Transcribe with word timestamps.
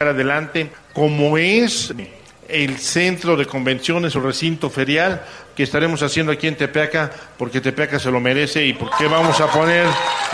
adelante 0.00 0.70
como 0.92 1.38
es 1.38 1.94
el 2.48 2.78
centro 2.78 3.36
de 3.36 3.46
convenciones 3.46 4.16
o 4.16 4.20
recinto 4.20 4.68
ferial 4.68 5.22
que 5.54 5.62
estaremos 5.62 6.02
haciendo 6.02 6.32
aquí 6.32 6.48
en 6.48 6.56
Tepeaca, 6.56 7.12
porque 7.38 7.60
Tepeaca 7.60 8.00
se 8.00 8.10
lo 8.10 8.18
merece 8.18 8.64
y 8.64 8.72
porque 8.72 9.06
vamos 9.06 9.40
a 9.40 9.46
poner 9.46 9.86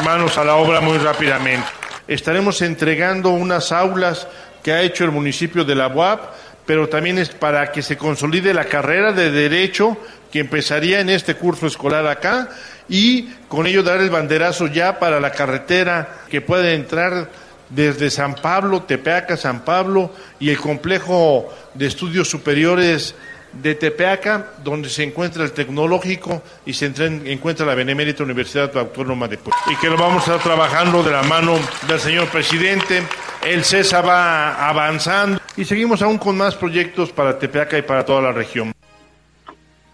manos 0.03 0.38
a 0.38 0.45
la 0.45 0.57
obra 0.57 0.81
muy 0.81 0.96
rápidamente. 0.96 1.69
Estaremos 2.09 2.62
entregando 2.62 3.31
unas 3.31 3.71
aulas 3.71 4.27
que 4.62 4.73
ha 4.73 4.81
hecho 4.81 5.04
el 5.04 5.11
municipio 5.11 5.63
de 5.63 5.74
la 5.74 5.88
UAP, 5.88 6.33
pero 6.65 6.88
también 6.88 7.19
es 7.19 7.29
para 7.29 7.71
que 7.71 7.83
se 7.83 7.99
consolide 7.99 8.54
la 8.54 8.65
carrera 8.65 9.13
de 9.13 9.31
Derecho 9.31 9.99
que 10.33 10.40
empezaría 10.40 11.01
en 11.01 11.11
este 11.11 11.35
curso 11.35 11.67
escolar 11.67 12.06
acá 12.06 12.49
y 12.88 13.29
con 13.49 13.67
ello 13.67 13.83
dar 13.83 14.01
el 14.01 14.08
banderazo 14.08 14.69
ya 14.69 14.99
para 14.99 15.21
la 15.21 15.33
carretera 15.33 16.23
que 16.30 16.41
puede 16.41 16.74
entrar 16.74 17.29
desde 17.71 18.11
San 18.11 18.34
Pablo, 18.34 18.83
Tepeaca, 18.83 19.37
San 19.37 19.65
Pablo 19.65 20.11
y 20.39 20.51
el 20.51 20.59
complejo 20.59 21.48
de 21.74 21.87
estudios 21.87 22.28
superiores 22.28 23.15
de 23.52 23.74
Tepeaca, 23.74 24.52
donde 24.62 24.88
se 24.88 25.02
encuentra 25.02 25.42
el 25.42 25.52
tecnológico 25.52 26.42
y 26.64 26.73
se 26.73 26.87
encuentra 26.87 27.66
la 27.66 27.75
Benemérita 27.75 28.23
Universidad 28.23 28.77
Autónoma 28.77 29.27
de 29.28 29.38
Puebla. 29.38 29.61
Y 29.70 29.77
que 29.77 29.88
lo 29.88 29.97
vamos 29.97 30.28
a 30.28 30.37
estar 30.37 30.38
trabajando 30.41 31.02
de 31.02 31.11
la 31.11 31.23
mano 31.23 31.55
del 31.88 31.98
señor 31.98 32.28
presidente. 32.28 33.02
El 33.45 33.64
CESA 33.64 34.02
va 34.02 34.69
avanzando 34.69 35.41
y 35.56 35.64
seguimos 35.64 36.02
aún 36.02 36.19
con 36.19 36.37
más 36.37 36.55
proyectos 36.55 37.11
para 37.11 37.39
Tepeaca 37.39 37.78
y 37.78 37.83
para 37.83 38.05
toda 38.05 38.20
la 38.20 38.33
región. 38.33 38.73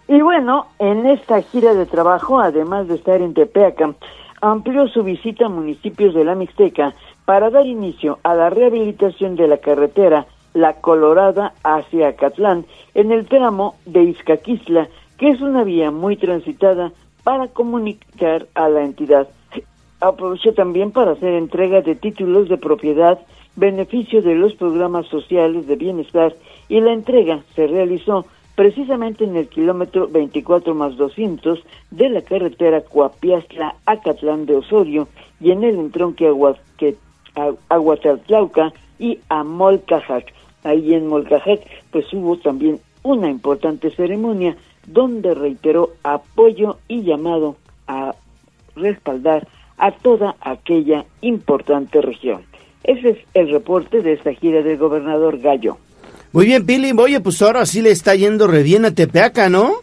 Y 0.07 0.21
bueno, 0.21 0.67
en 0.79 1.05
esta 1.05 1.41
gira 1.41 1.73
de 1.73 1.85
trabajo, 1.85 2.39
además 2.39 2.87
de 2.87 2.95
estar 2.95 3.21
en 3.21 3.33
Tepeaca, 3.33 3.93
amplió 4.41 4.87
su 4.87 5.03
visita 5.03 5.47
a 5.47 5.49
municipios 5.49 6.13
de 6.13 6.23
la 6.23 6.35
Mixteca 6.35 6.93
para 7.27 7.49
dar 7.49 7.67
inicio 7.67 8.19
a 8.23 8.35
la 8.35 8.49
rehabilitación 8.49 9.35
de 9.35 9.49
la 9.49 9.57
carretera 9.57 10.27
La 10.53 10.79
Colorada 10.79 11.53
hacia 11.61 12.07
Acatlán 12.07 12.65
en 12.93 13.11
el 13.11 13.25
tramo 13.25 13.75
de 13.85 14.03
Izcaquisla, 14.03 14.87
que 15.17 15.31
es 15.31 15.41
una 15.41 15.65
vía 15.65 15.91
muy 15.91 16.15
transitada 16.15 16.93
para 17.25 17.49
comunicar 17.49 18.47
a 18.55 18.69
la 18.69 18.85
entidad. 18.85 19.27
Aprovechó 19.99 20.53
también 20.53 20.91
para 20.91 21.11
hacer 21.11 21.33
entrega 21.33 21.81
de 21.81 21.95
títulos 21.95 22.47
de 22.47 22.55
propiedad, 22.55 23.19
beneficio 23.57 24.21
de 24.21 24.35
los 24.35 24.53
programas 24.53 25.05
sociales 25.07 25.67
de 25.67 25.75
bienestar 25.75 26.33
y 26.69 26.79
la 26.79 26.93
entrega 26.93 27.41
se 27.55 27.67
realizó 27.67 28.25
precisamente 28.55 29.25
en 29.25 29.35
el 29.35 29.49
kilómetro 29.49 30.07
24 30.07 30.73
más 30.73 30.95
200 30.95 31.59
de 31.91 32.09
la 32.09 32.21
carretera 32.21 32.85
Coapiastla-Acatlán 32.85 34.45
de 34.45 34.55
Osorio 34.55 35.09
y 35.41 35.51
en 35.51 35.65
el 35.65 35.75
entronque 35.75 36.25
que 37.37 37.57
Aguatatlauca 37.69 38.73
y 38.99 39.19
a 39.29 39.43
Molcajac. 39.43 40.33
Ahí 40.63 40.93
en 40.93 41.07
Molcajac 41.07 41.61
pues 41.91 42.11
hubo 42.13 42.37
también 42.37 42.79
una 43.03 43.29
importante 43.29 43.91
ceremonia 43.91 44.55
donde 44.87 45.33
reiteró 45.33 45.91
apoyo 46.03 46.77
y 46.87 47.03
llamado 47.03 47.55
a 47.87 48.15
respaldar 48.75 49.47
a 49.77 49.91
toda 49.91 50.35
aquella 50.41 51.05
importante 51.21 52.01
región. 52.01 52.41
Ese 52.83 53.09
es 53.09 53.17
el 53.33 53.51
reporte 53.51 54.01
de 54.01 54.13
esta 54.13 54.33
gira 54.33 54.61
del 54.61 54.77
gobernador 54.77 55.39
Gallo. 55.39 55.77
Muy 56.31 56.45
bien, 56.45 56.65
Pili. 56.65 56.91
Oye, 56.97 57.19
pues 57.19 57.41
ahora 57.41 57.65
sí 57.65 57.81
le 57.81 57.91
está 57.91 58.15
yendo 58.15 58.47
re 58.47 58.63
bien 58.63 58.85
a 58.85 58.91
Tepeaca, 58.91 59.49
¿no? 59.49 59.73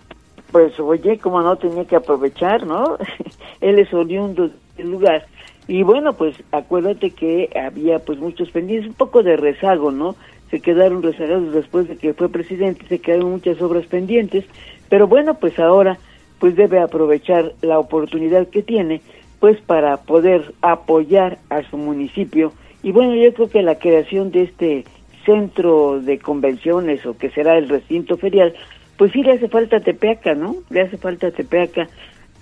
Pues 0.51 0.79
oye, 0.79 1.19
como 1.19 1.43
no 1.43 1.57
tenía 1.57 1.85
que 1.85 1.97
aprovechar, 1.97 2.67
¿no? 2.67 2.97
Él 3.61 3.79
es 3.79 3.93
oriundo 3.93 4.51
del 4.77 4.91
lugar 4.91 5.27
y 5.67 5.83
bueno, 5.83 6.13
pues 6.13 6.37
acuérdate 6.53 7.11
que 7.11 7.49
había 7.55 7.99
pues 7.99 8.19
muchos 8.19 8.51
pendientes, 8.51 8.91
un 8.91 8.97
poco 8.97 9.23
de 9.23 9.37
rezago, 9.37 9.91
¿no? 9.91 10.15
Se 10.51 10.61
quedaron 10.61 11.03
rezagados 11.03 11.53
después 11.53 11.89
de 11.89 11.97
que 11.97 12.13
fue 12.13 12.29
presidente, 12.29 12.87
se 12.87 12.99
quedaron 12.99 13.31
muchas 13.31 13.61
obras 13.63 13.87
pendientes, 13.87 14.45
pero 14.89 15.09
bueno, 15.09 15.35
pues 15.35 15.59
ahora 15.59 15.99
pues 16.39 16.57
debe 16.57 16.81
aprovechar 16.81 17.53
la 17.63 17.79
oportunidad 17.79 18.49
que 18.49 18.63
tiene 18.63 19.01
pues 19.41 19.61
para 19.61 19.99
poder 19.99 20.55
apoyar 20.63 21.39
a 21.49 21.63
su 21.69 21.77
municipio. 21.77 22.53
Y 22.83 22.93
bueno, 22.93 23.15
yo 23.15 23.33
creo 23.33 23.49
que 23.49 23.63
la 23.63 23.79
creación 23.79 24.31
de 24.31 24.43
este 24.43 24.85
centro 25.25 26.01
de 26.01 26.19
convenciones 26.19 27.05
o 27.07 27.17
que 27.17 27.31
será 27.31 27.57
el 27.57 27.69
recinto 27.69 28.17
ferial, 28.17 28.55
pues 28.99 29.13
sí 29.13 29.23
le 29.23 29.33
hace 29.33 29.49
falta 29.49 29.79
a 29.79 29.81
Tepeaca, 29.81 30.35
¿no? 30.35 30.57
Le 30.71 30.83
hace 30.83 30.99
falta 30.99 31.29
a 31.29 31.31
Tepeaca 31.31 31.89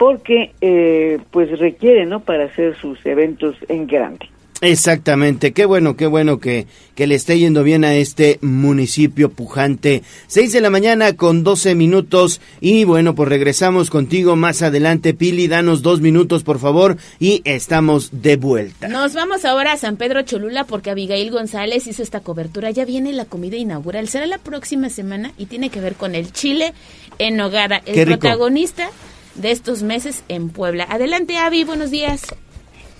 porque 0.03 0.51
eh, 0.61 1.21
pues 1.31 1.57
requiere, 1.61 2.07
¿no? 2.07 2.19
Para 2.19 2.47
hacer 2.47 2.77
sus 2.77 2.99
eventos 3.07 3.55
en 3.69 3.87
grande. 3.87 4.29
Exactamente, 4.61 5.53
qué 5.53 5.65
bueno, 5.65 5.97
qué 5.97 6.07
bueno 6.07 6.41
que, 6.41 6.67
que 6.97 7.07
le 7.07 7.15
esté 7.15 7.39
yendo 7.39 7.63
bien 7.63 7.85
a 7.85 7.95
este 7.95 8.41
municipio 8.43 9.31
pujante. 9.31 10.03
Seis 10.27 10.53
de 10.53 10.61
la 10.61 10.71
mañana 10.71 11.15
con 11.15 11.45
doce 11.45 11.77
minutos 11.77 12.41
y 12.61 12.83
bueno, 12.83 13.15
pues 13.15 13.29
regresamos 13.29 13.91
contigo 13.91 14.35
más 14.35 14.63
adelante. 14.63 15.15
Pili, 15.15 15.47
danos 15.47 15.83
dos 15.83 16.01
minutos 16.01 16.43
por 16.43 16.59
favor 16.59 16.97
y 17.21 17.41
estamos 17.45 18.11
de 18.11 18.35
vuelta. 18.35 18.89
Nos 18.89 19.15
vamos 19.15 19.45
ahora 19.45 19.73
a 19.73 19.77
San 19.77 19.97
Pedro 19.97 20.23
Cholula 20.23 20.65
porque 20.65 20.91
Abigail 20.91 21.31
González 21.31 21.87
hizo 21.87 22.03
esta 22.03 22.19
cobertura. 22.19 22.73
Ya 22.73 22.85
viene 22.85 23.13
la 23.13 23.27
comida 23.27 23.57
inaugural, 23.57 24.09
será 24.09 24.27
la 24.27 24.39
próxima 24.39 24.89
semana 24.89 25.31
y 25.39 25.47
tiene 25.47 25.71
que 25.71 25.81
ver 25.81 25.95
con 25.95 26.17
el 26.17 26.33
chile 26.33 26.73
en 27.21 27.41
hogada. 27.41 27.83
El 27.87 28.05
protagonista 28.05 28.91
de 29.35 29.51
estos 29.51 29.83
meses 29.83 30.25
en 30.29 30.51
Puebla. 30.51 30.87
Adelante, 30.89 31.39
Avi, 31.39 31.65
buenos 31.65 31.91
días. 31.91 32.23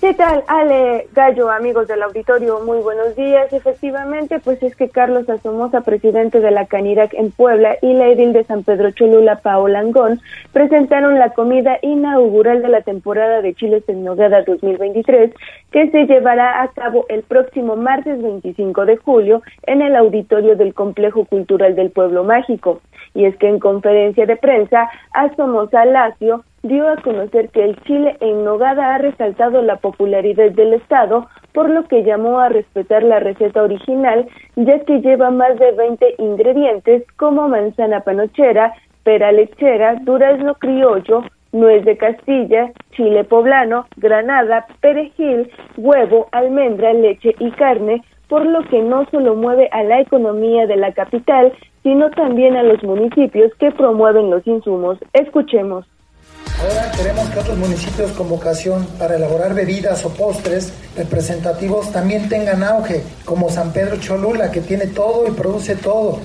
¿Qué 0.03 0.13
tal, 0.15 0.43
Ale 0.47 1.07
Gallo, 1.13 1.49
amigos 1.49 1.87
del 1.87 2.03
auditorio? 2.03 2.59
Muy 2.59 2.79
buenos 2.79 3.15
días. 3.15 3.53
Efectivamente, 3.53 4.37
pues 4.43 4.61
es 4.61 4.75
que 4.75 4.89
Carlos 4.89 5.29
Asomosa, 5.29 5.79
presidente 5.79 6.41
de 6.41 6.51
la 6.51 6.65
Canirac 6.65 7.13
en 7.13 7.31
Puebla, 7.31 7.77
y 7.81 7.93
la 7.93 8.09
edil 8.09 8.33
de 8.33 8.43
San 8.43 8.65
Pedro 8.65 8.91
Cholula, 8.91 9.37
Paola 9.37 9.79
Angón, 9.79 10.19
presentaron 10.51 11.19
la 11.19 11.29
comida 11.29 11.79
inaugural 11.81 12.61
de 12.61 12.67
la 12.67 12.81
temporada 12.81 13.41
de 13.41 13.53
Chiles 13.53 13.87
en 13.87 14.03
Nogada 14.03 14.43
2023, 14.43 15.31
que 15.71 15.89
se 15.91 16.05
llevará 16.05 16.61
a 16.61 16.67
cabo 16.73 17.05
el 17.07 17.23
próximo 17.23 17.77
martes 17.77 18.21
25 18.21 18.85
de 18.85 18.97
julio 18.97 19.41
en 19.67 19.81
el 19.81 19.95
auditorio 19.95 20.57
del 20.57 20.73
Complejo 20.73 21.23
Cultural 21.23 21.77
del 21.77 21.91
Pueblo 21.91 22.25
Mágico. 22.25 22.81
Y 23.13 23.23
es 23.23 23.37
que 23.37 23.47
en 23.47 23.59
conferencia 23.59 24.25
de 24.25 24.35
prensa, 24.35 24.89
Asomosa 25.13 25.85
Lacio 25.85 26.43
dio 26.63 26.87
a 26.87 26.95
conocer 26.97 27.49
que 27.49 27.63
el 27.63 27.75
chile 27.83 28.15
en 28.21 28.45
nogada 28.45 28.95
ha 28.95 28.97
resaltado 28.97 29.61
la 29.61 29.75
popularidad 29.75 30.51
del 30.51 30.73
Estado, 30.73 31.27
por 31.51 31.69
lo 31.69 31.83
que 31.83 32.03
llamó 32.03 32.39
a 32.39 32.49
respetar 32.49 33.03
la 33.03 33.19
receta 33.19 33.61
original, 33.61 34.27
ya 34.55 34.79
que 34.79 35.01
lleva 35.01 35.29
más 35.29 35.59
de 35.59 35.71
20 35.73 36.15
ingredientes 36.17 37.03
como 37.17 37.49
manzana 37.49 37.99
panochera, 37.99 38.73
pera 39.03 39.31
lechera, 39.33 39.95
durazno 40.01 40.55
criollo, 40.55 41.23
nuez 41.51 41.83
de 41.85 41.97
Castilla, 41.97 42.71
chile 42.95 43.25
poblano, 43.25 43.85
granada, 43.97 44.65
perejil, 44.81 45.51
huevo, 45.77 46.27
almendra, 46.31 46.93
leche 46.93 47.35
y 47.39 47.51
carne, 47.51 48.01
por 48.29 48.45
lo 48.45 48.63
que 48.69 48.81
no 48.81 49.05
solo 49.11 49.35
mueve 49.35 49.67
a 49.73 49.83
la 49.83 49.99
economía 49.99 50.65
de 50.65 50.77
la 50.77 50.93
capital, 50.93 51.53
sino 51.83 52.09
también 52.11 52.55
a 52.55 52.63
los 52.63 52.81
municipios 52.83 53.53
que 53.55 53.71
promueven 53.71 54.31
los 54.31 54.47
insumos. 54.47 54.97
Escuchemos. 55.11 55.85
Ahora 56.63 56.89
queremos 56.91 57.29
que 57.29 57.39
otros 57.39 57.57
municipios 57.57 58.11
con 58.13 58.29
vocación 58.29 58.85
para 58.97 59.17
elaborar 59.17 59.53
bebidas 59.53 60.05
o 60.05 60.09
postres 60.13 60.71
representativos 60.95 61.91
también 61.91 62.29
tengan 62.29 62.63
auge, 62.63 63.03
como 63.25 63.49
San 63.49 63.73
Pedro 63.73 63.97
Cholula, 63.97 64.49
que 64.49 64.61
tiene 64.61 64.87
todo 64.87 65.27
y 65.27 65.31
produce 65.31 65.75
todo. 65.75 66.21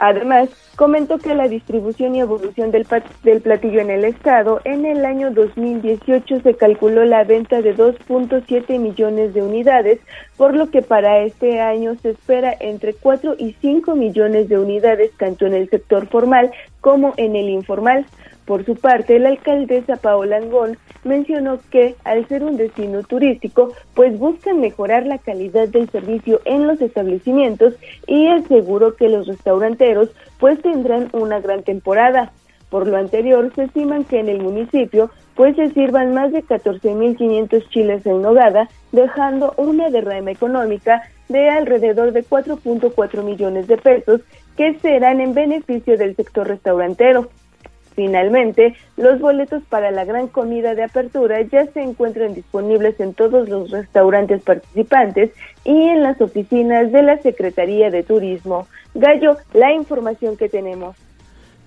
Además, 0.00 0.48
comentó 0.76 1.18
que 1.18 1.34
la 1.34 1.48
distribución 1.48 2.14
y 2.14 2.20
evolución 2.20 2.70
del, 2.70 2.84
platillo 2.84 3.80
en 3.80 3.90
el 3.90 4.04
estado, 4.04 4.60
en 4.64 4.86
el 4.86 5.04
año 5.04 5.32
2018 5.32 6.40
se 6.40 6.54
calculó 6.54 7.04
la 7.04 7.24
venta 7.24 7.62
de 7.62 7.76
2.7 7.76 8.78
millones 8.78 9.34
de 9.34 9.42
unidades, 9.42 9.98
por 10.36 10.54
lo 10.54 10.70
que 10.70 10.82
para 10.82 11.18
este 11.22 11.60
año 11.60 11.96
se 12.00 12.10
espera 12.10 12.54
entre 12.60 12.94
4 12.94 13.34
y 13.38 13.56
5 13.60 13.96
millones 13.96 14.48
de 14.48 14.58
unidades, 14.58 15.10
tanto 15.16 15.46
en 15.46 15.54
el 15.54 15.68
sector 15.68 16.06
formal 16.06 16.52
como 16.80 17.14
en 17.16 17.34
el 17.34 17.48
informal. 17.48 18.06
Por 18.48 18.64
su 18.64 18.76
parte, 18.76 19.18
la 19.18 19.28
alcaldesa 19.28 19.96
Paola 19.96 20.38
Angón 20.38 20.78
mencionó 21.04 21.58
que, 21.70 21.96
al 22.02 22.26
ser 22.28 22.42
un 22.42 22.56
destino 22.56 23.02
turístico, 23.02 23.74
pues 23.92 24.18
buscan 24.18 24.58
mejorar 24.58 25.04
la 25.04 25.18
calidad 25.18 25.68
del 25.68 25.90
servicio 25.90 26.40
en 26.46 26.66
los 26.66 26.80
establecimientos 26.80 27.74
y 28.06 28.26
aseguró 28.26 28.96
que 28.96 29.10
los 29.10 29.26
restauranteros 29.26 30.08
pues 30.40 30.62
tendrán 30.62 31.10
una 31.12 31.40
gran 31.40 31.62
temporada. 31.62 32.32
Por 32.70 32.86
lo 32.86 32.96
anterior, 32.96 33.52
se 33.54 33.64
estiman 33.64 34.04
que 34.04 34.18
en 34.18 34.30
el 34.30 34.40
municipio 34.40 35.10
pues 35.34 35.54
se 35.54 35.68
sirvan 35.74 36.14
más 36.14 36.32
de 36.32 36.42
14.500 36.42 37.68
chiles 37.68 38.06
en 38.06 38.22
nogada, 38.22 38.70
dejando 38.92 39.52
una 39.58 39.90
derrama 39.90 40.30
económica 40.30 41.02
de 41.28 41.50
alrededor 41.50 42.12
de 42.12 42.24
4.4 42.24 43.22
millones 43.22 43.66
de 43.66 43.76
pesos 43.76 44.22
que 44.56 44.72
serán 44.78 45.20
en 45.20 45.34
beneficio 45.34 45.98
del 45.98 46.16
sector 46.16 46.48
restaurantero. 46.48 47.28
Finalmente, 47.98 48.76
los 48.96 49.18
boletos 49.18 49.64
para 49.64 49.90
la 49.90 50.04
gran 50.04 50.28
comida 50.28 50.76
de 50.76 50.84
apertura 50.84 51.42
ya 51.42 51.66
se 51.66 51.82
encuentran 51.82 52.32
disponibles 52.32 53.00
en 53.00 53.12
todos 53.12 53.48
los 53.48 53.72
restaurantes 53.72 54.40
participantes 54.40 55.32
y 55.64 55.88
en 55.88 56.04
las 56.04 56.20
oficinas 56.20 56.92
de 56.92 57.02
la 57.02 57.18
Secretaría 57.18 57.90
de 57.90 58.04
Turismo. 58.04 58.68
Gallo, 58.94 59.36
la 59.52 59.72
información 59.72 60.36
que 60.36 60.48
tenemos. 60.48 61.07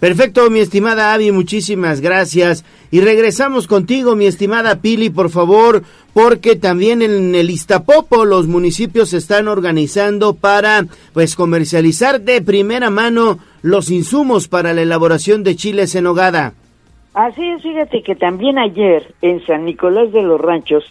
Perfecto, 0.02 0.50
mi 0.50 0.62
estimada 0.62 1.14
Avi, 1.14 1.32
muchísimas 1.32 2.02
gracias. 2.02 2.66
Y 2.90 3.02
regresamos 3.02 3.68
contigo, 3.68 4.16
mi 4.16 4.26
estimada 4.26 4.82
Pili, 4.82 5.12
por 5.12 5.30
favor, 5.30 5.84
porque 6.16 6.56
también 6.56 7.04
en 7.04 7.36
el 7.36 7.52
Iztapopo 7.52 8.26
los 8.26 8.48
municipios 8.48 9.10
se 9.10 9.18
están 9.18 9.48
organizando 9.48 10.34
para 10.34 10.88
pues 11.14 11.36
comercializar 11.36 12.20
de 12.20 12.42
primera 12.42 12.90
mano 12.90 13.38
los 13.62 13.92
insumos 13.92 14.48
para 14.48 14.74
la 14.74 14.82
elaboración 14.82 15.44
de 15.44 15.56
chiles 15.56 15.94
en 15.94 16.08
hogada. 16.08 16.56
Así 17.14 17.48
es, 17.50 17.62
fíjate 17.62 18.02
que 18.02 18.16
también 18.16 18.58
ayer 18.58 19.14
en 19.22 19.46
San 19.46 19.66
Nicolás 19.66 20.12
de 20.12 20.24
los 20.24 20.42
Ranchos 20.42 20.84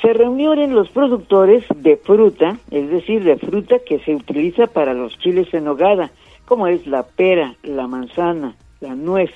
se 0.00 0.12
reunieron 0.12 0.72
los 0.72 0.88
productores 0.90 1.64
de 1.74 1.96
fruta, 1.96 2.58
es 2.70 2.88
decir, 2.90 3.24
de 3.24 3.38
fruta 3.38 3.80
que 3.84 3.98
se 4.04 4.14
utiliza 4.14 4.68
para 4.68 4.94
los 4.94 5.18
chiles 5.18 5.52
en 5.52 5.66
hogada 5.66 6.12
como 6.52 6.66
es 6.66 6.86
la 6.86 7.02
pera, 7.04 7.54
la 7.62 7.86
manzana, 7.86 8.54
la 8.82 8.94
nuez. 8.94 9.30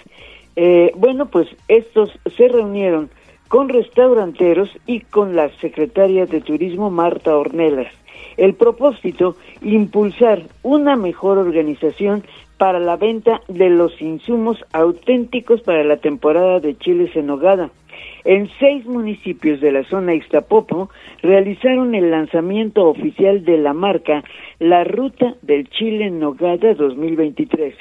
Eh, 0.54 0.92
bueno, 0.96 1.30
pues 1.30 1.48
estos 1.66 2.10
se 2.36 2.46
reunieron 2.46 3.08
con 3.48 3.70
restauranteros 3.70 4.68
y 4.84 5.00
con 5.00 5.34
la 5.34 5.48
secretaria 5.62 6.26
de 6.26 6.42
Turismo 6.42 6.90
Marta 6.90 7.34
Ornelas. 7.34 7.90
El 8.36 8.52
propósito, 8.52 9.34
impulsar 9.62 10.42
una 10.62 10.94
mejor 10.94 11.38
organización 11.38 12.22
para 12.58 12.80
la 12.80 12.96
venta 12.96 13.40
de 13.48 13.70
los 13.70 13.98
insumos 14.02 14.62
auténticos 14.74 15.62
para 15.62 15.84
la 15.84 15.96
temporada 15.96 16.60
de 16.60 16.76
chiles 16.76 17.16
en 17.16 17.30
hogada. 17.30 17.70
En 18.26 18.50
seis 18.58 18.84
municipios 18.86 19.60
de 19.60 19.70
la 19.70 19.84
zona 19.84 20.12
Ixtapopo 20.12 20.90
realizaron 21.22 21.94
el 21.94 22.10
lanzamiento 22.10 22.88
oficial 22.88 23.44
de 23.44 23.56
la 23.56 23.72
marca 23.72 24.24
La 24.58 24.82
Ruta 24.82 25.36
del 25.42 25.68
Chile 25.70 26.10
Nogada 26.10 26.74
2023. 26.74 27.76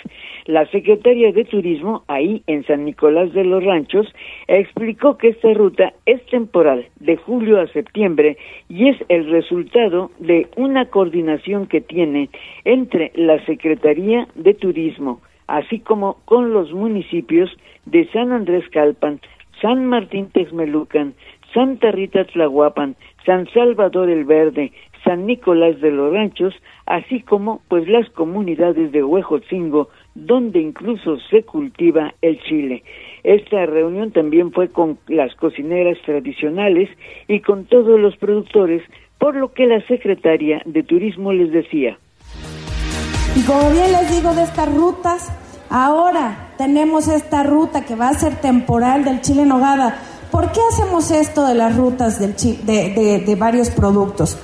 La 0.45 0.68
secretaria 0.68 1.31
de 1.31 1.45
Turismo, 1.45 2.03
ahí 2.07 2.44
en 2.45 2.63
San 2.68 2.86
Nicolás 2.86 3.33
de 3.33 3.44
los 3.44 3.63
Ranchos, 3.63 4.06
explicó 4.47 5.18
que 5.18 5.30
esta 5.30 5.51
ruta 5.51 5.94
es 6.06 6.24
temporal, 6.27 6.86
de 7.00 7.18
julio 7.18 7.59
a 7.59 7.65
septiembre, 7.69 8.38
y 8.69 8.89
es 8.89 8.98
el 9.09 9.27
resultado 9.31 10.12
de 10.19 10.45
una 10.57 10.86
coordinación 10.91 11.65
que 11.65 11.81
tiene 11.81 12.30
entre 12.65 13.12
la 13.15 13.44
Secretaría 13.48 14.27
de 14.36 14.53
Turismo, 14.53 15.21
así 15.48 15.80
como 15.80 16.18
con 16.25 16.53
los 16.53 16.71
municipios 16.71 17.50
de 17.88 18.07
San 18.12 18.31
Andrés 18.31 18.69
Calpan, 18.69 19.19
San 19.61 19.85
Martín 19.85 20.29
Texmelucan, 20.31 21.13
Santa 21.53 21.91
Rita 21.91 22.25
Tlahuapan, 22.25 22.95
San 23.25 23.47
Salvador 23.53 24.09
el 24.09 24.25
Verde, 24.25 24.71
San 25.03 25.25
Nicolás 25.25 25.79
de 25.81 25.91
los 25.91 26.11
Ranchos, 26.11 26.53
así 26.85 27.21
como 27.21 27.61
pues 27.69 27.87
las 27.87 28.09
comunidades 28.09 28.91
de 28.91 29.03
Huejotzingo, 29.03 29.89
donde 30.15 30.59
incluso 30.59 31.17
se 31.29 31.43
cultiva 31.43 32.13
el 32.21 32.41
chile. 32.41 32.83
Esta 33.23 33.65
reunión 33.65 34.11
también 34.11 34.51
fue 34.51 34.69
con 34.69 34.97
las 35.07 35.33
cocineras 35.35 35.97
tradicionales 36.05 36.89
y 37.27 37.39
con 37.39 37.65
todos 37.65 37.99
los 37.99 38.17
productores, 38.17 38.81
por 39.19 39.35
lo 39.35 39.53
que 39.53 39.67
la 39.67 39.81
secretaria 39.87 40.61
de 40.65 40.83
Turismo 40.83 41.31
les 41.31 41.51
decía. 41.51 41.97
Y 43.35 43.43
como 43.45 43.69
bien 43.71 43.91
les 43.91 44.15
digo 44.15 44.33
de 44.33 44.43
estas 44.43 44.73
rutas, 44.75 45.44
Ahora 45.77 46.51
tenemos 46.57 47.10
esta 47.10 47.44
ruta 47.44 47.81
que 47.81 47.95
va 47.95 48.07
a 48.07 48.13
ser 48.18 48.39
temporal 48.39 49.04
del 49.04 49.19
chile 49.19 49.42
en 49.42 49.50
nogada. 49.50 49.98
¿Por 50.31 50.54
qué 50.54 50.62
hacemos 50.72 51.12
esto 51.12 51.45
de 51.45 51.54
las 51.54 51.75
rutas 51.75 52.18
de, 52.18 53.36
varios 53.38 53.72
productos? 53.72 54.38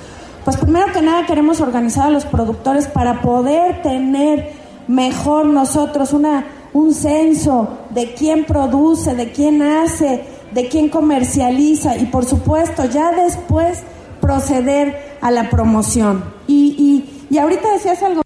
Pues 0.44 0.58
primero 0.58 0.92
que 0.92 1.00
nada 1.00 1.24
queremos 1.24 1.62
organizar 1.62 2.08
a 2.08 2.10
los 2.10 2.26
productores 2.26 2.86
para 2.86 3.22
poder 3.22 3.80
tener 3.80 4.52
mejor 4.88 5.46
nosotros 5.46 6.12
una, 6.12 6.44
un 6.74 6.92
censo 6.92 7.78
de 7.88 8.12
quién 8.12 8.44
produce, 8.44 9.14
de 9.14 9.32
quién 9.32 9.62
hace, 9.62 10.24
de 10.52 10.68
quién 10.68 10.90
comercializa 10.90 11.96
y 11.96 12.04
por 12.04 12.26
supuesto 12.26 12.84
ya 12.84 13.10
después 13.10 13.82
proceder 14.20 15.16
a 15.22 15.30
la 15.30 15.48
promoción. 15.48 16.24
Y, 16.46 16.76
y, 17.30 17.34
y 17.34 17.38
ahorita 17.38 17.72
decías 17.72 18.02
algo 18.02 18.20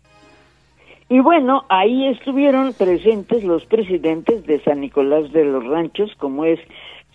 y 1.09 1.21
bueno, 1.21 1.65
ahí 1.69 2.07
estuvieron 2.09 2.73
presentes 2.73 3.45
los 3.45 3.65
presidentes 3.67 4.45
de 4.47 4.61
San 4.61 4.81
Nicolás 4.81 5.31
de 5.33 5.45
los 5.45 5.65
Ranchos, 5.65 6.13
como 6.19 6.45
es 6.45 6.59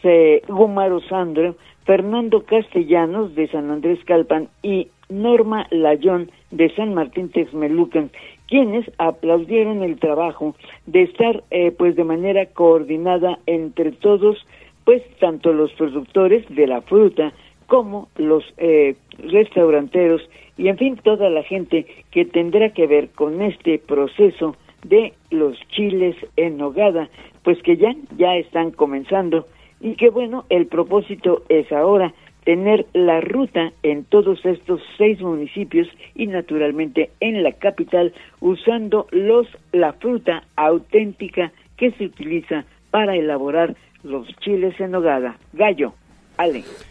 eh, 0.03 0.41
Gumaro 0.47 1.01
Sandro, 1.01 1.55
Fernando 1.83 2.43
Castellanos 2.45 3.35
de 3.35 3.47
San 3.49 3.69
Andrés 3.69 3.99
Calpan 4.05 4.47
y 4.63 4.87
Norma 5.09 5.67
Layón 5.71 6.31
de 6.51 6.73
San 6.75 6.93
Martín 6.93 7.29
Texmelucan, 7.29 8.11
quienes 8.47 8.89
aplaudieron 8.97 9.83
el 9.83 9.99
trabajo 9.99 10.55
de 10.85 11.03
estar 11.03 11.43
eh, 11.51 11.71
pues 11.71 11.95
de 11.95 12.03
manera 12.05 12.45
coordinada 12.45 13.39
entre 13.45 13.91
todos, 13.91 14.37
pues 14.85 15.03
tanto 15.19 15.51
los 15.51 15.71
productores 15.73 16.45
de 16.49 16.67
la 16.67 16.81
fruta 16.81 17.33
como 17.67 18.07
los 18.15 18.43
eh, 18.57 18.95
restauranteros 19.17 20.21
y 20.57 20.67
en 20.67 20.77
fin 20.77 20.95
toda 20.97 21.29
la 21.29 21.43
gente 21.43 21.85
que 22.11 22.25
tendrá 22.25 22.69
que 22.69 22.87
ver 22.87 23.09
con 23.09 23.41
este 23.41 23.79
proceso 23.79 24.55
de 24.83 25.13
los 25.29 25.57
chiles 25.69 26.15
en 26.37 26.57
nogada, 26.57 27.09
pues 27.43 27.61
que 27.63 27.77
ya 27.77 27.93
ya 28.17 28.35
están 28.35 28.71
comenzando 28.71 29.47
y 29.79 29.95
que 29.95 30.09
bueno, 30.09 30.45
el 30.49 30.67
propósito 30.67 31.43
es 31.49 31.71
ahora 31.71 32.13
tener 32.43 32.85
la 32.93 33.21
ruta 33.21 33.71
en 33.83 34.03
todos 34.05 34.43
estos 34.45 34.81
seis 34.97 35.21
municipios 35.21 35.87
y 36.15 36.27
naturalmente 36.27 37.11
en 37.19 37.43
la 37.43 37.51
capital 37.51 38.13
usando 38.39 39.07
los 39.11 39.47
la 39.71 39.93
fruta 39.93 40.43
auténtica 40.55 41.51
que 41.77 41.91
se 41.91 42.05
utiliza 42.05 42.65
para 42.89 43.15
elaborar 43.15 43.75
los 44.03 44.27
chiles 44.39 44.79
en 44.79 44.91
nogada. 44.91 45.37
Gallo. 45.53 45.93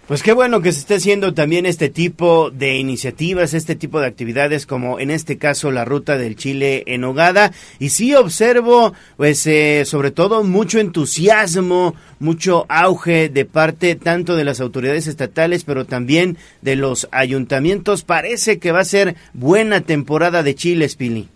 Pues 0.07 0.23
qué 0.25 0.33
bueno 0.33 0.61
que 0.61 0.73
se 0.73 0.81
esté 0.81 0.95
haciendo 0.95 1.35
también 1.35 1.67
este 1.67 1.89
tipo 1.89 2.51
de 2.51 2.79
iniciativas, 2.79 3.55
este 3.55 3.77
tipo 3.77 4.01
de 4.01 4.09
actividades, 4.09 4.67
como 4.67 4.99
en 4.99 5.11
este 5.11 5.39
caso 5.39 5.71
la 5.71 5.85
ruta 5.85 6.19
del 6.19 6.35
Chile 6.35 6.83
en 6.87 7.05
Hogada. 7.05 7.53
Y 7.79 7.91
sí 7.91 8.15
observo, 8.15 8.93
pues, 9.17 9.47
eh, 9.47 9.85
sobre 9.85 10.11
todo 10.11 10.43
mucho 10.43 10.81
entusiasmo, 10.81 11.95
mucho 12.19 12.67
auge 12.69 13.29
de 13.29 13.45
parte 13.45 13.95
tanto 13.95 14.35
de 14.35 14.45
las 14.45 14.61
autoridades 14.61 15.07
estatales, 15.07 15.63
pero 15.65 15.85
también 15.85 16.37
de 16.61 16.75
los 16.75 17.09
ayuntamientos. 17.13 18.03
Parece 18.03 18.59
que 18.59 18.73
va 18.73 18.81
a 18.81 18.85
ser 18.85 19.15
buena 19.33 19.81
temporada 19.81 20.43
de 20.43 20.55
Chile, 20.57 20.89
Pili. 20.99 21.29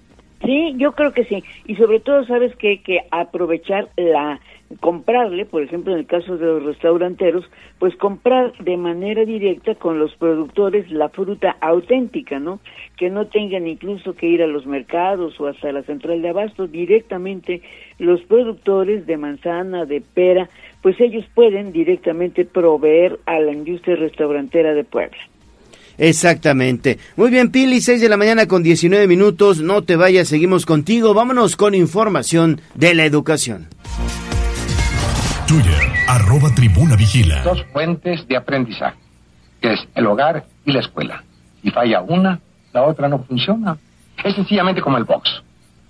Sí, 0.44 0.74
yo 0.76 0.92
creo 0.92 1.12
que 1.12 1.24
sí. 1.24 1.42
Y 1.66 1.76
sobre 1.76 2.00
todo, 2.00 2.26
sabes 2.26 2.54
que 2.56 2.82
que 2.82 2.98
aprovechar 3.10 3.88
la 3.96 4.40
comprarle, 4.80 5.46
por 5.46 5.62
ejemplo, 5.62 5.92
en 5.92 6.00
el 6.00 6.06
caso 6.06 6.36
de 6.36 6.46
los 6.46 6.62
restauranteros, 6.64 7.44
pues 7.78 7.96
comprar 7.96 8.52
de 8.58 8.76
manera 8.76 9.24
directa 9.24 9.74
con 9.74 9.98
los 9.98 10.14
productores 10.16 10.90
la 10.90 11.08
fruta 11.08 11.56
auténtica, 11.60 12.38
¿no? 12.38 12.60
Que 12.96 13.10
no 13.10 13.26
tengan 13.26 13.66
incluso 13.66 14.14
que 14.14 14.26
ir 14.26 14.42
a 14.42 14.46
los 14.46 14.66
mercados 14.66 15.40
o 15.40 15.46
hasta 15.46 15.72
la 15.72 15.82
central 15.82 16.22
de 16.22 16.30
abasto, 16.30 16.66
directamente 16.66 17.62
los 17.98 18.20
productores 18.22 19.06
de 19.06 19.16
manzana, 19.16 19.84
de 19.84 20.00
pera, 20.00 20.48
pues 20.82 21.00
ellos 21.00 21.24
pueden 21.34 21.72
directamente 21.72 22.44
proveer 22.44 23.18
a 23.26 23.40
la 23.40 23.52
industria 23.52 23.96
restaurantera 23.96 24.74
de 24.74 24.84
Puebla. 24.84 25.18
Exactamente. 25.98 26.98
Muy 27.16 27.30
bien, 27.30 27.50
Pili, 27.50 27.80
6 27.80 28.00
de 28.00 28.08
la 28.08 28.16
mañana 28.16 28.46
con 28.46 28.62
19 28.62 29.06
minutos. 29.06 29.60
No 29.60 29.82
te 29.82 29.96
vayas, 29.96 30.28
seguimos 30.28 30.66
contigo. 30.66 31.14
Vámonos 31.14 31.56
con 31.56 31.74
información 31.74 32.60
de 32.74 32.94
la 32.94 33.04
educación. 33.04 33.68
Twitter, 35.46 35.92
arroba 36.08 36.48
tribuna 36.54 36.96
vigila. 36.96 37.42
Dos 37.42 37.62
fuentes 37.72 38.26
de 38.26 38.36
aprendizaje, 38.36 38.96
que 39.60 39.74
es 39.74 39.88
el 39.94 40.06
hogar 40.06 40.44
y 40.64 40.72
la 40.72 40.80
escuela. 40.80 41.22
Si 41.62 41.70
falla 41.70 42.00
una, 42.00 42.40
la 42.72 42.82
otra 42.82 43.08
no 43.08 43.18
funciona. 43.24 43.76
Es 44.22 44.34
sencillamente 44.34 44.80
como 44.80 44.96
el 44.96 45.04
box. 45.04 45.42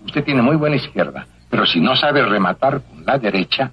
Usted 0.04 0.24
tiene 0.24 0.42
muy 0.42 0.56
buena 0.56 0.76
izquierda, 0.76 1.26
pero 1.50 1.66
si 1.66 1.80
no 1.80 1.94
sabe 1.94 2.24
rematar 2.24 2.82
con 2.82 3.04
la 3.06 3.16
derecha, 3.18 3.70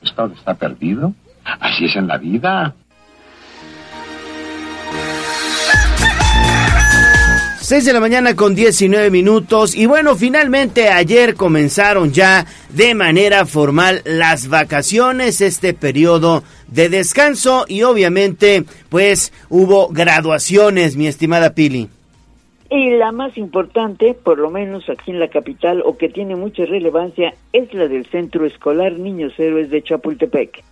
pues 0.00 0.12
todo 0.12 0.32
está 0.34 0.54
perdido. 0.54 1.12
Así 1.44 1.84
es 1.84 1.94
en 1.94 2.08
la 2.08 2.18
vida. 2.18 2.74
6 7.66 7.84
de 7.84 7.92
la 7.92 7.98
mañana 7.98 8.36
con 8.36 8.54
19 8.54 9.10
minutos 9.10 9.74
y 9.74 9.86
bueno, 9.86 10.14
finalmente 10.14 10.88
ayer 10.88 11.34
comenzaron 11.34 12.12
ya 12.12 12.46
de 12.68 12.94
manera 12.94 13.44
formal 13.44 14.02
las 14.04 14.46
vacaciones, 14.48 15.40
este 15.40 15.74
periodo 15.74 16.44
de 16.68 16.88
descanso 16.88 17.64
y 17.66 17.82
obviamente 17.82 18.62
pues 18.88 19.32
hubo 19.50 19.88
graduaciones, 19.88 20.96
mi 20.96 21.08
estimada 21.08 21.54
Pili. 21.54 21.88
Y 22.70 22.90
la 22.90 23.10
más 23.10 23.36
importante, 23.36 24.14
por 24.14 24.38
lo 24.38 24.48
menos 24.48 24.88
aquí 24.88 25.10
en 25.10 25.18
la 25.18 25.26
capital, 25.26 25.82
o 25.84 25.96
que 25.96 26.08
tiene 26.08 26.36
mucha 26.36 26.64
relevancia, 26.66 27.34
es 27.52 27.74
la 27.74 27.88
del 27.88 28.06
Centro 28.06 28.46
Escolar 28.46 28.92
Niños 28.92 29.32
Héroes 29.38 29.70
de 29.70 29.82
Chapultepec. 29.82 30.62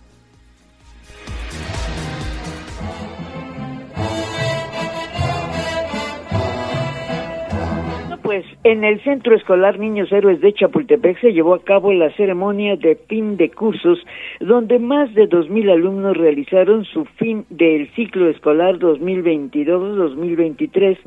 Pues 8.25 8.43
en 8.63 8.83
el 8.83 8.99
Centro 9.03 9.35
Escolar 9.35 9.77
Niños 9.77 10.11
Héroes 10.11 10.41
de 10.41 10.51
Chapultepec 10.51 11.21
se 11.21 11.31
llevó 11.31 11.53
a 11.53 11.63
cabo 11.63 11.93
la 11.93 12.11
ceremonia 12.13 12.75
de 12.75 12.95
fin 12.95 13.37
de 13.37 13.51
cursos, 13.51 14.03
donde 14.39 14.79
más 14.79 15.13
de 15.13 15.29
2.000 15.29 15.71
alumnos 15.71 16.17
realizaron 16.17 16.85
su 16.85 17.05
fin 17.05 17.45
del 17.51 17.87
ciclo 17.93 18.27
escolar 18.27 18.79
2022-2023 18.79 20.97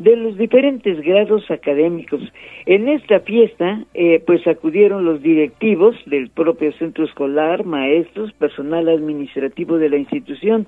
de 0.00 0.16
los 0.16 0.36
diferentes 0.36 1.00
grados 1.00 1.48
académicos. 1.48 2.20
En 2.66 2.88
esta 2.88 3.20
fiesta, 3.20 3.84
eh, 3.94 4.20
pues 4.26 4.44
acudieron 4.48 5.04
los 5.04 5.22
directivos 5.22 5.94
del 6.06 6.28
propio 6.30 6.72
centro 6.72 7.04
escolar, 7.04 7.64
maestros, 7.64 8.32
personal 8.32 8.88
administrativo 8.88 9.78
de 9.78 9.90
la 9.90 9.98
institución, 9.98 10.66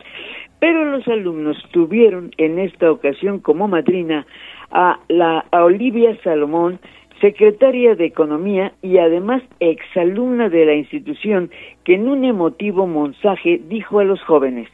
pero 0.61 0.85
los 0.85 1.09
alumnos 1.09 1.57
tuvieron 1.73 2.31
en 2.39 2.61
esta 2.61 2.93
ocasión 2.93 3.41
como 3.41 3.67
madrina 3.67 4.25
a, 4.71 4.99
la, 5.09 5.45
Olivia 5.53 6.17
Salomón, 6.23 6.79
secretaria 7.21 7.95
de 7.95 8.07
Economía 8.07 8.73
y 8.83 8.99
además 8.99 9.43
exalumna 9.61 10.49
de 10.49 10.67
la 10.67 10.75
institución, 10.75 11.51
que 11.85 11.95
en 11.95 12.09
un 12.09 12.25
emotivo 12.25 12.87
mensaje 12.87 13.61
dijo 13.69 14.01
a 14.01 14.05
los 14.05 14.23
jóvenes. 14.23 14.69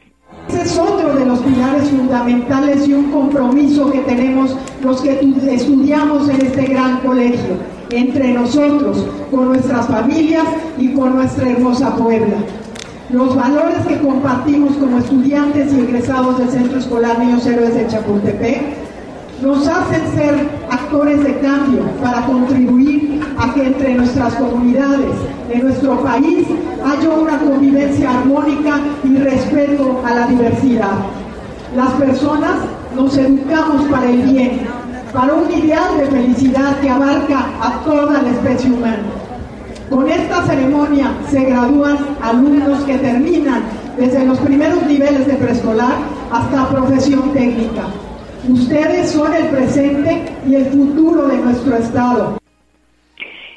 Ese 0.49 0.63
es 0.63 0.79
otro 0.79 1.13
de 1.13 1.25
los 1.25 1.39
pilares 1.39 1.89
fundamentales 1.89 2.87
y 2.87 2.93
un 2.93 3.11
compromiso 3.11 3.91
que 3.91 3.99
tenemos 3.99 4.57
los 4.83 5.01
que 5.01 5.11
estudiamos 5.11 6.27
en 6.27 6.41
este 6.45 6.65
gran 6.65 6.99
colegio, 6.99 7.57
entre 7.91 8.33
nosotros, 8.33 9.07
con 9.29 9.49
nuestras 9.49 9.87
familias 9.87 10.45
y 10.77 10.93
con 10.93 11.15
nuestra 11.15 11.49
hermosa 11.49 11.95
Puebla. 11.95 12.37
Los 13.09 13.35
valores 13.35 13.85
que 13.87 13.99
compartimos 13.99 14.75
como 14.77 14.97
estudiantes 14.97 15.73
y 15.73 15.81
egresados 15.81 16.39
del 16.39 16.49
Centro 16.49 16.79
Escolar 16.79 17.19
Niños 17.19 17.45
Héroes 17.45 17.75
de 17.75 17.87
Chapultepec 17.87 18.92
nos 19.43 19.67
hacen 19.67 20.01
ser 20.15 20.47
actores 20.69 21.21
de 21.21 21.37
cambio 21.39 21.81
para 22.01 22.25
contribuir 22.25 23.21
a 23.37 23.53
que 23.53 23.67
entre 23.67 23.95
nuestras 23.95 24.33
comunidades, 24.35 25.15
en 25.51 25.63
nuestro 25.63 26.01
país, 26.01 26.47
haya 26.85 27.09
una 27.09 27.37
convivencia 27.39 28.09
armónica 28.09 28.79
y 29.03 29.17
respeto 29.17 30.01
a 30.05 30.13
la 30.13 30.27
diversidad. 30.27 30.93
Las 31.75 31.91
personas 31.91 32.55
nos 32.95 33.17
educamos 33.17 33.83
para 33.91 34.09
el 34.09 34.21
bien, 34.21 34.61
para 35.11 35.33
un 35.33 35.51
ideal 35.51 35.97
de 35.97 36.05
felicidad 36.05 36.79
que 36.79 36.89
abarca 36.89 37.45
a 37.61 37.81
toda 37.83 38.21
la 38.21 38.29
especie 38.29 38.71
humana. 38.71 39.03
Con 39.89 40.09
esta 40.09 40.45
ceremonia 40.45 41.11
se 41.29 41.43
gradúan 41.43 41.97
alumnos 42.21 42.81
que 42.85 42.97
terminan 42.97 43.63
desde 43.97 44.25
los 44.25 44.39
primeros 44.39 44.85
niveles 44.87 45.27
de 45.27 45.33
preescolar 45.33 45.95
hasta 46.31 46.69
profesión 46.69 47.33
técnica. 47.33 47.83
Ustedes 48.49 49.11
son 49.11 49.33
el 49.33 49.47
presente 49.47 50.25
y 50.45 50.55
el 50.55 50.65
futuro 50.65 51.27
de 51.27 51.37
nuestro 51.37 51.77
Estado. 51.77 52.42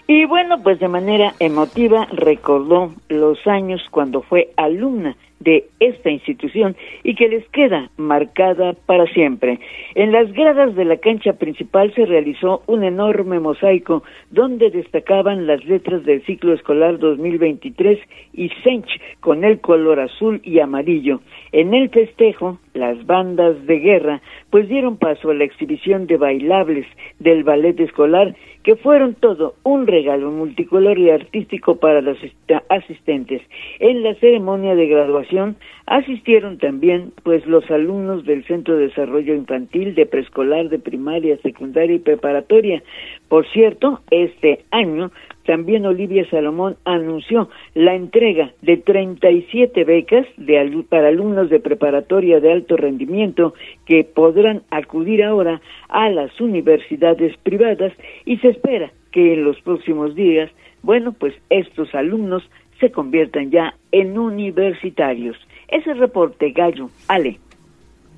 Y 0.09 0.25
bueno, 0.25 0.63
pues 0.63 0.79
de 0.79 0.87
manera 0.87 1.35
emotiva 1.41 2.07
recordó 2.13 2.95
los 3.09 3.45
años 3.47 3.83
cuando 3.91 4.23
fue 4.23 4.51
alumna 4.57 5.17
de 5.41 5.67
esta 5.81 6.11
institución 6.11 6.77
y 7.03 7.15
que 7.15 7.29
les 7.29 7.47
queda 7.51 7.91
marcada 7.97 8.75
para 8.87 9.07
siempre. 9.07 9.59
En 9.95 10.13
las 10.13 10.33
gradas 10.33 10.75
de 10.75 10.85
la 10.85 10.97
cancha 10.97 11.35
principal 11.35 11.93
se 11.95 12.07
realizó 12.07 12.63
un 12.67 12.85
enorme 12.85 13.39
mosaico 13.41 14.03
donde 14.31 14.71
destacaban 14.71 15.47
las 15.47 15.65
letras 15.65 16.05
del 16.05 16.25
ciclo 16.25 16.55
escolar 16.55 16.99
2023 16.99 17.99
y 18.33 18.49
Sench 18.63 18.89
con 19.21 19.45
el 19.45 19.61
color 19.61 20.01
azul 20.01 20.41
y 20.43 20.61
amarillo. 20.61 21.21
En 21.53 21.75
el 21.75 21.91
festejo, 21.91 22.59
las 22.75 23.05
bandas 23.07 23.67
de 23.67 23.79
guerra 23.79 24.23
pues 24.51 24.69
dieron 24.69 24.97
paso 24.97 25.31
a 25.31 25.35
la 25.35 25.45
exhibición 25.45 26.07
de 26.07 26.17
bailables 26.17 26.87
del 27.19 27.45
ballet 27.45 27.79
escolar 27.81 28.35
que 28.67 28.75
fueron 28.75 29.15
todo 29.15 29.55
un 29.63 29.87
regalo 29.87 30.33
multicolor 30.33 30.99
y 30.99 31.09
artístico 31.11 31.77
para 31.77 32.01
los 32.01 32.19
asistentes. 32.69 33.41
En 33.79 34.03
la 34.03 34.17
ceremonia 34.17 34.75
de 34.75 34.89
graduación 34.89 35.55
asistieron 35.87 36.59
también 36.59 37.13
pues 37.23 37.47
los 37.47 37.71
alumnos 37.71 38.25
del 38.25 38.45
Centro 38.45 38.77
de 38.77 38.89
Desarrollo 38.89 39.37
Infantil, 39.37 39.95
de 39.95 40.05
preescolar, 40.05 40.69
de 40.69 40.81
primaria, 40.81 41.39
secundaria 41.43 41.95
y 41.95 42.01
preparatoria. 42.01 42.83
Por 43.29 43.47
cierto, 43.53 44.01
este 44.11 44.65
año 44.73 45.13
también 45.47 45.87
Olivia 45.87 46.29
Salomón 46.29 46.77
anunció 46.85 47.49
la 47.75 47.95
entrega 47.95 48.53
de 48.63 48.77
37 48.77 49.85
becas 49.85 50.27
de, 50.37 50.85
para 50.89 51.09
alumnos 51.09 51.49
de 51.49 51.61
preparatoria 51.61 52.41
de 52.41 52.53
alto 52.53 52.77
rendimiento 52.77 53.55
que 53.87 54.05
podrán 54.05 54.63
acudir 54.71 55.25
ahora 55.25 55.61
a 55.89 56.11
las 56.11 56.39
universidades 56.41 57.37
privadas 57.39 57.93
y 58.25 58.37
se 58.39 58.49
espera 58.49 58.93
que 59.13 59.35
en 59.35 59.45
los 59.45 59.61
próximos 59.63 60.15
días, 60.15 60.51
bueno, 60.83 61.13
pues 61.13 61.35
estos 61.49 61.95
alumnos 61.95 62.43
se 62.81 62.91
conviertan 62.91 63.51
ya 63.51 63.75
en 63.93 64.19
universitarios. 64.19 65.37
Ese 65.69 65.95
reporte, 65.95 66.51
Gallo. 66.51 66.91
Ale. 67.09 67.39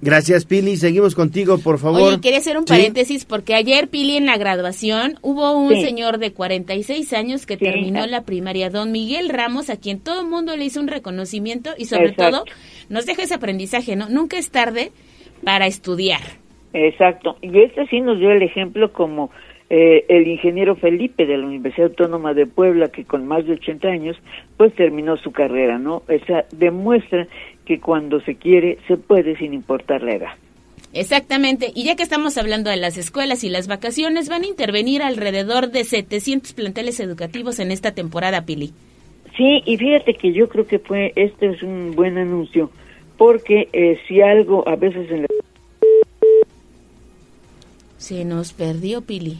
Gracias, 0.00 0.44
Pili. 0.44 0.76
Seguimos 0.76 1.14
contigo, 1.16 1.58
por 1.58 1.78
favor. 1.78 2.02
Oye, 2.02 2.20
quería 2.20 2.38
hacer 2.38 2.56
un 2.56 2.64
paréntesis 2.64 3.24
porque 3.24 3.54
ayer, 3.54 3.88
Pili, 3.88 4.16
en 4.16 4.26
la 4.26 4.38
graduación, 4.38 5.14
hubo 5.22 5.58
un 5.58 5.74
señor 5.74 6.18
de 6.18 6.32
46 6.32 7.12
años 7.14 7.46
que 7.46 7.56
terminó 7.56 8.06
la 8.06 8.22
primaria, 8.22 8.70
don 8.70 8.92
Miguel 8.92 9.28
Ramos, 9.28 9.70
a 9.70 9.76
quien 9.76 9.98
todo 9.98 10.20
el 10.20 10.28
mundo 10.28 10.56
le 10.56 10.64
hizo 10.64 10.80
un 10.80 10.86
reconocimiento 10.86 11.70
y 11.76 11.86
sobre 11.86 12.12
todo 12.12 12.44
nos 12.88 13.06
deja 13.06 13.22
ese 13.22 13.34
aprendizaje, 13.34 13.96
¿no? 13.96 14.08
Nunca 14.08 14.38
es 14.38 14.50
tarde 14.50 14.92
para 15.42 15.66
estudiar. 15.66 16.20
Exacto. 16.72 17.36
Y 17.42 17.58
este 17.60 17.86
sí 17.88 18.00
nos 18.00 18.18
dio 18.18 18.30
el 18.30 18.42
ejemplo 18.42 18.92
como 18.92 19.30
eh, 19.70 20.06
el 20.08 20.26
ingeniero 20.26 20.76
Felipe 20.76 21.26
de 21.26 21.36
la 21.36 21.46
Universidad 21.46 21.88
Autónoma 21.88 22.32
de 22.32 22.46
Puebla, 22.46 22.88
que 22.88 23.04
con 23.04 23.26
más 23.26 23.46
de 23.46 23.52
80 23.54 23.88
años, 23.88 24.16
pues 24.56 24.74
terminó 24.74 25.16
su 25.18 25.30
carrera, 25.30 25.78
¿no? 25.78 25.96
O 25.96 26.26
sea, 26.26 26.46
demuestra 26.52 27.26
que 27.68 27.78
cuando 27.80 28.22
se 28.22 28.36
quiere 28.36 28.78
se 28.88 28.96
puede 28.96 29.36
sin 29.36 29.52
importar 29.52 30.02
la 30.02 30.14
edad. 30.14 30.30
Exactamente, 30.94 31.70
y 31.74 31.84
ya 31.84 31.96
que 31.96 32.02
estamos 32.02 32.38
hablando 32.38 32.70
de 32.70 32.78
las 32.78 32.96
escuelas 32.96 33.44
y 33.44 33.50
las 33.50 33.68
vacaciones, 33.68 34.30
van 34.30 34.42
a 34.42 34.46
intervenir 34.46 35.02
alrededor 35.02 35.70
de 35.70 35.84
700 35.84 36.54
planteles 36.54 36.98
educativos 36.98 37.58
en 37.58 37.70
esta 37.70 37.92
temporada, 37.92 38.46
Pili. 38.46 38.72
Sí, 39.36 39.62
y 39.66 39.76
fíjate 39.76 40.14
que 40.14 40.32
yo 40.32 40.48
creo 40.48 40.66
que 40.66 40.78
fue 40.78 41.12
este 41.14 41.50
es 41.50 41.62
un 41.62 41.94
buen 41.94 42.16
anuncio, 42.16 42.70
porque 43.18 43.68
eh, 43.74 43.98
si 44.08 44.22
algo 44.22 44.66
a 44.66 44.76
veces 44.76 45.10
en 45.10 45.22
la... 45.22 45.28
Se 47.98 48.24
nos 48.24 48.54
perdió 48.54 49.02
Pili. 49.02 49.36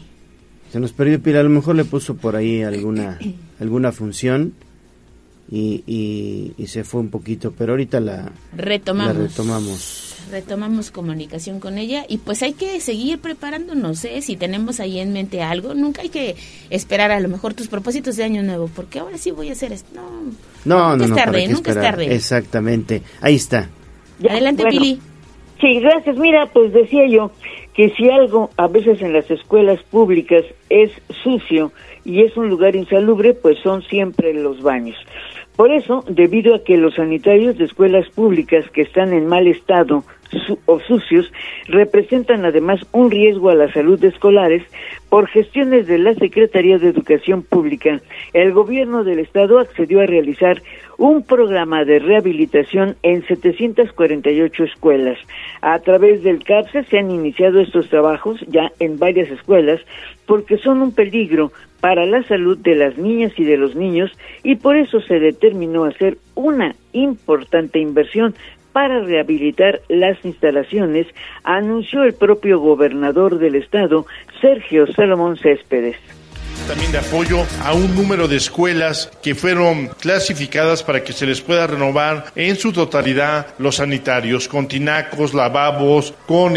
Se 0.69 0.79
nos 0.79 0.93
perdió 0.93 1.19
Pili, 1.19 1.37
a 1.37 1.43
lo 1.43 1.49
mejor 1.49 1.75
le 1.75 1.83
puso 1.83 2.15
por 2.15 2.35
ahí 2.35 2.61
alguna, 2.61 3.17
alguna 3.59 3.91
función 3.91 4.53
y, 5.51 6.53
y, 6.57 6.67
se 6.67 6.83
fue 6.83 7.01
un 7.01 7.09
poquito, 7.09 7.51
pero 7.57 7.73
ahorita 7.73 7.99
la 7.99 8.31
retomamos. 8.55 9.17
retomamos. 9.17 10.15
Retomamos 10.29 10.91
comunicación 10.91 11.59
con 11.59 11.79
ella 11.79 12.05
y 12.07 12.19
pues 12.19 12.43
hay 12.43 12.53
que 12.53 12.79
seguir 12.81 13.17
preparándonos, 13.19 14.05
¿eh? 14.05 14.21
Si 14.21 14.37
tenemos 14.37 14.79
ahí 14.79 14.99
en 14.99 15.11
mente 15.11 15.41
algo, 15.41 15.73
nunca 15.73 16.03
hay 16.03 16.09
que 16.09 16.35
esperar 16.69 17.11
a 17.11 17.19
lo 17.19 17.29
mejor 17.29 17.55
tus 17.55 17.67
propósitos 17.67 18.15
de 18.15 18.25
año 18.25 18.43
nuevo, 18.43 18.69
porque 18.75 18.99
ahora 18.99 19.17
sí 19.17 19.31
voy 19.31 19.49
a 19.49 19.53
hacer 19.53 19.73
esto. 19.73 19.89
No, 19.95 20.31
no, 20.65 20.97
no, 20.97 21.03
es 21.03 21.15
tarde, 21.15 21.47
nunca 21.47 21.71
es 21.71 21.81
tarde. 21.81 22.13
Exactamente, 22.13 23.01
ahí 23.21 23.35
está. 23.35 23.69
Adelante, 24.29 24.65
Pili. 24.69 24.99
Sí, 25.59 25.79
gracias. 25.79 26.15
Mira, 26.17 26.45
pues 26.53 26.71
decía 26.73 27.07
yo 27.07 27.31
que 27.73 27.89
si 27.95 28.09
algo 28.09 28.49
a 28.57 28.67
veces 28.67 29.01
en 29.01 29.13
las 29.13 29.29
escuelas 29.31 29.81
públicas 29.83 30.43
es 30.69 30.91
sucio 31.23 31.71
y 32.05 32.21
es 32.23 32.35
un 32.37 32.49
lugar 32.49 32.75
insalubre, 32.75 33.33
pues 33.33 33.57
son 33.63 33.81
siempre 33.83 34.33
los 34.33 34.61
baños. 34.61 34.97
Por 35.59 35.73
eso, 35.73 36.05
debido 36.07 36.55
a 36.55 36.63
que 36.63 36.77
los 36.77 36.95
sanitarios 36.95 37.57
de 37.57 37.65
escuelas 37.65 38.07
públicas 38.11 38.63
que 38.71 38.81
están 38.81 39.11
en 39.11 39.27
mal 39.27 39.45
estado 39.45 40.05
o 40.65 40.79
sucios 40.79 41.33
representan 41.67 42.45
además 42.45 42.79
un 42.93 43.11
riesgo 43.11 43.49
a 43.49 43.55
la 43.55 43.69
salud 43.73 43.99
de 43.99 44.07
escolares, 44.07 44.63
por 45.09 45.27
gestiones 45.27 45.85
de 45.85 45.97
la 45.97 46.13
Secretaría 46.13 46.77
de 46.77 46.87
Educación 46.87 47.43
Pública, 47.43 47.99
el 48.31 48.53
gobierno 48.53 49.03
del 49.03 49.19
estado 49.19 49.59
accedió 49.59 49.99
a 49.99 50.05
realizar 50.05 50.61
un 50.97 51.23
programa 51.23 51.83
de 51.83 51.99
rehabilitación 51.99 52.95
en 53.03 53.27
748 53.27 54.63
escuelas. 54.63 55.17
A 55.59 55.77
través 55.79 56.23
del 56.23 56.41
CAPSE 56.41 56.85
se 56.85 56.99
han 56.99 57.11
iniciado 57.11 57.59
estos 57.59 57.89
trabajos 57.89 58.39
ya 58.47 58.71
en 58.79 58.97
varias 58.97 59.29
escuelas 59.29 59.81
porque 60.25 60.57
son 60.57 60.81
un 60.81 60.93
peligro 60.93 61.51
para 61.81 62.05
la 62.05 62.23
salud 62.23 62.57
de 62.57 62.75
las 62.75 62.97
niñas 62.97 63.31
y 63.37 63.43
de 63.43 63.57
los 63.57 63.75
niños 63.75 64.11
y 64.43 64.55
por 64.55 64.75
eso 64.75 65.01
se 65.01 65.19
determinó 65.19 65.85
hacer 65.85 66.17
una 66.35 66.75
importante 66.93 67.79
inversión 67.79 68.35
para 68.73 69.01
rehabilitar 69.01 69.81
las 69.89 70.23
instalaciones, 70.23 71.07
anunció 71.43 72.03
el 72.03 72.13
propio 72.13 72.59
gobernador 72.59 73.39
del 73.39 73.55
estado, 73.55 74.05
Sergio 74.41 74.85
Salomón 74.93 75.37
Céspedes 75.37 75.97
también 76.67 76.91
de 76.91 76.99
apoyo 76.99 77.45
a 77.63 77.73
un 77.73 77.95
número 77.95 78.27
de 78.27 78.37
escuelas 78.37 79.09
que 79.21 79.35
fueron 79.35 79.87
clasificadas 79.99 80.83
para 80.83 81.03
que 81.03 81.13
se 81.13 81.25
les 81.25 81.41
pueda 81.41 81.67
renovar 81.67 82.31
en 82.35 82.55
su 82.57 82.71
totalidad 82.71 83.47
los 83.57 83.75
sanitarios, 83.75 84.47
con 84.47 84.67
tinacos, 84.67 85.33
lavabos, 85.33 86.13
con 86.27 86.55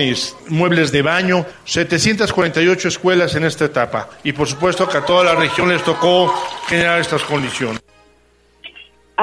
muebles 0.49 0.93
de 0.93 1.03
baño, 1.03 1.45
748 1.65 2.89
escuelas 2.89 3.35
en 3.35 3.45
esta 3.45 3.67
etapa. 3.67 4.09
Y 4.25 4.33
por 4.33 4.49
supuesto 4.49 4.89
que 4.89 4.99
a 4.99 5.05
toda 5.05 5.25
la 5.25 5.35
región 5.35 5.69
les 5.69 5.83
tocó 5.85 6.33
generar 6.67 7.01
estas 7.01 7.23
condiciones. 7.23 7.82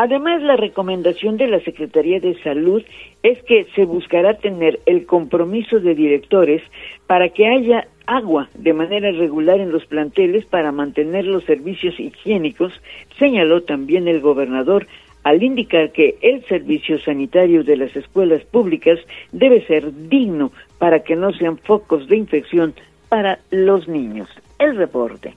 Además, 0.01 0.41
la 0.41 0.55
recomendación 0.55 1.35
de 1.35 1.49
la 1.49 1.59
Secretaría 1.59 2.21
de 2.21 2.41
Salud 2.41 2.81
es 3.21 3.43
que 3.43 3.65
se 3.75 3.83
buscará 3.83 4.35
tener 4.35 4.79
el 4.85 5.05
compromiso 5.05 5.81
de 5.81 5.93
directores 5.93 6.61
para 7.05 7.27
que 7.27 7.45
haya 7.45 7.85
agua 8.07 8.47
de 8.53 8.71
manera 8.71 9.11
regular 9.11 9.59
en 9.59 9.73
los 9.73 9.85
planteles 9.87 10.45
para 10.45 10.71
mantener 10.71 11.25
los 11.25 11.43
servicios 11.43 11.99
higiénicos, 11.99 12.71
señaló 13.17 13.63
también 13.63 14.07
el 14.07 14.21
gobernador 14.21 14.87
al 15.23 15.43
indicar 15.43 15.91
que 15.91 16.17
el 16.21 16.45
servicio 16.45 16.97
sanitario 17.01 17.65
de 17.65 17.75
las 17.75 17.93
escuelas 17.93 18.45
públicas 18.45 18.99
debe 19.33 19.65
ser 19.65 19.91
digno 20.07 20.53
para 20.77 21.03
que 21.03 21.17
no 21.17 21.33
sean 21.33 21.57
focos 21.57 22.07
de 22.07 22.15
infección 22.15 22.73
para 23.09 23.39
los 23.51 23.89
niños. 23.89 24.29
El 24.59 24.77
reporte. 24.77 25.33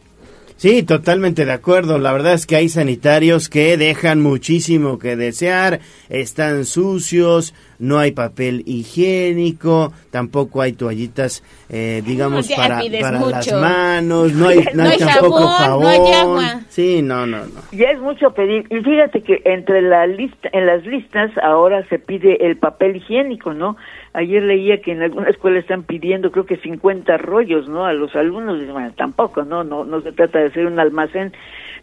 Sí, 0.62 0.84
totalmente 0.84 1.44
de 1.44 1.50
acuerdo. 1.50 1.98
La 1.98 2.12
verdad 2.12 2.34
es 2.34 2.46
que 2.46 2.54
hay 2.54 2.68
sanitarios 2.68 3.48
que 3.48 3.76
dejan 3.76 4.20
muchísimo 4.20 4.96
que 4.96 5.16
desear, 5.16 5.80
están 6.08 6.66
sucios, 6.66 7.52
no 7.80 7.98
hay 7.98 8.12
papel 8.12 8.62
higiénico, 8.64 9.92
tampoco 10.12 10.62
hay 10.62 10.74
toallitas, 10.74 11.42
eh, 11.68 12.00
digamos, 12.06 12.48
para, 12.52 12.80
para 13.00 13.18
las 13.18 13.52
manos, 13.52 14.34
no 14.34 14.46
hay, 14.46 14.60
no 14.72 14.84
hay, 14.84 14.98
tampoco 14.98 15.48
jabón. 15.48 15.82
No 15.82 15.88
hay 15.88 16.12
agua. 16.12 16.60
Sí, 16.68 17.02
no, 17.02 17.26
no, 17.26 17.38
no. 17.38 17.60
Ya 17.72 17.90
es 17.90 17.98
mucho 17.98 18.32
pedir. 18.32 18.64
Y 18.70 18.84
fíjate 18.84 19.20
que 19.24 19.42
entre 19.44 19.82
la 19.82 20.06
lista, 20.06 20.48
en 20.52 20.66
las 20.66 20.86
listas 20.86 21.32
ahora 21.42 21.84
se 21.88 21.98
pide 21.98 22.46
el 22.46 22.56
papel 22.56 22.94
higiénico, 22.94 23.52
¿no? 23.52 23.76
Ayer 24.14 24.42
leía 24.42 24.82
que 24.82 24.92
en 24.92 25.02
alguna 25.02 25.30
escuela 25.30 25.58
están 25.58 25.84
pidiendo, 25.84 26.30
creo 26.30 26.44
que 26.44 26.58
50 26.58 27.16
rollos, 27.16 27.68
¿no? 27.68 27.86
A 27.86 27.94
los 27.94 28.14
alumnos, 28.14 28.66
bueno, 28.70 28.92
tampoco, 28.94 29.44
¿no? 29.44 29.64
No, 29.64 29.84
no 29.84 30.02
se 30.02 30.12
trata 30.12 30.38
de 30.40 30.50
ser 30.50 30.66
un 30.66 30.78
almacén, 30.78 31.32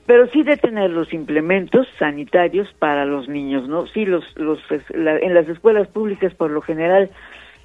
pero 0.05 0.27
sí 0.27 0.43
de 0.43 0.57
tener 0.57 0.91
los 0.91 1.11
implementos 1.11 1.87
sanitarios 1.97 2.71
para 2.77 3.05
los 3.05 3.27
niños, 3.27 3.67
¿no? 3.67 3.87
Sí, 3.87 4.05
los, 4.05 4.23
los, 4.37 4.59
en 4.91 5.33
las 5.33 5.49
escuelas 5.49 5.87
públicas 5.87 6.33
por 6.35 6.51
lo 6.51 6.61
general 6.61 7.09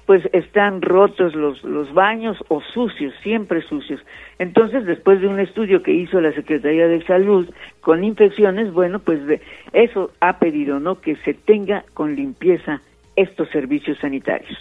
pues 0.05 0.23
están 0.33 0.81
rotos 0.81 1.33
los, 1.33 1.63
los 1.63 1.91
baños 1.93 2.37
o 2.47 2.61
sucios, 2.61 3.13
siempre 3.23 3.61
sucios. 3.63 3.99
Entonces, 4.37 4.85
después 4.85 5.19
de 5.19 5.27
un 5.27 5.39
estudio 5.39 5.81
que 5.81 5.93
hizo 5.93 6.21
la 6.21 6.31
Secretaría 6.33 6.87
de 6.87 7.03
Salud 7.05 7.49
con 7.81 8.03
infecciones, 8.03 8.71
bueno, 8.71 8.99
pues 8.99 9.19
eso 9.73 10.11
ha 10.19 10.37
pedido, 10.37 10.79
¿no? 10.79 11.01
Que 11.01 11.15
se 11.17 11.33
tenga 11.33 11.83
con 11.93 12.15
limpieza 12.15 12.81
estos 13.15 13.49
servicios 13.49 13.97
sanitarios. 13.99 14.57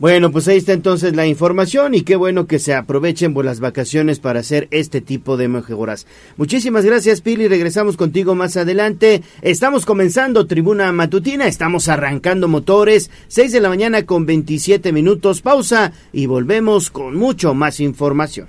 Bueno, 0.00 0.32
pues 0.32 0.48
ahí 0.48 0.56
está 0.56 0.72
entonces 0.72 1.14
la 1.14 1.24
información 1.24 1.94
y 1.94 2.02
qué 2.02 2.16
bueno 2.16 2.48
que 2.48 2.58
se 2.58 2.74
aprovechen 2.74 3.32
por 3.32 3.44
las 3.44 3.60
vacaciones 3.60 4.18
para 4.18 4.40
hacer 4.40 4.66
este 4.72 5.00
tipo 5.00 5.36
de 5.36 5.46
mejoras. 5.46 6.08
Muchísimas 6.36 6.84
gracias, 6.84 7.20
Pili. 7.20 7.46
Regresamos 7.46 7.96
contigo 7.96 8.34
más 8.34 8.56
adelante. 8.56 9.22
Estamos 9.40 9.86
comenzando 9.86 10.48
Tribuna 10.48 10.90
Matutina, 10.90 11.46
estamos 11.46 11.88
arrancando 11.88 12.48
motores. 12.48 13.08
6 13.28 13.52
de 13.52 13.60
la 13.60 13.68
mañana 13.68 14.04
con 14.04 14.26
27 14.26 14.92
minutos. 14.92 15.42
Pausa 15.42 15.92
y 16.12 16.26
volvemos 16.26 16.90
con 16.90 17.16
mucho 17.16 17.54
más 17.54 17.78
información. 17.78 18.48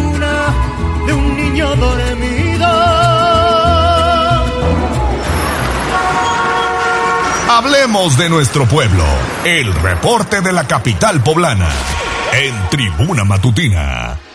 de 1.05 1.13
un 1.13 1.37
niño 1.37 1.75
dormido. 1.75 2.67
Hablemos 7.49 8.17
de 8.17 8.29
nuestro 8.29 8.65
pueblo. 8.65 9.03
El 9.43 9.73
reporte 9.73 10.41
de 10.41 10.53
la 10.53 10.65
capital 10.67 11.21
poblana. 11.21 11.69
En 12.33 12.69
Tribuna 12.69 13.25
Matutina. 13.25 14.30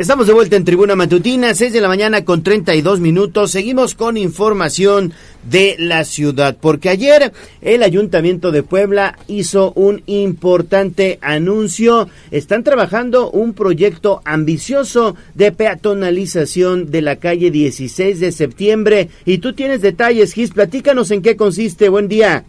Estamos 0.00 0.26
de 0.26 0.32
vuelta 0.32 0.56
en 0.56 0.64
Tribuna 0.64 0.96
Matutina, 0.96 1.54
6 1.54 1.74
de 1.74 1.80
la 1.82 1.86
mañana 1.86 2.24
con 2.24 2.42
32 2.42 3.00
minutos. 3.00 3.50
Seguimos 3.50 3.94
con 3.94 4.16
información 4.16 5.12
de 5.42 5.76
la 5.78 6.04
ciudad, 6.04 6.56
porque 6.58 6.88
ayer 6.88 7.34
el 7.60 7.82
Ayuntamiento 7.82 8.50
de 8.50 8.62
Puebla 8.62 9.18
hizo 9.28 9.74
un 9.74 10.02
importante 10.06 11.18
anuncio. 11.20 12.08
Están 12.30 12.64
trabajando 12.64 13.30
un 13.30 13.52
proyecto 13.52 14.22
ambicioso 14.24 15.16
de 15.34 15.52
peatonalización 15.52 16.90
de 16.90 17.02
la 17.02 17.16
calle 17.16 17.50
16 17.50 18.20
de 18.20 18.32
septiembre. 18.32 19.10
Y 19.26 19.36
tú 19.36 19.52
tienes 19.52 19.82
detalles, 19.82 20.32
Gis, 20.32 20.52
platícanos 20.52 21.10
en 21.10 21.20
qué 21.20 21.36
consiste. 21.36 21.90
Buen 21.90 22.08
día. 22.08 22.46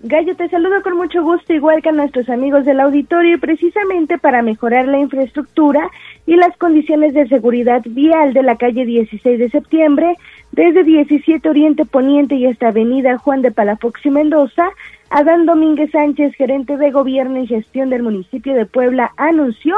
Gallo, 0.00 0.36
te 0.36 0.50
saludo 0.50 0.82
con 0.82 0.98
mucho 0.98 1.22
gusto, 1.22 1.54
igual 1.54 1.80
que 1.80 1.88
a 1.88 1.92
nuestros 1.92 2.28
amigos 2.28 2.66
del 2.66 2.80
auditorio, 2.80 3.40
precisamente 3.40 4.18
para 4.18 4.42
mejorar 4.42 4.86
la 4.86 4.98
infraestructura 4.98 5.90
y 6.26 6.36
las 6.36 6.54
condiciones 6.58 7.14
de 7.14 7.26
seguridad 7.28 7.80
vial 7.86 8.34
de 8.34 8.42
la 8.42 8.56
calle 8.56 8.84
16 8.84 9.38
de 9.38 9.48
septiembre, 9.48 10.16
desde 10.52 10.84
17 10.84 11.48
Oriente 11.48 11.86
Poniente 11.86 12.34
y 12.34 12.44
hasta 12.44 12.68
Avenida 12.68 13.16
Juan 13.16 13.40
de 13.40 13.52
Palafox 13.52 14.04
y 14.04 14.10
Mendoza, 14.10 14.68
Adán 15.08 15.46
Domínguez 15.46 15.90
Sánchez, 15.92 16.34
gerente 16.34 16.76
de 16.76 16.90
gobierno 16.90 17.42
y 17.42 17.46
gestión 17.46 17.88
del 17.88 18.02
municipio 18.02 18.52
de 18.52 18.66
Puebla, 18.66 19.12
anunció 19.16 19.76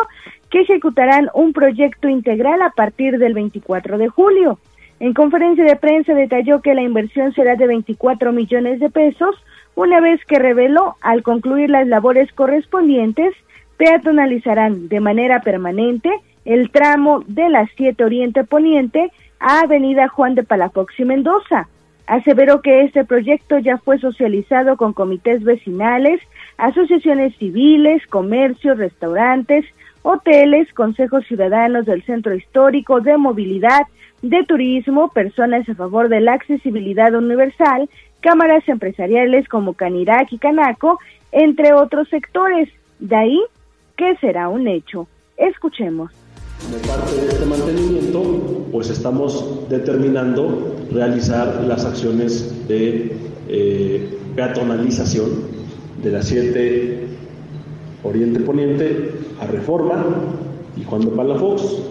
que 0.51 0.63
ejecutarán 0.63 1.29
un 1.33 1.53
proyecto 1.53 2.09
integral 2.09 2.61
a 2.63 2.71
partir 2.71 3.19
del 3.19 3.35
24 3.35 3.99
de 3.99 4.09
julio. 4.09 4.59
En 5.01 5.15
conferencia 5.15 5.63
de 5.63 5.77
prensa 5.77 6.13
detalló 6.13 6.61
que 6.61 6.75
la 6.75 6.83
inversión 6.83 7.33
será 7.33 7.55
de 7.55 7.69
24 7.69 8.33
millones 8.33 8.81
de 8.81 8.91
pesos, 8.91 9.37
una 9.79 10.01
vez 10.01 10.21
que 10.25 10.41
reveló, 10.41 10.97
al 11.03 11.23
concluir 11.23 11.71
las 11.71 11.87
labores 11.87 12.33
correspondientes, 12.33 13.33
peatonalizarán 13.77 14.89
de 14.89 14.99
manera 14.99 15.41
permanente 15.41 16.11
el 16.45 16.73
tramo 16.73 17.23
de 17.29 17.49
la 17.49 17.65
7 17.77 18.03
Oriente 18.03 18.43
Poniente 18.43 19.13
a 19.39 19.61
Avenida 19.61 20.09
Juan 20.09 20.35
de 20.35 20.43
Palafox 20.43 20.99
y 20.99 21.05
Mendoza. 21.05 21.69
Aseveró 22.09 22.61
que 22.61 22.83
este 22.83 23.05
proyecto 23.05 23.59
ya 23.59 23.79
fue 23.79 24.01
socializado 24.01 24.77
con 24.77 24.95
comités 24.95 25.45
vecinales, 25.45 26.21
asociaciones 26.57 27.37
civiles, 27.37 28.05
comercios, 28.09 28.79
restaurantes, 28.79 29.65
hoteles, 30.03 30.73
consejos 30.73 31.25
ciudadanos 31.27 31.87
del 31.87 32.03
centro 32.03 32.35
histórico, 32.35 33.01
de 33.01 33.17
movilidad, 33.17 33.83
de 34.23 34.43
turismo, 34.43 35.11
personas 35.11 35.69
a 35.69 35.75
favor 35.77 36.09
de 36.09 36.21
la 36.21 36.33
accesibilidad 36.33 37.15
universal, 37.15 37.89
cámaras 38.21 38.69
empresariales 38.69 39.49
como 39.49 39.75
Canirac 39.75 40.33
y 40.33 40.39
Canaco, 40.39 40.99
entre 41.33 41.73
otros 41.73 42.09
sectores. 42.09 42.69
De 42.99 43.17
ahí 43.17 43.41
que 43.97 44.17
será 44.17 44.49
un 44.49 44.67
hecho. 44.69 45.07
Escuchemos. 45.37 46.11
De 46.73 46.79
parte 46.89 47.15
de 47.15 47.29
este 47.29 47.47
mantenimiento, 47.47 48.67
pues 48.73 48.91
estamos 48.91 49.69
determinando 49.69 50.77
realizar 50.93 51.63
las 51.65 51.85
acciones 51.85 52.67
de 52.67 53.17
eh, 53.49 54.19
peatonalización 54.35 55.31
de 56.03 56.11
la 56.11 56.23
7 56.23 57.07
Oriente 58.03 58.41
Poniente 58.41 59.13
a 59.41 59.47
Reforma 59.47 60.05
y 60.77 60.85
Juan 60.85 61.03
de 61.03 61.09
Palafox 61.09 61.83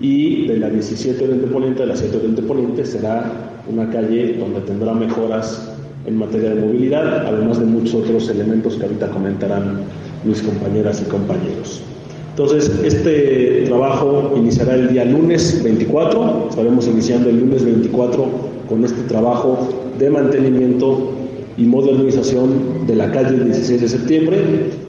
y 0.00 0.46
de 0.46 0.58
la 0.58 0.70
17 0.70 1.24
Oriente 1.24 1.46
Poniente 1.46 1.82
a 1.82 1.86
la 1.86 1.96
7 1.96 2.16
Oriente 2.16 2.42
Poniente 2.42 2.84
será 2.84 3.62
una 3.68 3.90
calle 3.90 4.34
donde 4.34 4.60
tendrá 4.60 4.92
mejoras 4.92 5.65
en 6.06 6.16
materia 6.16 6.50
de 6.50 6.60
movilidad, 6.60 7.26
además 7.26 7.58
de 7.58 7.66
muchos 7.66 7.94
otros 7.94 8.28
elementos 8.28 8.76
que 8.76 8.84
ahorita 8.84 9.08
comentarán 9.10 9.80
mis 10.24 10.40
compañeras 10.42 11.02
y 11.04 11.10
compañeros. 11.10 11.82
Entonces, 12.30 12.70
este 12.84 13.62
trabajo 13.66 14.34
iniciará 14.36 14.74
el 14.74 14.88
día 14.88 15.04
lunes 15.04 15.62
24, 15.64 16.48
estaremos 16.50 16.86
iniciando 16.86 17.30
el 17.30 17.40
lunes 17.40 17.64
24 17.64 18.26
con 18.68 18.84
este 18.84 19.02
trabajo 19.02 19.68
de 19.98 20.10
mantenimiento 20.10 21.12
y 21.56 21.64
modernización 21.64 22.86
de 22.86 22.94
la 22.94 23.10
calle 23.10 23.42
16 23.42 23.80
de 23.80 23.88
septiembre. 23.88 24.85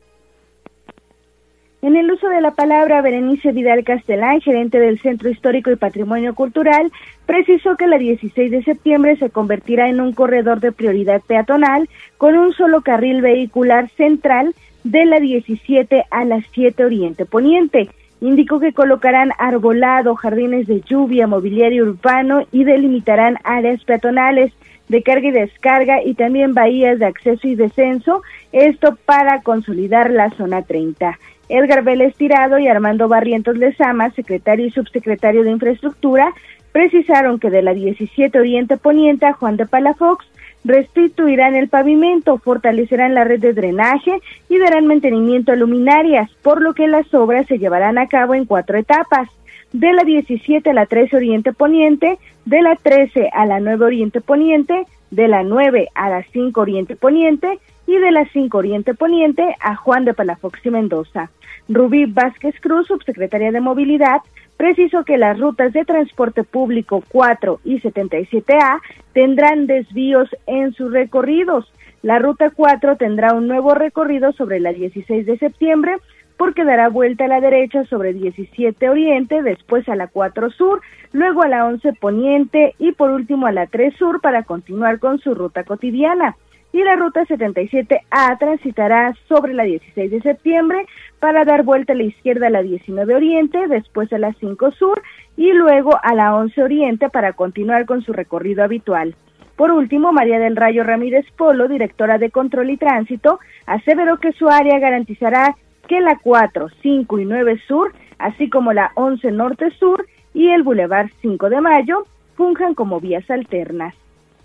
En 1.88 1.96
el 1.96 2.12
uso 2.12 2.28
de 2.28 2.42
la 2.42 2.52
palabra, 2.52 3.02
Berenice 3.02 3.54
Vidal 3.54 3.86
Castellán, 3.86 4.42
gerente 4.42 4.78
del 4.78 5.00
Centro 5.00 5.30
Histórico 5.30 5.72
y 5.72 5.78
Patrimonio 5.78 6.36
Cultural, 6.36 6.92
precisó 7.26 7.78
que 7.78 7.88
la 7.88 7.98
16 7.98 8.52
de 8.52 8.62
septiembre 8.62 9.16
se 9.16 9.30
convertirá 9.30 9.88
en 9.88 10.02
un 10.02 10.12
corredor 10.12 10.60
de 10.60 10.74
prioridad 10.74 11.22
peatonal 11.26 11.88
con 12.18 12.38
un 12.38 12.52
solo 12.52 12.82
carril 12.82 13.22
vehicular 13.22 13.90
central 13.92 14.54
de 14.84 15.06
la 15.06 15.22
17 15.22 16.04
a 16.12 16.26
las 16.26 16.44
7 16.52 16.84
Oriente 16.84 17.26
Poniente. 17.26 17.90
Indicó 18.20 18.60
que 18.60 18.74
colocarán 18.74 19.32
arbolado, 19.38 20.16
jardines 20.16 20.68
de 20.68 20.82
lluvia, 20.82 21.26
mobiliario 21.26 21.86
urbano 21.86 22.42
y 22.52 22.66
delimitarán 22.66 23.38
áreas 23.46 23.82
peatonales 23.86 24.52
de 24.90 25.04
carga 25.04 25.30
y 25.30 25.32
descarga 25.32 26.04
y 26.04 26.16
también 26.16 26.54
bahías 26.54 27.00
de 27.00 27.06
acceso 27.06 27.48
y 27.48 27.56
descenso, 27.56 28.24
esto 28.52 28.98
para 29.06 29.42
consolidar 29.42 30.12
la 30.12 30.32
zona 30.32 30.64
30. 30.64 31.18
Edgar 31.50 31.84
Vélez 31.84 32.16
Tirado 32.16 32.60
y 32.60 32.68
Armando 32.68 33.08
Barrientos 33.08 33.58
Lezama, 33.58 34.12
secretario 34.12 34.66
y 34.66 34.72
subsecretario 34.72 35.44
de 35.44 35.52
Infraestructura, 35.52 36.34
precisaron 36.72 37.40
que 37.40 37.50
de 37.50 37.62
la 37.62 37.74
17 37.74 38.38
Oriente 38.38 38.78
Poniente 38.78 39.26
a 39.26 39.34
Juan 39.34 39.58
de 39.58 39.66
Palafox 39.66 40.26
restituirán 40.64 41.56
el 41.56 41.70
pavimento, 41.70 42.38
fortalecerán 42.38 43.14
la 43.14 43.24
red 43.24 43.40
de 43.40 43.54
drenaje 43.54 44.20
y 44.50 44.58
darán 44.58 44.86
mantenimiento 44.86 45.52
a 45.52 45.56
luminarias, 45.56 46.30
por 46.42 46.62
lo 46.62 46.74
que 46.74 46.88
las 46.88 47.12
obras 47.14 47.48
se 47.48 47.58
llevarán 47.58 47.98
a 47.98 48.08
cabo 48.08 48.36
en 48.36 48.46
cuatro 48.46 48.78
etapas. 48.78 49.30
De 49.74 49.92
la 49.94 50.04
17 50.04 50.70
a 50.70 50.74
la 50.74 50.86
13 50.86 51.16
Oriente 51.18 51.54
Poniente, 51.54 52.18
de 52.46 52.62
la 52.62 52.76
13 52.76 53.30
a 53.34 53.46
la 53.46 53.60
9 53.60 53.86
Oriente 53.86 54.22
Poniente, 54.22 54.86
de 55.12 55.28
la 55.28 55.44
9 55.44 55.90
a 55.94 56.10
la 56.10 56.24
5 56.24 56.62
Oriente 56.62 56.96
Poniente 56.96 57.60
y 57.88 57.98
de 57.98 58.12
la 58.12 58.26
5 58.32 58.58
Oriente 58.58 58.94
Poniente 58.94 59.56
a 59.62 59.76
Juan 59.76 60.06
de 60.06 60.14
Palafox 60.14 60.64
y 60.66 60.70
Mendoza. 60.70 61.32
Rubí 61.70 62.06
Vázquez 62.06 62.56
Cruz, 62.60 62.88
subsecretaria 62.88 63.52
de 63.52 63.62
Movilidad, 63.62 64.22
precisó 64.58 65.04
que 65.06 65.18
las 65.18 65.40
rutas 65.40 65.74
de 65.74 65.86
transporte 65.86 66.44
público 66.44 67.02
4 67.08 67.62
y 67.64 67.80
77A 67.80 68.82
tendrán 69.14 69.68
desvíos 69.68 70.30
en 70.46 70.74
sus 70.74 70.92
recorridos. 70.92 71.72
La 72.02 72.20
ruta 72.20 72.52
4 72.52 72.98
tendrá 72.98 73.34
un 73.34 73.48
nuevo 73.48 73.74
recorrido 73.74 74.34
sobre 74.34 74.60
la 74.60 74.74
16 74.74 75.26
de 75.26 75.38
septiembre 75.38 75.96
porque 76.38 76.64
dará 76.64 76.90
vuelta 76.90 77.26
a 77.26 77.30
la 77.30 77.42
derecha 77.42 77.84
sobre 77.86 78.14
17 78.14 78.90
Oriente, 78.90 79.42
después 79.42 79.88
a 79.90 79.96
la 79.96 80.08
4 80.08 80.52
Sur, 80.52 80.82
luego 81.12 81.42
a 81.42 81.48
la 81.48 81.66
11 81.66 81.94
Poniente 81.94 82.76
y 82.78 82.92
por 82.92 83.10
último 83.10 83.48
a 83.48 83.52
la 83.52 83.66
3 83.66 83.96
Sur 83.96 84.22
para 84.22 84.44
continuar 84.44 85.00
con 85.00 85.20
su 85.20 85.34
ruta 85.34 85.64
cotidiana 85.64 86.36
y 86.74 86.84
la 86.84 86.96
ruta 86.96 87.24
77A 87.26 88.38
transitará 88.38 89.14
sobre 89.28 89.54
la 89.54 89.64
16 89.64 90.12
de 90.12 90.22
septiembre 90.22 90.86
para 91.20 91.46
dar 91.46 91.64
vuelta 91.64 91.94
a 91.94 91.96
la 91.96 92.04
izquierda 92.04 92.48
a 92.48 92.52
la 92.52 92.62
19 92.62 93.16
Oriente, 93.16 93.68
después 93.68 94.12
a 94.14 94.18
la 94.18 94.34
5 94.34 94.72
Sur 94.72 95.02
y 95.36 95.52
luego 95.54 95.98
a 96.04 96.14
la 96.14 96.36
11 96.36 96.62
Oriente 96.62 97.10
para 97.10 97.34
continuar 97.34 97.86
con 97.86 98.02
su 98.02 98.14
recorrido 98.14 98.64
habitual. 98.64 99.16
Por 99.56 99.72
último, 99.72 100.14
María 100.14 100.38
del 100.38 100.56
Rayo 100.56 100.84
Ramírez 100.84 101.26
Polo, 101.36 101.68
directora 101.68 102.20
de 102.20 102.30
Control 102.30 102.70
y 102.70 102.78
Tránsito, 102.78 103.40
aseveró 103.66 104.18
que 104.18 104.32
su 104.34 104.48
área 104.48 104.78
garantizará 104.78 105.56
que 105.88 106.00
la 106.00 106.20
4, 106.22 106.68
5 106.84 107.20
y 107.20 107.26
9 107.26 107.60
Sur, 107.68 107.94
así 108.20 108.50
como 108.50 108.74
la 108.74 108.92
11 108.94 109.32
Norte 109.32 109.72
Sur 109.72 110.06
y 110.34 110.50
el 110.50 110.62
Boulevard 110.62 111.10
5 111.22 111.50
de 111.50 111.62
Mayo, 111.62 112.06
funjan 112.36 112.76
como 112.76 113.00
vías 113.00 113.28
alternas. 113.32 113.96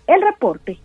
El 0.07 0.21
reporte. 0.21 0.79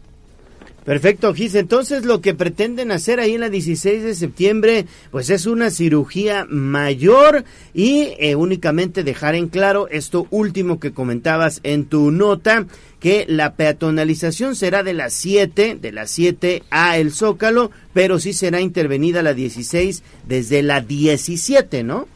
Perfecto, 0.88 1.34
Gis. 1.34 1.54
Entonces 1.54 2.06
lo 2.06 2.22
que 2.22 2.32
pretenden 2.32 2.92
hacer 2.92 3.20
ahí 3.20 3.34
en 3.34 3.42
la 3.42 3.50
16 3.50 4.04
de 4.04 4.14
septiembre, 4.14 4.86
pues 5.10 5.28
es 5.28 5.44
una 5.44 5.68
cirugía 5.68 6.46
mayor 6.48 7.44
y 7.74 8.14
eh, 8.18 8.36
únicamente 8.36 9.04
dejar 9.04 9.34
en 9.34 9.48
claro 9.48 9.88
esto 9.88 10.26
último 10.30 10.80
que 10.80 10.94
comentabas 10.94 11.60
en 11.62 11.90
tu 11.90 12.10
nota, 12.10 12.64
que 13.00 13.26
la 13.28 13.52
peatonalización 13.52 14.54
será 14.54 14.82
de 14.82 14.94
las 14.94 15.12
7, 15.12 15.76
de 15.78 15.92
las 15.92 16.08
7 16.10 16.62
a 16.70 16.96
el 16.96 17.10
Zócalo, 17.10 17.70
pero 17.92 18.18
sí 18.18 18.32
será 18.32 18.62
intervenida 18.62 19.22
la 19.22 19.34
16 19.34 20.02
desde 20.26 20.62
la 20.62 20.80
17, 20.80 21.84
¿no? 21.84 22.06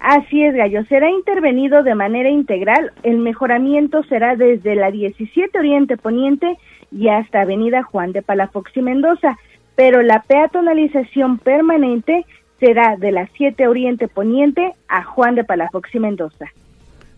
Así 0.00 0.42
es, 0.42 0.54
Gallo. 0.54 0.84
Será 0.84 1.10
intervenido 1.10 1.82
de 1.82 1.94
manera 1.94 2.28
integral. 2.28 2.92
El 3.04 3.18
mejoramiento 3.18 4.02
será 4.04 4.36
desde 4.36 4.74
la 4.74 4.90
17 4.90 5.58
Oriente 5.58 5.96
Poniente 5.96 6.58
y 6.90 7.08
hasta 7.08 7.42
Avenida 7.42 7.82
Juan 7.82 8.12
de 8.12 8.22
Palafox 8.22 8.76
y 8.76 8.82
Mendoza, 8.82 9.38
pero 9.76 10.02
la 10.02 10.22
peatonalización 10.22 11.38
permanente 11.38 12.26
será 12.58 12.96
de 12.96 13.12
la 13.12 13.28
7 13.36 13.66
Oriente 13.68 14.08
Poniente 14.08 14.74
a 14.88 15.02
Juan 15.04 15.34
de 15.34 15.44
Palafox 15.44 15.94
y 15.94 15.98
Mendoza. 15.98 16.46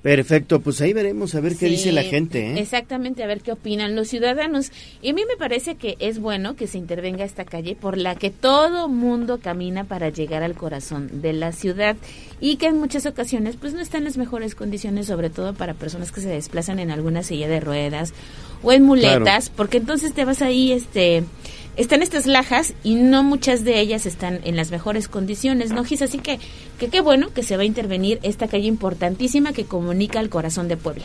Perfecto, 0.03 0.61
pues 0.61 0.81
ahí 0.81 0.93
veremos 0.93 1.37
a 1.37 1.41
ver 1.41 1.57
qué 1.57 1.67
dice 1.67 1.93
la 1.93 2.03
gente. 2.03 2.41
¿eh? 2.41 2.59
Exactamente, 2.59 3.23
a 3.23 3.29
ver 3.29 3.41
qué 3.41 3.53
opinan 3.53 3.95
los 3.95 4.09
ciudadanos. 4.09 4.73
Y 5.01 5.11
a 5.11 5.15
mí 5.15 5.23
me 5.29 5.37
parece 5.37 5.77
que 5.77 5.97
es 6.01 6.19
bueno 6.19 6.57
que 6.57 6.67
se 6.67 6.77
intervenga 6.77 7.25
esta 7.25 7.45
calle 7.45 7.77
por 7.77 7.97
la 7.97 8.17
que 8.17 8.31
todo 8.31 8.89
mundo 8.89 9.39
camina 9.39 9.85
para 9.85 10.09
llegar 10.09 10.43
al 10.43 10.55
corazón 10.55 11.23
de 11.23 11.33
la 11.33 11.53
ciudad 11.53 11.97
y 12.41 12.57
que 12.57 12.67
en 12.67 12.79
muchas 12.79 13.07
ocasiones 13.07 13.55
pues 13.55 13.75
no 13.75 13.81
está 13.81 13.99
en 13.99 14.05
las 14.05 14.17
mejores 14.17 14.57
condiciones, 14.57 15.07
sobre 15.07 15.31
todo 15.31 15.55
para 15.55 15.75
personas 15.75 16.11
que 16.11 16.21
se 16.21 16.29
desplazan 16.29 16.81
en 16.81 16.91
alguna 16.91 17.23
silla 17.23 17.47
de 17.47 17.61
ruedas 17.61 18.13
o 18.65 18.73
en 18.73 18.83
muletas, 18.83 19.51
porque 19.51 19.79
entonces 19.79 20.13
te 20.15 20.25
vas 20.25 20.43
ahí, 20.43 20.73
este 20.73 21.23
están 21.77 22.03
estas 22.03 22.27
lajas 22.27 22.75
y 22.83 22.97
no 22.97 23.23
muchas 23.23 23.65
de 23.65 23.81
ellas 23.81 24.07
están 24.07 24.41
en 24.45 24.57
las 24.57 24.71
mejores 24.71 25.09
condiciones, 25.09 25.73
¿no, 25.73 25.85
Gis? 25.85 26.03
Así 26.03 26.19
que, 26.19 26.39
que 26.79 26.89
qué 26.89 27.01
bueno 27.01 27.29
que 27.35 27.43
se 27.43 27.57
va 27.57 27.63
a 27.63 27.67
intervenir 27.67 28.19
esta 28.23 28.49
calle 28.49 28.67
importantísima 28.67 29.53
que 29.53 29.65
comunica 29.65 30.21
al 30.21 30.29
corazón 30.29 30.69
de 30.69 30.77
Puebla. 30.77 31.05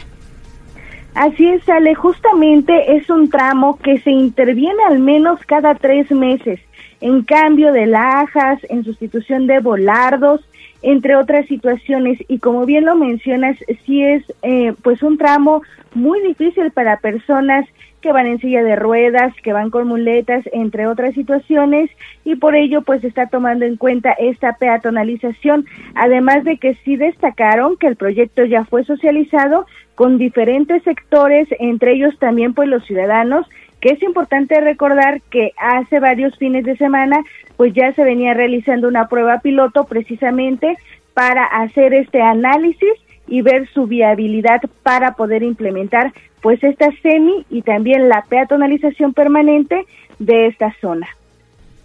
Así 1.13 1.47
es, 1.47 1.67
Ale, 1.67 1.95
justamente 1.95 2.95
es 2.95 3.09
un 3.09 3.29
tramo 3.29 3.79
que 3.79 3.99
se 4.01 4.11
interviene 4.11 4.83
al 4.87 4.99
menos 4.99 5.39
cada 5.47 5.73
tres 5.73 6.11
meses 6.11 6.59
en 7.01 7.23
cambio 7.23 7.71
de 7.71 7.85
lajas, 7.85 8.59
en 8.69 8.83
sustitución 8.83 9.47
de 9.47 9.59
volardos, 9.59 10.41
entre 10.81 11.15
otras 11.15 11.47
situaciones. 11.47 12.19
Y 12.27 12.39
como 12.39 12.65
bien 12.65 12.85
lo 12.85 12.95
mencionas, 12.95 13.57
sí 13.85 14.03
es 14.03 14.23
eh, 14.43 14.73
pues 14.83 15.01
un 15.03 15.17
tramo 15.17 15.61
muy 15.93 16.21
difícil 16.21 16.71
para 16.71 16.97
personas 16.99 17.65
que 18.07 18.13
van 18.13 18.27
en 18.27 18.39
silla 18.39 18.63
de 18.63 18.77
ruedas, 18.77 19.33
que 19.43 19.51
van 19.51 19.69
con 19.69 19.85
muletas, 19.85 20.41
entre 20.53 20.87
otras 20.87 21.13
situaciones, 21.13 21.89
y 22.23 22.35
por 22.35 22.55
ello 22.55 22.81
pues 22.83 23.03
está 23.03 23.27
tomando 23.27 23.65
en 23.65 23.75
cuenta 23.75 24.13
esta 24.13 24.53
peatonalización, 24.53 25.65
además 25.93 26.45
de 26.45 26.57
que 26.57 26.75
sí 26.85 26.95
destacaron 26.95 27.75
que 27.75 27.87
el 27.87 27.97
proyecto 27.97 28.45
ya 28.45 28.63
fue 28.63 28.85
socializado 28.85 29.65
con 29.95 30.17
diferentes 30.17 30.83
sectores, 30.83 31.49
entre 31.59 31.95
ellos 31.95 32.17
también 32.17 32.53
pues 32.53 32.69
los 32.69 32.85
ciudadanos, 32.85 33.45
que 33.81 33.89
es 33.89 34.01
importante 34.01 34.61
recordar 34.61 35.19
que 35.29 35.51
hace 35.57 35.99
varios 35.99 36.37
fines 36.37 36.63
de 36.63 36.77
semana 36.77 37.25
pues 37.57 37.73
ya 37.73 37.91
se 37.91 38.05
venía 38.05 38.33
realizando 38.33 38.87
una 38.87 39.09
prueba 39.09 39.39
piloto 39.41 39.83
precisamente 39.83 40.77
para 41.13 41.43
hacer 41.43 41.93
este 41.93 42.21
análisis 42.21 42.93
y 43.27 43.41
ver 43.41 43.67
su 43.73 43.87
viabilidad 43.87 44.61
para 44.83 45.13
poder 45.13 45.43
implementar 45.43 46.13
pues 46.41 46.63
esta 46.63 46.89
semi 47.01 47.45
y 47.49 47.61
también 47.61 48.09
la 48.09 48.25
peatonalización 48.29 49.13
permanente 49.13 49.85
de 50.19 50.47
esta 50.47 50.73
zona. 50.79 51.07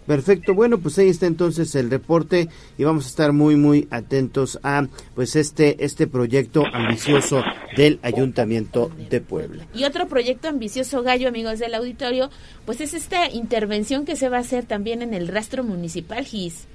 Perfecto, 0.05 0.53
bueno, 0.53 0.79
pues 0.79 0.97
ahí 0.99 1.07
está 1.07 1.27
entonces 1.27 1.75
el 1.75 1.89
reporte 1.89 2.49
y 2.77 2.83
vamos 2.83 3.05
a 3.05 3.07
estar 3.07 3.31
muy 3.31 3.55
muy 3.55 3.87
atentos 3.89 4.59
a 4.61 4.85
pues 5.15 5.37
este 5.37 5.85
este 5.85 6.07
proyecto 6.07 6.65
ambicioso 6.73 7.41
del 7.77 7.99
Ayuntamiento 8.03 8.91
de 9.09 9.21
Puebla. 9.21 9.65
Y 9.73 9.85
otro 9.85 10.07
proyecto 10.07 10.49
ambicioso, 10.49 11.03
Gallo, 11.03 11.29
amigos 11.29 11.59
del 11.59 11.73
auditorio, 11.73 12.29
pues 12.65 12.81
es 12.81 12.93
esta 12.93 13.29
intervención 13.29 14.03
que 14.03 14.17
se 14.17 14.27
va 14.27 14.37
a 14.37 14.41
hacer 14.41 14.65
también 14.65 15.01
en 15.01 15.13
el 15.13 15.29
rastro 15.29 15.63
municipal 15.63 16.25
GIS. 16.25 16.67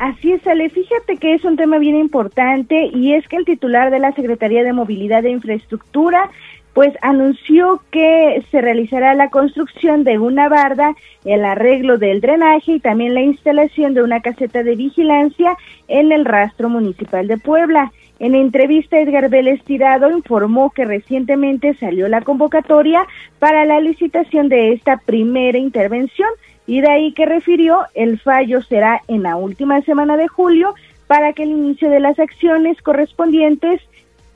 Así 0.00 0.32
es, 0.32 0.46
Ale. 0.46 0.70
Fíjate 0.70 1.18
que 1.18 1.34
es 1.34 1.44
un 1.44 1.58
tema 1.58 1.76
bien 1.76 1.94
importante 1.94 2.86
y 2.86 3.12
es 3.12 3.28
que 3.28 3.36
el 3.36 3.44
titular 3.44 3.90
de 3.90 3.98
la 3.98 4.12
Secretaría 4.12 4.64
de 4.64 4.72
Movilidad 4.72 5.26
e 5.26 5.30
Infraestructura 5.30 6.30
pues 6.72 6.94
anunció 7.02 7.82
que 7.90 8.42
se 8.50 8.62
realizará 8.62 9.14
la 9.14 9.28
construcción 9.28 10.02
de 10.04 10.18
una 10.18 10.48
barda, 10.48 10.96
el 11.26 11.44
arreglo 11.44 11.98
del 11.98 12.22
drenaje 12.22 12.76
y 12.76 12.80
también 12.80 13.12
la 13.12 13.20
instalación 13.20 13.92
de 13.92 14.02
una 14.02 14.20
caseta 14.20 14.62
de 14.62 14.74
vigilancia 14.74 15.58
en 15.86 16.12
el 16.12 16.24
rastro 16.24 16.70
municipal 16.70 17.28
de 17.28 17.36
Puebla. 17.36 17.92
En 18.20 18.34
entrevista, 18.34 18.98
Edgar 18.98 19.28
Vélez 19.28 19.62
Tirado 19.64 20.10
informó 20.10 20.70
que 20.70 20.86
recientemente 20.86 21.74
salió 21.74 22.08
la 22.08 22.22
convocatoria 22.22 23.06
para 23.38 23.66
la 23.66 23.80
licitación 23.80 24.48
de 24.48 24.72
esta 24.72 24.96
primera 24.96 25.58
intervención 25.58 26.28
y 26.70 26.82
de 26.82 26.88
ahí 26.88 27.12
que 27.14 27.26
refirió 27.26 27.80
el 27.94 28.20
fallo 28.20 28.62
será 28.62 29.02
en 29.08 29.24
la 29.24 29.34
última 29.34 29.80
semana 29.82 30.16
de 30.16 30.28
julio 30.28 30.72
para 31.08 31.32
que 31.32 31.42
el 31.42 31.50
inicio 31.50 31.90
de 31.90 31.98
las 31.98 32.16
acciones 32.20 32.80
correspondientes 32.80 33.80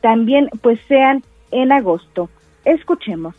también 0.01 0.51
pues 0.61 0.81
sean 0.88 1.23
en 1.53 1.70
agosto. 1.70 2.29
Escuchemos. 2.64 3.37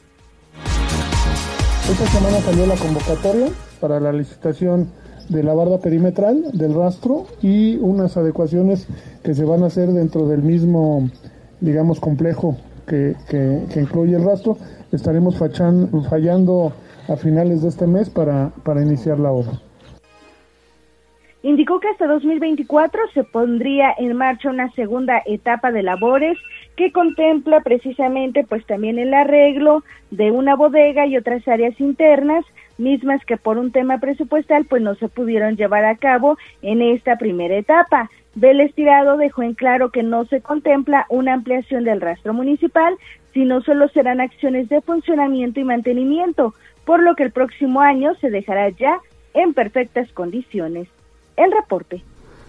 Esta 1.92 2.06
semana 2.06 2.38
salió 2.38 2.66
la 2.68 2.76
convocatoria 2.76 3.48
para 3.82 4.00
la 4.00 4.14
licitación 4.14 4.90
de 5.28 5.44
la 5.44 5.54
barda 5.54 5.80
perimetral 5.80 6.46
del 6.54 6.74
rastro 6.74 7.26
y 7.42 7.76
unas 7.82 8.16
adecuaciones 8.16 8.88
que 9.26 9.34
se 9.34 9.44
van 9.44 9.64
a 9.64 9.66
hacer 9.66 9.90
dentro 9.90 10.26
del 10.26 10.42
mismo, 10.42 11.10
digamos, 11.60 12.00
complejo 12.00 12.56
que, 12.88 13.14
que, 13.28 13.78
incluye 13.78 14.16
el 14.16 14.24
rastro. 14.24 14.58
Estaremos 14.94 15.36
fallando 15.38 16.72
a 17.08 17.16
finales 17.16 17.62
de 17.62 17.70
este 17.70 17.88
mes 17.88 18.10
para, 18.10 18.52
para 18.64 18.82
iniciar 18.82 19.20
la 19.20 19.32
obra. 19.32 19.52
Indicó 21.46 21.80
que 21.80 21.90
hasta 21.90 22.08
2024 22.08 23.02
se 23.14 23.24
pondría 23.24 23.94
en 24.00 24.18
marcha 24.18 24.50
una 24.50 24.72
segunda 24.72 25.22
etapa 25.28 25.72
de 25.72 25.84
labores 25.84 26.40
que 26.76 26.92
contempla 26.92 27.62
precisamente 27.62 28.44
pues 28.44 28.66
también 28.66 28.98
el 28.98 29.14
arreglo 29.14 29.84
de 30.10 30.32
una 30.32 30.56
bodega 30.56 31.06
y 31.06 31.18
otras 31.18 31.48
áreas 31.48 31.80
internas 31.80 32.44
mismas 32.80 33.24
que 33.26 33.38
por 33.38 33.60
un 33.60 33.72
tema 33.72 34.00
presupuestal 34.00 34.66
pues 34.66 34.82
no 34.82 34.96
se 34.96 35.08
pudieron 35.08 35.56
llevar 35.56 35.86
a 35.86 35.98
cabo 35.98 36.38
en 36.64 36.82
esta 36.82 37.18
primera 37.18 37.56
etapa. 37.56 38.10
Vélez 38.34 38.74
Tirado 38.74 39.16
dejó 39.16 39.44
en 39.44 39.54
claro 39.54 39.92
que 39.92 40.04
no 40.04 40.26
se 40.26 40.42
contempla 40.42 41.06
una 41.10 41.34
ampliación 41.34 41.84
del 41.84 42.02
rastro 42.02 42.34
municipal, 42.34 42.96
sino 43.34 43.62
solo 43.62 43.88
serán 43.90 44.20
acciones 44.20 44.68
de 44.70 44.82
funcionamiento 44.82 45.60
y 45.60 45.64
mantenimiento, 45.64 46.54
por 46.86 47.02
lo 47.02 47.16
que 47.16 47.24
el 47.24 47.32
próximo 47.32 47.82
año 47.82 48.16
se 48.16 48.30
dejará 48.30 48.70
ya 48.70 49.00
en 49.34 49.54
perfectas 49.54 50.12
condiciones 50.14 50.88
el 51.36 51.52
reporte. 51.52 52.04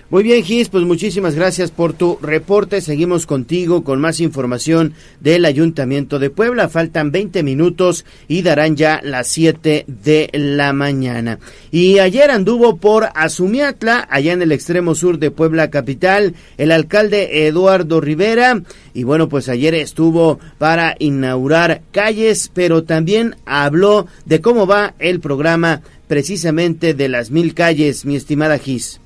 Muy 0.09 0.23
bien, 0.23 0.45
Gis, 0.45 0.69
pues 0.69 0.85
muchísimas 0.85 1.35
gracias 1.35 1.73
por 1.73 1.92
tu 1.92 2.16
reporte. 2.23 2.81
Seguimos 2.81 3.27
contigo 3.27 3.83
con 3.83 4.01
más 4.01 4.21
información 4.21 4.95
del 5.19 5.45
Ayuntamiento 5.45 6.21
de 6.21 6.31
Puebla. 6.31 6.69
Faltan 6.69 7.11
20 7.11 7.42
minutos 7.42 8.05
y 8.29 8.42
darán 8.42 8.77
ya 8.77 9.01
las 9.03 9.27
7 9.27 9.85
de 9.88 10.31
la 10.33 10.73
mañana. 10.73 11.40
Y 11.73 11.99
ayer 11.99 12.31
anduvo 12.31 12.77
por 12.77 13.09
Azumiatla, 13.16 14.07
allá 14.09 14.33
en 14.33 14.42
el 14.42 14.53
extremo 14.53 14.95
sur 14.95 15.19
de 15.19 15.33
Puebla 15.33 15.71
capital, 15.71 16.37
el 16.57 16.71
alcalde 16.71 17.49
Eduardo 17.49 18.01
Rivera. 18.01 18.62
Y 18.95 19.03
bueno, 19.03 19.29
pues 19.29 19.49
ayer 19.49 19.75
estuvo 19.75 20.38
para 20.59 20.95
inaugurar 21.01 21.83
calles, 21.90 22.49
pero 22.55 22.85
también 22.85 23.35
habló 23.45 24.07
de 24.25 24.40
cómo 24.40 24.69
va 24.69 24.95
el 25.01 25.19
programa 25.19 25.83
precisamente 26.07 26.95
de 26.95 27.09
las 27.09 27.33
mil 27.33 27.55
calles, 27.55 28.05
mi 28.05 28.14
estimada 28.14 28.57
Gis. 28.59 29.01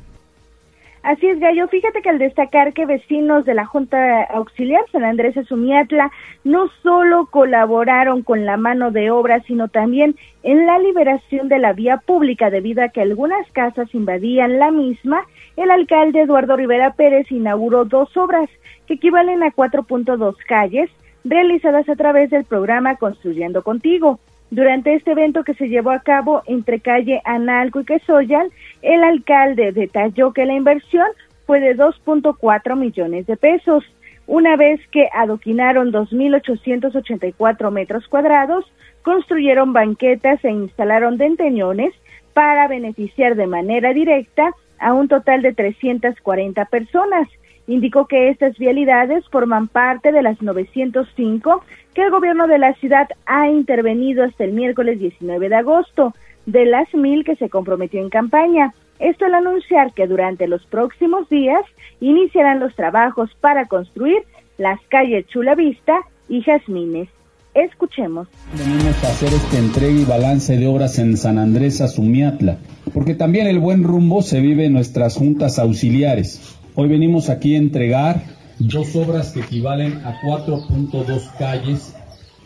Así 1.02 1.26
es, 1.26 1.40
Gallo. 1.40 1.66
Fíjate 1.68 2.02
que 2.02 2.10
al 2.10 2.18
destacar 2.18 2.74
que 2.74 2.84
vecinos 2.84 3.46
de 3.46 3.54
la 3.54 3.64
Junta 3.64 4.22
Auxiliar 4.24 4.84
San 4.92 5.02
Andrés 5.02 5.34
Azumiatla 5.34 6.12
no 6.44 6.68
solo 6.82 7.26
colaboraron 7.26 8.22
con 8.22 8.44
la 8.44 8.58
mano 8.58 8.90
de 8.90 9.10
obra, 9.10 9.40
sino 9.46 9.68
también 9.68 10.16
en 10.42 10.66
la 10.66 10.78
liberación 10.78 11.48
de 11.48 11.58
la 11.58 11.72
vía 11.72 11.96
pública 12.04 12.50
debido 12.50 12.82
a 12.82 12.90
que 12.90 13.00
algunas 13.00 13.50
casas 13.52 13.94
invadían 13.94 14.58
la 14.58 14.70
misma, 14.70 15.24
el 15.56 15.70
alcalde 15.70 16.20
Eduardo 16.20 16.56
Rivera 16.56 16.92
Pérez 16.92 17.32
inauguró 17.32 17.86
dos 17.86 18.14
obras 18.18 18.50
que 18.86 18.94
equivalen 18.94 19.42
a 19.42 19.52
4.2 19.52 20.36
calles 20.46 20.90
realizadas 21.24 21.88
a 21.88 21.96
través 21.96 22.28
del 22.28 22.44
programa 22.44 22.96
Construyendo 22.96 23.62
Contigo. 23.62 24.20
Durante 24.50 24.94
este 24.94 25.12
evento 25.12 25.44
que 25.44 25.54
se 25.54 25.68
llevó 25.68 25.92
a 25.92 26.00
cabo 26.00 26.42
entre 26.46 26.80
calle 26.80 27.22
Analco 27.24 27.80
y 27.80 27.84
Quesoyal, 27.84 28.50
el 28.82 29.04
alcalde 29.04 29.70
detalló 29.70 30.32
que 30.32 30.44
la 30.44 30.54
inversión 30.54 31.06
fue 31.46 31.60
de 31.60 31.76
2.4 31.76 32.76
millones 32.76 33.26
de 33.26 33.36
pesos. 33.36 33.84
Una 34.26 34.56
vez 34.56 34.80
que 34.90 35.08
adoquinaron 35.12 35.92
2.884 35.92 37.70
metros 37.70 38.08
cuadrados, 38.08 38.64
construyeron 39.02 39.72
banquetas 39.72 40.44
e 40.44 40.50
instalaron 40.50 41.16
denteñones 41.16 41.94
para 42.32 42.66
beneficiar 42.66 43.36
de 43.36 43.46
manera 43.46 43.92
directa 43.92 44.50
a 44.78 44.92
un 44.94 45.06
total 45.06 45.42
de 45.42 45.52
340 45.52 46.64
personas. 46.64 47.28
Indicó 47.66 48.06
que 48.06 48.30
estas 48.30 48.58
vialidades 48.58 49.28
forman 49.28 49.68
parte 49.68 50.10
de 50.10 50.22
las 50.22 50.42
905 50.42 51.62
que 51.94 52.03
el 52.03 52.11
gobierno 52.11 52.46
de 52.46 52.59
la 52.59 52.74
ciudad 52.74 53.09
ha 53.26 53.48
intervenido 53.48 54.24
hasta 54.24 54.44
el 54.44 54.53
miércoles 54.53 54.98
19 54.98 55.48
de 55.48 55.57
agosto, 55.57 56.14
de 56.46 56.64
las 56.64 56.92
mil 56.94 57.24
que 57.24 57.37
se 57.37 57.48
comprometió 57.48 58.00
en 58.00 58.11
campaña. 58.11 58.74
Esto 58.98 59.24
al 59.24 59.35
anunciar 59.35 59.92
que 59.94 60.07
durante 60.07 60.46
los 60.46 60.64
próximos 60.66 61.29
días 61.29 61.62
iniciarán 62.00 62.61
los 62.61 62.74
trabajos 62.74 63.31
para 63.40 63.66
construir 63.66 64.22
las 64.59 64.79
calles 64.88 65.26
Chula 65.29 65.55
Vista 65.55 65.98
y 66.29 66.42
Jazmines. 66.42 67.09
Escuchemos. 67.55 68.29
Venimos 68.57 69.05
a 69.05 69.09
hacer 69.09 69.33
este 69.33 69.59
entrega 69.59 70.00
y 70.00 70.05
balance 70.05 70.57
de 70.57 70.66
obras 70.68 70.98
en 70.98 71.16
San 71.16 71.38
Andrés 71.38 71.81
Azumiatla, 71.81 72.59
porque 72.94 73.14
también 73.14 73.48
el 73.48 73.59
buen 73.59 73.83
rumbo 73.83 74.22
se 74.22 74.40
vive 74.40 74.66
en 74.66 74.74
nuestras 74.74 75.16
juntas 75.16 75.59
auxiliares. 75.59 76.59
Hoy 76.76 76.88
venimos 76.88 77.29
aquí 77.29 77.57
a 77.57 77.59
entregar 77.59 78.22
dos 78.60 78.94
obras 78.94 79.32
que 79.32 79.40
equivalen 79.40 79.98
a 80.04 80.20
4.2 80.20 81.36
calles. 81.38 81.94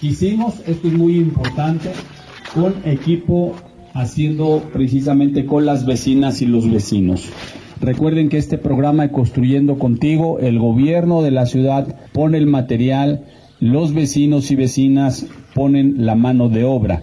Hicimos, 0.01 0.61
esto 0.67 0.89
es 0.89 0.95
muy 0.95 1.17
importante, 1.17 1.91
con 2.55 2.75
equipo 2.85 3.55
haciendo 3.93 4.63
precisamente 4.73 5.45
con 5.45 5.67
las 5.67 5.87
vecinas 5.87 6.43
y 6.43 6.47
los 6.47 6.71
vecinos. 6.71 7.29
Recuerden 7.81 8.29
que 8.29 8.39
este 8.39 8.59
programa 8.59 9.05
de 9.05 9.13
Construyendo 9.13 9.79
Contigo, 9.79 10.39
el 10.39 10.59
gobierno 10.59 11.23
de 11.23 11.31
la 11.31 11.47
ciudad 11.47 11.97
pone 12.13 12.39
el 12.39 12.47
material, 12.47 13.25
los 13.61 13.93
vecinos 13.93 14.51
y 14.51 14.57
vecinas 14.57 15.27
ponen 15.55 16.07
la 16.07 16.15
mano 16.15 16.49
de 16.49 16.65
obra 16.65 17.03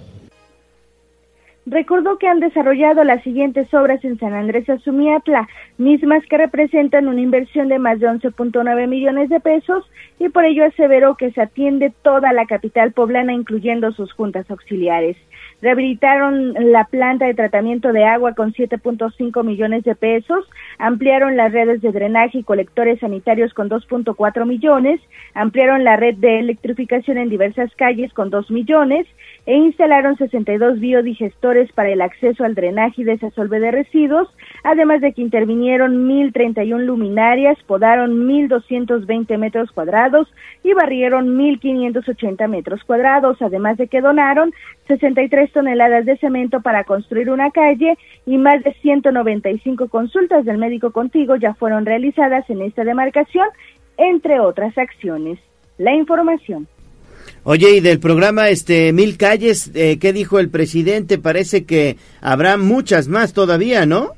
recordó 1.66 2.18
que 2.18 2.28
han 2.28 2.40
desarrollado 2.40 3.04
las 3.04 3.24
siguientes 3.24 3.72
obras 3.74 4.04
en 4.04 4.18
San 4.18 4.34
Andrés 4.34 4.70
Azumiatla, 4.70 5.48
mismas 5.78 6.26
que 6.26 6.38
representan 6.38 7.08
una 7.08 7.22
inversión 7.22 7.68
de 7.68 7.80
más 7.80 8.00
de 8.00 8.08
11.9 8.08 8.88
millones 8.88 9.30
de 9.30 9.40
pesos 9.40 9.90
y 10.20 10.30
por 10.30 10.46
ello 10.46 10.66
aseveró 10.66 11.16
que 11.16 11.32
se 11.32 11.42
atiende 11.42 11.94
toda 12.02 12.34
la 12.34 12.46
capital 12.46 12.92
poblana 12.94 13.34
incluyendo 13.34 13.92
sus 13.92 14.12
juntas 14.14 14.50
auxiliares. 14.50 15.18
Rehabilitaron 15.62 16.54
la 16.72 16.86
planta 16.86 17.28
de 17.28 17.36
tratamiento 17.36 17.94
de 17.94 18.04
agua 18.04 18.34
con 18.34 18.52
7.5 18.52 19.44
millones 19.44 19.84
de 19.84 19.94
pesos, 19.94 20.50
ampliaron 20.80 21.38
las 21.38 21.52
redes 21.52 21.82
de 21.82 21.92
drenaje 21.92 22.40
y 22.40 22.44
colectores 22.44 23.00
sanitarios 23.00 23.54
con 23.54 23.70
2.4 23.70 24.46
millones, 24.48 25.00
ampliaron 25.36 25.84
la 25.84 25.98
red 25.98 26.16
de 26.16 26.40
electrificación 26.40 27.20
en 27.20 27.30
diversas 27.30 27.74
calles 27.76 28.12
con 28.14 28.32
2 28.32 28.50
millones 28.50 29.06
e 29.46 29.56
instalaron 29.56 30.18
62 30.18 30.80
biodigestores 30.80 31.72
para 31.72 31.90
el 31.90 32.02
acceso 32.02 32.44
al 32.44 32.56
drenaje 32.56 33.02
y 33.02 33.06
desasolve 33.06 33.60
de 33.60 33.72
residuos, 33.72 34.30
además 34.64 35.02
de 35.02 35.14
que 35.14 35.22
intervinieron 35.22 36.08
1.031 36.08 36.80
luminarias, 36.86 37.58
podaron 37.66 38.28
1.220 38.28 39.38
metros 39.38 39.72
cuadrados 39.72 40.32
y 40.64 40.74
barrieron 40.74 41.38
1.580 41.38 42.48
metros 42.48 42.84
cuadrados, 42.84 43.42
además 43.42 43.78
de 43.78 43.88
que 43.88 44.02
donaron 44.02 44.54
63 44.88 45.52
toneladas 45.52 46.06
de 46.06 46.18
cemento 46.18 46.62
para 46.62 46.84
construir 46.84 47.30
una 47.32 47.52
calle 47.52 47.98
y 48.26 48.38
más 48.38 48.64
de 48.64 48.74
195 48.74 49.88
consultas 49.90 50.46
del 50.46 50.58
médico 50.58 50.92
contigo 50.92 51.36
ya 51.36 51.54
fueron 51.56 51.86
realizadas 51.86 52.50
en 52.50 52.62
esta 52.62 52.84
demarcación, 52.84 53.48
entre 53.98 54.40
otras 54.40 54.78
acciones. 54.78 55.40
La 55.78 55.94
información. 55.94 56.68
Oye, 57.44 57.78
y 57.78 57.80
del 57.80 58.00
programa 58.00 58.50
este 58.50 58.94
Mil 58.94 59.18
Calles, 59.18 59.72
eh, 59.74 59.98
¿qué 60.00 60.14
dijo 60.14 60.40
el 60.40 60.50
presidente? 60.50 61.18
Parece 61.18 61.66
que 61.66 61.98
habrá 62.22 62.58
muchas 62.58 63.08
más 63.08 63.34
todavía, 63.34 63.86
¿no? 63.86 64.12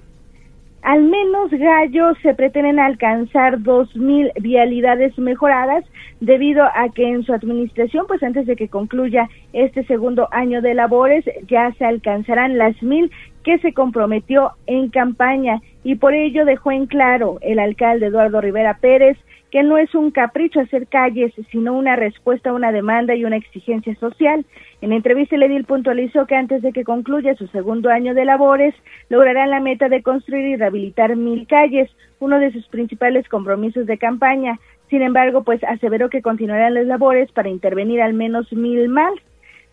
Al 0.84 1.02
menos 1.04 1.50
Gallo 1.50 2.14
se 2.22 2.34
pretenden 2.34 2.78
alcanzar 2.78 3.62
dos 3.64 3.96
mil 3.96 4.32
vialidades 4.42 5.18
mejoradas 5.18 5.86
debido 6.20 6.66
a 6.66 6.90
que 6.94 7.08
en 7.08 7.24
su 7.24 7.34
administración, 7.34 8.06
pues 8.06 8.22
antes 8.22 8.46
de 8.46 8.58
que 8.58 8.68
concluya 8.68 9.30
este 9.54 9.86
segundo 9.86 10.28
año 10.32 10.62
de 10.62 10.74
labores, 10.74 11.24
ya 11.48 11.72
se 11.78 11.86
alcanzarán 11.86 12.58
las 12.58 12.82
mil 12.84 13.10
que 13.44 13.60
se 13.60 13.74
comprometió 13.74 14.52
en 14.68 14.90
campaña 14.90 15.62
y 15.86 15.96
por 15.96 16.14
ello 16.14 16.44
dejó 16.44 16.74
en 16.74 16.86
claro 16.86 17.38
el 17.42 17.60
alcalde 17.60 18.08
Eduardo 18.08 18.42
Rivera 18.42 18.78
Pérez 18.82 19.18
que 19.54 19.62
no 19.62 19.78
es 19.78 19.94
un 19.94 20.10
capricho 20.10 20.62
hacer 20.62 20.88
calles, 20.88 21.32
sino 21.52 21.74
una 21.74 21.96
respuesta 21.96 22.50
a 22.50 22.54
una 22.54 22.72
demanda 22.72 23.14
y 23.14 23.24
una 23.24 23.36
exigencia 23.36 23.94
social. 23.98 24.44
En 24.82 24.92
entrevista, 24.92 25.36
el 25.36 25.44
edil 25.44 25.66
puntualizó 25.66 26.26
que 26.26 26.36
antes 26.36 26.64
de 26.64 26.74
que 26.74 26.84
concluya 26.84 27.36
su 27.36 27.46
segundo 27.46 27.92
año 27.92 28.16
de 28.16 28.26
labores, 28.26 28.74
lograrán 29.10 29.52
la 29.52 29.60
meta 29.60 29.90
de 29.90 30.02
construir 30.02 30.48
y 30.48 30.56
rehabilitar 30.56 31.16
mil 31.16 31.46
calles, 31.46 31.88
uno 32.20 32.40
de 32.40 32.52
sus 32.52 32.68
principales 32.70 33.30
compromisos 33.30 33.86
de 33.86 34.00
campaña. 34.00 34.60
Sin 34.90 35.04
embargo, 35.04 35.44
pues 35.44 35.64
aseveró 35.66 36.10
que 36.10 36.24
continuarán 36.24 36.74
las 36.74 36.88
labores 36.88 37.32
para 37.32 37.50
intervenir 37.50 38.02
al 38.02 38.16
menos 38.16 38.52
mil 38.54 38.90
más. 38.90 39.14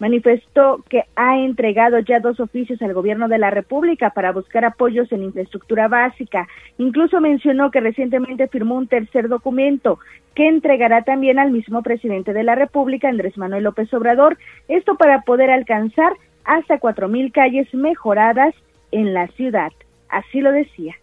Manifestó 0.01 0.83
que 0.89 1.05
ha 1.15 1.39
entregado 1.39 2.01
ya 2.01 2.19
dos 2.19 2.41
oficios 2.41 2.83
al 2.83 2.95
gobierno 2.95 3.29
de 3.29 3.39
la 3.39 3.51
República 3.51 4.11
para 4.11 4.33
buscar 4.33 4.65
apoyos 4.65 5.13
en 5.13 5.23
infraestructura 5.23 5.87
básica. 5.87 6.49
Incluso 6.79 7.21
mencionó 7.21 7.71
que 7.71 7.81
recientemente 7.81 8.49
firmó 8.49 8.75
un 8.75 8.89
tercer 8.89 9.29
documento 9.29 10.01
que 10.35 10.49
entregará 10.49 11.03
también 11.03 11.39
al 11.39 11.53
mismo 11.53 11.83
presidente 11.83 12.33
de 12.33 12.43
la 12.43 12.55
República, 12.55 13.09
Andrés 13.09 13.37
Manuel 13.37 13.65
López 13.65 13.93
Obrador, 13.95 14.39
esto 14.69 14.97
para 14.97 15.21
poder 15.21 15.51
alcanzar 15.51 16.15
hasta 16.45 16.79
cuatro 16.79 17.09
mil 17.09 17.31
calles 17.31 17.73
mejoradas 17.75 18.55
en 18.91 19.15
la 19.15 19.29
ciudad. 19.29 19.71
Así 20.09 20.41
lo 20.41 20.51
decía. 20.51 20.97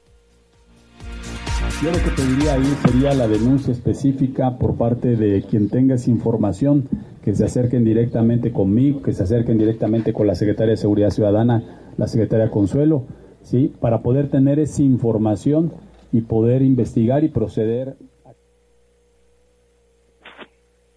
Yo 1.83 1.91
lo 1.91 1.97
que 1.97 2.09
pediría 2.09 2.53
ahí 2.53 2.65
sería 2.83 3.13
la 3.13 3.27
denuncia 3.27 3.71
específica 3.71 4.57
por 4.57 4.77
parte 4.77 5.15
de 5.15 5.43
quien 5.43 5.69
tenga 5.69 5.93
esa 5.93 6.09
información, 6.09 6.89
que 7.27 7.35
se 7.35 7.43
acerquen 7.43 7.83
directamente 7.83 8.53
conmigo, 8.53 9.01
que 9.01 9.11
se 9.11 9.21
acerquen 9.21 9.57
directamente 9.57 10.13
con 10.13 10.27
la 10.27 10.35
Secretaria 10.35 10.71
de 10.71 10.77
Seguridad 10.77 11.09
Ciudadana, 11.09 11.61
la 11.97 12.07
Secretaria 12.07 12.49
Consuelo, 12.49 13.03
¿sí? 13.41 13.73
para 13.81 14.01
poder 14.01 14.29
tener 14.29 14.59
esa 14.59 14.81
información 14.81 15.73
y 16.13 16.21
poder 16.21 16.61
investigar 16.61 17.25
y 17.25 17.27
proceder 17.27 17.97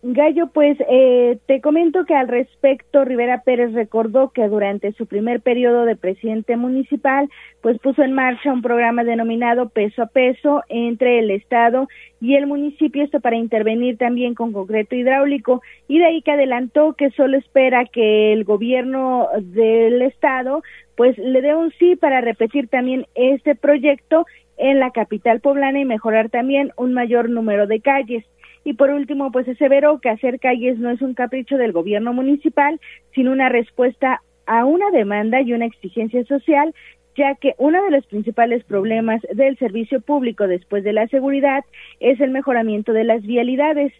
Gallo, 0.03 0.47
pues 0.47 0.79
eh, 0.89 1.37
te 1.45 1.61
comento 1.61 2.07
que 2.07 2.15
al 2.15 2.27
respecto 2.27 3.05
Rivera 3.05 3.43
Pérez 3.43 3.75
recordó 3.75 4.31
que 4.31 4.49
durante 4.49 4.93
su 4.93 5.05
primer 5.05 5.43
periodo 5.43 5.85
de 5.85 5.95
presidente 5.95 6.57
municipal, 6.57 7.29
pues 7.61 7.79
puso 7.81 8.03
en 8.03 8.15
marcha 8.15 8.51
un 8.51 8.63
programa 8.63 9.05
denominado 9.05 9.69
peso 9.69 10.03
a 10.03 10.07
peso 10.07 10.63
entre 10.71 11.19
el 11.19 11.31
Estado 11.31 11.87
y 12.19 12.37
el 12.37 12.47
municipio, 12.47 13.05
esto 13.05 13.21
para 13.21 13.37
intervenir 13.37 13.99
también 13.99 14.35
con 14.35 14.55
concreto 14.55 14.97
hidráulico, 14.97 15.61
y 15.87 15.99
de 15.99 16.07
ahí 16.07 16.23
que 16.23 16.33
adelantó 16.33 16.95
que 16.95 17.11
solo 17.11 17.37
espera 17.37 17.85
que 17.85 18.33
el 18.33 18.45
gobierno 18.45 19.29
del 19.39 20.01
Estado 20.01 20.63
pues 20.97 21.19
le 21.19 21.43
dé 21.43 21.55
un 21.55 21.73
sí 21.73 21.97
para 21.97 22.23
repetir 22.23 22.69
también 22.69 23.07
este 23.15 23.55
proyecto 23.55 24.25
en 24.57 24.81
la 24.81 24.93
capital 24.93 25.41
poblana 25.41 25.79
y 25.79 25.85
mejorar 25.85 26.31
también 26.31 26.73
un 26.79 26.95
mayor 26.95 27.29
número 27.29 27.67
de 27.67 27.81
calles. 27.81 28.25
Y 28.65 28.75
por 28.75 28.91
último, 28.91 29.33
pues 29.33 29.49
aseveró 29.49 30.01
que 30.01 30.11
hacer 30.11 30.39
calles 30.39 30.79
no 30.79 30.91
es 30.91 31.01
un 31.01 31.15
capricho 31.15 31.57
del 31.57 31.73
gobierno 31.73 32.13
municipal, 32.13 32.81
sino 33.15 33.33
una 33.33 33.49
respuesta 33.49 34.23
a 34.47 34.65
una 34.65 34.91
demanda 34.91 35.41
y 35.41 35.53
una 35.53 35.67
exigencia 35.67 36.25
social, 36.25 36.75
ya 37.17 37.35
que 37.37 37.55
uno 37.59 37.83
de 37.85 37.91
los 37.91 38.07
principales 38.07 38.65
problemas 38.65 39.23
del 39.33 39.57
servicio 39.59 40.01
público 40.01 40.47
después 40.47 40.85
de 40.85 40.93
la 40.93 41.07
seguridad 41.09 41.65
es 42.01 42.21
el 42.21 42.31
mejoramiento 42.31 42.93
de 42.93 43.05
las 43.05 43.23
vialidades. 43.23 43.93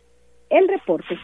El 0.51 0.67
reporte. 0.69 1.17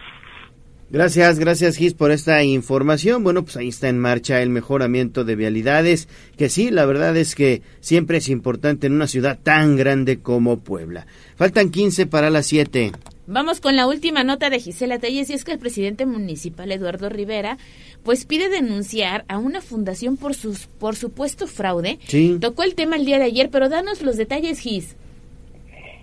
Gracias, 0.89 1.41
gracias 1.41 1.77
Gis 1.77 1.95
por 1.95 2.13
esta 2.13 2.45
información. 2.45 3.25
Bueno, 3.25 3.43
pues 3.43 3.57
ahí 3.57 3.69
está 3.69 3.89
en 3.89 3.99
marcha 3.99 4.41
el 4.41 4.51
mejoramiento 4.51 5.25
de 5.25 5.35
vialidades, 5.35 6.09
que 6.37 6.49
sí, 6.49 6.71
la 6.71 6.87
verdad 6.87 7.17
es 7.17 7.35
que 7.35 7.63
siempre 7.81 8.19
es 8.19 8.29
importante 8.29 8.87
en 8.87 8.93
una 8.93 9.09
ciudad 9.09 9.37
tan 9.43 9.77
grande 9.77 10.21
como 10.21 10.61
Puebla. 10.61 11.09
Faltan 11.35 11.71
15 11.71 12.07
para 12.07 12.31
las 12.31 12.47
7. 12.47 12.93
Vamos 13.29 13.61
con 13.61 13.75
la 13.75 13.89
última 13.89 14.23
nota 14.23 14.51
de 14.51 14.61
Gisela 14.61 15.01
Telles 15.01 15.31
y 15.31 15.33
es 15.33 15.45
que 15.45 15.51
el 15.51 15.59
presidente 15.59 16.07
municipal 16.07 16.71
Eduardo 16.71 17.09
Rivera 17.09 17.57
pues 18.05 18.25
pide 18.25 18.49
denunciar 18.49 19.25
a 19.29 19.39
una 19.39 19.61
fundación 19.61 20.17
por 20.17 20.35
sus 20.35 20.69
por 20.69 20.95
supuesto 20.95 21.49
fraude. 21.49 21.99
Sí. 22.03 22.39
Tocó 22.41 22.63
el 22.63 22.77
tema 22.77 22.95
el 22.95 23.05
día 23.05 23.19
de 23.19 23.25
ayer, 23.25 23.49
pero 23.51 23.69
danos 23.69 24.03
los 24.03 24.17
detalles, 24.17 24.61
Gis. 24.61 24.97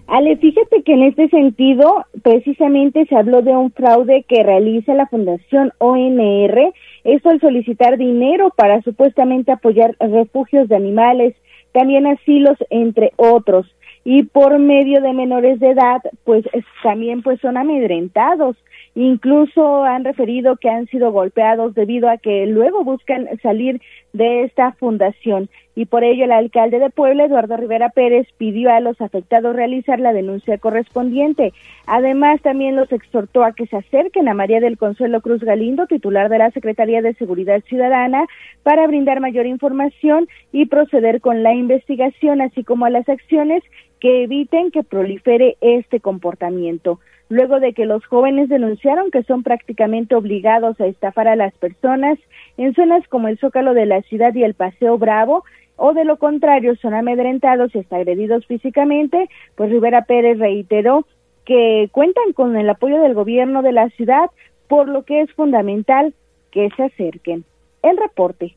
Ale, 0.08 0.36
fíjate 0.36 0.84
que 0.84 0.94
en 0.94 1.04
este 1.04 1.30
sentido 1.30 2.04
precisamente 2.24 3.06
se 3.06 3.16
habló 3.16 3.42
de 3.42 3.52
un 3.52 3.72
fraude 3.72 4.26
que 4.28 4.44
realiza 4.44 4.94
la 4.94 5.08
Fundación 5.08 5.72
ONR, 5.78 6.74
esto 7.06 7.30
al 7.30 7.40
solicitar 7.40 7.98
dinero 7.98 8.52
para 8.58 8.82
supuestamente 8.82 9.54
apoyar 9.54 9.96
refugios 10.02 10.68
de 10.68 10.76
animales, 10.76 11.36
también 11.72 12.06
asilos, 12.06 12.58
entre 12.70 13.14
otros 13.16 13.66
y 14.06 14.24
por 14.24 14.60
medio 14.60 15.02
de 15.02 15.14
menores 15.14 15.60
de 15.60 15.72
edad, 15.72 16.02
pues 16.24 16.46
también 16.82 17.22
pues 17.22 17.40
son 17.40 17.58
amedrentados. 17.58 18.58
Incluso 18.96 19.84
han 19.84 20.04
referido 20.04 20.58
que 20.58 20.70
han 20.70 20.88
sido 20.88 21.12
golpeados 21.12 21.74
debido 21.74 22.10
a 22.10 22.18
que 22.18 22.46
luego 22.46 22.84
buscan 22.84 23.28
salir 23.42 23.82
de 24.12 24.44
esta 24.44 24.74
fundación 24.74 25.50
y 25.76 25.86
por 25.86 26.04
ello 26.04 26.26
el 26.26 26.32
alcalde 26.32 26.78
de 26.78 26.92
Puebla, 26.92 27.26
Eduardo 27.26 27.58
Rivera 27.58 27.90
Pérez, 27.90 28.28
pidió 28.38 28.72
a 28.72 28.80
los 28.80 29.02
afectados 29.02 29.56
realizar 29.56 30.00
la 30.00 30.14
denuncia 30.14 30.58
correspondiente. 30.60 31.52
Además, 31.88 32.42
también 32.42 32.76
los 32.76 32.92
exhortó 32.92 33.44
a 33.44 33.54
que 33.54 33.66
se 33.66 33.78
acerquen 33.78 34.28
a 34.28 34.36
María 34.36 34.60
del 34.60 34.78
Consuelo 34.78 35.22
Cruz 35.22 35.42
Galindo, 35.44 35.88
titular 35.88 36.30
de 36.30 36.38
la 36.38 36.52
Secretaría 36.52 37.02
de 37.02 37.16
Seguridad 37.16 37.64
Ciudadana, 37.68 38.26
para 38.62 38.86
brindar 38.86 39.20
mayor 39.20 39.48
información 39.48 40.28
y 40.52 40.68
proceder 40.68 41.22
con 41.22 41.42
la 41.42 41.56
investigación, 41.56 42.42
así 42.42 42.64
como 42.64 42.86
a 42.86 42.92
las 42.92 43.10
acciones 43.10 43.64
que 44.04 44.24
eviten 44.24 44.70
que 44.70 44.84
prolifere 44.84 45.56
este 45.62 46.02
comportamiento. 46.02 47.00
Luego 47.30 47.62
de 47.62 47.72
que 47.72 47.86
los 47.86 48.06
jóvenes 48.06 48.50
denunciaron 48.50 49.12
que 49.12 49.24
son 49.24 49.44
prácticamente 49.44 50.14
obligados 50.14 50.78
a 50.82 50.88
estafar 50.88 51.30
a 51.30 51.38
las 51.38 51.54
personas 51.54 52.20
en 52.58 52.76
zonas 52.76 53.08
como 53.08 53.30
el 53.30 53.38
Zócalo 53.38 53.74
de 53.74 53.86
la 53.86 54.02
ciudad 54.02 54.36
y 54.36 54.44
el 54.44 54.56
Paseo 54.56 54.98
Bravo, 54.98 55.46
o 55.78 55.94
de 55.94 56.04
lo 56.04 56.18
contrario 56.18 56.76
son 56.76 56.94
amedrentados 56.94 57.74
y 57.74 57.80
hasta 57.80 57.96
agredidos 57.96 58.46
físicamente, 58.46 59.30
pues 59.56 59.70
Rivera 59.70 60.04
Pérez 60.04 60.38
reiteró 60.38 61.08
que 61.46 61.88
cuentan 61.94 62.34
con 62.34 62.58
el 62.58 62.70
apoyo 62.70 63.00
del 63.00 63.14
gobierno 63.14 63.62
de 63.62 63.72
la 63.72 63.88
ciudad, 63.92 64.30
por 64.68 64.90
lo 64.90 65.04
que 65.04 65.22
es 65.22 65.32
fundamental 65.32 66.14
que 66.52 66.70
se 66.76 66.84
acerquen. 66.84 67.46
El 67.82 67.96
reporte. 67.96 68.54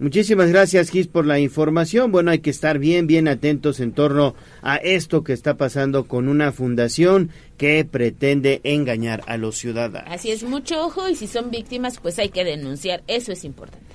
Muchísimas 0.00 0.48
gracias, 0.50 0.90
Gis, 0.90 1.08
por 1.08 1.26
la 1.26 1.40
información. 1.40 2.12
Bueno, 2.12 2.30
hay 2.30 2.38
que 2.38 2.50
estar 2.50 2.78
bien, 2.78 3.08
bien 3.08 3.26
atentos 3.26 3.80
en 3.80 3.90
torno 3.90 4.36
a 4.62 4.76
esto 4.76 5.24
que 5.24 5.32
está 5.32 5.56
pasando 5.56 6.04
con 6.04 6.28
una 6.28 6.52
fundación 6.52 7.30
que 7.56 7.84
pretende 7.84 8.60
engañar 8.62 9.22
a 9.26 9.36
los 9.36 9.56
ciudadanos. 9.56 10.08
Así 10.12 10.30
es, 10.30 10.44
mucho 10.44 10.84
ojo 10.84 11.08
y 11.08 11.16
si 11.16 11.26
son 11.26 11.50
víctimas, 11.50 11.98
pues 12.00 12.18
hay 12.20 12.28
que 12.28 12.44
denunciar. 12.44 13.02
Eso 13.08 13.32
es 13.32 13.44
importante. 13.44 13.86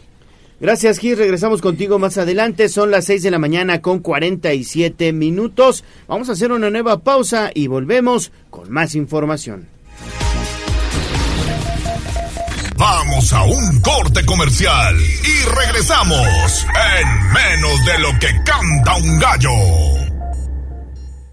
Gracias, 0.60 1.00
Gis. 1.00 1.18
Regresamos 1.18 1.62
contigo 1.62 2.00
más 2.00 2.18
adelante. 2.18 2.70
Son 2.70 2.92
las 2.92 3.06
6 3.06 3.24
de 3.24 3.32
la 3.32 3.40
mañana 3.40 3.82
con 3.82 4.00
47 4.00 5.14
minutos. 5.14 5.84
Vamos 6.08 6.30
a 6.30 6.34
hacer 6.34 6.52
una 6.52 6.70
nueva 6.70 7.00
pausa 7.00 7.52
y 7.54 7.68
volvemos 7.68 8.32
con 8.50 8.72
más 8.72 8.96
información. 8.96 9.68
Vamos 12.78 13.32
a 13.34 13.44
un 13.44 13.80
corte 13.82 14.26
comercial 14.26 14.96
y 15.00 15.50
regresamos 15.50 16.66
en 17.02 17.32
menos 17.32 17.86
de 17.86 18.00
lo 18.00 18.20
que 18.20 18.28
canta 18.44 18.96
un 18.96 19.20
gallo. 19.20 20.04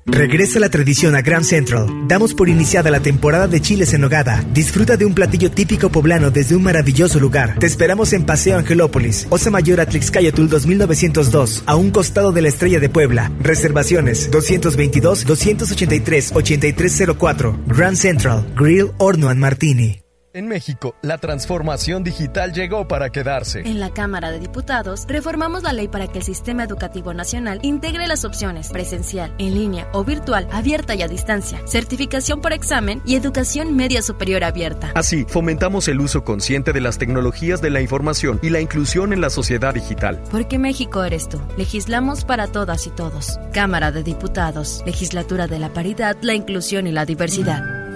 Regresa 0.06 0.58
la 0.58 0.68
tradición 0.68 1.14
a 1.14 1.22
Grand 1.22 1.44
Central. 1.44 1.86
Damos 2.08 2.34
por 2.34 2.48
iniciada 2.48 2.90
la 2.90 3.00
temporada 3.00 3.46
de 3.46 3.60
chiles 3.60 3.94
en 3.94 4.00
nogada. 4.00 4.44
Disfruta 4.52 4.96
de 4.96 5.04
un 5.04 5.14
platillo 5.14 5.50
típico 5.50 5.88
poblano 5.90 6.30
desde 6.30 6.56
un 6.56 6.64
maravilloso 6.64 7.20
lugar. 7.20 7.58
Te 7.58 7.66
esperamos 7.66 8.12
en 8.12 8.26
Paseo 8.26 8.58
Angelópolis, 8.58 9.26
Osa 9.30 9.50
Mayor 9.50 9.80
Atlixcayatul 9.80 10.48
2902, 10.48 11.62
a 11.66 11.76
un 11.76 11.90
costado 11.90 12.32
de 12.32 12.42
la 12.42 12.48
Estrella 12.48 12.80
de 12.80 12.88
Puebla. 12.88 13.30
Reservaciones 13.40 14.30
222 14.30 15.24
283 15.24 16.32
8304. 16.34 17.60
Grand 17.66 17.96
Central, 17.96 18.46
Grill 18.56 18.90
Horno 18.98 19.28
and 19.28 19.38
Martini. 19.38 19.99
En 20.32 20.46
México, 20.46 20.94
la 21.02 21.18
transformación 21.18 22.04
digital 22.04 22.52
llegó 22.52 22.86
para 22.86 23.10
quedarse. 23.10 23.62
En 23.68 23.80
la 23.80 23.90
Cámara 23.90 24.30
de 24.30 24.38
Diputados, 24.38 25.04
reformamos 25.08 25.64
la 25.64 25.72
ley 25.72 25.88
para 25.88 26.06
que 26.06 26.18
el 26.18 26.24
sistema 26.24 26.62
educativo 26.62 27.12
nacional 27.12 27.58
integre 27.62 28.06
las 28.06 28.24
opciones 28.24 28.68
presencial, 28.68 29.34
en 29.38 29.54
línea 29.54 29.88
o 29.92 30.04
virtual, 30.04 30.46
abierta 30.52 30.94
y 30.94 31.02
a 31.02 31.08
distancia, 31.08 31.60
certificación 31.66 32.40
por 32.40 32.52
examen 32.52 33.02
y 33.04 33.16
educación 33.16 33.74
media 33.74 34.02
superior 34.02 34.44
abierta. 34.44 34.92
Así, 34.94 35.24
fomentamos 35.26 35.88
el 35.88 35.98
uso 35.98 36.22
consciente 36.22 36.72
de 36.72 36.80
las 36.80 36.98
tecnologías 36.98 37.60
de 37.60 37.70
la 37.70 37.80
información 37.80 38.38
y 38.40 38.50
la 38.50 38.60
inclusión 38.60 39.12
en 39.12 39.22
la 39.22 39.30
sociedad 39.30 39.74
digital. 39.74 40.22
Porque 40.30 40.60
México 40.60 41.02
eres 41.02 41.28
tú. 41.28 41.40
Legislamos 41.56 42.24
para 42.24 42.46
todas 42.46 42.86
y 42.86 42.90
todos. 42.90 43.40
Cámara 43.52 43.90
de 43.90 44.04
Diputados, 44.04 44.84
Legislatura 44.86 45.48
de 45.48 45.58
la 45.58 45.70
Paridad, 45.70 46.16
la 46.22 46.34
Inclusión 46.34 46.86
y 46.86 46.92
la 46.92 47.04
Diversidad. 47.04 47.89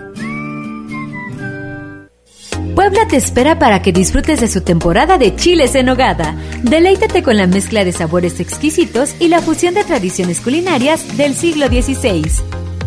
Puebla 2.75 3.07
te 3.07 3.17
espera 3.17 3.57
para 3.61 3.83
que 3.83 3.93
disfrutes 3.93 4.41
de 4.41 4.49
su 4.49 4.63
temporada 4.63 5.17
de 5.17 5.37
chiles 5.37 5.77
en 5.77 5.87
nogada. 5.87 6.35
Deleítate 6.65 7.23
con 7.23 7.37
la 7.37 7.47
mezcla 7.47 7.85
de 7.85 7.93
sabores 7.93 8.41
exquisitos 8.41 9.15
y 9.21 9.29
la 9.29 9.41
fusión 9.41 9.75
de 9.75 9.85
tradiciones 9.85 10.41
culinarias 10.41 11.17
del 11.17 11.35
siglo 11.35 11.69
XVI. 11.69 12.25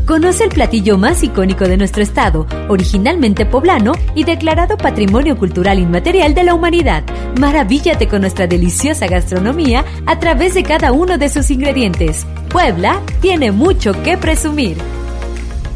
Conoce 0.05 0.43
el 0.43 0.49
platillo 0.49 0.97
más 0.97 1.23
icónico 1.23 1.65
de 1.69 1.77
nuestro 1.77 2.03
estado, 2.03 2.47
originalmente 2.67 3.45
poblano 3.45 3.93
y 4.13 4.25
declarado 4.25 4.77
Patrimonio 4.77 5.37
Cultural 5.37 5.79
Inmaterial 5.79 6.33
de 6.33 6.43
la 6.43 6.53
Humanidad. 6.53 7.03
Maravíllate 7.39 8.09
con 8.09 8.21
nuestra 8.21 8.45
deliciosa 8.45 9.07
gastronomía 9.07 9.85
a 10.05 10.19
través 10.19 10.53
de 10.53 10.63
cada 10.63 10.91
uno 10.91 11.17
de 11.17 11.29
sus 11.29 11.49
ingredientes. 11.49 12.25
Puebla 12.49 13.01
tiene 13.21 13.53
mucho 13.53 13.93
que 14.03 14.17
presumir. 14.17 14.75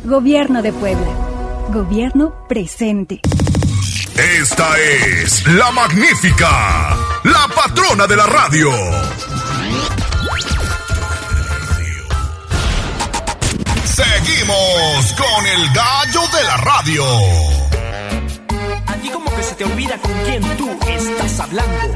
Gobierno 0.04 0.62
de 0.62 0.74
Puebla. 0.74 1.08
Gobierno 1.74 2.34
presente. 2.50 3.22
Esta 4.16 4.80
es 4.80 5.48
la 5.48 5.72
magnífica, 5.72 6.96
la 7.24 7.48
patrona 7.56 8.06
de 8.08 8.16
la 8.16 8.26
radio. 8.26 8.72
Seguimos 13.86 15.14
con 15.14 15.46
el 15.48 15.74
gallo 15.74 16.22
de 16.38 16.44
la 16.44 16.58
radio. 16.58 17.06
Aquí 18.88 19.10
como 19.10 19.34
que 19.36 19.44
se 19.44 19.56
te 19.56 19.64
olvida 19.66 19.98
con 19.98 20.14
quién 20.26 20.58
tú 20.58 20.70
estás 20.88 21.40
hablando. 21.40 21.94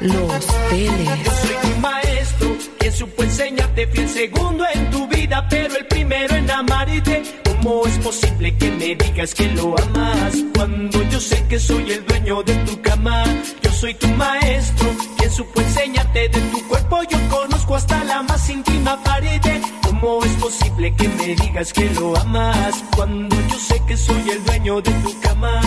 Los 0.00 0.46
Teles. 0.68 1.24
Yo 1.24 1.32
soy 1.32 1.56
tu 1.62 1.80
maestro, 1.80 2.56
quien 2.78 2.92
supo 2.92 3.22
enseñarte, 3.22 3.86
fui 3.86 4.00
el 4.00 4.10
segundo 4.10 4.64
en 4.74 4.90
tu 4.90 5.06
vida, 5.08 5.46
pero 5.48 5.76
el 5.76 5.86
primero 5.86 6.34
en 6.34 6.50
amarte. 6.50 7.45
¿Cómo 7.66 7.84
es 7.84 7.98
posible 7.98 8.56
que 8.58 8.70
me 8.70 8.94
digas 8.94 9.34
que 9.34 9.48
lo 9.48 9.74
amas 9.76 10.36
cuando 10.54 11.02
yo 11.10 11.18
sé 11.18 11.44
que 11.48 11.58
soy 11.58 11.90
el 11.90 12.06
dueño 12.06 12.40
de 12.44 12.54
tu 12.64 12.80
cama? 12.80 13.24
Yo 13.60 13.72
soy 13.72 13.92
tu 13.94 14.06
maestro, 14.06 14.88
quien 15.18 15.32
supo 15.32 15.60
enseñarte 15.60 16.28
de 16.28 16.40
tu 16.52 16.68
cuerpo, 16.68 17.02
yo 17.10 17.18
conozco 17.28 17.74
hasta 17.74 18.04
la 18.04 18.22
más 18.22 18.48
íntima 18.50 19.02
pared. 19.02 19.40
¿Cómo 19.82 20.24
es 20.24 20.32
posible 20.34 20.94
que 20.94 21.08
me 21.08 21.34
digas 21.34 21.72
que 21.72 21.90
lo 21.90 22.16
amas 22.16 22.84
cuando 22.94 23.34
yo 23.34 23.58
sé 23.58 23.82
que 23.88 23.96
soy 23.96 24.30
el 24.30 24.44
dueño 24.44 24.80
de 24.80 24.92
tu 24.92 25.20
cama? 25.22 25.60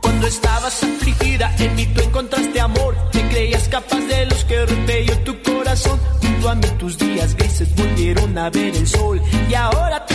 Cuando 0.00 0.26
estabas 0.26 0.82
afligida, 0.82 1.54
en 1.60 1.76
mí 1.76 1.86
tú 1.94 2.00
encontraste 2.00 2.60
amor. 2.60 2.96
Te 3.12 3.28
creías 3.28 3.68
capaz 3.68 4.00
de 4.00 4.26
los 4.26 4.44
que 4.46 4.66
rompió 4.66 5.18
tu 5.20 5.40
corazón. 5.42 6.00
Junto 6.20 6.48
a 6.48 6.54
mí 6.56 6.66
tus 6.76 6.98
días 6.98 7.36
grises 7.36 7.72
volvieron 7.76 8.36
a 8.36 8.50
ver 8.50 8.74
el 8.74 8.88
sol. 8.88 9.22
Y 9.48 9.54
ahora 9.54 10.04
tú 10.06 10.14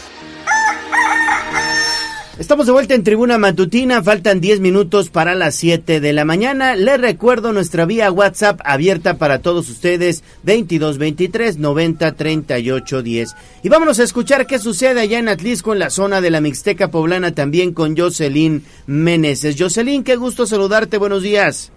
Estamos 2.41 2.65
de 2.65 2.71
vuelta 2.71 2.95
en 2.95 3.03
Tribuna 3.03 3.37
Matutina, 3.37 4.01
faltan 4.01 4.41
10 4.41 4.61
minutos 4.61 5.11
para 5.11 5.35
las 5.35 5.53
7 5.53 5.99
de 5.99 6.11
la 6.11 6.25
mañana. 6.25 6.75
Les 6.75 6.99
recuerdo 6.99 7.53
nuestra 7.53 7.85
vía 7.85 8.11
WhatsApp 8.11 8.59
abierta 8.65 9.19
para 9.19 9.43
todos 9.43 9.69
ustedes, 9.69 10.23
2223 10.41 11.59
90 11.59 12.13
38 12.13 13.03
10. 13.03 13.35
Y 13.61 13.69
vámonos 13.69 13.99
a 13.99 14.03
escuchar 14.03 14.47
qué 14.47 14.57
sucede 14.57 15.01
allá 15.01 15.19
en 15.19 15.29
Atlisco, 15.29 15.73
en 15.73 15.77
la 15.77 15.91
zona 15.91 16.19
de 16.19 16.31
la 16.31 16.41
Mixteca 16.41 16.87
Poblana, 16.87 17.35
también 17.35 17.75
con 17.75 17.95
Jocelyn 17.95 18.65
Meneses. 18.87 19.55
Jocelyn, 19.59 20.03
qué 20.03 20.15
gusto 20.15 20.47
saludarte, 20.47 20.97
buenos 20.97 21.21
días. 21.21 21.71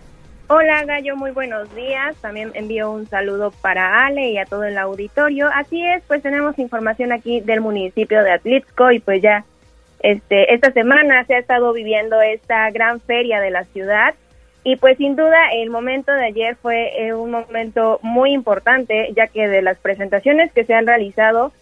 Hola 0.47 0.83
Gallo, 0.87 1.15
muy 1.15 1.33
buenos 1.33 1.75
días. 1.75 2.17
También 2.23 2.53
envío 2.55 2.91
un 2.91 3.07
saludo 3.09 3.51
para 3.61 4.07
Ale 4.07 4.31
y 4.31 4.39
a 4.39 4.47
todo 4.47 4.65
el 4.65 4.79
auditorio. 4.79 5.51
Así 5.55 5.85
es, 5.85 6.03
pues 6.07 6.23
tenemos 6.23 6.59
información 6.59 7.13
aquí 7.13 7.43
del 7.43 7.61
municipio 7.61 8.23
de 8.23 8.33
Atlisco 8.33 8.91
y 8.93 9.01
pues 9.01 9.21
ya 9.21 9.45
este, 10.05 10.53
esta 10.53 10.71
semana 10.73 11.25
se 11.25 11.35
ha 11.35 11.39
estado 11.39 11.73
viviendo 11.73 12.21
esta 12.21 12.71
gran 12.71 13.01
feria 13.01 13.41
de 13.41 13.51
la 13.51 13.65
ciudad 13.65 14.15
y 14.63 14.77
pues 14.77 14.99
sin 14.99 15.17
duda 15.17 15.51
el 15.55 15.71
momento 15.71 16.13
de 16.13 16.27
ayer 16.27 16.57
fue 16.57 17.07
eh, 17.07 17.15
un 17.15 17.31
momento 17.31 18.01
muy 18.03 18.35
importante 18.35 19.09
ya 19.17 19.29
que 19.29 19.49
de 19.49 19.63
las 19.63 19.79
presentaciones 19.79 20.53
que 20.53 20.65
se 20.65 20.75
han 20.75 20.87
realizado, 20.87 21.53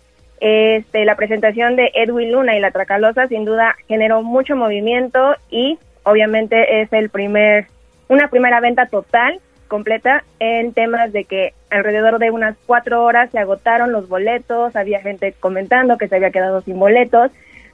este, 0.41 1.05
la 1.05 1.15
presentación 1.15 1.77
de 1.77 1.93
Edwin 1.95 2.33
Luna 2.33 2.57
y 2.57 2.61
la 2.61 2.73
Tracalosa 2.73 3.29
sin 3.29 3.45
duda 3.45 3.77
generó 3.87 4.25
mucho 4.25 4.57
movimiento 4.57 5.37
y 5.49 5.79
obviamente 6.03 6.83
es 6.83 6.93
el 6.93 7.11
primer, 7.11 7.67
una 8.09 8.27
primera 8.27 8.59
venta 8.59 8.87
total 8.87 9.39
completa 9.69 10.25
en 10.41 10.73
temas 10.73 11.13
de 11.13 11.27
que 11.27 11.55
alrededor 11.71 12.19
de 12.19 12.33
unas 12.33 12.57
cuatro 12.67 13.05
horas 13.05 13.31
se 13.31 13.39
agotaron 13.39 13.93
los 13.93 14.09
boletos, 14.09 14.75
había 14.75 15.01
gente 15.01 15.33
comentando 15.39 15.97
que 15.97 16.09
se 16.09 16.17
había 16.17 16.33
quedado 16.33 16.61
sin 16.63 16.81
boletos 16.81 17.31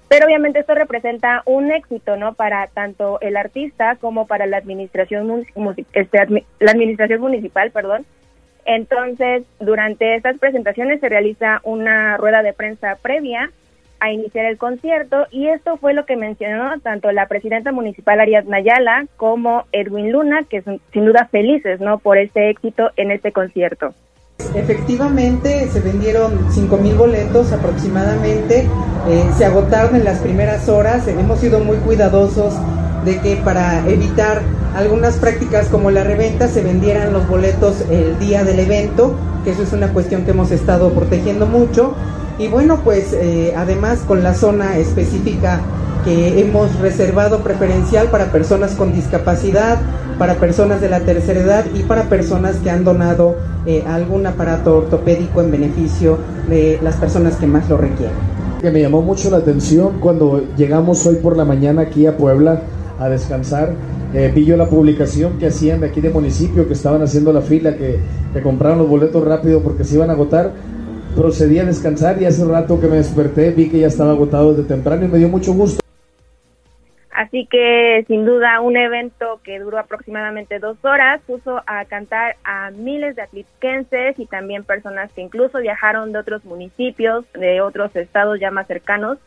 pero 0.09 0.26
obviamente 0.26 0.61
esto 0.61 0.74
representa 0.74 1.42
un 1.44 1.70
éxito, 1.70 2.16
¿no? 2.16 2.34
Para 2.34 2.66
tanto 2.68 3.20
el 3.20 3.36
artista 3.36 3.96
como 3.96 4.26
para 4.26 4.46
la 4.46 4.56
administración, 4.56 5.44
este, 5.92 6.44
la 6.61 6.70
administración 6.70 7.20
municipal, 7.20 7.70
perdón. 7.70 8.06
Entonces, 8.64 9.44
durante 9.61 10.14
estas 10.14 10.38
presentaciones 10.38 11.00
se 11.00 11.09
realiza 11.09 11.61
una 11.62 12.16
rueda 12.16 12.42
de 12.42 12.52
prensa 12.52 12.96
previa 13.00 13.50
a 14.00 14.12
iniciar 14.12 14.46
el 14.46 14.59
concierto 14.59 15.26
y 15.30 15.48
esto 15.48 15.76
fue 15.76 15.92
lo 15.92 16.06
que 16.06 16.16
mencionó 16.16 16.78
tanto 16.80 17.11
la 17.12 17.26
presidenta 17.26 17.72
municipal 17.72 18.20
Ariadna 18.20 18.59
Nayala 18.59 19.06
como 19.16 19.64
Edwin 19.72 20.12
Luna, 20.12 20.44
que 20.48 20.62
son 20.62 20.80
sin 20.92 21.04
duda 21.04 21.28
felices, 21.30 21.80
¿no? 21.80 21.98
Por 21.98 22.18
este 22.18 22.50
éxito 22.50 22.90
en 22.96 23.11
este 23.11 23.32
concierto. 23.32 23.94
Efectivamente, 24.55 25.68
se 25.72 25.80
vendieron 25.80 26.49
5.000 26.51 26.97
boletos 26.97 27.53
aproximadamente, 27.53 28.66
eh, 29.09 29.24
se 29.36 29.45
agotaron 29.45 29.95
en 29.95 30.05
las 30.05 30.18
primeras 30.18 30.68
horas, 30.68 31.07
hemos 31.07 31.41
sido 31.41 31.61
muy 31.61 31.76
cuidadosos 31.78 32.55
de 33.05 33.18
que 33.20 33.36
para 33.36 33.86
evitar 33.89 34.43
algunas 34.74 35.16
prácticas 35.16 35.68
como 35.68 35.91
la 35.91 36.03
reventa 36.03 36.49
se 36.49 36.62
vendieran 36.62 37.12
los 37.12 37.28
boletos 37.28 37.82
el 37.91 38.18
día 38.18 38.43
del 38.45 38.61
evento, 38.61 39.14
que 39.45 39.51
eso 39.51 39.62
es 39.62 39.72
una 39.72 39.93
cuestión 39.93 40.24
que 40.24 40.30
hemos 40.30 40.51
estado 40.51 40.91
protegiendo 40.93 41.47
mucho. 41.47 41.95
Y 42.39 42.49
bueno, 42.49 42.80
pues 42.82 43.12
eh, 43.12 43.53
además 43.57 44.01
con 44.07 44.22
la 44.22 44.34
zona 44.34 44.76
específica 44.78 45.61
que 46.09 46.40
hemos 46.40 46.74
reservado 46.80 47.40
preferencial 47.40 48.09
para 48.09 48.32
personas 48.32 48.74
con 48.74 48.94
discapacidad, 48.94 49.76
para 50.18 50.36
personas 50.36 50.80
de 50.80 50.88
la 50.88 51.00
tercera 51.00 51.40
edad 51.40 51.64
y 51.74 51.82
para 51.82 52.04
personas 52.04 52.56
que 52.56 52.70
han 52.70 52.82
donado 52.82 53.36
eh, 53.66 53.84
algún 53.86 54.26
aparato 54.26 54.78
ortopédico 54.78 55.42
en 55.42 55.50
beneficio 55.50 56.16
de 56.48 56.78
las 56.82 56.96
personas 56.96 57.36
que 57.36 57.46
más 57.46 57.68
lo 57.68 57.76
requieren. 57.76 58.16
Que 58.62 58.70
me 58.70 58.80
llamó 58.80 59.02
mucho 59.02 59.28
la 59.28 59.36
atención 59.36 60.00
cuando 60.00 60.46
llegamos 60.56 61.04
hoy 61.04 61.16
por 61.16 61.36
la 61.36 61.44
mañana 61.44 61.82
aquí 61.82 62.06
a 62.06 62.16
Puebla 62.16 62.62
a 62.98 63.11
descansar. 63.11 63.74
Eh, 64.14 64.32
vi 64.34 64.46
yo 64.46 64.56
la 64.56 64.66
publicación 64.66 65.38
que 65.38 65.48
hacían 65.48 65.80
de 65.80 65.88
aquí 65.88 66.00
de 66.00 66.09
municipio, 66.09 66.66
que 66.66 66.72
estaban 66.72 67.02
haciendo 67.02 67.34
la 67.34 67.42
fila, 67.42 67.76
que, 67.76 67.98
que 68.32 68.40
compraron 68.40 68.78
los 68.78 68.88
boletos 68.88 69.22
rápido 69.22 69.61
porque 69.61 69.84
se 69.84 69.96
iban 69.96 70.09
a 70.09 70.14
agotar. 70.14 70.52
Procedí 71.14 71.59
a 71.59 71.66
descansar 71.66 72.20
y 72.22 72.24
hace 72.24 72.46
rato 72.46 72.80
que 72.80 72.88
me 72.88 72.96
desperté 72.96 73.50
vi 73.50 73.68
que 73.68 73.80
ya 73.80 73.88
estaba 73.88 74.12
agotado 74.12 74.54
desde 74.54 74.66
temprano 74.66 75.04
y 75.04 75.09
me 75.09 75.18
dio 75.18 75.28
mucho 75.28 75.52
gusto. 75.52 75.80
Así 77.19 77.47
que 77.47 78.05
sin 78.07 78.25
duda 78.25 78.61
un 78.61 78.77
evento 78.77 79.41
que 79.43 79.59
duró 79.59 79.81
aproximadamente 79.81 80.61
dos 80.61 80.77
horas 80.85 81.21
puso 81.27 81.64
a 81.66 81.85
cantar 81.85 82.37
a 82.45 82.71
miles 82.71 83.16
de 83.16 83.23
atlisquenses 83.23 84.16
y 84.21 84.27
también 84.27 84.62
personas 84.62 85.12
que 85.12 85.23
incluso 85.23 85.59
viajaron 85.59 86.12
de 86.12 86.21
otros 86.21 86.45
municipios, 86.45 87.25
de 87.33 87.61
otros 87.61 87.97
estados 87.97 88.39
ya 88.39 88.53
más 88.53 88.69
cercanos 88.69 89.19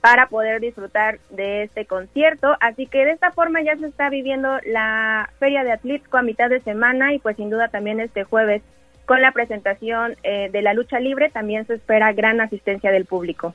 para 0.00 0.28
poder 0.28 0.58
disfrutar 0.62 1.18
de 1.28 1.64
este 1.64 1.84
concierto. 1.84 2.56
Así 2.60 2.86
que 2.86 3.04
de 3.04 3.10
esta 3.10 3.30
forma 3.30 3.60
ya 3.60 3.76
se 3.76 3.88
está 3.88 4.08
viviendo 4.08 4.48
la 4.64 5.28
Feria 5.38 5.64
de 5.64 5.72
Atlixco 5.72 6.16
a 6.16 6.22
mitad 6.22 6.48
de 6.48 6.60
semana 6.60 7.12
y 7.12 7.18
pues 7.18 7.36
sin 7.36 7.50
duda 7.50 7.68
también 7.68 8.00
este 8.00 8.24
jueves 8.24 8.62
con 9.04 9.20
la 9.20 9.32
presentación 9.32 10.16
eh, 10.22 10.48
de 10.50 10.62
la 10.62 10.72
lucha 10.72 10.98
libre 10.98 11.28
también 11.28 11.66
se 11.66 11.74
espera 11.74 12.14
gran 12.14 12.40
asistencia 12.40 12.90
del 12.90 13.04
público. 13.04 13.54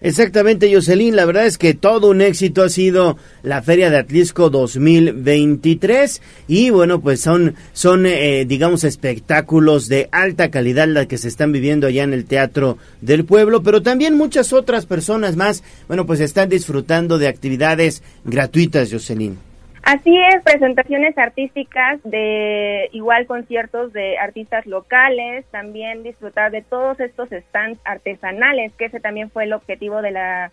Exactamente, 0.00 0.72
Jocelyn. 0.72 1.16
La 1.16 1.24
verdad 1.24 1.46
es 1.46 1.56
que 1.56 1.72
todo 1.72 2.10
un 2.10 2.20
éxito 2.20 2.62
ha 2.62 2.68
sido 2.68 3.16
la 3.42 3.62
Feria 3.62 3.88
de 3.88 3.96
Atlisco 3.96 4.50
2023 4.50 6.20
y 6.48 6.68
bueno, 6.68 7.00
pues 7.00 7.20
son, 7.20 7.54
son 7.72 8.04
eh, 8.04 8.44
digamos, 8.46 8.84
espectáculos 8.84 9.88
de 9.88 10.10
alta 10.12 10.50
calidad 10.50 10.86
la 10.86 11.06
que 11.08 11.16
se 11.16 11.28
están 11.28 11.50
viviendo 11.50 11.86
allá 11.86 12.04
en 12.04 12.12
el 12.12 12.26
Teatro 12.26 12.76
del 13.00 13.24
Pueblo, 13.24 13.62
pero 13.62 13.82
también 13.82 14.18
muchas 14.18 14.52
otras 14.52 14.84
personas 14.84 15.34
más, 15.34 15.62
bueno, 15.88 16.04
pues 16.04 16.20
están 16.20 16.50
disfrutando 16.50 17.18
de 17.18 17.28
actividades 17.28 18.02
gratuitas, 18.24 18.92
Jocelyn. 18.92 19.45
Así 19.86 20.18
es, 20.18 20.42
presentaciones 20.42 21.16
artísticas 21.16 22.00
de 22.02 22.88
igual 22.90 23.24
conciertos 23.26 23.92
de 23.92 24.18
artistas 24.18 24.66
locales, 24.66 25.46
también 25.52 26.02
disfrutar 26.02 26.50
de 26.50 26.62
todos 26.62 26.98
estos 26.98 27.28
stands 27.28 27.78
artesanales, 27.84 28.72
que 28.74 28.86
ese 28.86 28.98
también 28.98 29.30
fue 29.30 29.44
el 29.44 29.52
objetivo 29.52 30.02
de 30.02 30.10
la 30.10 30.50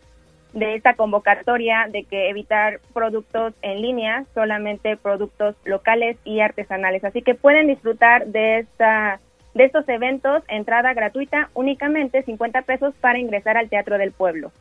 de 0.54 0.76
esta 0.76 0.94
convocatoria 0.94 1.88
de 1.92 2.04
que 2.04 2.30
evitar 2.30 2.80
productos 2.94 3.56
en 3.64 3.82
línea, 3.82 4.26
solamente 4.36 4.98
productos 4.98 5.56
locales 5.66 6.16
y 6.24 6.42
artesanales. 6.42 7.04
Así 7.04 7.24
que 7.24 7.34
pueden 7.34 7.66
disfrutar 7.66 8.28
de 8.28 8.60
esta 8.60 9.20
de 9.56 9.64
estos 9.64 9.90
eventos, 9.90 10.44
entrada 10.48 10.94
gratuita, 10.94 11.50
únicamente 11.56 12.22
50 12.22 12.62
pesos 12.62 12.94
para 13.02 13.18
ingresar 13.18 13.58
al 13.58 13.70
Teatro 13.70 13.98
del 13.98 14.12
Pueblo. 14.12 14.52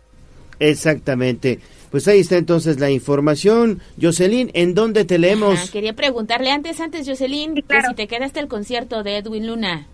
Exactamente. 0.62 1.58
Pues 1.90 2.08
ahí 2.08 2.20
está 2.20 2.36
entonces 2.36 2.80
la 2.80 2.90
información. 2.90 3.80
Jocelyn, 4.00 4.50
¿en 4.54 4.74
dónde 4.74 5.04
te 5.04 5.18
leemos? 5.18 5.70
quería 5.70 5.92
preguntarle 5.92 6.50
antes, 6.50 6.80
antes, 6.80 7.06
Jocelyn, 7.06 7.54
que 7.54 7.82
si 7.82 7.94
te 7.94 8.06
quedaste 8.06 8.40
el 8.40 8.48
concierto 8.48 9.02
de 9.02 9.18
Edwin 9.18 9.46
Luna. 9.46 9.86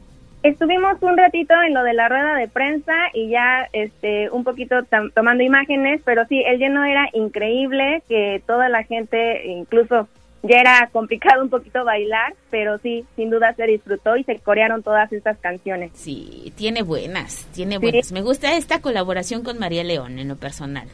Estuvimos 0.45 1.03
un 1.03 1.17
ratito 1.17 1.55
en 1.67 1.75
lo 1.75 1.83
de 1.83 1.95
la 1.95 2.09
rueda 2.09 2.35
de 2.37 2.47
prensa 2.47 2.95
y 3.13 3.31
ya 3.31 3.69
este 3.73 4.31
un 4.31 4.45
poquito 4.45 4.77
tomando 5.15 5.43
imágenes, 5.43 6.01
pero 6.05 6.25
sí, 6.29 6.41
el 6.47 6.59
lleno 6.59 6.85
era 6.85 7.09
increíble, 7.13 8.03
que 8.09 8.41
toda 8.47 8.69
la 8.69 8.85
gente, 8.85 9.49
incluso 9.49 10.07
ya 10.43 10.61
era 10.61 10.89
complicado 10.93 11.43
un 11.43 11.51
poquito 11.51 11.85
bailar, 11.85 12.35
pero 12.51 12.79
sí, 12.79 13.05
sin 13.17 13.31
duda 13.31 13.55
se 13.55 13.65
disfrutó 13.65 14.17
y 14.17 14.25
se 14.25 14.39
corearon 14.39 14.83
todas 14.83 15.13
estas 15.13 15.39
canciones. 15.39 15.91
Sí, 15.95 16.53
tiene 16.57 16.83
buenas, 16.83 17.47
tiene 17.53 17.79
buenas. 17.79 18.13
Me 18.13 18.23
gusta 18.23 18.57
esta 18.57 18.81
colaboración 18.81 19.43
con 19.43 19.59
María 19.59 19.85
León 19.85 20.19
en 20.19 20.29
lo 20.29 20.37
personal. 20.37 20.89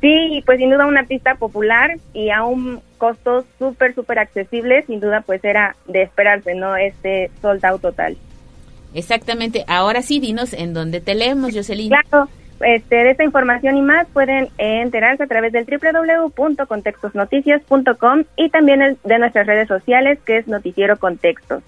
Sí, 0.00 0.42
pues 0.44 0.58
sin 0.58 0.70
duda 0.70 0.86
una 0.86 1.00
artista 1.00 1.36
popular 1.36 1.98
y 2.12 2.28
a 2.28 2.44
un 2.44 2.82
costo 2.98 3.46
súper, 3.58 3.94
súper 3.94 4.18
accesible, 4.18 4.84
sin 4.86 5.00
duda 5.00 5.22
pues 5.22 5.42
era 5.44 5.76
de 5.86 6.02
esperarse, 6.02 6.54
¿no? 6.54 6.76
Este 6.76 7.30
sold 7.40 7.64
out 7.64 7.80
total. 7.80 8.18
Exactamente, 8.92 9.64
ahora 9.66 10.02
sí, 10.02 10.20
dinos 10.20 10.52
en 10.52 10.74
dónde 10.74 11.00
te 11.00 11.14
leemos, 11.14 11.54
Jocelyn. 11.54 11.88
Claro, 11.88 12.28
este, 12.64 12.96
de 12.96 13.10
esta 13.10 13.24
información 13.24 13.76
y 13.76 13.82
más 13.82 14.06
pueden 14.12 14.48
enterarse 14.58 15.22
a 15.22 15.26
través 15.26 15.52
del 15.52 15.66
www.contextosnoticias.com 15.66 18.24
y 18.36 18.50
también 18.50 18.98
de 19.04 19.18
nuestras 19.18 19.46
redes 19.46 19.68
sociales, 19.68 20.18
que 20.24 20.38
es 20.38 20.48
Noticiero 20.48 20.96
Contextos. 20.96 21.62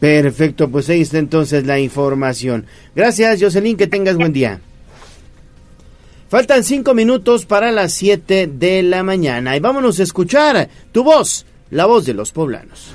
Perfecto, 0.00 0.68
pues 0.68 0.88
ahí 0.90 1.00
está 1.02 1.18
entonces 1.18 1.66
la 1.66 1.78
información. 1.78 2.66
Gracias, 2.94 3.40
Jocelyn, 3.40 3.76
que 3.76 3.86
tengas 3.86 4.16
buen 4.16 4.32
día. 4.32 4.58
Faltan 6.28 6.64
cinco 6.64 6.94
minutos 6.94 7.46
para 7.46 7.70
las 7.70 7.92
siete 7.92 8.46
de 8.46 8.82
la 8.82 9.02
mañana 9.02 9.56
y 9.56 9.60
vámonos 9.60 10.00
a 10.00 10.02
escuchar 10.02 10.68
tu 10.90 11.04
voz, 11.04 11.46
la 11.70 11.86
voz 11.86 12.06
de 12.06 12.14
los 12.14 12.32
poblanos. 12.32 12.94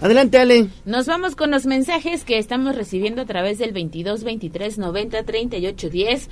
Adelante, 0.00 0.38
Ale. 0.38 0.68
Nos 0.86 1.06
vamos 1.06 1.36
con 1.36 1.50
los 1.50 1.66
mensajes 1.66 2.24
que 2.24 2.38
estamos 2.38 2.74
recibiendo 2.74 3.20
a 3.20 3.26
través 3.26 3.58
del 3.58 3.72
22 3.72 4.24
23 4.24 4.78
90 4.78 5.22
38 5.24 5.90
10. 5.90 6.28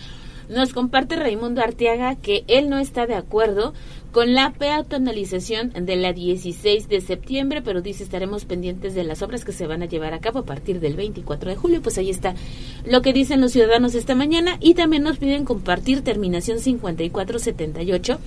Nos 0.48 0.72
comparte 0.72 1.16
Raimundo 1.16 1.60
Arteaga 1.60 2.16
que 2.16 2.44
él 2.48 2.70
no 2.70 2.78
está 2.78 3.06
de 3.06 3.14
acuerdo 3.14 3.74
con 4.10 4.32
la 4.32 4.54
peatonalización 4.54 5.70
de 5.84 5.96
la 5.96 6.14
16 6.14 6.88
de 6.88 7.02
septiembre, 7.02 7.60
pero 7.60 7.82
dice 7.82 8.04
estaremos 8.04 8.46
pendientes 8.46 8.94
de 8.94 9.04
las 9.04 9.20
obras 9.20 9.44
que 9.44 9.52
se 9.52 9.66
van 9.66 9.82
a 9.82 9.86
llevar 9.86 10.14
a 10.14 10.20
cabo 10.20 10.38
a 10.38 10.46
partir 10.46 10.80
del 10.80 10.96
24 10.96 11.50
de 11.50 11.56
julio. 11.56 11.82
Pues 11.82 11.98
ahí 11.98 12.08
está 12.08 12.34
lo 12.86 13.02
que 13.02 13.12
dicen 13.12 13.42
los 13.42 13.52
ciudadanos 13.52 13.94
esta 13.94 14.14
mañana 14.14 14.56
y 14.60 14.72
también 14.72 15.02
nos 15.02 15.18
piden 15.18 15.44
compartir 15.44 16.00
terminación 16.00 16.58
5478 16.58 18.18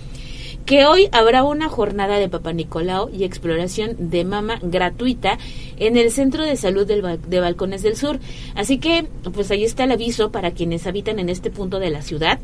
que 0.66 0.86
hoy 0.86 1.10
habrá 1.12 1.44
una 1.44 1.70
jornada 1.70 2.18
de 2.18 2.30
Papa 2.30 2.54
Nicolau 2.54 3.10
y 3.12 3.24
exploración 3.24 3.96
de 3.98 4.24
mama 4.24 4.60
gratuita 4.62 5.38
en 5.78 5.98
el 5.98 6.12
Centro 6.12 6.44
de 6.44 6.56
Salud 6.56 6.86
de 6.86 7.40
Balcones 7.40 7.84
del 7.84 7.96
Sur. 7.96 8.20
Así 8.56 8.78
que, 8.78 9.08
pues 9.34 9.52
ahí 9.52 9.64
está 9.64 9.84
el 9.84 9.92
aviso 9.92 10.32
para 10.32 10.52
quienes 10.52 10.88
habitan 10.88 11.20
en 11.20 11.30
este 11.30 11.52
punto 11.52 11.80
de 11.80 11.90
la 11.90 12.02
ciudad 12.02 12.40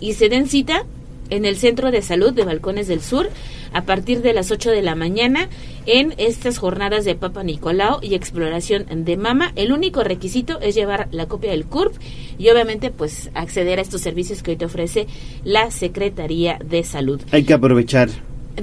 y 0.00 0.14
se 0.14 0.28
den 0.28 0.46
cita 0.48 0.84
en 1.32 1.46
el 1.46 1.56
Centro 1.56 1.90
de 1.90 2.02
Salud 2.02 2.32
de 2.32 2.44
Balcones 2.44 2.88
del 2.88 3.00
Sur 3.00 3.30
a 3.72 3.84
partir 3.84 4.20
de 4.20 4.34
las 4.34 4.50
8 4.50 4.70
de 4.70 4.82
la 4.82 4.94
mañana 4.94 5.48
en 5.86 6.14
estas 6.18 6.58
jornadas 6.58 7.06
de 7.06 7.14
Papa 7.14 7.42
Nicolau 7.42 8.00
y 8.02 8.14
exploración 8.14 8.86
de 9.04 9.16
mama. 9.16 9.52
El 9.56 9.72
único 9.72 10.04
requisito 10.04 10.60
es 10.60 10.74
llevar 10.74 11.08
la 11.10 11.26
copia 11.26 11.52
del 11.52 11.64
CURP 11.64 11.94
y 12.38 12.50
obviamente 12.50 12.90
pues 12.90 13.30
acceder 13.34 13.78
a 13.78 13.82
estos 13.82 14.02
servicios 14.02 14.42
que 14.42 14.52
hoy 14.52 14.56
te 14.58 14.66
ofrece 14.66 15.06
la 15.42 15.70
Secretaría 15.70 16.58
de 16.62 16.84
Salud. 16.84 17.20
Hay 17.30 17.44
que 17.44 17.54
aprovechar. 17.54 18.10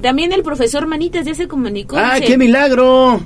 También 0.01 0.31
el 0.31 0.43
profesor 0.43 0.85
Manitas 0.85 1.25
ya 1.25 1.33
se 1.33 1.47
comunicó. 1.47 1.97
¡Ah, 1.97 2.19
qué 2.23 2.37
milagro! 2.37 3.19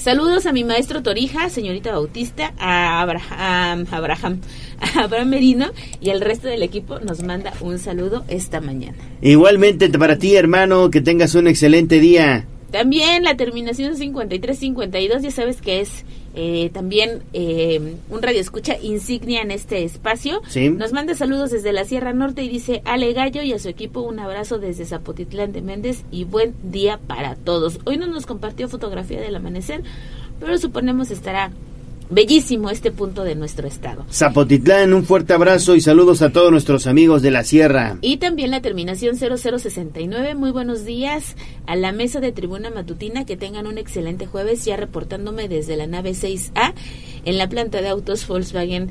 Saludos 0.00 0.46
a 0.46 0.52
mi 0.52 0.64
maestro 0.64 1.02
Torija, 1.02 1.50
señorita 1.50 1.92
Bautista, 1.92 2.54
a 2.58 3.02
Abraham, 3.02 3.84
Abraham, 3.90 4.40
a 4.80 5.02
Abraham 5.02 5.28
Merino 5.28 5.66
y 6.00 6.08
el 6.08 6.22
resto 6.22 6.48
del 6.48 6.62
equipo 6.62 7.00
nos 7.00 7.22
manda 7.22 7.52
un 7.60 7.78
saludo 7.78 8.24
esta 8.28 8.62
mañana. 8.62 8.96
Igualmente 9.20 9.90
para 9.90 10.16
ti, 10.16 10.36
hermano, 10.36 10.90
que 10.90 11.02
tengas 11.02 11.34
un 11.34 11.48
excelente 11.48 12.00
día. 12.00 12.46
También 12.70 13.24
la 13.24 13.36
terminación 13.36 13.94
5352, 13.94 15.20
ya 15.20 15.30
sabes 15.30 15.60
que 15.60 15.80
es 15.82 16.06
eh, 16.34 16.70
también 16.72 17.22
eh, 17.32 17.96
un 18.08 18.22
radio 18.22 18.40
escucha 18.40 18.78
insignia 18.80 19.42
en 19.42 19.50
este 19.50 19.84
espacio. 19.84 20.42
Nos 20.76 20.92
manda 20.92 21.14
saludos 21.14 21.50
desde 21.50 21.72
la 21.72 21.84
Sierra 21.84 22.12
Norte 22.12 22.42
y 22.42 22.48
dice 22.48 22.82
Ale 22.84 23.12
Gallo 23.12 23.42
y 23.42 23.52
a 23.52 23.58
su 23.58 23.68
equipo 23.68 24.00
un 24.00 24.18
abrazo 24.20 24.58
desde 24.58 24.84
Zapotitlán 24.84 25.52
de 25.52 25.62
Méndez 25.62 26.04
y 26.10 26.24
buen 26.24 26.54
día 26.62 26.98
para 27.06 27.34
todos. 27.34 27.80
Hoy 27.84 27.96
no 27.96 28.06
nos 28.06 28.26
compartió 28.26 28.68
fotografía 28.68 29.20
del 29.20 29.34
amanecer, 29.34 29.82
pero 30.38 30.56
suponemos 30.58 31.10
estará 31.10 31.50
bellísimo 32.10 32.70
este 32.70 32.90
punto 32.90 33.24
de 33.24 33.34
nuestro 33.34 33.66
estado. 33.66 34.04
Zapotitlán, 34.10 34.92
un 34.92 35.04
fuerte 35.04 35.32
abrazo 35.32 35.76
y 35.76 35.80
saludos 35.80 36.22
a 36.22 36.30
todos 36.30 36.50
nuestros 36.50 36.86
amigos 36.86 37.22
de 37.22 37.30
la 37.30 37.44
sierra. 37.44 37.98
Y 38.00 38.18
también 38.18 38.50
la 38.50 38.60
terminación 38.60 39.16
0069, 39.16 40.34
muy 40.34 40.50
buenos 40.50 40.84
días 40.84 41.36
a 41.66 41.76
la 41.76 41.92
mesa 41.92 42.20
de 42.20 42.32
tribuna 42.32 42.70
matutina, 42.70 43.24
que 43.24 43.36
tengan 43.36 43.66
un 43.66 43.78
excelente 43.78 44.26
jueves, 44.26 44.64
ya 44.64 44.76
reportándome 44.76 45.48
desde 45.48 45.76
la 45.76 45.86
nave 45.86 46.10
6A 46.10 46.74
en 47.24 47.38
la 47.38 47.48
planta 47.48 47.80
de 47.80 47.88
autos 47.88 48.26
Volkswagen 48.26 48.90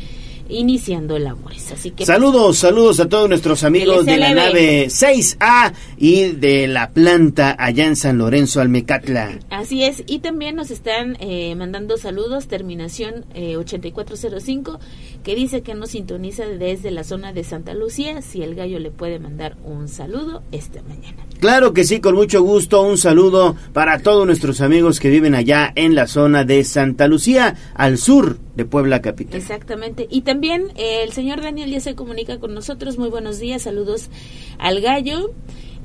iniciando 0.49 1.17
labores. 1.19 1.71
Así 1.71 1.91
que 1.91 2.05
saludos, 2.05 2.57
saludos 2.57 2.99
a 2.99 3.07
todos 3.07 3.29
nuestros 3.29 3.63
amigos 3.63 4.05
de 4.05 4.17
la 4.17 4.33
nave 4.33 4.87
6A 4.87 5.73
y 5.97 6.29
de 6.29 6.67
la 6.67 6.91
planta 6.91 7.55
allá 7.57 7.85
en 7.85 7.95
San 7.95 8.17
Lorenzo 8.17 8.59
Almecatla. 8.59 9.39
Así 9.49 9.83
es, 9.83 10.03
y 10.07 10.19
también 10.19 10.55
nos 10.55 10.71
están 10.71 11.17
eh, 11.19 11.55
mandando 11.55 11.97
saludos, 11.97 12.47
terminación 12.47 13.25
8405, 13.35 14.73
eh, 14.81 15.19
que 15.23 15.35
dice 15.35 15.61
que 15.61 15.75
nos 15.75 15.91
sintoniza 15.91 16.45
desde 16.45 16.91
la 16.91 17.03
zona 17.03 17.33
de 17.33 17.43
Santa 17.43 17.73
Lucía, 17.73 18.21
si 18.21 18.41
el 18.41 18.55
gallo 18.55 18.79
le 18.79 18.91
puede 18.91 19.19
mandar 19.19 19.57
un 19.63 19.87
saludo 19.87 20.43
esta 20.51 20.81
mañana. 20.83 21.25
Claro 21.39 21.73
que 21.73 21.83
sí, 21.83 21.99
con 21.99 22.15
mucho 22.15 22.41
gusto, 22.41 22.81
un 22.81 22.97
saludo 22.97 23.55
para 23.71 23.99
todos 23.99 24.25
nuestros 24.25 24.61
amigos 24.61 24.99
que 24.99 25.09
viven 25.09 25.35
allá 25.35 25.71
en 25.75 25.95
la 25.95 26.07
zona 26.07 26.43
de 26.43 26.63
Santa 26.63 27.07
Lucía, 27.07 27.55
al 27.75 27.97
sur 27.97 28.39
de 28.59 28.65
Puebla 28.65 29.01
Capital. 29.01 29.39
Exactamente. 29.39 30.05
Y 30.11 30.21
también 30.21 30.73
eh, 30.75 31.03
el 31.03 31.13
señor 31.13 31.41
Daniel 31.41 31.71
ya 31.71 31.79
se 31.79 31.95
comunica 31.95 32.39
con 32.39 32.53
nosotros. 32.53 32.97
Muy 32.97 33.07
buenos 33.07 33.39
días, 33.39 33.61
saludos 33.61 34.09
al 34.57 34.81
gallo 34.81 35.31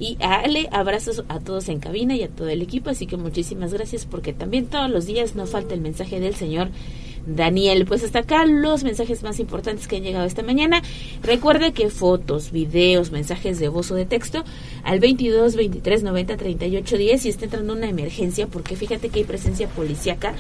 y 0.01 0.17
a 0.21 0.41
Ale, 0.41 0.69
abrazos 0.73 1.23
a 1.29 1.39
todos 1.39 1.69
en 1.69 1.79
cabina 1.79 2.17
y 2.17 2.25
a 2.25 2.29
todo 2.29 2.49
el 2.49 2.63
equipo. 2.63 2.91
Así 2.91 3.07
que 3.07 3.17
muchísimas 3.17 3.73
gracias 3.73 4.07
porque 4.07 4.33
también 4.33 4.67
todos 4.67 4.91
los 4.91 5.07
días 5.07 5.37
nos 5.37 5.51
falta 5.51 5.73
el 5.73 5.83
mensaje 5.83 6.19
del 6.19 6.35
señor 6.35 6.71
Daniel. 7.27 7.85
Pues 7.87 8.05
hasta 8.05 8.21
acá 8.21 8.45
los 8.47 8.85
mensajes 8.85 9.23
más 9.23 9.39
importantes 9.41 9.87
que 9.87 9.97
han 9.97 10.03
llegado 10.03 10.27
esta 10.27 10.43
mañana. 10.43 10.83
Recuerde 11.23 11.73
que 11.73 11.91
fotos, 11.91 12.51
videos, 12.51 13.11
mensajes 13.11 13.59
de 13.59 13.69
voz 13.69 13.91
o 13.91 13.95
de 13.95 14.07
texto 14.07 14.45
al 14.83 15.01
22 15.01 15.57
23 15.57 16.03
90 16.03 16.37
38 16.37 16.97
10 16.97 17.27
y 17.27 17.29
está 17.29 17.45
entrando 17.45 17.73
una 17.73 17.89
emergencia 17.89 18.47
porque 18.47 18.77
fíjate 18.77 19.09
que 19.09 19.21
hay 19.21 19.25
presencia 19.25 19.69
policíaca. 19.69 20.35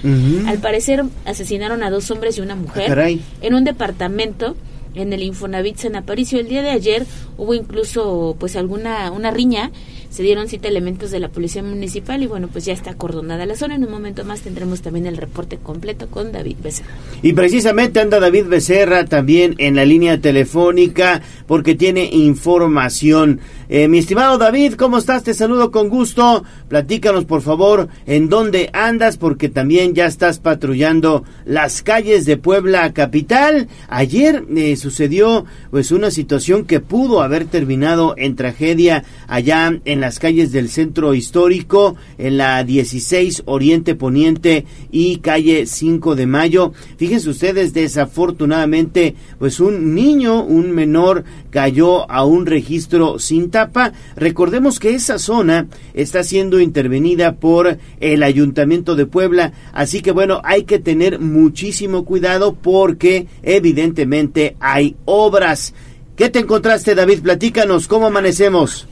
Al 0.47 0.59
parecer 0.59 1.05
asesinaron 1.24 1.82
a 1.82 1.91
dos 1.91 2.11
hombres 2.11 2.39
y 2.39 2.41
una 2.41 2.57
mujer 2.57 2.99
ah, 2.99 3.09
en 3.09 3.55
un 3.55 3.64
departamento 3.64 4.57
en 4.95 5.12
el 5.12 5.22
Infonavit 5.22 5.76
San 5.76 5.97
Aparicio. 5.97 6.39
El 6.39 6.49
día 6.49 6.62
de 6.62 6.70
ayer 6.70 7.07
hubo 7.37 7.55
incluso 7.55 8.37
pues 8.39 8.57
alguna 8.57 9.11
una 9.11 9.30
riña 9.30 9.70
se 10.14 10.22
dieron 10.22 10.46
cita 10.46 10.68
elementos 10.68 11.10
de 11.10 11.18
la 11.18 11.28
Policía 11.28 11.64
Municipal 11.64 12.22
y 12.22 12.28
bueno, 12.28 12.46
pues 12.46 12.64
ya 12.64 12.72
está 12.72 12.92
acordonada 12.92 13.46
la 13.46 13.56
zona. 13.56 13.74
En 13.74 13.82
un 13.82 13.90
momento 13.90 14.24
más 14.24 14.42
tendremos 14.42 14.80
también 14.80 15.06
el 15.06 15.16
reporte 15.16 15.56
completo 15.56 16.06
con 16.06 16.30
David 16.30 16.58
Becerra. 16.62 16.90
Y 17.20 17.32
precisamente 17.32 17.98
anda 17.98 18.20
David 18.20 18.44
Becerra 18.46 19.06
también 19.06 19.56
en 19.58 19.74
la 19.74 19.84
línea 19.84 20.20
telefónica 20.20 21.20
porque 21.48 21.74
tiene 21.74 22.04
información. 22.12 23.40
Eh, 23.68 23.88
mi 23.88 23.98
estimado 23.98 24.38
David, 24.38 24.74
¿cómo 24.74 24.98
estás? 24.98 25.24
Te 25.24 25.34
saludo 25.34 25.72
con 25.72 25.88
gusto. 25.88 26.44
Platícanos 26.68 27.24
por 27.24 27.42
favor 27.42 27.88
en 28.06 28.28
dónde 28.28 28.70
andas 28.72 29.16
porque 29.16 29.48
también 29.48 29.94
ya 29.94 30.06
estás 30.06 30.38
patrullando 30.38 31.24
las 31.44 31.82
calles 31.82 32.24
de 32.24 32.36
Puebla 32.36 32.92
capital. 32.92 33.66
Ayer 33.88 34.44
eh, 34.54 34.76
sucedió 34.76 35.44
pues 35.72 35.90
una 35.90 36.12
situación 36.12 36.66
que 36.66 36.78
pudo 36.78 37.20
haber 37.20 37.46
terminado 37.46 38.14
en 38.16 38.36
tragedia 38.36 39.02
allá 39.26 39.76
en 39.84 40.03
las 40.05 40.18
calles 40.18 40.52
del 40.52 40.68
centro 40.68 41.14
histórico, 41.14 41.96
en 42.18 42.36
la 42.36 42.62
16 42.62 43.44
Oriente 43.46 43.94
Poniente 43.94 44.66
y 44.92 45.16
calle 45.20 45.64
5 45.64 46.14
de 46.14 46.26
Mayo. 46.26 46.74
Fíjense 46.98 47.30
ustedes, 47.30 47.72
desafortunadamente, 47.72 49.14
pues 49.38 49.61
un 49.61 49.94
niño, 49.94 50.44
un 50.44 50.72
menor, 50.72 51.24
cayó 51.48 52.11
a 52.11 52.22
un 52.26 52.44
registro 52.44 53.18
sin 53.18 53.50
tapa. 53.50 53.94
Recordemos 54.14 54.78
que 54.78 54.94
esa 54.94 55.18
zona 55.18 55.68
está 55.94 56.22
siendo 56.22 56.61
intervenida 56.61 57.36
por 57.36 57.78
el 57.98 58.22
Ayuntamiento 58.22 58.96
de 58.96 59.07
Puebla, 59.07 59.55
así 59.72 60.02
que 60.02 60.12
bueno, 60.12 60.42
hay 60.44 60.64
que 60.64 60.78
tener 60.78 61.18
muchísimo 61.18 62.05
cuidado 62.05 62.55
porque 62.61 63.26
evidentemente 63.42 64.55
hay 64.61 64.96
obras. 65.07 65.72
¿Qué 66.14 66.28
te 66.28 66.40
encontraste, 66.40 66.94
David? 66.94 67.22
Platícanos, 67.22 67.88
¿cómo 67.88 68.09
amanecemos? 68.09 68.86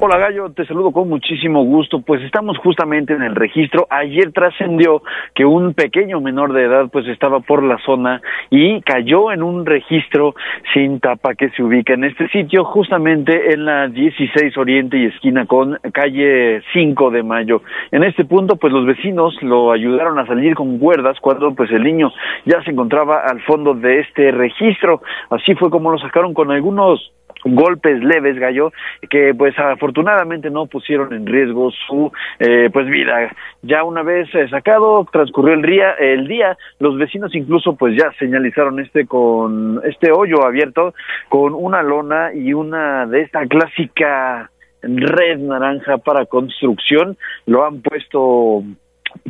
Hola 0.00 0.16
Gallo, 0.18 0.50
te 0.50 0.64
saludo 0.64 0.92
con 0.92 1.08
muchísimo 1.08 1.64
gusto. 1.64 2.00
Pues 2.00 2.22
estamos 2.22 2.56
justamente 2.58 3.14
en 3.14 3.22
el 3.22 3.34
registro. 3.34 3.86
Ayer 3.90 4.32
trascendió 4.32 5.02
que 5.34 5.44
un 5.44 5.74
pequeño 5.74 6.20
menor 6.20 6.52
de 6.52 6.64
edad 6.64 6.88
pues 6.90 7.06
estaba 7.08 7.40
por 7.40 7.62
la 7.62 7.78
zona 7.78 8.20
y 8.50 8.80
cayó 8.82 9.32
en 9.32 9.42
un 9.42 9.66
registro 9.66 10.34
sin 10.72 11.00
tapa 11.00 11.34
que 11.34 11.50
se 11.50 11.62
ubica 11.62 11.94
en 11.94 12.04
este 12.04 12.28
sitio 12.28 12.64
justamente 12.64 13.52
en 13.52 13.64
la 13.64 13.88
16 13.88 14.56
Oriente 14.56 14.98
y 14.98 15.06
esquina 15.06 15.46
con 15.46 15.78
calle 15.92 16.62
5 16.72 17.10
de 17.10 17.22
Mayo. 17.22 17.62
En 17.90 18.04
este 18.04 18.24
punto 18.24 18.56
pues 18.56 18.72
los 18.72 18.86
vecinos 18.86 19.34
lo 19.42 19.72
ayudaron 19.72 20.18
a 20.18 20.26
salir 20.26 20.54
con 20.54 20.78
cuerdas 20.78 21.18
cuando 21.20 21.54
pues 21.54 21.70
el 21.70 21.82
niño 21.82 22.12
ya 22.44 22.62
se 22.62 22.70
encontraba 22.70 23.22
al 23.26 23.40
fondo 23.42 23.74
de 23.74 24.00
este 24.00 24.30
registro. 24.30 25.02
Así 25.30 25.54
fue 25.54 25.70
como 25.70 25.90
lo 25.90 25.98
sacaron 25.98 26.34
con 26.34 26.50
algunos 26.50 27.12
golpes 27.44 28.02
leves, 28.02 28.38
Gallo, 28.38 28.72
que 29.08 29.34
pues 29.34 29.58
afortunadamente 29.58 30.50
no 30.50 30.66
pusieron 30.66 31.12
en 31.12 31.26
riesgo 31.26 31.70
su 31.86 32.12
eh, 32.38 32.70
pues 32.72 32.86
vida. 32.86 33.30
Ya 33.62 33.84
una 33.84 34.02
vez 34.02 34.28
eh, 34.34 34.48
sacado, 34.48 35.06
transcurrió 35.10 35.54
el 35.54 35.62
día, 35.62 35.92
el 35.92 36.26
día, 36.26 36.56
los 36.78 36.96
vecinos 36.98 37.34
incluso 37.34 37.76
pues 37.76 37.96
ya 37.96 38.10
señalizaron 38.18 38.80
este 38.80 39.06
con 39.06 39.80
este 39.84 40.10
hoyo 40.10 40.44
abierto 40.44 40.94
con 41.28 41.54
una 41.54 41.82
lona 41.82 42.32
y 42.34 42.52
una 42.52 43.06
de 43.06 43.22
esta 43.22 43.46
clásica 43.46 44.50
red 44.82 45.38
naranja 45.38 45.98
para 45.98 46.26
construcción, 46.26 47.16
lo 47.46 47.64
han 47.64 47.82
puesto 47.82 48.62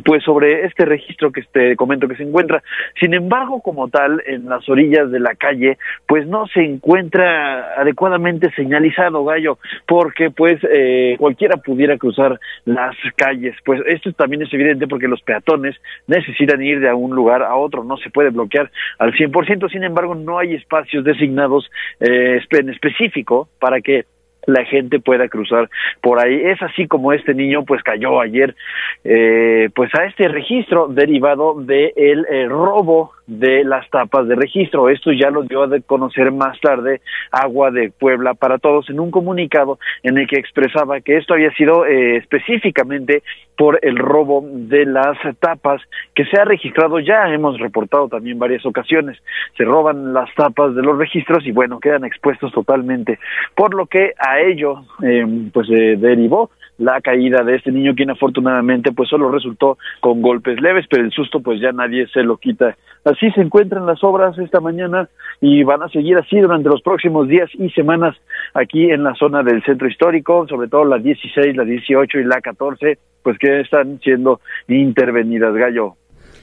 pues 0.03 0.23
sobre 0.23 0.65
este 0.65 0.85
registro 0.85 1.31
que 1.31 1.41
te 1.51 1.75
comento 1.75 2.07
que 2.07 2.15
se 2.15 2.23
encuentra. 2.23 2.63
Sin 2.99 3.13
embargo, 3.13 3.61
como 3.61 3.89
tal, 3.89 4.21
en 4.25 4.45
las 4.45 4.67
orillas 4.69 5.11
de 5.11 5.19
la 5.19 5.35
calle, 5.35 5.77
pues 6.07 6.27
no 6.27 6.47
se 6.47 6.61
encuentra 6.61 7.73
adecuadamente 7.79 8.51
señalizado, 8.51 9.23
Gallo, 9.25 9.57
porque 9.87 10.31
pues 10.31 10.59
eh, 10.71 11.15
cualquiera 11.19 11.57
pudiera 11.57 11.97
cruzar 11.97 12.39
las 12.65 12.95
calles. 13.15 13.55
Pues 13.65 13.81
esto 13.87 14.11
también 14.13 14.41
es 14.41 14.53
evidente 14.53 14.87
porque 14.87 15.07
los 15.07 15.21
peatones 15.21 15.75
necesitan 16.07 16.61
ir 16.63 16.79
de 16.79 16.93
un 16.93 17.15
lugar 17.15 17.43
a 17.43 17.55
otro, 17.55 17.83
no 17.83 17.97
se 17.97 18.09
puede 18.09 18.29
bloquear 18.29 18.71
al 18.97 19.13
100%, 19.13 19.71
sin 19.71 19.83
embargo, 19.83 20.15
no 20.15 20.39
hay 20.39 20.55
espacios 20.55 21.03
designados 21.03 21.69
eh, 21.99 22.39
en 22.51 22.69
específico 22.69 23.49
para 23.59 23.81
que 23.81 24.05
la 24.45 24.65
gente 24.65 24.99
pueda 24.99 25.27
cruzar 25.27 25.69
por 26.01 26.19
ahí. 26.19 26.41
Es 26.43 26.61
así 26.61 26.87
como 26.87 27.13
este 27.13 27.33
niño 27.33 27.65
pues 27.65 27.83
cayó 27.83 28.19
ayer 28.19 28.55
eh, 29.03 29.69
pues 29.75 29.93
a 29.95 30.05
este 30.05 30.27
registro 30.27 30.87
derivado 30.87 31.55
del 31.61 31.93
el 31.95 32.25
eh, 32.29 32.47
robo 32.47 33.11
de 33.29 33.63
las 33.63 33.87
tapas 33.89 34.27
de 34.27 34.35
registro. 34.35 34.89
Esto 34.89 35.11
ya 35.11 35.29
lo 35.29 35.43
dio 35.43 35.63
a 35.63 35.79
conocer 35.85 36.31
más 36.31 36.59
tarde 36.59 37.01
Agua 37.31 37.69
de 37.69 37.91
Puebla 37.91 38.33
para 38.33 38.57
Todos 38.57 38.89
en 38.89 38.99
un 38.99 39.11
comunicado 39.11 39.77
en 40.01 40.17
el 40.17 40.27
que 40.27 40.39
expresaba 40.39 40.99
que 41.01 41.17
esto 41.17 41.35
había 41.35 41.51
sido 41.51 41.85
eh, 41.85 42.17
específicamente 42.17 43.21
por 43.55 43.79
el 43.83 43.97
robo 43.97 44.43
de 44.43 44.85
las 44.85 45.17
tapas 45.39 45.81
que 46.15 46.25
se 46.25 46.39
ha 46.39 46.45
registrado 46.45 46.99
ya, 46.99 47.27
hemos 47.27 47.59
reportado 47.59 48.07
también 48.07 48.39
varias 48.39 48.65
ocasiones. 48.65 49.17
Se 49.57 49.63
roban 49.63 50.13
las 50.13 50.33
tapas 50.33 50.73
de 50.73 50.81
los 50.81 50.97
registros 50.97 51.45
y 51.45 51.51
bueno, 51.51 51.79
quedan 51.79 52.05
expuestos 52.05 52.51
totalmente. 52.51 53.19
Por 53.55 53.75
lo 53.75 53.85
que 53.85 54.13
a 54.17 54.39
ello 54.39 54.85
eh, 55.03 55.25
pues 55.53 55.67
se 55.67 55.97
derivó 55.97 56.49
la 56.79 56.99
caída 57.01 57.43
de 57.43 57.55
este 57.55 57.71
niño 57.71 57.93
quien 57.93 58.09
afortunadamente 58.09 58.91
pues 58.91 59.09
solo 59.09 59.29
resultó 59.29 59.77
con 59.99 60.21
golpes 60.21 60.59
leves, 60.59 60.85
pero 60.89 61.03
el 61.03 61.11
susto 61.11 61.41
pues 61.41 61.61
ya 61.61 61.71
nadie 61.71 62.07
se 62.07 62.23
lo 62.23 62.37
quita. 62.37 62.75
Así 63.05 63.29
se 63.31 63.41
encuentran 63.41 63.85
las 63.85 64.03
obras 64.03 64.37
esta 64.39 64.59
mañana 64.59 65.07
y 65.41 65.63
van 65.63 65.83
a 65.83 65.89
seguir 65.89 66.17
así 66.17 66.39
durante 66.39 66.69
los 66.69 66.81
próximos 66.81 67.27
días 67.27 67.49
y 67.53 67.69
semanas 67.69 68.15
aquí 68.53 68.89
en 68.89 69.03
la 69.03 69.13
zona 69.15 69.43
del 69.43 69.63
centro 69.63 69.87
histórico, 69.87 70.47
sobre 70.47 70.67
todo 70.67 70.85
la 70.85 70.97
16, 70.97 71.55
la 71.55 71.63
18 71.63 72.19
y 72.19 72.23
la 72.23 72.41
14, 72.41 72.97
pues 73.21 73.37
que 73.37 73.59
están 73.61 73.99
siendo 73.99 74.39
intervenidas, 74.67 75.53
Gallo. 75.53 75.95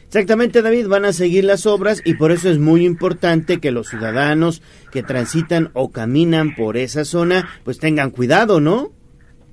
Exactamente, 0.06 0.62
David, 0.62 0.86
van 0.86 1.04
a 1.04 1.12
seguir 1.12 1.44
las 1.44 1.66
obras 1.66 2.00
y 2.04 2.14
por 2.14 2.30
eso 2.30 2.48
es 2.48 2.58
muy 2.58 2.86
importante 2.86 3.58
que 3.58 3.72
los 3.72 3.88
ciudadanos 3.88 4.62
que 4.92 5.02
transitan 5.02 5.70
o 5.72 5.90
caminan 5.90 6.54
por 6.54 6.76
esa 6.76 7.04
zona, 7.04 7.48
pues 7.64 7.78
tengan 7.78 8.10
cuidado, 8.10 8.60
¿no? 8.60 8.92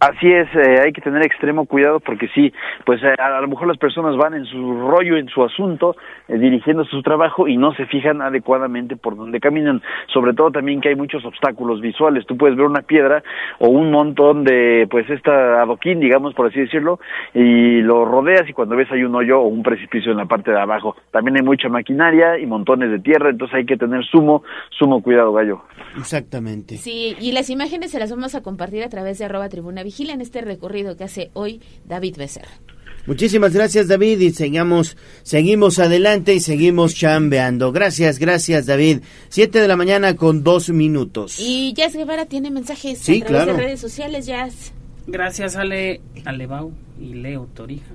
Así 0.04 0.30
es, 0.30 0.50
eh, 0.54 0.82
hay 0.84 0.92
que 0.92 1.00
tener 1.00 1.26
extremo 1.26 1.66
cuidado 1.66 2.02
porque 2.02 2.28
sí, 2.36 2.52
pues 2.86 3.02
eh, 3.04 3.16
a, 3.18 3.40
lo 3.40 3.48
mejor 3.48 3.70
las 3.70 3.78
personas 3.78 4.18
van 4.18 4.34
en 4.34 4.44
su 4.44 4.90
rollo, 4.90 5.16
en 5.16 5.30
su 5.30 5.42
asunto, 5.42 5.96
eh, 6.28 6.38
dirigiendo 6.38 6.84
su 6.84 7.02
trabajo 7.02 7.48
y 7.48 7.56
no 7.56 7.74
se 7.74 7.86
fijan 7.86 8.22
adecuadamente 8.22 8.98
por 8.98 9.16
donde 9.16 9.40
caminan. 9.40 9.82
Sobre 10.14 10.34
todo 10.34 10.52
también 10.52 10.82
que 10.82 10.90
hay 10.90 10.96
muchos 10.96 11.24
obstáculos 11.24 11.80
visuales. 11.80 12.26
Tú 12.26 12.36
puedes 12.36 12.58
ver 12.58 12.66
una 12.66 12.82
piedra 12.82 13.24
o 13.60 13.70
un 13.70 13.92
montón 13.92 14.44
de, 14.44 14.88
pues 14.92 15.10
esta 15.10 15.62
adoquín, 15.62 16.02
digamos 16.02 16.34
por 16.34 16.48
así 16.48 16.60
decirlo, 16.60 17.00
y 17.34 17.80
lo 17.80 18.04
rodeas 18.04 18.44
y 18.50 18.52
cuando 18.52 18.76
ves 18.76 18.92
hay 18.92 19.06
un 19.06 19.16
hoyo 19.16 19.40
o 19.40 19.48
un 19.48 19.64
precipicio 19.64 20.12
en 20.12 20.18
la 20.18 20.26
parte 20.26 20.52
de 20.52 20.60
abajo. 20.60 20.98
También 21.12 21.38
hay 21.38 21.44
mucha 21.44 21.70
maquinaria 21.70 22.38
y 22.40 22.46
montones 22.46 22.92
de 22.92 23.00
tierra, 23.00 23.30
entonces 23.30 23.56
hay 23.56 23.66
que 23.66 23.78
tener 23.78 24.04
sumo, 24.04 24.44
sumo 24.78 25.02
cuidado, 25.02 25.32
gallo. 25.32 25.62
Exactamente. 25.98 26.76
Sí, 26.76 27.16
y 27.22 27.32
las 27.32 27.50
imágenes 27.50 27.92
se 27.92 28.00
las 28.00 28.12
vamos 28.12 28.36
a 28.36 28.44
compartir 28.44 28.84
a 28.84 28.90
través 28.90 29.18
de 29.20 29.26
arroba 29.26 29.48
tribuna 29.48 29.82
en 30.02 30.22
este 30.22 30.42
recorrido 30.42 30.98
que 30.98 31.04
hace 31.04 31.30
hoy 31.34 31.62
David 31.86 32.18
Becerra. 32.18 32.60
Muchísimas 33.06 33.54
gracias 33.54 33.90
David 33.90 34.20
y 34.22 34.32
seguimos, 34.32 34.96
seguimos 35.24 35.78
adelante 35.80 36.34
y 36.34 36.40
seguimos 36.40 36.96
chambeando. 36.96 37.74
Gracias, 37.74 38.18
gracias 38.18 38.66
David. 38.66 39.00
Siete 39.28 39.60
de 39.60 39.68
la 39.68 39.76
mañana 39.76 40.16
con 40.16 40.44
dos 40.44 40.70
minutos. 40.70 41.38
Y 41.40 41.74
Jazz 41.74 41.96
Guevara 41.96 42.26
tiene 42.28 42.50
mensajes 42.50 43.00
sí, 43.00 43.22
a 43.22 43.26
través 43.26 43.48
de 43.48 43.62
redes 43.62 43.80
sociales, 43.82 44.26
Jazz. 44.26 44.72
Gracias 45.06 45.58
Ale, 45.58 46.00
Alebau 46.24 46.72
y 47.00 47.16
Leo 47.16 47.50
Torija. 47.54 47.94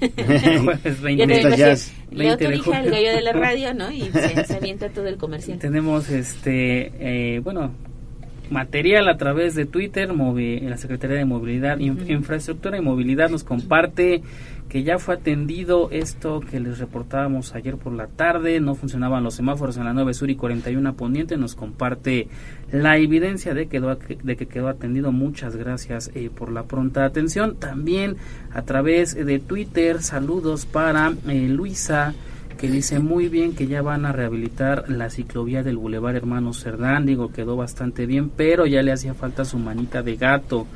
Jueves 0.00 1.00
20, 1.00 1.26
Leo 2.10 2.36
Torija, 2.36 2.80
el 2.80 2.90
gallo 2.90 3.10
de 3.10 3.22
la 3.22 3.32
radio, 3.32 3.74
¿no? 3.74 3.92
Y 3.92 4.02
se, 4.12 4.54
avienta 4.54 4.88
todo 4.88 5.06
el 5.06 5.18
comercial. 5.18 5.60
Tenemos 5.60 6.08
este, 6.08 6.92
eh, 6.98 7.38
bueno, 7.40 7.72
material 8.50 9.08
a 9.08 9.16
través 9.16 9.54
de 9.54 9.66
Twitter, 9.66 10.10
la 10.14 10.76
Secretaría 10.76 11.16
de 11.16 11.24
Movilidad, 11.24 11.78
Infraestructura 11.78 12.78
y 12.78 12.80
Movilidad 12.80 13.30
nos 13.30 13.44
comparte 13.44 14.22
que 14.68 14.82
ya 14.82 14.98
fue 14.98 15.14
atendido 15.14 15.88
esto 15.90 16.40
que 16.40 16.60
les 16.60 16.78
reportábamos 16.78 17.54
ayer 17.54 17.76
por 17.76 17.92
la 17.94 18.06
tarde, 18.06 18.60
no 18.60 18.74
funcionaban 18.74 19.24
los 19.24 19.34
semáforos 19.34 19.78
en 19.78 19.84
la 19.84 19.94
9 19.94 20.12
Sur 20.12 20.28
y 20.28 20.36
41 20.36 20.94
Poniente, 20.94 21.36
nos 21.38 21.54
comparte 21.54 22.28
la 22.70 22.98
evidencia 22.98 23.54
de, 23.54 23.68
que 23.68 24.46
quedó 24.46 24.68
atendido. 24.68 25.10
Muchas 25.10 25.56
gracias 25.56 26.10
eh, 26.14 26.30
por 26.34 26.52
la 26.52 26.64
pronta 26.64 27.06
atención. 27.06 27.56
También 27.56 28.16
a 28.52 28.62
través 28.62 29.14
de 29.14 29.38
Twitter, 29.38 30.02
saludos 30.02 30.66
para 30.66 31.14
eh, 31.28 31.48
Luisa 31.48 32.14
que 32.58 32.68
dice 32.68 32.98
muy 32.98 33.28
bien 33.28 33.54
que 33.54 33.68
ya 33.68 33.82
van 33.82 34.04
a 34.04 34.12
rehabilitar 34.12 34.90
la 34.90 35.08
ciclovía 35.10 35.62
del 35.62 35.76
Boulevard 35.76 36.16
Hermano 36.16 36.52
Cerdán, 36.52 37.06
digo, 37.06 37.32
quedó 37.32 37.56
bastante 37.56 38.04
bien, 38.04 38.30
pero 38.30 38.66
ya 38.66 38.82
le 38.82 38.92
hacía 38.92 39.14
falta 39.14 39.44
su 39.44 39.58
manita 39.58 40.02
de 40.02 40.16
gato. 40.16 40.66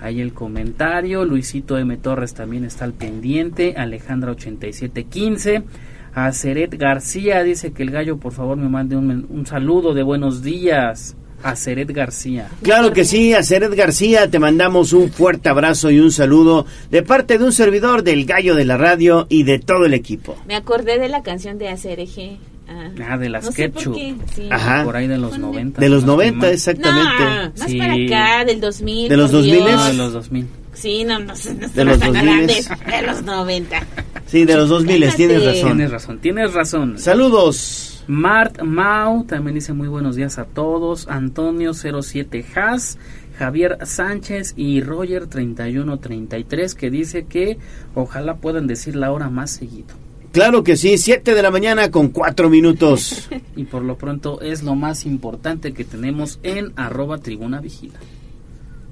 Ahí 0.00 0.20
el 0.20 0.34
comentario, 0.34 1.24
Luisito 1.24 1.78
M. 1.78 1.96
Torres 1.96 2.34
también 2.34 2.64
está 2.64 2.84
al 2.84 2.92
pendiente, 2.92 3.74
Alejandra 3.76 4.32
8715, 4.32 5.64
a 6.14 6.32
Ceret 6.32 6.76
García 6.76 7.42
dice 7.42 7.72
que 7.72 7.82
el 7.82 7.90
gallo 7.90 8.18
por 8.18 8.32
favor 8.32 8.56
me 8.56 8.68
mande 8.68 8.96
un, 8.96 9.26
un 9.28 9.46
saludo 9.46 9.94
de 9.94 10.02
buenos 10.02 10.42
días 10.42 11.16
a 11.42 11.56
Ceret 11.56 11.90
García. 11.90 12.48
Claro 12.62 12.92
que 12.92 13.04
sí, 13.04 13.34
a 13.34 13.42
Ceret 13.42 13.74
García 13.74 14.30
te 14.30 14.38
mandamos 14.38 14.92
un 14.92 15.10
fuerte 15.10 15.48
abrazo 15.48 15.90
y 15.90 16.00
un 16.00 16.12
saludo 16.12 16.66
de 16.90 17.02
parte 17.02 17.38
de 17.38 17.44
un 17.44 17.52
servidor 17.52 18.02
del 18.02 18.24
Gallo 18.24 18.54
de 18.54 18.64
la 18.64 18.76
Radio 18.76 19.26
y 19.28 19.44
de 19.44 19.58
todo 19.58 19.86
el 19.86 19.94
equipo. 19.94 20.36
Me 20.46 20.56
acordé 20.56 20.98
de 20.98 21.08
la 21.08 21.22
canción 21.22 21.58
de 21.58 21.68
ACRG. 21.68 22.38
Ah, 22.72 22.88
ah, 23.08 23.18
de 23.18 23.28
las 23.28 23.50
Ketchup. 23.50 23.96
Ajá. 24.48 24.84
Por 24.84 24.94
ahí 24.94 25.08
de 25.08 25.18
los 25.18 25.36
90. 25.36 25.80
De 25.80 25.88
los 25.88 26.04
90, 26.04 26.50
exactamente. 26.52 27.24
No, 27.24 27.52
más 27.58 27.74
para 27.74 27.94
acá, 27.94 28.44
del 28.44 28.60
2000. 28.60 29.08
¿De 29.08 29.16
los 29.16 29.32
2000? 29.32 29.64
de 29.64 29.92
los 29.94 30.12
2000. 30.12 30.46
Sí, 30.72 31.04
no, 31.04 31.18
no, 31.18 31.34
no, 31.34 31.68
de 31.68 31.84
los 31.84 31.98
2000. 31.98 32.46
De 32.46 33.02
los 33.04 33.22
90. 33.22 33.86
Sí, 34.26 34.44
de 34.44 34.54
los 34.54 34.68
2000, 34.68 35.14
tienes 35.16 35.44
razón. 35.44 35.76
Tienes 35.76 35.90
razón, 35.90 36.18
tienes 36.20 36.54
razón. 36.54 36.98
Saludos. 36.98 37.99
Mart 38.10 38.62
Mau 38.62 39.22
también 39.22 39.54
dice 39.54 39.72
muy 39.72 39.86
buenos 39.86 40.16
días 40.16 40.38
a 40.38 40.44
todos. 40.44 41.06
Antonio 41.06 41.72
07 41.74 42.44
Haas. 42.56 42.98
Javier 43.38 43.78
Sánchez 43.86 44.54
y 44.56 44.80
Roger 44.80 45.28
3133 45.28 46.74
que 46.74 46.90
dice 46.90 47.26
que 47.26 47.58
ojalá 47.94 48.38
puedan 48.38 48.66
decir 48.66 48.96
la 48.96 49.12
hora 49.12 49.30
más 49.30 49.52
seguido. 49.52 49.94
Claro 50.32 50.64
que 50.64 50.76
sí, 50.76 50.98
7 50.98 51.34
de 51.34 51.42
la 51.42 51.52
mañana 51.52 51.92
con 51.92 52.08
4 52.08 52.50
minutos. 52.50 53.28
y 53.56 53.64
por 53.64 53.82
lo 53.82 53.96
pronto 53.96 54.40
es 54.40 54.64
lo 54.64 54.74
más 54.74 55.06
importante 55.06 55.72
que 55.72 55.84
tenemos 55.84 56.40
en 56.42 56.72
arroba 56.74 57.18
tribuna 57.18 57.60
vigila. 57.60 58.00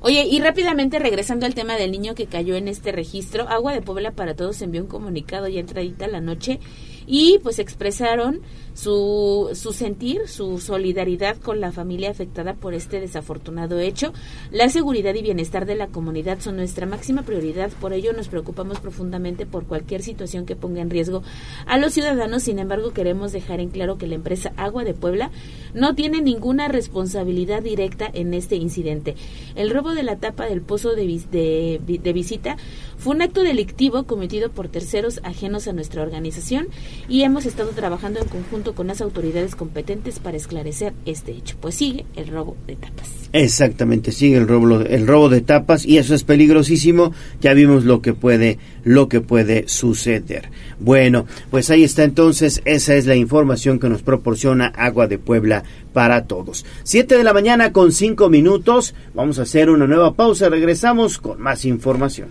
Oye, 0.01 0.27
y 0.31 0.39
rápidamente 0.39 1.01
regresando 1.01 1.45
al 1.45 1.57
tema 1.57 1.75
del 1.75 1.91
niño 1.91 2.15
que 2.15 2.27
cayó 2.27 2.55
en 2.55 2.69
este 2.69 2.93
registro, 2.93 3.49
Agua 3.49 3.73
de 3.73 3.83
Puebla 3.83 4.13
para 4.13 4.37
Todos 4.37 4.63
envió 4.63 4.81
un 4.81 4.87
comunicado 4.87 5.49
ya 5.49 5.59
entradita 5.59 6.07
la 6.07 6.21
noche 6.21 6.61
y 7.09 7.41
pues 7.43 7.59
expresaron 7.59 8.41
su, 8.79 9.51
su 9.55 9.73
sentir, 9.73 10.29
su 10.29 10.59
solidaridad 10.59 11.37
con 11.39 11.61
la 11.61 11.73
familia 11.73 12.11
afectada 12.11 12.55
por 12.55 12.75
este 12.75 13.01
desafortunado 13.01 13.81
hecho. 13.81 14.13
La 14.53 14.69
seguridad 14.69 15.17
y 15.17 15.23
bienestar 15.23 15.67
de 15.67 15.75
la 15.75 15.89
comunidad 15.89 16.39
son 16.39 16.57
nuestra 16.57 16.87
máxima 16.87 17.23
prioridad, 17.23 17.73
por 17.81 17.93
ello 17.93 18.13
nos 18.13 18.29
preocupamos 18.29 18.79
profundamente 18.79 19.47
por 19.47 19.65
cualquier 19.65 20.03
situación 20.03 20.47
que 20.47 20.55
ponga 20.55 20.81
en 20.81 20.91
riesgo 20.91 21.25
a 21.67 21.77
los 21.77 21.93
ciudadanos. 21.93 22.45
Sin 22.45 22.61
embargo, 22.61 22.93
queremos 22.93 23.33
dejar 23.33 23.59
en 23.59 23.71
claro 23.71 23.99
que 23.99 24.07
la 24.07 24.15
empresa 24.15 24.53
Agua 24.57 24.85
de 24.85 24.95
Puebla 24.95 25.33
no 25.75 25.97
tiene 25.97 26.23
ninguna 26.23 26.69
responsabilidad 26.69 27.63
directa 27.63 28.09
en 28.13 28.33
este 28.33 28.55
incidente. 28.55 29.17
El 29.57 29.71
robo 29.71 29.91
de 29.93 30.05
la 30.05 30.19
tapa 30.19 30.47
del 30.47 30.63
pozo 30.63 30.95
de, 30.95 31.21
de, 31.33 31.99
de 31.99 32.13
visita 32.13 32.57
fue 32.97 33.17
un 33.17 33.23
acto 33.23 33.43
delictivo 33.43 34.05
cometido 34.05 34.51
por 34.51 34.69
terceros 34.69 35.21
ajenos 35.25 35.67
a 35.67 35.73
nuestra 35.73 36.03
organización 36.03 36.69
y 37.09 37.23
hemos 37.23 37.45
estado 37.45 37.71
trabajando 37.71 38.21
en 38.21 38.29
conjunto 38.29 38.68
con 38.75 38.87
las 38.87 39.01
autoridades 39.01 39.55
competentes 39.55 40.19
para 40.19 40.37
esclarecer 40.37 40.93
este 41.07 41.33
hecho. 41.33 41.57
Pues 41.61 41.75
sigue 41.75 42.07
el 42.17 42.29
robo 42.29 42.57
de 42.67 42.77
tapas. 42.77 43.09
Exactamente, 43.33 44.13
sigue 44.13 44.39
el 44.39 44.49
robo, 44.49 44.81
el 44.81 45.07
robo 45.07 45.29
de 45.29 45.43
tapas 45.43 45.85
y 45.85 45.99
eso 45.99 46.15
es 46.15 46.25
peligrosísimo. 46.25 47.13
Ya 47.41 47.53
vimos 47.53 47.85
lo 47.85 48.01
que 48.01 48.15
puede, 48.15 48.59
lo 48.85 49.09
que 49.09 49.21
puede 49.21 49.69
suceder. 49.69 50.51
Bueno, 50.81 51.27
pues 51.51 51.71
ahí 51.71 51.85
está 51.85 52.05
entonces, 52.05 52.63
esa 52.65 52.95
es 52.95 53.07
la 53.07 53.17
información 53.17 53.79
que 53.79 53.89
nos 53.89 54.03
proporciona 54.03 54.69
Agua 54.69 55.07
de 55.07 55.19
Puebla 55.19 55.65
para 55.93 56.27
todos. 56.27 56.65
Siete 56.85 57.17
de 57.17 57.25
la 57.25 57.33
mañana 57.33 57.73
con 57.73 57.93
cinco 57.93 58.29
minutos. 58.31 58.95
Vamos 59.15 59.39
a 59.39 59.43
hacer 59.43 59.69
una 59.69 59.87
nueva 59.87 60.15
pausa. 60.15 60.49
Regresamos 60.49 61.19
con 61.19 61.41
más 61.41 61.65
información. 61.65 62.29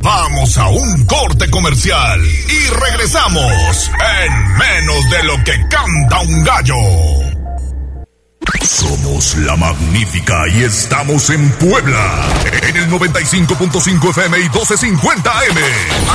Vamos 0.00 0.56
a 0.56 0.68
un 0.68 1.04
corte 1.06 1.50
comercial 1.50 2.20
y 2.24 2.68
regresamos 2.68 3.90
en 4.24 4.56
menos 4.56 5.10
de 5.10 5.24
lo 5.24 5.44
que 5.44 5.52
canta 5.68 6.20
un 6.20 6.44
gallo. 6.44 6.74
Somos 8.62 9.36
la 9.38 9.56
magnífica 9.56 10.46
y 10.48 10.62
estamos 10.62 11.30
en 11.30 11.50
Puebla, 11.52 12.28
en 12.62 12.76
el 12.76 12.90
95.5 12.90 14.10
FM 14.10 14.38
y 14.38 14.42
1250 14.42 15.32
M. 15.50 15.60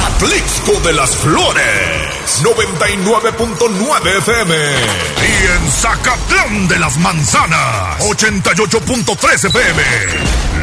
Atlixco 0.08 0.80
de 0.86 0.94
las 0.94 1.16
Flores, 1.16 1.64
99.9 2.42 4.18
FM. 4.18 4.56
Y 4.56 5.46
en 5.46 5.72
Zacatlán 5.72 6.68
de 6.68 6.80
las 6.80 6.98
Manzanas, 6.98 8.00
88.3 8.00 9.46
FM. 9.46 9.84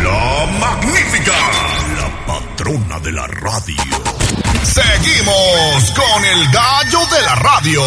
La 0.03 0.47
magnífica 0.59 1.90
patrona 2.61 2.99
de 3.01 3.13
la 3.13 3.27
radio. 3.27 3.77
Seguimos 4.63 5.93
con 5.93 6.25
el 6.25 6.45
gallo 6.53 6.99
de 7.11 7.23
la 7.23 7.35
radio. 7.37 7.83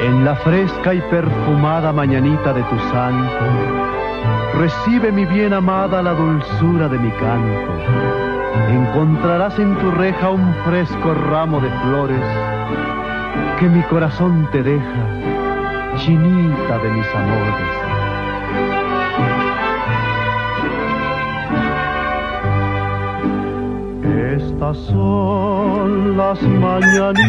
En 0.00 0.24
la 0.24 0.36
fresca 0.36 0.94
y 0.94 1.00
perfumada 1.02 1.92
mañanita 1.92 2.52
de 2.52 2.62
tu 2.62 2.78
santo, 2.90 4.58
recibe 4.58 5.10
mi 5.10 5.24
bien 5.24 5.52
amada 5.52 6.02
la 6.02 6.12
dulzura 6.12 6.88
de 6.88 6.98
mi 6.98 7.10
canto 7.10 8.33
encontrarás 8.70 9.58
en 9.58 9.74
tu 9.76 9.90
reja 9.90 10.30
un 10.30 10.54
fresco 10.64 11.14
ramo 11.14 11.60
de 11.60 11.70
flores 11.70 12.20
que 13.58 13.68
mi 13.68 13.82
corazón 13.82 14.48
te 14.52 14.62
deja, 14.62 15.96
chinita 15.96 16.78
de 16.78 16.90
mis 16.90 17.06
amores. 17.14 17.84
Estas 24.36 24.76
son 24.78 26.16
las 26.16 26.42
mañanitas 26.42 27.24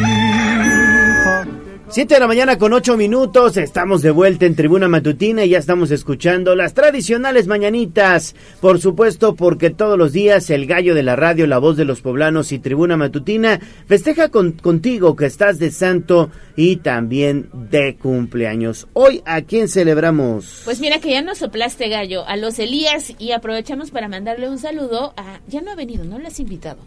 Siete 1.87 2.15
de 2.15 2.19
la 2.19 2.27
mañana 2.27 2.57
con 2.57 2.73
ocho 2.73 2.97
minutos, 2.97 3.57
estamos 3.57 4.01
de 4.01 4.09
vuelta 4.09 4.47
en 4.47 4.55
Tribuna 4.55 4.87
Matutina 4.87 5.45
y 5.45 5.49
ya 5.49 5.59
estamos 5.59 5.91
escuchando 5.91 6.55
las 6.55 6.73
tradicionales 6.73 7.45
mañanitas. 7.45 8.35
Por 8.59 8.81
supuesto, 8.81 9.35
porque 9.35 9.69
todos 9.69 9.95
los 9.95 10.11
días 10.11 10.49
el 10.49 10.65
gallo 10.65 10.95
de 10.95 11.03
la 11.03 11.15
radio, 11.15 11.45
la 11.45 11.59
voz 11.59 11.77
de 11.77 11.85
los 11.85 12.01
poblanos 12.01 12.51
y 12.51 12.59
Tribuna 12.59 12.97
Matutina 12.97 13.61
festeja 13.85 14.29
contigo 14.29 15.15
que 15.15 15.27
estás 15.27 15.59
de 15.59 15.69
santo 15.69 16.31
y 16.55 16.77
también 16.77 17.49
de 17.53 17.95
cumpleaños. 17.95 18.87
Hoy, 18.93 19.21
¿a 19.25 19.43
quién 19.43 19.67
celebramos? 19.67 20.63
Pues 20.65 20.79
mira 20.79 20.99
que 20.99 21.11
ya 21.11 21.21
nos 21.21 21.37
soplaste 21.37 21.87
gallo, 21.87 22.25
a 22.25 22.35
los 22.35 22.57
Elías 22.57 23.13
y 23.19 23.31
aprovechamos 23.31 23.91
para 23.91 24.07
mandarle 24.07 24.49
un 24.49 24.57
saludo 24.57 25.13
a... 25.17 25.39
Ya 25.47 25.61
no 25.61 25.71
ha 25.71 25.75
venido, 25.75 26.03
no 26.03 26.17
lo 26.17 26.27
has 26.27 26.39
invitado. 26.39 26.79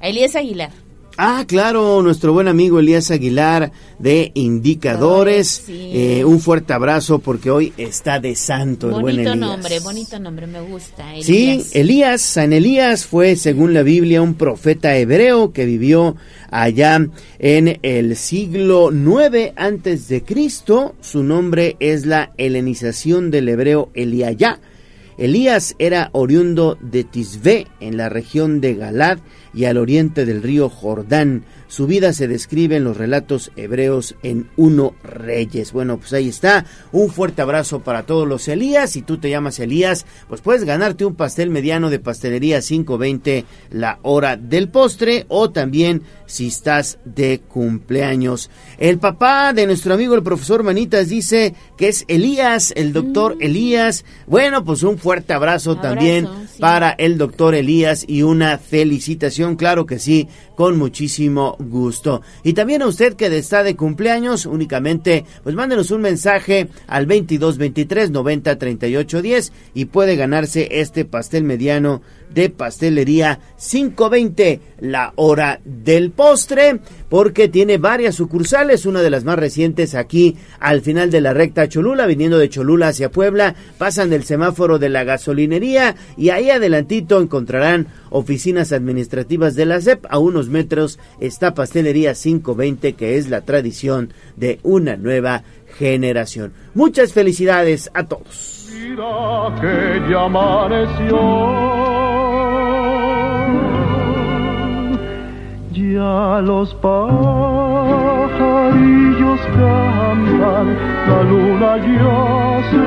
A 0.00 0.08
Elías 0.08 0.34
Aguilar. 0.34 0.72
Ah, 1.16 1.44
claro, 1.46 2.02
nuestro 2.02 2.32
buen 2.32 2.48
amigo 2.48 2.80
Elías 2.80 3.12
Aguilar 3.12 3.70
de 4.00 4.32
Indicadores. 4.34 5.62
Eh, 5.68 6.24
un 6.24 6.40
fuerte 6.40 6.72
abrazo 6.72 7.20
porque 7.20 7.52
hoy 7.52 7.72
está 7.76 8.18
de 8.18 8.34
santo 8.34 8.88
bonito 8.88 8.98
el 8.98 9.02
buen 9.02 9.20
Elías. 9.20 9.36
nombre, 9.36 9.78
bonito 9.80 10.18
nombre, 10.18 10.46
me 10.48 10.60
gusta. 10.60 11.14
Elías. 11.14 11.24
Sí, 11.24 11.78
Elías, 11.78 12.20
San 12.20 12.52
Elías 12.52 13.06
fue, 13.06 13.36
según 13.36 13.74
la 13.74 13.84
Biblia, 13.84 14.22
un 14.22 14.34
profeta 14.34 14.96
hebreo 14.96 15.52
que 15.52 15.66
vivió 15.66 16.16
allá 16.50 17.06
en 17.38 17.78
el 17.82 18.16
siglo 18.16 18.90
9 18.92 19.52
antes 19.54 20.08
de 20.08 20.24
Cristo. 20.24 20.96
Su 21.00 21.22
nombre 21.22 21.76
es 21.78 22.06
la 22.06 22.32
helenización 22.38 23.30
del 23.30 23.48
hebreo 23.48 23.90
Eliayá. 23.94 24.58
Elías 25.16 25.76
era 25.78 26.10
oriundo 26.10 26.76
de 26.80 27.04
Tisbe, 27.04 27.68
en 27.78 27.96
la 27.96 28.08
región 28.08 28.60
de 28.60 28.74
Galad, 28.74 29.18
y 29.54 29.64
al 29.64 29.78
oriente 29.78 30.24
del 30.26 30.42
río 30.42 30.68
Jordán. 30.68 31.44
Su 31.68 31.86
vida 31.86 32.12
se 32.12 32.28
describe 32.28 32.76
en 32.76 32.84
los 32.84 32.96
relatos 32.96 33.50
hebreos 33.56 34.14
en 34.22 34.48
Uno 34.56 34.94
Reyes. 35.02 35.72
Bueno, 35.72 35.98
pues 35.98 36.12
ahí 36.12 36.28
está. 36.28 36.66
Un 36.92 37.10
fuerte 37.10 37.42
abrazo 37.42 37.80
para 37.80 38.04
todos 38.04 38.28
los 38.28 38.46
Elías. 38.48 38.90
Si 38.90 39.02
tú 39.02 39.18
te 39.18 39.30
llamas 39.30 39.58
Elías, 39.58 40.06
pues 40.28 40.40
puedes 40.40 40.64
ganarte 40.64 41.04
un 41.04 41.14
pastel 41.14 41.50
mediano 41.50 41.90
de 41.90 41.98
pastelería 41.98 42.60
520 42.60 43.44
la 43.70 43.98
hora 44.02 44.36
del 44.36 44.68
postre 44.68 45.26
o 45.28 45.50
también 45.50 46.02
si 46.26 46.48
estás 46.48 46.98
de 47.04 47.40
cumpleaños. 47.40 48.50
El 48.78 48.98
papá 48.98 49.52
de 49.52 49.66
nuestro 49.66 49.94
amigo 49.94 50.14
el 50.14 50.22
profesor 50.22 50.62
Manitas 50.62 51.08
dice 51.08 51.54
que 51.76 51.88
es 51.88 52.04
Elías, 52.08 52.72
el 52.76 52.92
doctor 52.92 53.36
mm. 53.36 53.42
Elías. 53.42 54.04
Bueno, 54.26 54.64
pues 54.64 54.82
un 54.82 54.98
fuerte 54.98 55.32
abrazo, 55.32 55.76
también 55.76 56.28
para 56.58 56.90
el 56.90 57.18
doctor 57.18 57.54
Elías 57.54 58.04
y 58.06 58.22
una 58.22 58.58
felicitación, 58.58 59.56
claro 59.56 59.86
que 59.86 59.98
sí, 59.98 60.28
con 60.56 60.78
muchísimo 60.78 61.56
gusto. 61.58 62.22
Y 62.42 62.52
también 62.52 62.82
a 62.82 62.86
usted 62.86 63.14
que 63.14 63.26
está 63.36 63.62
de 63.62 63.76
cumpleaños, 63.76 64.46
únicamente 64.46 65.24
pues 65.42 65.54
mándenos 65.54 65.90
un 65.90 66.00
mensaje 66.00 66.68
al 66.86 67.06
22 67.06 67.58
23 67.58 68.10
90 68.10 68.58
38 68.58 69.22
10 69.22 69.52
y 69.74 69.84
puede 69.86 70.16
ganarse 70.16 70.68
este 70.80 71.04
pastel 71.04 71.44
mediano 71.44 72.02
de 72.34 72.50
pastelería 72.50 73.40
520 73.56 74.60
la 74.80 75.12
hora 75.16 75.60
del 75.64 76.10
postre 76.10 76.80
porque 77.08 77.48
tiene 77.48 77.78
varias 77.78 78.16
sucursales, 78.16 78.86
una 78.86 79.00
de 79.00 79.10
las 79.10 79.24
más 79.24 79.38
recientes 79.38 79.94
aquí 79.94 80.36
al 80.58 80.80
final 80.80 81.10
de 81.10 81.20
la 81.20 81.32
recta 81.32 81.68
Cholula, 81.68 82.06
viniendo 82.06 82.38
de 82.38 82.48
Cholula 82.48 82.88
hacia 82.88 83.10
Puebla, 83.10 83.54
pasan 83.78 84.10
del 84.10 84.24
semáforo 84.24 84.78
de 84.78 84.88
la 84.88 85.04
gasolinería 85.04 85.94
y 86.16 86.30
ahí 86.30 86.50
adelantito 86.50 87.20
encontrarán 87.20 87.86
oficinas 88.10 88.72
administrativas 88.72 89.54
de 89.54 89.66
la 89.66 89.80
SEP, 89.80 90.04
a 90.08 90.18
unos 90.18 90.48
metros 90.48 90.98
está 91.20 91.54
Pastelería 91.54 92.14
520 92.14 92.94
que 92.94 93.16
es 93.16 93.30
la 93.30 93.42
tradición 93.42 94.12
de 94.36 94.58
una 94.62 94.96
nueva 94.96 95.44
generación. 95.78 96.52
Muchas 96.74 97.12
felicidades 97.12 97.90
a 97.94 98.06
todos. 98.06 98.68
que 99.60 100.02
ya 100.10 100.28
los 105.94 106.74
pajarillos 106.74 107.00
cantan, 109.54 110.76
la 111.08 111.22
luna 111.22 111.76
ya 111.78 112.62
se 112.70 112.84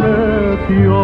metió. 0.00 0.98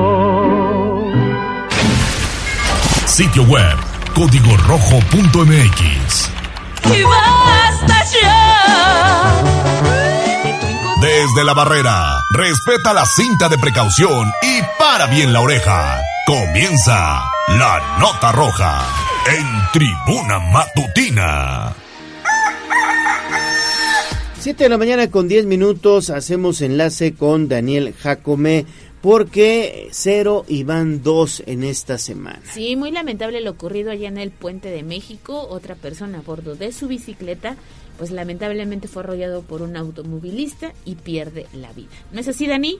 Sitio 3.06 3.42
web, 3.44 3.76
código 4.14 4.56
rojo.mx. 4.66 6.30
Y 6.86 7.02
basta 7.02 8.04
ya. 8.20 9.42
Desde 11.00 11.44
la 11.44 11.54
barrera, 11.54 12.18
respeta 12.32 12.92
la 12.92 13.04
cinta 13.06 13.48
de 13.48 13.56
precaución 13.58 14.32
y 14.42 14.60
para 14.78 15.06
bien 15.06 15.32
la 15.32 15.40
oreja. 15.40 16.00
Comienza 16.30 17.24
la 17.48 17.98
nota 17.98 18.30
roja 18.30 18.86
en 19.26 19.46
tribuna 19.72 20.38
matutina. 20.38 21.74
7 24.38 24.62
de 24.62 24.70
la 24.70 24.78
mañana 24.78 25.10
con 25.10 25.26
10 25.26 25.46
minutos 25.46 26.08
hacemos 26.08 26.60
enlace 26.60 27.14
con 27.14 27.48
Daniel 27.48 27.92
Jacome 27.98 28.64
porque 29.02 29.88
cero 29.90 30.44
y 30.46 30.62
van 30.62 31.02
dos 31.02 31.42
en 31.46 31.64
esta 31.64 31.98
semana. 31.98 32.42
Sí, 32.52 32.76
muy 32.76 32.92
lamentable 32.92 33.40
lo 33.40 33.50
ocurrido 33.50 33.90
allá 33.90 34.06
en 34.06 34.18
el 34.18 34.30
Puente 34.30 34.70
de 34.70 34.84
México. 34.84 35.48
Otra 35.50 35.74
persona 35.74 36.18
a 36.18 36.22
bordo 36.22 36.54
de 36.54 36.70
su 36.70 36.86
bicicleta, 36.86 37.56
pues 37.98 38.12
lamentablemente 38.12 38.86
fue 38.86 39.02
arrollado 39.02 39.42
por 39.42 39.62
un 39.62 39.76
automovilista 39.76 40.74
y 40.84 40.94
pierde 40.94 41.46
la 41.52 41.72
vida. 41.72 41.88
¿No 42.12 42.20
es 42.20 42.28
así, 42.28 42.46
Dani? 42.46 42.78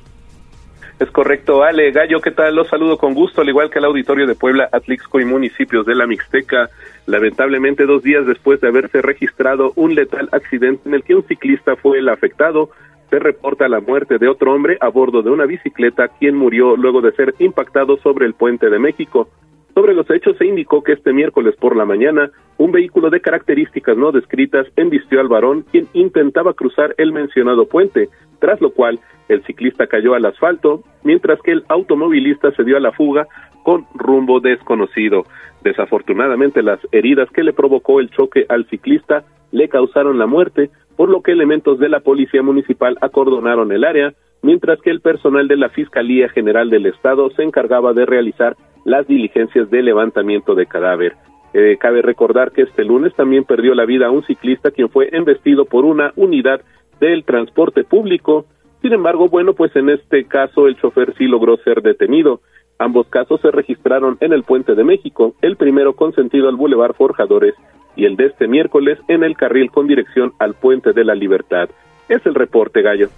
Es 1.01 1.11
correcto, 1.11 1.63
Ale 1.63 1.93
Gallo, 1.93 2.21
¿qué 2.21 2.31
tal? 2.31 2.55
Los 2.55 2.69
saludo 2.69 2.99
con 2.99 3.15
gusto, 3.15 3.41
al 3.41 3.49
igual 3.49 3.71
que 3.71 3.79
el 3.79 3.87
auditorio 3.87 4.27
de 4.27 4.35
Puebla, 4.35 4.69
Atlixco 4.71 5.19
y 5.19 5.25
municipios 5.25 5.87
de 5.87 5.95
la 5.95 6.07
Mixteca. 6.07 6.69
Lamentablemente, 7.07 7.87
dos 7.87 8.03
días 8.03 8.27
después 8.27 8.61
de 8.61 8.69
haberse 8.69 9.01
registrado 9.01 9.73
un 9.77 9.95
letal 9.95 10.29
accidente 10.31 10.87
en 10.87 10.95
el 10.95 11.03
que 11.03 11.15
un 11.15 11.23
ciclista 11.23 11.75
fue 11.77 12.01
el 12.01 12.11
afectado, 12.11 12.69
se 13.09 13.19
reporta 13.19 13.67
la 13.67 13.81
muerte 13.81 14.19
de 14.19 14.29
otro 14.29 14.53
hombre 14.53 14.77
a 14.79 14.89
bordo 14.89 15.23
de 15.23 15.31
una 15.31 15.47
bicicleta, 15.47 16.09
quien 16.09 16.37
murió 16.37 16.77
luego 16.77 17.01
de 17.01 17.13
ser 17.13 17.35
impactado 17.39 17.97
sobre 17.97 18.27
el 18.27 18.35
puente 18.35 18.69
de 18.69 18.79
México. 18.79 19.31
Sobre 19.73 19.95
los 19.95 20.11
hechos 20.11 20.37
se 20.37 20.45
indicó 20.45 20.83
que 20.83 20.93
este 20.93 21.15
miércoles 21.15 21.57
por 21.59 21.77
la 21.77 21.87
mañana 21.87 22.31
un 22.59 22.73
vehículo 22.73 23.09
de 23.09 23.23
características 23.23 23.97
no 23.97 24.13
descritas 24.13 24.67
embistió 24.77 25.19
al 25.21 25.29
varón 25.29 25.65
quien 25.71 25.89
intentaba 25.95 26.53
cruzar 26.53 26.95
el 26.99 27.11
mencionado 27.11 27.67
puente, 27.67 28.11
tras 28.41 28.61
lo 28.61 28.71
cual 28.73 28.99
el 29.29 29.45
ciclista 29.45 29.87
cayó 29.87 30.15
al 30.15 30.27
asfalto, 30.27 30.83
mientras 31.05 31.41
que 31.43 31.53
el 31.53 31.65
automovilista 31.69 32.51
se 32.53 32.65
dio 32.65 32.77
a 32.77 32.81
la 32.81 32.93
fuga 32.93 33.29
con 33.63 33.87
rumbo 33.95 34.41
desconocido. 34.41 35.25
Desafortunadamente 35.63 36.63
las 36.63 36.81
heridas 36.91 37.31
que 37.31 37.45
le 37.45 37.53
provocó 37.53 38.01
el 38.01 38.11
choque 38.11 38.47
al 38.49 38.67
ciclista 38.67 39.25
le 39.53 39.69
causaron 39.69 40.19
la 40.19 40.27
muerte, 40.27 40.71
por 40.97 41.09
lo 41.09 41.23
que 41.23 41.33
elementos 41.33 41.79
de 41.79 41.89
la 41.89 42.01
Policía 42.01 42.43
Municipal 42.43 42.97
acordonaron 43.01 43.73
el 43.73 43.85
área, 43.85 44.15
mientras 44.43 44.81
que 44.81 44.91
el 44.91 45.01
personal 45.01 45.49
de 45.49 45.57
la 45.57 45.69
Fiscalía 45.69 46.29
General 46.29 46.71
del 46.71 46.87
Estado 46.87 47.31
se 47.31 47.43
encargaba 47.43 47.93
de 47.93 48.07
realizar 48.07 48.57
las 48.85 49.07
diligencias 49.07 49.71
de 49.71 49.83
levantamiento 49.83 50.55
de 50.55 50.67
cadáver. 50.67 51.15
Eh, 51.53 51.77
cabe 51.81 52.01
recordar 52.01 52.53
que 52.53 52.63
este 52.63 52.85
lunes 52.85 53.13
también 53.15 53.45
perdió 53.45 53.75
la 53.75 53.85
vida 53.85 54.11
un 54.11 54.25
ciclista 54.25 54.71
quien 54.71 54.89
fue 54.89 55.09
embestido 55.13 55.65
por 55.65 55.85
una 55.85 56.13
unidad 56.17 56.63
del 57.01 57.25
transporte 57.25 57.85
público. 57.85 58.47
Sin 58.83 58.93
embargo, 58.93 59.29
bueno, 59.29 59.55
pues 59.55 59.75
en 59.77 59.91
este 59.91 60.25
caso 60.25 60.67
el 60.67 60.77
chofer 60.77 61.15
sí 61.17 61.25
logró 61.25 61.57
ser 61.59 61.83
detenido. 61.83 62.41
Ambos 62.79 63.09
casos 63.09 63.41
se 63.41 63.51
registraron 63.51 64.17
en 64.21 64.33
el 64.33 64.43
Puente 64.43 64.75
de 64.75 64.85
México, 64.85 65.35
el 65.43 65.57
primero 65.57 65.95
con 65.95 66.15
sentido 66.15 66.49
al 66.49 66.57
Boulevard 66.57 66.95
Forjadores 66.95 67.55
y 67.95 68.07
el 68.07 68.17
de 68.17 68.27
este 68.27 68.49
miércoles 68.49 68.99
en 69.09 69.25
el 69.25 69.37
carril 69.37 69.71
con 69.71 69.87
dirección 69.87 70.33
al 70.39 70.55
Puente 70.55 70.93
de 70.93 71.05
la 71.05 71.15
Libertad. 71.15 71.69
Es 72.09 72.25
el 72.25 72.35
reporte, 72.35 72.81
Gallo. 72.81 73.09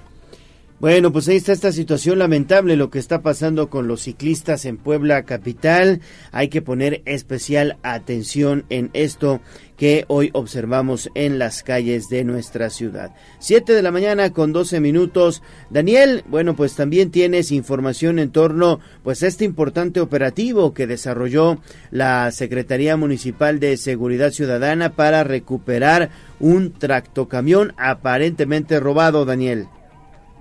Bueno, 0.83 1.12
pues 1.12 1.28
ahí 1.28 1.37
está 1.37 1.53
esta 1.53 1.70
situación 1.70 2.18
lamentable, 2.18 2.74
lo 2.74 2.91
que 2.91 2.99
está 2.99 3.22
pasando 3.22 3.70
con 3.70 3.87
los 3.87 4.01
ciclistas 4.01 4.64
en 4.64 4.78
Puebla 4.78 5.22
Capital. 5.22 6.01
Hay 6.33 6.49
que 6.49 6.61
poner 6.61 7.03
especial 7.05 7.76
atención 7.85 8.64
en 8.68 8.91
esto 8.93 9.41
que 9.83 10.05
hoy 10.07 10.30
observamos 10.33 11.11
en 11.16 11.41
las 11.41 11.64
calles 11.64 12.09
de 12.09 12.22
nuestra 12.22 12.70
ciudad. 12.70 13.11
Siete 13.41 13.72
de 13.72 13.83
la 13.83 13.91
mañana 13.91 14.33
con 14.33 14.53
doce 14.53 14.78
minutos. 14.78 15.43
Daniel, 15.70 16.22
bueno, 16.28 16.55
pues 16.55 16.76
también 16.76 17.11
tienes 17.11 17.51
información 17.51 18.20
en 18.20 18.30
torno 18.30 18.78
pues 19.03 19.24
a 19.24 19.26
este 19.26 19.45
importante 19.45 20.01
operativo 20.01 20.72
que 20.72 20.87
desarrolló 20.87 21.57
la 21.91 22.30
Secretaría 22.30 22.97
Municipal 22.97 23.59
de 23.59 23.76
Seguridad 23.76 24.30
Ciudadana 24.30 24.91
para 24.91 25.24
recuperar 25.24 26.11
un 26.39 26.72
tractocamión 26.72 27.72
aparentemente 27.76 28.78
robado, 28.78 29.24
Daniel. 29.24 29.66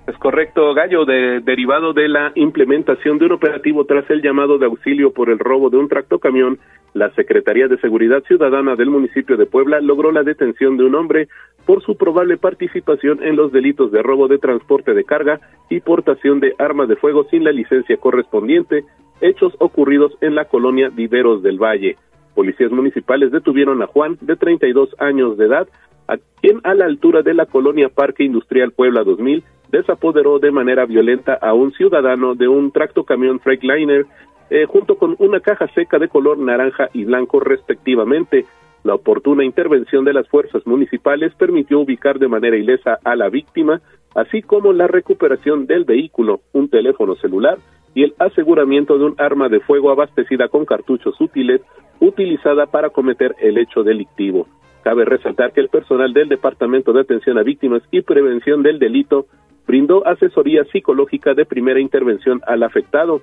Es 0.06 0.18
correcto, 0.18 0.74
Gallo, 0.74 1.06
de, 1.06 1.40
derivado 1.40 1.94
de 1.94 2.10
la 2.10 2.32
implementación 2.36 3.18
de 3.18 3.26
un 3.26 3.32
operativo 3.32 3.86
tras 3.86 4.10
el 4.10 4.22
llamado 4.22 4.58
de 4.58 4.66
auxilio 4.66 5.14
por 5.14 5.30
el 5.30 5.40
robo 5.40 5.70
de 5.70 5.78
un 5.78 5.88
tractocamión, 5.88 6.60
la 6.94 7.10
Secretaría 7.12 7.68
de 7.68 7.78
Seguridad 7.80 8.24
Ciudadana 8.24 8.76
del 8.76 8.90
municipio 8.90 9.38
de 9.38 9.46
Puebla 9.46 9.80
logró 9.80 10.12
la 10.12 10.24
detención 10.24 10.78
de 10.78 10.84
un 10.84 10.96
hombre 10.96 11.28
por 11.66 11.84
su 11.84 11.96
probable 11.96 12.38
participación 12.38 13.24
en 13.24 13.36
los 13.36 13.52
delitos 13.52 13.92
de 13.92 14.02
robo 14.02 14.28
de 14.28 14.38
transporte 14.38 14.94
de 14.94 15.04
carga 15.04 15.40
y 15.70 15.80
portación 15.80 16.40
de 16.40 16.54
armas 16.58 16.90
de 16.90 16.96
fuego 16.96 17.26
sin 17.30 17.44
la 17.44 17.52
licencia 17.52 17.98
correspondiente, 17.98 18.84
hechos 19.22 19.54
ocurridos 19.60 20.18
en 20.22 20.36
la 20.36 20.46
colonia 20.46 20.90
Viveros 20.90 21.44
del 21.44 21.60
Valle. 21.60 21.96
Policías 22.36 22.72
municipales 22.72 23.32
detuvieron 23.32 23.82
a 23.82 23.88
Juan, 23.88 24.18
de 24.22 24.36
32 24.36 24.96
años 25.00 25.38
de 25.38 25.46
edad, 25.46 25.68
a 26.08 26.18
quien 26.42 26.60
a 26.64 26.74
la 26.74 26.86
altura 26.86 27.22
de 27.22 27.34
la 27.34 27.46
colonia 27.46 27.90
Parque 27.90 28.24
Industrial 28.24 28.72
Puebla 28.72 29.04
2000 29.04 29.44
desapoderó 29.72 30.40
de 30.40 30.52
manera 30.52 30.86
violenta 30.86 31.34
a 31.42 31.54
un 31.54 31.72
ciudadano 31.72 32.36
de 32.36 32.48
un 32.48 32.72
tractocamión 32.72 33.40
Freightliner 33.40 34.06
eh, 34.52 34.66
junto 34.66 34.98
con 34.98 35.16
una 35.20 35.40
caja 35.40 35.68
seca 35.70 35.98
de 35.98 36.10
color 36.10 36.38
naranja 36.38 36.90
y 36.94 37.06
blanco 37.06 37.40
respectivamente. 37.40 38.46
La 38.84 38.96
oportuna 38.96 39.46
intervención 39.46 40.04
de 40.04 40.12
las 40.12 40.28
fuerzas 40.28 40.68
municipales 40.68 41.34
permitió 41.36 41.80
ubicar 41.80 42.20
de 42.20 42.28
manera 42.28 42.58
ilesa 42.58 43.00
a 43.06 43.16
la 43.16 43.30
víctima, 43.30 43.82
así 44.14 44.42
como 44.42 44.74
la 44.74 44.88
recuperación 44.88 45.68
del 45.68 45.86
vehículo, 45.86 46.42
un 46.52 46.68
teléfono 46.68 47.16
celular 47.16 47.60
y 47.94 48.04
el 48.04 48.14
aseguramiento 48.20 48.98
de 48.98 49.06
un 49.06 49.16
arma 49.20 49.48
de 49.48 49.62
fuego 49.62 49.90
abastecida 49.90 50.50
con 50.50 50.66
cartuchos 50.66 51.20
útiles 51.22 51.62
utilizada 52.02 52.66
para 52.66 52.90
cometer 52.90 53.36
el 53.40 53.58
hecho 53.58 53.84
delictivo. 53.84 54.48
Cabe 54.84 55.06
resaltar 55.06 55.54
que 55.54 55.62
el 55.62 55.70
personal 55.70 56.12
del 56.12 56.28
Departamento 56.28 56.92
de 56.92 57.02
Atención 57.02 57.38
a 57.38 57.44
Víctimas 57.44 57.84
y 57.90 58.02
Prevención 58.02 58.64
del 58.64 58.80
Delito 58.80 59.28
brindó 59.66 60.06
asesoría 60.06 60.66
psicológica 60.66 61.36
de 61.36 61.46
primera 61.46 61.80
intervención 61.80 62.42
al 62.48 62.64
afectado. 62.64 63.22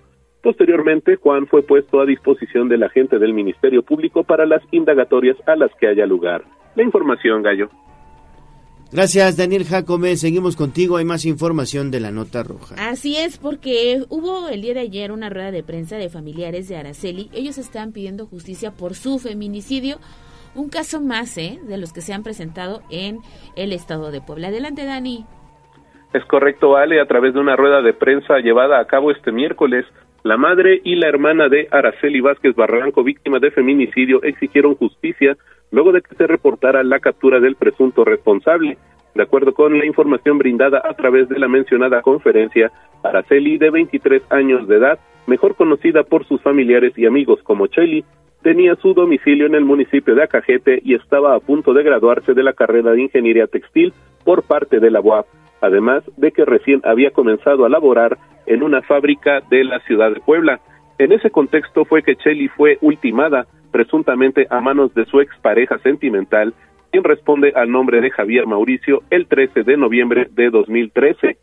Posteriormente, 0.49 1.17
Juan 1.17 1.47
fue 1.47 1.63
puesto 1.63 2.01
a 2.01 2.07
disposición 2.07 2.71
del 2.71 2.83
agente 2.83 3.19
del 3.19 3.35
Ministerio 3.35 3.83
Público 3.83 4.25
para 4.25 4.47
las 4.47 4.63
indagatorias 4.71 5.37
a 5.47 5.55
las 5.57 5.71
que 5.79 5.87
haya 5.87 6.07
lugar. 6.07 6.43
La 6.75 6.83
información, 6.83 7.43
Gallo. 7.43 7.69
Gracias, 8.91 9.37
Daniel 9.37 9.65
Jacome. 9.65 10.17
Seguimos 10.17 10.57
contigo. 10.57 10.97
Hay 10.97 11.05
más 11.05 11.27
información 11.27 11.91
de 11.91 12.01
la 12.01 12.13
nota 12.13 12.45
roja. 12.45 12.77
Así 12.79 13.15
es, 13.19 13.37
porque 13.37 14.05
hubo 14.09 14.49
el 14.49 14.63
día 14.63 14.73
de 14.73 14.81
ayer 14.81 15.13
una 15.13 15.29
rueda 15.29 15.51
de 15.51 15.63
prensa 15.63 15.99
de 15.99 16.09
familiares 16.09 16.67
de 16.67 16.79
Araceli. 16.79 17.29
Ellos 17.35 17.59
están 17.59 17.93
pidiendo 17.93 18.25
justicia 18.25 18.71
por 18.71 18.95
su 18.95 19.19
feminicidio. 19.19 19.99
Un 20.55 20.71
caso 20.71 21.03
más, 21.03 21.37
¿eh? 21.37 21.59
De 21.69 21.77
los 21.77 21.93
que 21.93 22.01
se 22.01 22.15
han 22.15 22.23
presentado 22.23 22.81
en 22.89 23.19
el 23.55 23.75
estado 23.75 24.11
de 24.11 24.23
Puebla. 24.23 24.49
Adelante, 24.49 24.87
Dani. 24.87 25.27
Es 26.15 26.25
correcto, 26.25 26.79
Ale, 26.79 27.03
a 27.03 27.07
través 27.07 27.35
de 27.35 27.41
una 27.41 27.55
rueda 27.55 27.83
de 27.83 27.93
prensa 27.93 28.39
llevada 28.39 28.81
a 28.81 28.87
cabo 28.87 29.11
este 29.11 29.31
miércoles, 29.31 29.85
la 30.25 30.37
madre 30.37 30.81
y 30.83 30.97
la 30.97 31.09
hermana 31.09 31.49
de 31.49 31.69
Araceli 31.71 32.21
Vázquez 32.21 32.55
Barranco, 32.57 33.05
víctima 33.05 33.39
de 33.39 33.51
feminicidio, 33.51 34.23
exigieron 34.23 34.75
justicia 34.75 35.37
luego 35.71 35.93
de 35.93 36.03
que 36.03 36.15
se 36.17 36.27
reportara 36.27 36.83
la 36.83 36.99
captura 36.99 37.39
del 37.41 37.55
presunto 37.55 38.05
responsable. 38.05 38.79
De 39.15 39.23
acuerdo 39.23 39.53
con 39.53 39.79
la 39.79 39.87
información 39.87 40.39
brindada 40.39 40.83
a 40.85 40.95
través 40.95 41.29
de 41.29 41.39
la 41.39 41.49
mencionada 41.49 42.03
conferencia, 42.03 42.73
Araceli, 43.03 43.59
de 43.59 43.71
23 43.71 44.23
años 44.31 44.67
de 44.67 44.77
edad, 44.77 44.99
mejor 45.27 45.55
conocida 45.55 46.03
por 46.03 46.27
sus 46.27 46.41
familiares 46.43 46.97
y 46.97 47.07
amigos 47.07 47.41
como 47.43 47.69
Cheli, 47.69 48.05
tenía 48.43 48.75
su 48.77 48.95
domicilio 48.95 49.47
en 49.47 49.55
el 49.55 49.65
municipio 49.65 50.15
de 50.15 50.25
Acajete 50.25 50.81
y 50.85 50.95
estaba 50.95 51.35
a 51.35 51.41
punto 51.41 51.73
de 51.75 51.83
graduarse 51.85 52.35
de 52.35 52.43
la 52.43 52.55
carrera 52.55 52.93
de 52.93 53.03
Ingeniería 53.03 53.47
Textil 53.47 53.93
por 54.25 54.43
parte 54.43 54.81
de 54.81 54.91
la 54.91 55.01
UAP 55.01 55.27
además 55.61 56.05
de 56.17 56.33
que 56.33 56.45
recién 56.45 56.81
había 56.85 57.11
comenzado 57.11 57.65
a 57.65 57.69
laborar 57.69 58.19
en 58.49 58.63
una 58.63 58.83
fábrica 58.83 59.41
de 59.49 59.65
la 59.65 59.79
ciudad 59.81 60.13
de 60.13 60.21
Puebla. 60.21 60.61
En 60.99 61.13
ese 61.13 61.31
contexto 61.31 61.85
fue 61.85 62.03
que 62.03 62.17
Chelly 62.17 62.49
fue 62.49 62.79
ultimada, 62.81 63.47
presuntamente 63.71 64.47
a 64.51 64.61
manos 64.61 64.93
de 64.95 65.05
su 65.05 65.21
expareja 65.21 65.79
sentimental, 65.79 66.55
quien 66.91 67.05
responde 67.05 67.53
al 67.55 67.71
nombre 67.71 68.01
de 68.01 68.11
Javier 68.11 68.47
Mauricio 68.47 69.03
el 69.11 69.27
13 69.27 69.63
de 69.63 69.77
noviembre 69.77 70.29
de 70.33 70.51
2013. 70.51 71.37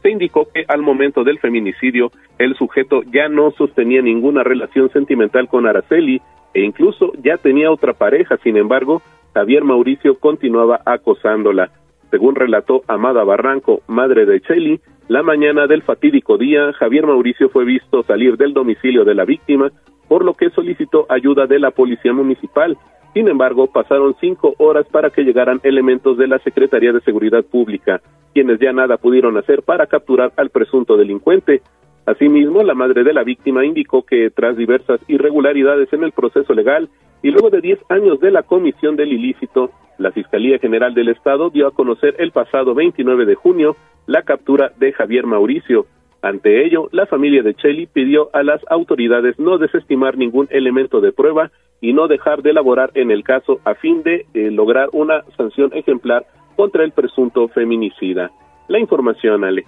Se 0.00 0.10
indicó 0.10 0.48
que 0.52 0.64
al 0.68 0.82
momento 0.82 1.24
del 1.24 1.38
feminicidio, 1.38 2.10
el 2.38 2.54
sujeto 2.56 3.02
ya 3.12 3.28
no 3.28 3.50
sostenía 3.52 4.02
ninguna 4.02 4.42
relación 4.42 4.90
sentimental 4.90 5.48
con 5.48 5.66
Araceli 5.66 6.22
e 6.54 6.62
incluso 6.62 7.12
ya 7.22 7.36
tenía 7.36 7.70
otra 7.70 7.92
pareja, 7.92 8.36
sin 8.42 8.56
embargo, 8.56 9.02
Javier 9.34 9.64
Mauricio 9.64 10.18
continuaba 10.18 10.80
acosándola. 10.84 11.70
Según 12.10 12.34
relató 12.34 12.82
Amada 12.88 13.24
Barranco, 13.24 13.80
madre 13.86 14.26
de 14.26 14.40
Chely, 14.40 14.80
la 15.12 15.22
mañana 15.22 15.66
del 15.66 15.82
fatídico 15.82 16.38
día, 16.38 16.72
Javier 16.72 17.06
Mauricio 17.06 17.50
fue 17.50 17.66
visto 17.66 18.02
salir 18.02 18.38
del 18.38 18.54
domicilio 18.54 19.04
de 19.04 19.14
la 19.14 19.26
víctima, 19.26 19.70
por 20.08 20.24
lo 20.24 20.32
que 20.32 20.48
solicitó 20.48 21.04
ayuda 21.10 21.46
de 21.46 21.58
la 21.58 21.70
policía 21.70 22.14
municipal. 22.14 22.78
Sin 23.12 23.28
embargo, 23.28 23.66
pasaron 23.66 24.16
cinco 24.22 24.54
horas 24.56 24.86
para 24.90 25.10
que 25.10 25.22
llegaran 25.22 25.60
elementos 25.64 26.16
de 26.16 26.28
la 26.28 26.38
Secretaría 26.38 26.94
de 26.94 27.02
Seguridad 27.02 27.44
Pública, 27.44 28.00
quienes 28.32 28.58
ya 28.58 28.72
nada 28.72 28.96
pudieron 28.96 29.36
hacer 29.36 29.60
para 29.60 29.86
capturar 29.86 30.32
al 30.38 30.48
presunto 30.48 30.96
delincuente. 30.96 31.60
Asimismo, 32.06 32.62
la 32.62 32.72
madre 32.72 33.04
de 33.04 33.12
la 33.12 33.22
víctima 33.22 33.66
indicó 33.66 34.04
que 34.06 34.30
tras 34.30 34.56
diversas 34.56 34.98
irregularidades 35.08 35.92
en 35.92 36.04
el 36.04 36.12
proceso 36.12 36.54
legal 36.54 36.88
y 37.22 37.30
luego 37.32 37.50
de 37.50 37.60
10 37.60 37.80
años 37.90 38.18
de 38.18 38.30
la 38.30 38.44
comisión 38.44 38.96
del 38.96 39.12
ilícito, 39.12 39.72
la 39.98 40.10
Fiscalía 40.10 40.58
General 40.58 40.94
del 40.94 41.10
Estado 41.10 41.50
dio 41.50 41.66
a 41.66 41.72
conocer 41.72 42.16
el 42.18 42.32
pasado 42.32 42.74
29 42.74 43.26
de 43.26 43.34
junio 43.34 43.76
la 44.06 44.22
captura 44.22 44.72
de 44.78 44.92
Javier 44.92 45.26
Mauricio. 45.26 45.86
Ante 46.22 46.64
ello, 46.64 46.88
la 46.92 47.06
familia 47.06 47.42
de 47.42 47.54
Cheli 47.54 47.86
pidió 47.86 48.30
a 48.32 48.42
las 48.42 48.60
autoridades 48.70 49.38
no 49.38 49.58
desestimar 49.58 50.16
ningún 50.16 50.46
elemento 50.50 51.00
de 51.00 51.12
prueba 51.12 51.50
y 51.80 51.92
no 51.92 52.06
dejar 52.06 52.42
de 52.42 52.50
elaborar 52.50 52.92
en 52.94 53.10
el 53.10 53.24
caso 53.24 53.60
a 53.64 53.74
fin 53.74 54.02
de 54.02 54.26
eh, 54.34 54.50
lograr 54.50 54.88
una 54.92 55.24
sanción 55.36 55.72
ejemplar 55.74 56.24
contra 56.54 56.84
el 56.84 56.92
presunto 56.92 57.48
feminicida. 57.48 58.30
La 58.68 58.78
información, 58.78 59.42
Ale. 59.42 59.64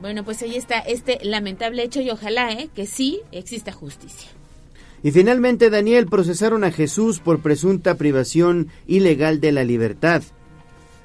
Bueno, 0.00 0.24
pues 0.24 0.42
ahí 0.42 0.56
está 0.56 0.78
este 0.78 1.18
lamentable 1.22 1.82
hecho 1.82 2.00
y 2.00 2.10
ojalá 2.10 2.52
¿eh? 2.52 2.68
que 2.74 2.86
sí 2.86 3.20
exista 3.32 3.72
justicia. 3.72 4.30
Y 5.02 5.10
finalmente, 5.10 5.70
Daniel, 5.70 6.06
procesaron 6.06 6.62
a 6.62 6.70
Jesús 6.70 7.18
por 7.18 7.40
presunta 7.42 7.96
privación 7.96 8.68
ilegal 8.86 9.40
de 9.40 9.52
la 9.52 9.64
libertad. 9.64 10.22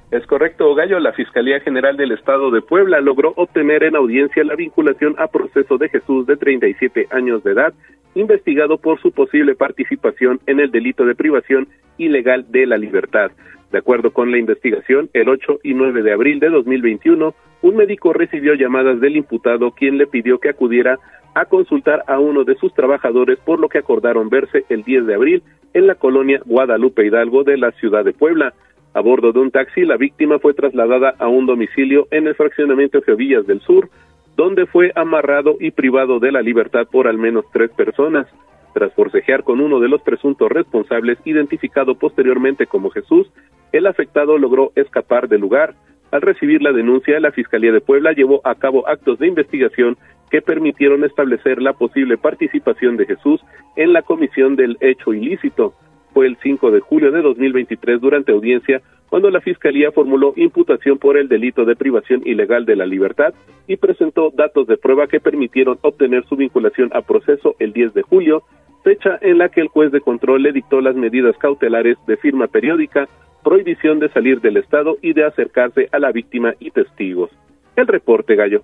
Es 0.09 0.25
correcto, 0.25 0.73
Gallo. 0.73 0.99
La 1.01 1.11
Fiscalía 1.11 1.59
General 1.59 1.97
del 1.97 2.13
Estado 2.13 2.49
de 2.49 2.61
Puebla 2.61 3.01
logró 3.01 3.33
obtener 3.35 3.83
en 3.83 3.97
audiencia 3.97 4.43
la 4.45 4.55
vinculación 4.55 5.15
a 5.17 5.27
proceso 5.27 5.77
de 5.77 5.89
Jesús 5.89 6.25
de 6.25 6.37
37 6.37 7.07
años 7.11 7.43
de 7.43 7.51
edad, 7.51 7.73
investigado 8.15 8.77
por 8.77 9.01
su 9.01 9.11
posible 9.11 9.53
participación 9.55 10.39
en 10.47 10.61
el 10.61 10.71
delito 10.71 11.05
de 11.05 11.13
privación 11.13 11.67
ilegal 11.97 12.45
de 12.49 12.65
la 12.65 12.77
libertad. 12.77 13.31
De 13.69 13.79
acuerdo 13.79 14.11
con 14.11 14.31
la 14.31 14.37
investigación, 14.37 15.09
el 15.11 15.27
8 15.27 15.59
y 15.63 15.73
9 15.73 16.01
de 16.01 16.13
abril 16.13 16.39
de 16.39 16.49
2021, 16.51 17.35
un 17.63 17.75
médico 17.75 18.13
recibió 18.13 18.53
llamadas 18.53 19.01
del 19.01 19.17
imputado 19.17 19.71
quien 19.71 19.97
le 19.97 20.07
pidió 20.07 20.39
que 20.39 20.49
acudiera 20.49 20.99
a 21.35 21.45
consultar 21.45 22.03
a 22.07 22.17
uno 22.17 22.45
de 22.45 22.55
sus 22.55 22.73
trabajadores, 22.73 23.39
por 23.39 23.59
lo 23.59 23.67
que 23.67 23.79
acordaron 23.79 24.29
verse 24.29 24.63
el 24.69 24.83
10 24.83 25.05
de 25.05 25.15
abril 25.15 25.43
en 25.73 25.85
la 25.85 25.95
colonia 25.95 26.39
Guadalupe 26.45 27.05
Hidalgo 27.05 27.43
de 27.43 27.57
la 27.57 27.71
ciudad 27.71 28.05
de 28.05 28.13
Puebla. 28.13 28.53
A 28.97 29.01
bordo 29.01 29.31
de 29.31 29.37
un 29.37 29.51
taxi, 29.51 29.85
la 29.85 29.95
víctima 29.95 30.39
fue 30.39 30.55
trasladada 30.55 31.13
a 31.19 31.27
un 31.27 31.45
domicilio 31.45 32.07
en 32.09 32.25
el 32.25 32.33
fraccionamiento 32.33 32.99
Geovillas 33.03 33.45
del 33.45 33.61
Sur, 33.61 33.89
donde 34.35 34.65
fue 34.65 34.91
amarrado 34.95 35.55
y 35.59 35.69
privado 35.69 36.17
de 36.17 36.31
la 36.31 36.41
libertad 36.41 36.87
por 36.91 37.07
al 37.07 37.19
menos 37.19 37.45
tres 37.53 37.69
personas. 37.77 38.25
Tras 38.73 38.91
forcejear 38.95 39.43
con 39.43 39.61
uno 39.61 39.79
de 39.79 39.87
los 39.87 40.01
presuntos 40.01 40.49
responsables, 40.49 41.19
identificado 41.25 41.93
posteriormente 41.93 42.65
como 42.65 42.89
Jesús, 42.89 43.31
el 43.71 43.85
afectado 43.85 44.39
logró 44.39 44.71
escapar 44.73 45.29
del 45.29 45.41
lugar. 45.41 45.75
Al 46.09 46.23
recibir 46.23 46.63
la 46.63 46.71
denuncia, 46.71 47.19
la 47.19 47.31
Fiscalía 47.31 47.71
de 47.71 47.81
Puebla 47.81 48.13
llevó 48.13 48.41
a 48.45 48.55
cabo 48.55 48.87
actos 48.87 49.19
de 49.19 49.27
investigación 49.27 49.95
que 50.31 50.41
permitieron 50.41 51.03
establecer 51.03 51.61
la 51.61 51.73
posible 51.73 52.17
participación 52.17 52.97
de 52.97 53.05
Jesús 53.05 53.41
en 53.75 53.93
la 53.93 54.01
comisión 54.01 54.55
del 54.55 54.75
hecho 54.81 55.13
ilícito. 55.13 55.75
Fue 56.17 56.25
el 56.25 56.37
5 56.41 56.71
de 56.71 56.79
julio 56.79 57.11
de 57.11 57.21
2023 57.21 58.01
durante 58.01 58.31
audiencia 58.31 58.81
cuando 59.07 59.29
la 59.29 59.39
Fiscalía 59.39 59.91
formuló 59.91 60.33
imputación 60.35 60.97
por 60.97 61.15
el 61.15 61.27
delito 61.27 61.63
de 61.63 61.75
privación 61.75 62.23
ilegal 62.25 62.65
de 62.65 62.75
la 62.75 62.87
libertad 62.87 63.35
y 63.67 63.77
presentó 63.77 64.31
datos 64.31 64.65
de 64.65 64.77
prueba 64.77 65.05
que 65.05 65.19
permitieron 65.19 65.77
obtener 65.83 66.25
su 66.25 66.35
vinculación 66.35 66.89
a 66.95 67.03
proceso 67.03 67.55
el 67.59 67.71
10 67.71 67.93
de 67.93 68.01
julio 68.01 68.41
fecha 68.83 69.19
en 69.21 69.37
la 69.37 69.49
que 69.49 69.61
el 69.61 69.67
juez 69.67 69.91
de 69.91 70.01
control 70.01 70.41
le 70.41 70.53
dictó 70.53 70.81
las 70.81 70.95
medidas 70.95 71.37
cautelares 71.37 71.99
de 72.07 72.17
firma 72.17 72.47
periódica, 72.47 73.07
prohibición 73.43 73.99
de 73.99 74.09
salir 74.09 74.41
del 74.41 74.57
Estado 74.57 74.97
y 75.03 75.13
de 75.13 75.23
acercarse 75.23 75.87
a 75.91 75.99
la 75.99 76.11
víctima 76.11 76.55
y 76.59 76.71
testigos. 76.71 77.29
El 77.75 77.85
reporte, 77.85 78.35
Gallo. 78.35 78.63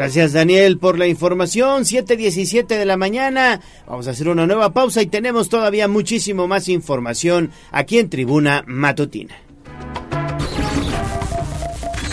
Gracias 0.00 0.32
Daniel 0.32 0.78
por 0.78 0.98
la 0.98 1.06
información. 1.06 1.82
7.17 1.82 2.66
de 2.66 2.86
la 2.86 2.96
mañana. 2.96 3.60
Vamos 3.86 4.08
a 4.08 4.12
hacer 4.12 4.30
una 4.30 4.46
nueva 4.46 4.72
pausa 4.72 5.02
y 5.02 5.08
tenemos 5.08 5.50
todavía 5.50 5.88
muchísimo 5.88 6.48
más 6.48 6.70
información 6.70 7.50
aquí 7.70 7.98
en 7.98 8.08
Tribuna 8.08 8.64
Matutina. 8.66 9.34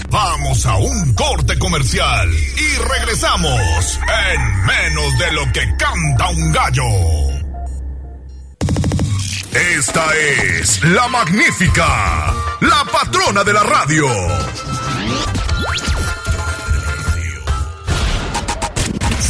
Vamos 0.10 0.66
a 0.66 0.76
un 0.76 1.14
corte 1.14 1.58
comercial 1.58 2.30
y 2.30 2.98
regresamos 3.00 4.00
en 4.34 4.66
menos 4.66 5.20
de 5.20 5.32
lo 5.32 5.46
que 5.54 5.62
canta 5.78 6.30
un 6.32 6.52
gallo. 6.52 6.84
Esta 9.78 10.06
es 10.60 10.84
la 10.84 11.08
magnífica, 11.08 12.34
la 12.60 12.84
patrona 12.92 13.46
de 13.46 13.54
la 13.54 13.64
radio. 13.64 14.08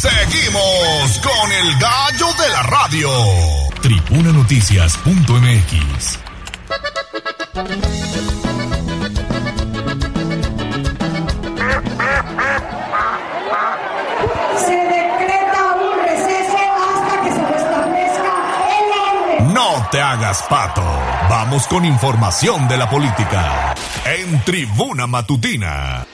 Seguimos 0.08 1.18
con 1.18 1.52
el 1.52 1.78
gallo 1.78 2.32
de 2.42 2.48
la 2.48 2.62
radio. 2.62 3.10
Tribunanoticias.mx. 3.82 6.18
Se 14.64 14.72
decreta 14.72 15.74
un 15.74 15.92
receso 16.02 16.56
hasta 16.88 17.20
que 17.22 17.30
se 17.32 17.46
restablezca 17.46 18.32
el 18.78 18.86
orden. 19.12 19.52
No 19.52 19.86
te 19.90 20.00
hagas 20.00 20.42
pato. 20.48 20.82
Vamos 21.28 21.66
con 21.66 21.84
información 21.84 22.66
de 22.66 22.78
la 22.78 22.88
política. 22.88 23.74
En 24.06 24.42
Tribuna 24.42 25.06
Matutina. 25.06 26.06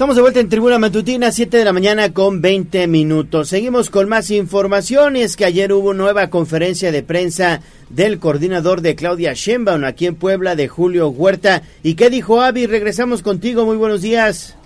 Estamos 0.00 0.16
de 0.16 0.22
vuelta 0.22 0.40
en 0.40 0.48
Tribuna 0.48 0.78
Matutina, 0.78 1.30
7 1.30 1.58
de 1.58 1.64
la 1.66 1.74
mañana 1.74 2.14
con 2.14 2.40
20 2.40 2.86
minutos. 2.86 3.50
Seguimos 3.50 3.90
con 3.90 4.08
más 4.08 4.30
información 4.30 5.14
y 5.14 5.20
es 5.20 5.36
que 5.36 5.44
ayer 5.44 5.74
hubo 5.74 5.92
nueva 5.92 6.30
conferencia 6.30 6.90
de 6.90 7.02
prensa 7.02 7.60
del 7.90 8.18
coordinador 8.18 8.80
de 8.80 8.94
Claudia 8.94 9.34
Sheinbaum 9.34 9.84
aquí 9.84 10.06
en 10.06 10.14
Puebla 10.14 10.56
de 10.56 10.68
Julio 10.68 11.10
Huerta. 11.10 11.64
¿Y 11.82 11.96
qué 11.96 12.08
dijo 12.08 12.40
Avi? 12.40 12.64
Regresamos 12.64 13.20
contigo, 13.20 13.66
muy 13.66 13.76
buenos 13.76 14.00
días. 14.00 14.56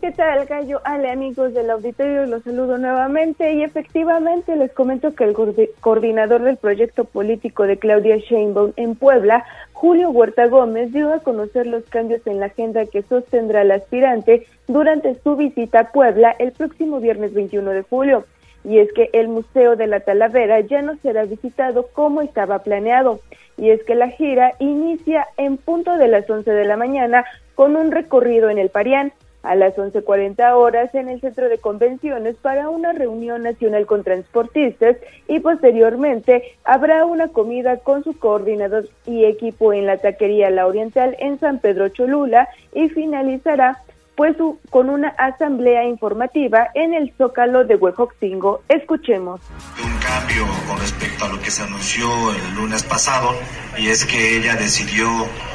¿Qué 0.00 0.12
tal, 0.12 0.46
Gallo? 0.46 0.80
Ale, 0.84 1.10
amigos 1.10 1.54
del 1.54 1.70
auditorio, 1.70 2.24
los 2.26 2.44
saludo 2.44 2.78
nuevamente 2.78 3.54
y 3.54 3.64
efectivamente 3.64 4.54
les 4.54 4.72
comento 4.72 5.12
que 5.16 5.24
el 5.24 5.34
coordinador 5.80 6.42
del 6.42 6.56
proyecto 6.56 7.02
político 7.02 7.64
de 7.64 7.78
Claudia 7.78 8.16
Sheinbaum 8.18 8.74
en 8.76 8.94
Puebla, 8.94 9.44
Julio 9.72 10.10
Huerta 10.10 10.46
Gómez, 10.46 10.92
dio 10.92 11.12
a 11.12 11.18
conocer 11.18 11.66
los 11.66 11.82
cambios 11.86 12.24
en 12.28 12.38
la 12.38 12.46
agenda 12.46 12.86
que 12.86 13.02
sostendrá 13.02 13.62
el 13.62 13.72
aspirante 13.72 14.46
durante 14.68 15.16
su 15.16 15.34
visita 15.34 15.80
a 15.80 15.90
Puebla 15.90 16.30
el 16.38 16.52
próximo 16.52 17.00
viernes 17.00 17.34
21 17.34 17.68
de 17.72 17.82
julio. 17.82 18.24
Y 18.62 18.78
es 18.78 18.92
que 18.92 19.10
el 19.12 19.26
Museo 19.26 19.74
de 19.74 19.88
la 19.88 19.98
Talavera 19.98 20.60
ya 20.60 20.80
no 20.80 20.96
será 20.98 21.24
visitado 21.24 21.88
como 21.92 22.22
estaba 22.22 22.60
planeado. 22.60 23.18
Y 23.56 23.70
es 23.70 23.82
que 23.82 23.96
la 23.96 24.10
gira 24.10 24.52
inicia 24.60 25.26
en 25.36 25.56
punto 25.56 25.96
de 25.96 26.06
las 26.06 26.30
11 26.30 26.48
de 26.48 26.64
la 26.66 26.76
mañana 26.76 27.24
con 27.56 27.74
un 27.74 27.90
recorrido 27.90 28.48
en 28.48 28.58
el 28.58 28.70
Parián 28.70 29.12
a 29.48 29.54
las 29.54 29.74
11.40 29.76 30.52
horas 30.52 30.94
en 30.94 31.08
el 31.08 31.22
centro 31.22 31.48
de 31.48 31.56
convenciones 31.56 32.36
para 32.36 32.68
una 32.68 32.92
reunión 32.92 33.44
nacional 33.44 33.86
con 33.86 34.04
transportistas 34.04 34.98
y 35.26 35.40
posteriormente 35.40 36.42
habrá 36.64 37.06
una 37.06 37.28
comida 37.28 37.78
con 37.78 38.04
su 38.04 38.18
coordinador 38.18 38.90
y 39.06 39.24
equipo 39.24 39.72
en 39.72 39.86
la 39.86 39.96
taquería 39.96 40.50
La 40.50 40.66
Oriental 40.66 41.16
en 41.18 41.40
San 41.40 41.60
Pedro 41.60 41.88
Cholula 41.88 42.46
y 42.74 42.90
finalizará 42.90 43.82
pues 44.18 44.36
con 44.70 44.90
una 44.90 45.10
asamblea 45.10 45.84
informativa 45.84 46.70
en 46.74 46.92
el 46.92 47.14
Zócalo 47.16 47.64
de 47.64 47.76
Huejoxingo. 47.76 48.62
Escuchemos. 48.68 49.40
Un 49.80 49.96
cambio 50.00 50.44
con 50.66 50.76
respecto 50.80 51.24
a 51.24 51.28
lo 51.28 51.40
que 51.40 51.52
se 51.52 51.62
anunció 51.62 52.08
el 52.32 52.54
lunes 52.56 52.82
pasado 52.82 53.30
y 53.76 53.86
es 53.86 54.04
que 54.04 54.36
ella 54.36 54.56
decidió 54.56 55.08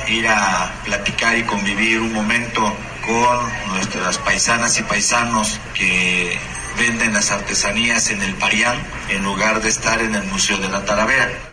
ir 0.08 0.30
a 0.30 0.72
platicar 0.86 1.38
y 1.38 1.44
convivir 1.44 2.00
un 2.00 2.14
momento 2.14 2.62
con 3.06 3.74
nuestras 3.74 4.18
paisanas 4.20 4.80
y 4.80 4.84
paisanos 4.84 5.60
que 5.78 6.32
venden 6.80 7.12
las 7.12 7.34
artesanías 7.34 8.12
en 8.12 8.22
el 8.22 8.34
Parián 8.36 8.78
en 9.10 9.26
lugar 9.26 9.62
de 9.62 9.68
estar 9.68 10.00
en 10.02 10.16
el 10.16 10.24
Museo 10.24 10.58
de 10.58 10.70
la 10.70 10.86
Talavera. 10.86 11.53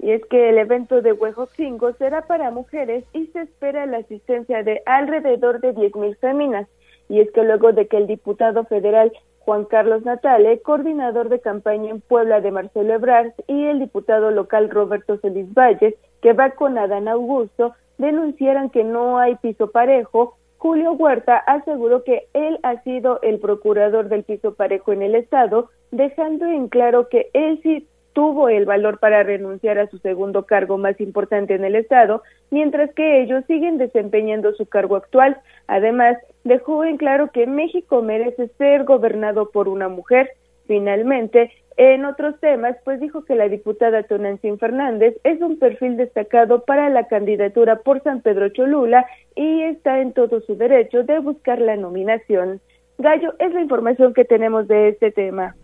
Y 0.00 0.12
es 0.12 0.24
que 0.26 0.50
el 0.50 0.58
evento 0.58 1.02
de 1.02 1.12
Huejotzingo 1.12 1.92
será 1.94 2.22
para 2.22 2.50
mujeres 2.50 3.04
y 3.12 3.26
se 3.28 3.42
espera 3.42 3.86
la 3.86 3.98
asistencia 3.98 4.62
de 4.62 4.82
alrededor 4.86 5.60
de 5.60 5.74
10.000 5.74 6.16
féminas. 6.18 6.68
Y 7.08 7.20
es 7.20 7.30
que 7.32 7.42
luego 7.42 7.72
de 7.72 7.88
que 7.88 7.96
el 7.96 8.06
diputado 8.06 8.64
federal 8.64 9.12
Juan 9.48 9.64
Carlos 9.64 10.04
Natale, 10.04 10.60
coordinador 10.60 11.30
de 11.30 11.40
campaña 11.40 11.90
en 11.90 12.02
Puebla 12.02 12.42
de 12.42 12.50
Marcelo 12.50 12.92
Ebrard, 12.92 13.32
y 13.46 13.64
el 13.64 13.78
diputado 13.78 14.30
local 14.30 14.68
Roberto 14.68 15.16
Celis 15.16 15.52
Valles, 15.54 15.94
que 16.20 16.34
va 16.34 16.50
con 16.50 16.76
Adán 16.76 17.08
Augusto, 17.08 17.74
denunciaran 17.96 18.68
que 18.68 18.84
no 18.84 19.16
hay 19.16 19.36
piso 19.36 19.70
parejo, 19.70 20.36
Julio 20.58 20.92
Huerta 20.92 21.38
aseguró 21.38 22.04
que 22.04 22.26
él 22.34 22.58
ha 22.62 22.82
sido 22.82 23.20
el 23.22 23.38
procurador 23.38 24.10
del 24.10 24.24
piso 24.24 24.54
parejo 24.54 24.92
en 24.92 25.00
el 25.00 25.14
Estado, 25.14 25.70
dejando 25.92 26.44
en 26.44 26.68
claro 26.68 27.08
que 27.08 27.30
él 27.32 27.58
sí 27.62 27.86
tuvo 28.18 28.48
el 28.48 28.64
valor 28.64 28.98
para 28.98 29.22
renunciar 29.22 29.78
a 29.78 29.86
su 29.86 29.98
segundo 29.98 30.44
cargo 30.44 30.76
más 30.76 31.00
importante 31.00 31.54
en 31.54 31.64
el 31.64 31.76
Estado, 31.76 32.24
mientras 32.50 32.92
que 32.92 33.22
ellos 33.22 33.44
siguen 33.46 33.78
desempeñando 33.78 34.52
su 34.54 34.66
cargo 34.66 34.96
actual. 34.96 35.38
Además, 35.68 36.18
dejó 36.42 36.82
en 36.82 36.96
claro 36.96 37.30
que 37.30 37.46
México 37.46 38.02
merece 38.02 38.48
ser 38.58 38.82
gobernado 38.82 39.50
por 39.52 39.68
una 39.68 39.88
mujer. 39.88 40.30
Finalmente, 40.66 41.52
en 41.76 42.04
otros 42.06 42.40
temas, 42.40 42.76
pues 42.82 42.98
dijo 42.98 43.24
que 43.24 43.36
la 43.36 43.48
diputada 43.48 44.02
Tonancín 44.02 44.58
Fernández 44.58 45.14
es 45.22 45.40
un 45.40 45.60
perfil 45.60 45.96
destacado 45.96 46.64
para 46.64 46.88
la 46.88 47.06
candidatura 47.06 47.76
por 47.76 48.02
San 48.02 48.20
Pedro 48.20 48.48
Cholula 48.48 49.06
y 49.36 49.62
está 49.62 50.00
en 50.00 50.12
todo 50.12 50.40
su 50.40 50.56
derecho 50.56 51.04
de 51.04 51.20
buscar 51.20 51.60
la 51.60 51.76
nominación. 51.76 52.60
Gallo, 52.98 53.34
es 53.38 53.54
la 53.54 53.60
información 53.60 54.12
que 54.12 54.24
tenemos 54.24 54.66
de 54.66 54.88
este 54.88 55.12
tema. 55.12 55.54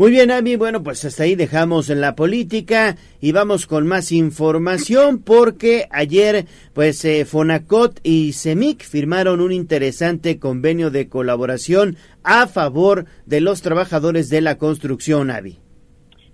Muy 0.00 0.12
bien, 0.12 0.30
Ami. 0.30 0.56
Bueno, 0.56 0.82
pues 0.82 1.04
hasta 1.04 1.24
ahí 1.24 1.34
dejamos 1.34 1.90
la 1.90 2.14
política 2.14 2.96
y 3.20 3.32
vamos 3.32 3.66
con 3.66 3.86
más 3.86 4.12
información 4.12 5.22
porque 5.22 5.88
ayer, 5.90 6.46
pues, 6.72 7.04
eh, 7.04 7.26
Fonacot 7.26 8.00
y 8.02 8.32
CEMIC 8.32 8.82
firmaron 8.82 9.42
un 9.42 9.52
interesante 9.52 10.38
convenio 10.38 10.90
de 10.90 11.10
colaboración 11.10 11.96
a 12.24 12.46
favor 12.46 13.04
de 13.26 13.42
los 13.42 13.60
trabajadores 13.60 14.30
de 14.30 14.40
la 14.40 14.56
construcción, 14.56 15.30
Avi. 15.30 15.58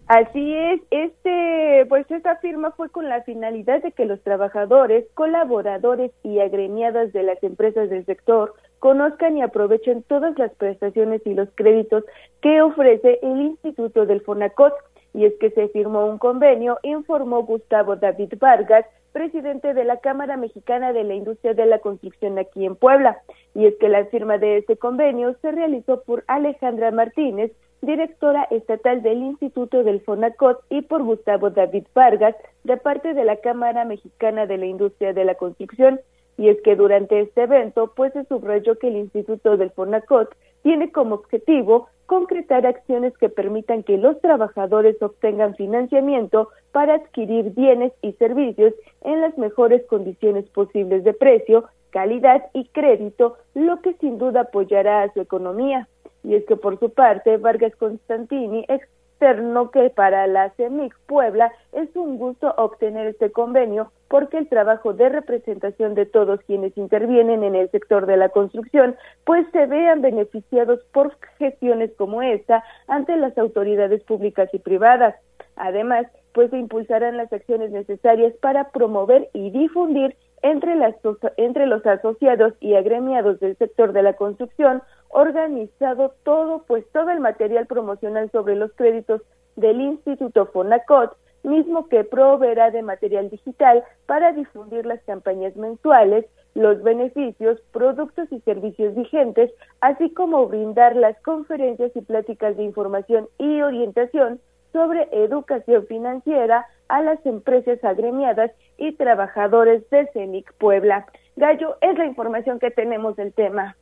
Así 0.07 0.55
es, 0.55 0.81
este, 0.93 1.87
pues 1.89 2.09
esta 2.09 2.37
firma 2.37 2.71
fue 2.77 2.89
con 2.91 3.09
la 3.09 3.25
finalidad 3.25 3.83
de 3.83 3.91
que 3.91 4.05
los 4.05 4.23
trabajadores, 4.23 5.07
colaboradores 5.15 6.13
y 6.23 6.39
agremiadas 6.39 7.13
de 7.13 7.25
las 7.25 7.43
empresas 7.43 7.91
del 7.91 8.07
sector 8.07 8.55
conozcan 8.79 9.37
y 9.37 9.43
aprovechen 9.43 10.03
todas 10.03 10.39
las 10.39 10.53
prestaciones 10.55 11.23
y 11.25 11.35
los 11.35 11.49
créditos 11.55 12.05
que 12.41 12.63
ofrece 12.63 13.19
el 13.23 13.41
Instituto 13.41 14.07
del 14.07 14.21
FONACOT. 14.21 14.75
Y 15.15 15.25
es 15.25 15.35
que 15.41 15.51
se 15.51 15.69
firmó 15.69 16.07
un 16.07 16.19
convenio, 16.19 16.79
informó 16.83 17.43
Gustavo 17.43 17.97
David 17.97 18.35
Vargas, 18.39 18.85
presidente 19.13 19.73
de 19.73 19.85
la 19.85 19.97
Cámara 20.01 20.37
Mexicana 20.37 20.93
de 20.93 21.03
la 21.03 21.15
Industria 21.15 21.55
de 21.55 21.65
la 21.65 21.79
Construcción 21.79 22.39
aquí 22.39 22.67
en 22.67 22.77
Puebla. 22.77 23.17
Y 23.55 23.65
es 23.65 23.75
que 23.77 23.89
la 23.89 24.05
firma 24.05 24.37
de 24.37 24.59
este 24.59 24.77
convenio 24.77 25.35
se 25.41 25.53
realizó 25.53 26.03
por 26.03 26.23
Alejandra 26.27 26.91
Martínez, 26.91 27.51
directora 27.81 28.47
estatal 28.51 29.03
del 29.03 29.23
Instituto 29.23 29.85
del 29.85 30.03
FONACOT, 30.03 30.61
y 30.69 30.83
por 30.83 31.03
Gustavo 31.03 31.49
David 31.49 31.87
Vargas, 31.95 32.37
de 32.65 32.77
parte 32.77 33.15
de 33.15 33.25
la 33.25 33.37
Cámara 33.37 33.87
Mexicana 33.87 34.45
de 34.45 34.59
la 34.59 34.67
Industria 34.67 35.15
de 35.15 35.25
la 35.25 35.35
Construcción. 35.35 35.99
Y 36.39 36.49
es 36.49 36.61
que 36.63 36.77
durante 36.77 37.21
este 37.21 37.45
evento, 37.45 37.93
pues 37.97 38.13
se 38.13 38.25
subrayó 38.25 38.79
que 38.79 38.89
el 38.89 38.97
Instituto 38.97 39.57
del 39.57 39.71
FONACOT 39.71 40.35
tiene 40.63 40.91
como 40.91 41.15
objetivo 41.15 41.89
concretar 42.07 42.67
acciones 42.67 43.17
que 43.19 43.29
permitan 43.29 43.83
que 43.83 43.99
los 43.99 44.21
trabajadores 44.21 45.01
obtengan 45.03 45.55
financiamiento 45.55 46.51
para 46.73 46.95
adquirir 46.95 47.53
bienes 47.55 47.93
y 48.03 48.13
servicios 48.13 48.75
en 49.03 49.21
las 49.21 49.37
mejores 49.39 49.85
condiciones 49.87 50.45
posibles 50.51 51.05
de 51.05 51.15
precio, 51.15 51.65
calidad 51.91 52.47
y 52.53 52.67
crédito, 52.67 53.37
lo 53.55 53.81
que 53.81 53.95
sin 53.95 54.19
duda 54.19 54.43
apoyará 54.43 55.03
a 55.03 55.13
su 55.13 55.21
economía. 55.21 55.89
Y 56.23 56.35
es 56.35 56.45
que 56.47 56.57
por 56.57 56.79
su 56.79 56.91
parte, 56.91 57.37
Vargas 57.37 57.75
Constantini, 57.77 58.65
externo 58.69 59.71
que 59.71 59.91
para 59.91 60.27
la 60.27 60.51
CEMIC 60.51 60.95
Puebla 61.07 61.53
es 61.73 61.95
un 61.97 62.19
gusto 62.19 62.53
obtener 62.57 63.07
este 63.07 63.31
convenio 63.33 63.91
porque 64.09 64.39
el 64.39 64.49
trabajo 64.49 64.93
de 64.93 65.09
representación 65.09 65.95
de 65.95 66.07
todos 66.07 66.41
quienes 66.47 66.77
intervienen 66.77 67.43
en 67.43 67.55
el 67.55 67.71
sector 67.71 68.07
de 68.07 68.17
la 68.17 68.29
construcción 68.29 68.97
pues 69.25 69.47
se 69.53 69.67
vean 69.67 70.01
beneficiados 70.01 70.81
por 70.93 71.17
gestiones 71.39 71.91
como 71.97 72.23
esta 72.23 72.65
ante 72.89 73.17
las 73.17 73.37
autoridades 73.39 74.03
públicas 74.05 74.49
y 74.53 74.59
privadas. 74.59 75.17
Además, 75.57 76.07
pues 76.33 76.51
se 76.51 76.59
impulsarán 76.59 77.17
las 77.17 77.33
acciones 77.33 77.71
necesarias 77.71 78.35
para 78.41 78.71
promover 78.71 79.29
y 79.33 79.51
difundir 79.51 80.15
entre, 80.43 80.77
las, 80.77 80.95
los 81.03 81.87
asociados 81.87 82.53
y 82.61 82.75
agremiados 82.75 83.41
del 83.41 83.57
sector 83.57 83.93
de 83.93 84.03
la 84.03 84.13
construcción 84.13 84.83
organizado 85.09 86.15
todo, 86.25 86.65
pues 86.67 86.85
todo 86.93 87.11
el 87.11 87.21
material 87.21 87.67
promocional 87.67 88.31
sobre 88.31 88.55
los 88.55 88.73
créditos 88.75 89.23
del 89.57 89.81
Instituto 89.81 90.47
Fonacot, 90.47 91.17
mismo 91.47 91.89
que 91.89 92.05
proveerá 92.05 92.71
de 92.71 92.83
material 92.83 93.31
digital 93.31 93.85
para 94.07 94.33
difundir 94.33 94.85
las 94.85 95.01
campañas 95.05 95.57
mensuales, 95.57 96.27
los 96.55 96.83
beneficios, 96.83 97.61
productos 97.73 98.31
y 98.33 98.41
servicios 98.41 98.95
vigentes, 98.95 99.51
así 99.81 100.11
como 100.11 100.47
brindar 100.49 100.97
las 100.97 101.17
conferencias 101.23 101.93
y 101.95 102.01
pláticas 102.01 102.57
de 102.57 102.65
información 102.65 103.29
y 103.39 103.63
orientación 103.63 104.41
sobre 104.73 105.09
educación 105.13 105.87
financiera 105.87 106.67
a 106.89 107.03
las 107.03 107.25
empresas 107.25 107.83
agremiadas 107.85 108.51
y 108.77 108.93
trabajadores 108.93 109.89
de 109.91 110.07
CENIC 110.13 110.53
Puebla. 110.55 111.07
Gallo, 111.37 111.77
es 111.81 111.97
la 111.97 112.07
información 112.07 112.59
que 112.59 112.71
tenemos 112.71 113.17
del 113.17 113.33
tema. 113.33 113.77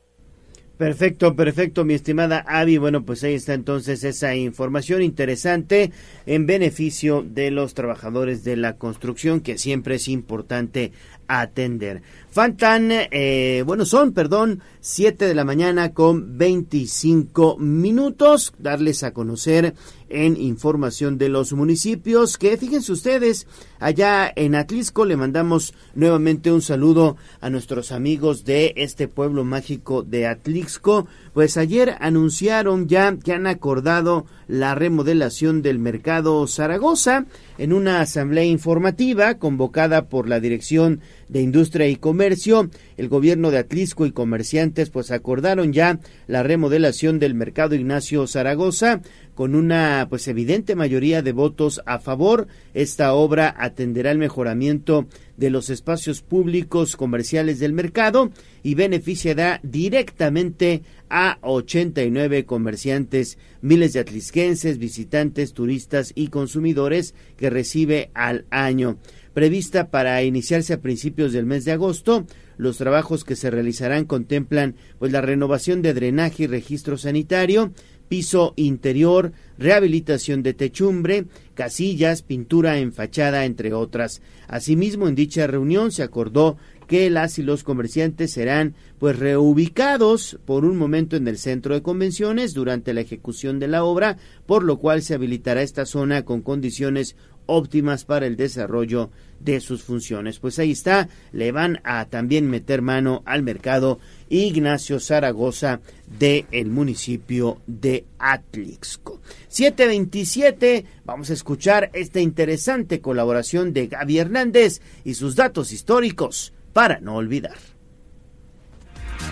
Perfecto, 0.77 1.37
perfecto, 1.37 1.85
mi 1.85 1.95
estimada 1.95 2.45
Avi. 2.49 2.79
Bueno, 2.79 3.05
pues 3.05 3.23
ahí 3.23 3.35
está 3.35 3.55
entonces 3.55 4.03
esa 4.03 4.35
información 4.35 5.03
interesante 5.03 5.93
en 6.27 6.47
beneficio 6.47 7.23
de 7.23 7.53
los 7.53 7.75
trabajadores 7.75 8.43
de 8.43 8.57
la 8.57 8.77
construcción, 8.77 9.41
que 9.41 9.57
siempre 9.57 9.95
es 9.95 10.09
importante 10.09 10.91
atender. 11.29 12.03
Faltan, 12.29 12.91
eh, 12.91 13.63
bueno, 13.65 13.85
son, 13.85 14.13
perdón, 14.13 14.63
7 14.81 15.27
de 15.27 15.35
la 15.35 15.45
mañana 15.45 15.93
con 15.93 16.37
25 16.37 17.57
minutos. 17.59 18.53
Darles 18.59 19.05
a 19.05 19.13
conocer 19.13 19.75
en 20.15 20.41
información 20.41 21.19
de 21.19 21.29
los 21.29 21.53
municipios 21.53 22.39
que 22.39 22.57
fíjense 22.57 22.93
ustedes, 22.93 23.47
allá 23.81 24.33
en 24.35 24.55
Atlisco 24.55 25.05
le 25.05 25.17
mandamos 25.17 25.75
nuevamente 25.95 26.53
un 26.53 26.63
saludo 26.63 27.17
a 27.41 27.51
nuestros 27.51 27.91
amigos 27.91 28.45
de 28.45 28.73
este 28.77 29.09
pueblo 29.09 29.45
mágico 29.45 30.03
de 30.03 30.27
Atlisco. 30.27 31.09
Pues 31.33 31.57
ayer 31.57 31.97
anunciaron 32.01 32.87
ya 32.87 33.17
que 33.17 33.33
han 33.33 33.47
acordado 33.49 34.25
la 34.47 34.75
remodelación 34.75 35.63
del 35.63 35.79
mercado 35.79 36.47
Zaragoza 36.47 37.27
en 37.59 37.73
una 37.73 38.01
asamblea 38.01 38.45
informativa 38.45 39.35
convocada 39.35 40.09
por 40.09 40.29
la 40.29 40.41
Dirección 40.41 41.01
de 41.29 41.43
Industria 41.43 41.89
y 41.89 41.97
Comercio. 41.97 42.71
El 42.97 43.09
gobierno 43.09 43.51
de 43.51 43.59
Atlisco 43.59 44.07
y 44.07 44.13
comerciantes 44.13 44.91
pues 44.91 45.11
acordaron 45.11 45.73
ya 45.73 45.99
la 46.27 46.43
remodelación 46.43 47.19
del 47.19 47.35
mercado 47.35 47.75
Ignacio 47.75 48.27
Zaragoza 48.27 49.01
con 49.35 49.55
una 49.55 50.07
pues 50.09 50.29
evidente 50.29 50.77
mayoría 50.77 51.23
de 51.23 51.33
votos 51.33 51.81
a 51.87 51.99
favor. 51.99 52.47
Esta 52.73 53.15
obra 53.15 53.55
atenderá 53.59 54.11
el 54.11 54.19
mejoramiento 54.19 55.07
de 55.37 55.51
los 55.51 55.71
espacios 55.71 56.23
públicos 56.23 56.97
comerciales 56.97 57.59
del 57.59 57.73
mercado 57.73 58.31
y 58.63 58.75
beneficiará 58.75 59.61
directamente 59.63 60.83
a 61.17 61.39
89 61.43 62.45
comerciantes, 62.45 63.39
miles 63.63 63.93
de 63.93 64.01
atlisquenses, 64.01 64.79
visitantes, 64.79 65.53
turistas 65.53 66.11
y 66.17 66.27
consumidores 66.27 67.15
que 67.37 67.51
recibe 67.51 68.11
al 68.15 68.47
año. 68.51 68.99
Prevista 69.33 69.93
para 69.93 70.21
iniciarse 70.25 70.73
a 70.73 70.81
principios 70.81 71.33
del 71.33 71.47
mes 71.47 71.65
de 71.65 71.71
agosto, 71.71 72.27
los 72.57 72.79
trabajos 72.79 73.23
que 73.23 73.37
se 73.37 73.49
realizarán 73.49 74.07
contemplan 74.07 74.75
pues 74.99 75.13
la 75.13 75.21
renovación 75.21 75.83
de 75.83 75.95
drenaje 75.95 76.45
y 76.45 76.47
registro 76.49 76.99
sanitario, 76.99 77.73
piso 78.09 78.53
interior, 78.57 79.33
rehabilitación 79.57 80.43
de 80.43 80.55
techumbre, 80.55 81.27
casillas, 81.55 82.23
pintura 82.23 82.79
en 82.79 82.93
fachada, 82.93 83.45
entre 83.45 83.73
otras. 83.73 84.21
Asimismo, 84.47 85.09
en 85.09 85.15
dicha 85.15 85.47
reunión 85.47 85.91
se 85.91 86.03
acordó 86.03 86.57
que 86.95 87.11
las 87.11 87.41
y 87.41 87.43
los 87.43 87.65
comerciantes 87.65 88.31
serán 88.31 88.77
pues 89.01 89.19
reubicados 89.19 90.39
por 90.45 90.65
un 90.65 90.77
momento 90.77 91.17
en 91.17 91.27
el 91.27 91.39
centro 91.39 91.75
de 91.75 91.83
convenciones 91.83 92.55
durante 92.55 92.95
la 92.95 93.01
ejecución 93.01 93.59
de 93.59 93.67
la 93.67 93.83
obra, 93.83 94.17
por 94.47 94.63
lo 94.63 94.79
cual 94.79 95.03
se 95.03 95.15
habilitará 95.15 95.63
esta 95.63 95.87
zona 95.87 96.25
con 96.25 96.41
condiciones 96.41 97.17
óptimas 97.47 98.05
para 98.05 98.27
el 98.27 98.37
desarrollo 98.37 99.11
de 99.41 99.59
sus 99.59 99.83
funciones. 99.83 100.39
Pues 100.39 100.61
ahí 100.61 100.71
está, 100.71 101.09
le 101.33 101.51
van 101.51 101.81
a 101.83 102.05
también 102.05 102.49
meter 102.49 102.81
mano 102.81 103.25
al 103.27 103.43
mercado 103.43 103.99
Ignacio 104.29 105.01
Zaragoza 105.01 105.81
del 106.17 106.47
el 106.53 106.71
municipio 106.71 107.61
de 107.67 108.05
Atlixco. 108.21 109.21
727, 109.49 110.85
vamos 111.05 111.31
a 111.31 111.33
escuchar 111.33 111.91
esta 111.93 112.21
interesante 112.21 113.01
colaboración 113.01 113.73
de 113.73 113.89
Gaby 113.89 114.19
Hernández 114.19 114.81
y 115.05 115.15
sus 115.15 115.35
datos 115.35 115.73
históricos 115.73 116.54
para 116.75 117.01
no 117.01 117.15
olvidar. 117.15 117.57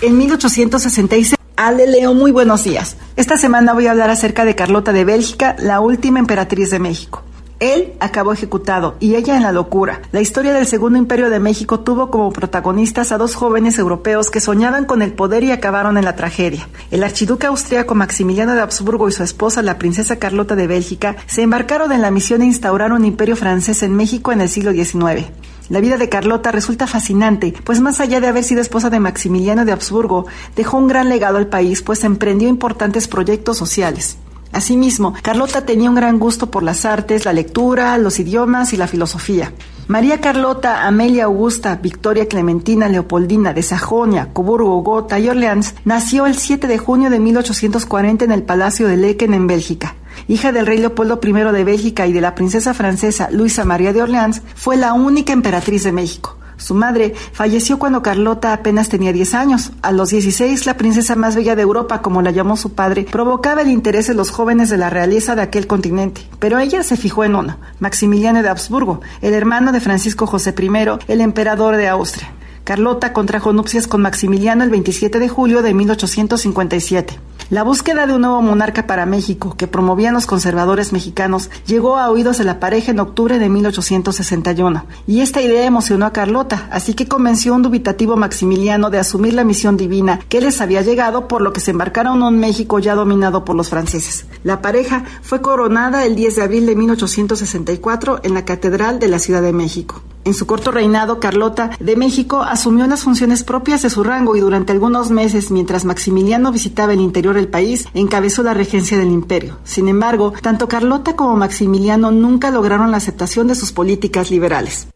En 0.00 0.16
1866 0.16 1.36
Ale 1.56 1.86
Leo, 1.86 2.14
muy 2.14 2.32
buenos 2.32 2.64
días. 2.64 2.96
Esta 3.14 3.36
semana 3.36 3.74
voy 3.74 3.86
a 3.86 3.90
hablar 3.90 4.08
acerca 4.08 4.46
de 4.46 4.56
Carlota 4.56 4.92
de 4.92 5.04
Bélgica, 5.04 5.54
la 5.58 5.80
última 5.80 6.18
emperatriz 6.18 6.70
de 6.70 6.78
México. 6.78 7.22
Él 7.60 7.92
acabó 8.00 8.32
ejecutado 8.32 8.96
y 8.98 9.14
ella 9.14 9.36
en 9.36 9.44
la 9.44 9.52
locura. 9.52 10.02
La 10.10 10.20
historia 10.20 10.52
del 10.52 10.66
Segundo 10.66 10.98
Imperio 10.98 11.30
de 11.30 11.38
México 11.38 11.78
tuvo 11.78 12.10
como 12.10 12.32
protagonistas 12.32 13.12
a 13.12 13.18
dos 13.18 13.36
jóvenes 13.36 13.78
europeos 13.78 14.30
que 14.30 14.40
soñaban 14.40 14.84
con 14.84 15.00
el 15.02 15.12
poder 15.12 15.44
y 15.44 15.52
acabaron 15.52 15.96
en 15.96 16.04
la 16.04 16.16
tragedia. 16.16 16.68
El 16.90 17.04
archiduque 17.04 17.46
austríaco 17.46 17.94
Maximiliano 17.94 18.54
de 18.54 18.62
Habsburgo 18.62 19.08
y 19.08 19.12
su 19.12 19.22
esposa, 19.22 19.62
la 19.62 19.78
princesa 19.78 20.16
Carlota 20.16 20.56
de 20.56 20.66
Bélgica, 20.66 21.14
se 21.26 21.42
embarcaron 21.42 21.92
en 21.92 22.02
la 22.02 22.10
misión 22.10 22.40
de 22.40 22.46
instaurar 22.46 22.92
un 22.92 23.04
imperio 23.04 23.36
francés 23.36 23.84
en 23.84 23.94
México 23.94 24.32
en 24.32 24.40
el 24.40 24.48
siglo 24.48 24.72
XIX. 24.72 25.30
La 25.72 25.80
vida 25.80 25.96
de 25.96 26.10
Carlota 26.10 26.52
resulta 26.52 26.86
fascinante, 26.86 27.54
pues 27.64 27.80
más 27.80 27.98
allá 27.98 28.20
de 28.20 28.26
haber 28.26 28.44
sido 28.44 28.60
esposa 28.60 28.90
de 28.90 29.00
Maximiliano 29.00 29.64
de 29.64 29.72
Habsburgo, 29.72 30.26
dejó 30.54 30.76
un 30.76 30.86
gran 30.86 31.08
legado 31.08 31.38
al 31.38 31.46
país, 31.46 31.80
pues 31.80 32.04
emprendió 32.04 32.46
importantes 32.46 33.08
proyectos 33.08 33.56
sociales. 33.56 34.18
Asimismo, 34.52 35.14
Carlota 35.22 35.64
tenía 35.64 35.88
un 35.88 35.96
gran 35.96 36.18
gusto 36.18 36.50
por 36.50 36.62
las 36.62 36.84
artes, 36.84 37.24
la 37.24 37.32
lectura, 37.32 37.96
los 37.96 38.20
idiomas 38.20 38.72
y 38.72 38.76
la 38.76 38.86
filosofía. 38.86 39.52
María 39.88 40.20
Carlota 40.20 40.86
Amelia 40.86 41.24
Augusta 41.24 41.74
Victoria 41.76 42.28
Clementina 42.28 42.88
Leopoldina 42.88 43.52
de 43.52 43.62
Sajonia, 43.62 44.28
Coburgo, 44.32 44.80
Gotha 44.82 45.18
y 45.18 45.28
Orleans 45.28 45.74
nació 45.84 46.26
el 46.26 46.36
7 46.36 46.66
de 46.66 46.78
junio 46.78 47.10
de 47.10 47.18
1840 47.18 48.24
en 48.24 48.32
el 48.32 48.42
Palacio 48.42 48.86
de 48.86 48.96
Lequen 48.96 49.34
en 49.34 49.46
Bélgica. 49.46 49.96
Hija 50.28 50.52
del 50.52 50.66
rey 50.66 50.78
Leopoldo 50.78 51.18
I 51.22 51.32
de 51.32 51.64
Bélgica 51.64 52.06
y 52.06 52.12
de 52.12 52.20
la 52.20 52.34
princesa 52.34 52.74
francesa 52.74 53.30
Luisa 53.30 53.64
María 53.64 53.92
de 53.92 54.02
Orleans, 54.02 54.42
fue 54.54 54.76
la 54.76 54.92
única 54.92 55.32
emperatriz 55.32 55.82
de 55.82 55.92
México. 55.92 56.36
Su 56.62 56.74
madre 56.74 57.12
falleció 57.32 57.80
cuando 57.80 58.02
Carlota 58.02 58.52
apenas 58.52 58.88
tenía 58.88 59.12
10 59.12 59.34
años. 59.34 59.72
A 59.82 59.90
los 59.90 60.10
16, 60.10 60.64
la 60.64 60.76
princesa 60.76 61.16
más 61.16 61.34
bella 61.34 61.56
de 61.56 61.62
Europa, 61.62 62.02
como 62.02 62.22
la 62.22 62.30
llamó 62.30 62.56
su 62.56 62.74
padre, 62.74 63.04
provocaba 63.10 63.62
el 63.62 63.68
interés 63.68 64.06
de 64.06 64.14
los 64.14 64.30
jóvenes 64.30 64.70
de 64.70 64.76
la 64.76 64.88
realeza 64.88 65.34
de 65.34 65.42
aquel 65.42 65.66
continente. 65.66 66.22
Pero 66.38 66.60
ella 66.60 66.84
se 66.84 66.96
fijó 66.96 67.24
en 67.24 67.34
uno, 67.34 67.56
Maximiliano 67.80 68.44
de 68.44 68.48
Habsburgo, 68.48 69.00
el 69.22 69.34
hermano 69.34 69.72
de 69.72 69.80
Francisco 69.80 70.28
José 70.28 70.54
I, 70.56 71.12
el 71.12 71.20
emperador 71.20 71.76
de 71.76 71.88
Austria. 71.88 72.32
Carlota 72.64 73.12
contrajo 73.12 73.52
nupcias 73.52 73.88
con 73.88 74.02
Maximiliano 74.02 74.62
el 74.62 74.70
27 74.70 75.18
de 75.18 75.28
julio 75.28 75.62
de 75.62 75.74
1857. 75.74 77.18
La 77.50 77.64
búsqueda 77.64 78.06
de 78.06 78.14
un 78.14 78.20
nuevo 78.20 78.40
monarca 78.40 78.86
para 78.86 79.04
México, 79.04 79.56
que 79.58 79.66
promovían 79.66 80.14
los 80.14 80.26
conservadores 80.26 80.92
mexicanos, 80.92 81.50
llegó 81.66 81.98
a 81.98 82.08
oídos 82.08 82.38
de 82.38 82.44
la 82.44 82.60
pareja 82.60 82.92
en 82.92 83.00
octubre 83.00 83.40
de 83.40 83.48
1861, 83.48 84.86
y 85.08 85.20
esta 85.20 85.42
idea 85.42 85.66
emocionó 85.66 86.06
a 86.06 86.12
Carlota, 86.12 86.68
así 86.70 86.94
que 86.94 87.08
convenció 87.08 87.52
a 87.52 87.56
un 87.56 87.62
dubitativo 87.62 88.16
Maximiliano 88.16 88.90
de 88.90 89.00
asumir 89.00 89.34
la 89.34 89.44
misión 89.44 89.76
divina 89.76 90.20
que 90.28 90.40
les 90.40 90.60
había 90.60 90.82
llegado, 90.82 91.26
por 91.26 91.42
lo 91.42 91.52
que 91.52 91.60
se 91.60 91.72
embarcaron 91.72 92.18
en 92.18 92.22
un 92.22 92.38
México 92.38 92.78
ya 92.78 92.94
dominado 92.94 93.44
por 93.44 93.56
los 93.56 93.70
franceses. 93.70 94.24
La 94.44 94.62
pareja 94.62 95.04
fue 95.22 95.42
coronada 95.42 96.06
el 96.06 96.14
10 96.14 96.36
de 96.36 96.42
abril 96.42 96.66
de 96.66 96.76
1864 96.76 98.20
en 98.22 98.34
la 98.34 98.44
Catedral 98.44 99.00
de 99.00 99.08
la 99.08 99.18
Ciudad 99.18 99.42
de 99.42 99.52
México. 99.52 100.00
En 100.24 100.34
su 100.34 100.46
corto 100.46 100.70
reinado, 100.70 101.18
Carlota 101.18 101.70
de 101.80 101.96
México 101.96 102.42
asumió 102.42 102.86
las 102.86 103.02
funciones 103.02 103.42
propias 103.42 103.82
de 103.82 103.90
su 103.90 104.04
rango 104.04 104.36
y 104.36 104.40
durante 104.40 104.72
algunos 104.72 105.10
meses, 105.10 105.50
mientras 105.50 105.84
Maximiliano 105.84 106.52
visitaba 106.52 106.92
el 106.92 107.00
interior 107.00 107.34
del 107.34 107.48
país, 107.48 107.86
encabezó 107.92 108.44
la 108.44 108.54
regencia 108.54 108.96
del 108.96 109.10
imperio. 109.10 109.58
Sin 109.64 109.88
embargo, 109.88 110.32
tanto 110.40 110.68
Carlota 110.68 111.16
como 111.16 111.36
Maximiliano 111.36 112.12
nunca 112.12 112.50
lograron 112.52 112.92
la 112.92 112.98
aceptación 112.98 113.48
de 113.48 113.56
sus 113.56 113.72
políticas 113.72 114.30
liberales. 114.30 114.86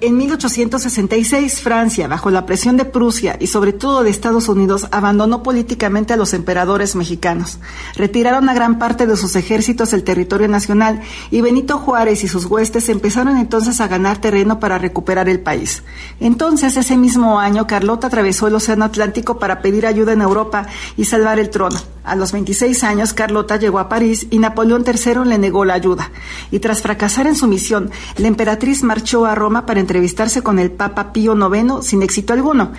En 0.00 0.16
1866, 0.16 1.60
Francia, 1.60 2.06
bajo 2.06 2.30
la 2.30 2.46
presión 2.46 2.76
de 2.76 2.84
Prusia 2.84 3.36
y 3.40 3.48
sobre 3.48 3.72
todo 3.72 4.04
de 4.04 4.10
Estados 4.10 4.48
Unidos, 4.48 4.86
abandonó 4.92 5.42
políticamente 5.42 6.12
a 6.12 6.16
los 6.16 6.34
emperadores 6.34 6.94
mexicanos. 6.94 7.58
Retiraron 7.96 8.48
a 8.48 8.54
gran 8.54 8.78
parte 8.78 9.08
de 9.08 9.16
sus 9.16 9.34
ejércitos 9.34 9.90
del 9.90 10.04
territorio 10.04 10.46
nacional 10.46 11.00
y 11.32 11.40
Benito 11.40 11.78
Juárez 11.78 12.22
y 12.22 12.28
sus 12.28 12.44
huestes 12.44 12.88
empezaron 12.88 13.38
entonces 13.38 13.80
a 13.80 13.88
ganar 13.88 14.18
terreno 14.18 14.60
para 14.60 14.78
recuperar 14.78 15.28
el 15.28 15.40
país. 15.40 15.82
Entonces, 16.20 16.76
ese 16.76 16.96
mismo 16.96 17.40
año, 17.40 17.66
Carlota 17.66 18.06
atravesó 18.06 18.46
el 18.46 18.54
Océano 18.54 18.84
Atlántico 18.84 19.40
para 19.40 19.62
pedir 19.62 19.84
ayuda 19.84 20.12
en 20.12 20.22
Europa 20.22 20.68
y 20.96 21.06
salvar 21.06 21.40
el 21.40 21.50
trono. 21.50 21.80
A 22.04 22.16
los 22.16 22.32
26 22.32 22.84
años, 22.84 23.12
Carlota 23.12 23.56
llegó 23.56 23.78
a 23.80 23.90
París 23.90 24.28
y 24.30 24.38
Napoleón 24.38 24.82
III 24.86 25.26
le 25.26 25.36
negó 25.36 25.66
la 25.66 25.74
ayuda. 25.74 26.10
Y 26.50 26.58
tras 26.60 26.80
fracasar 26.80 27.26
en 27.26 27.36
su 27.36 27.46
misión, 27.46 27.90
la 28.16 28.28
emperatriz 28.28 28.82
marchó 28.82 29.26
a 29.26 29.34
Roma 29.34 29.66
para 29.66 29.80
entrevistarse 29.88 30.42
con 30.42 30.58
el 30.58 30.70
Papa 30.70 31.14
Pío 31.14 31.34
IX 31.34 31.84
sin 31.84 32.02
éxito 32.02 32.34
alguno. 32.34 32.72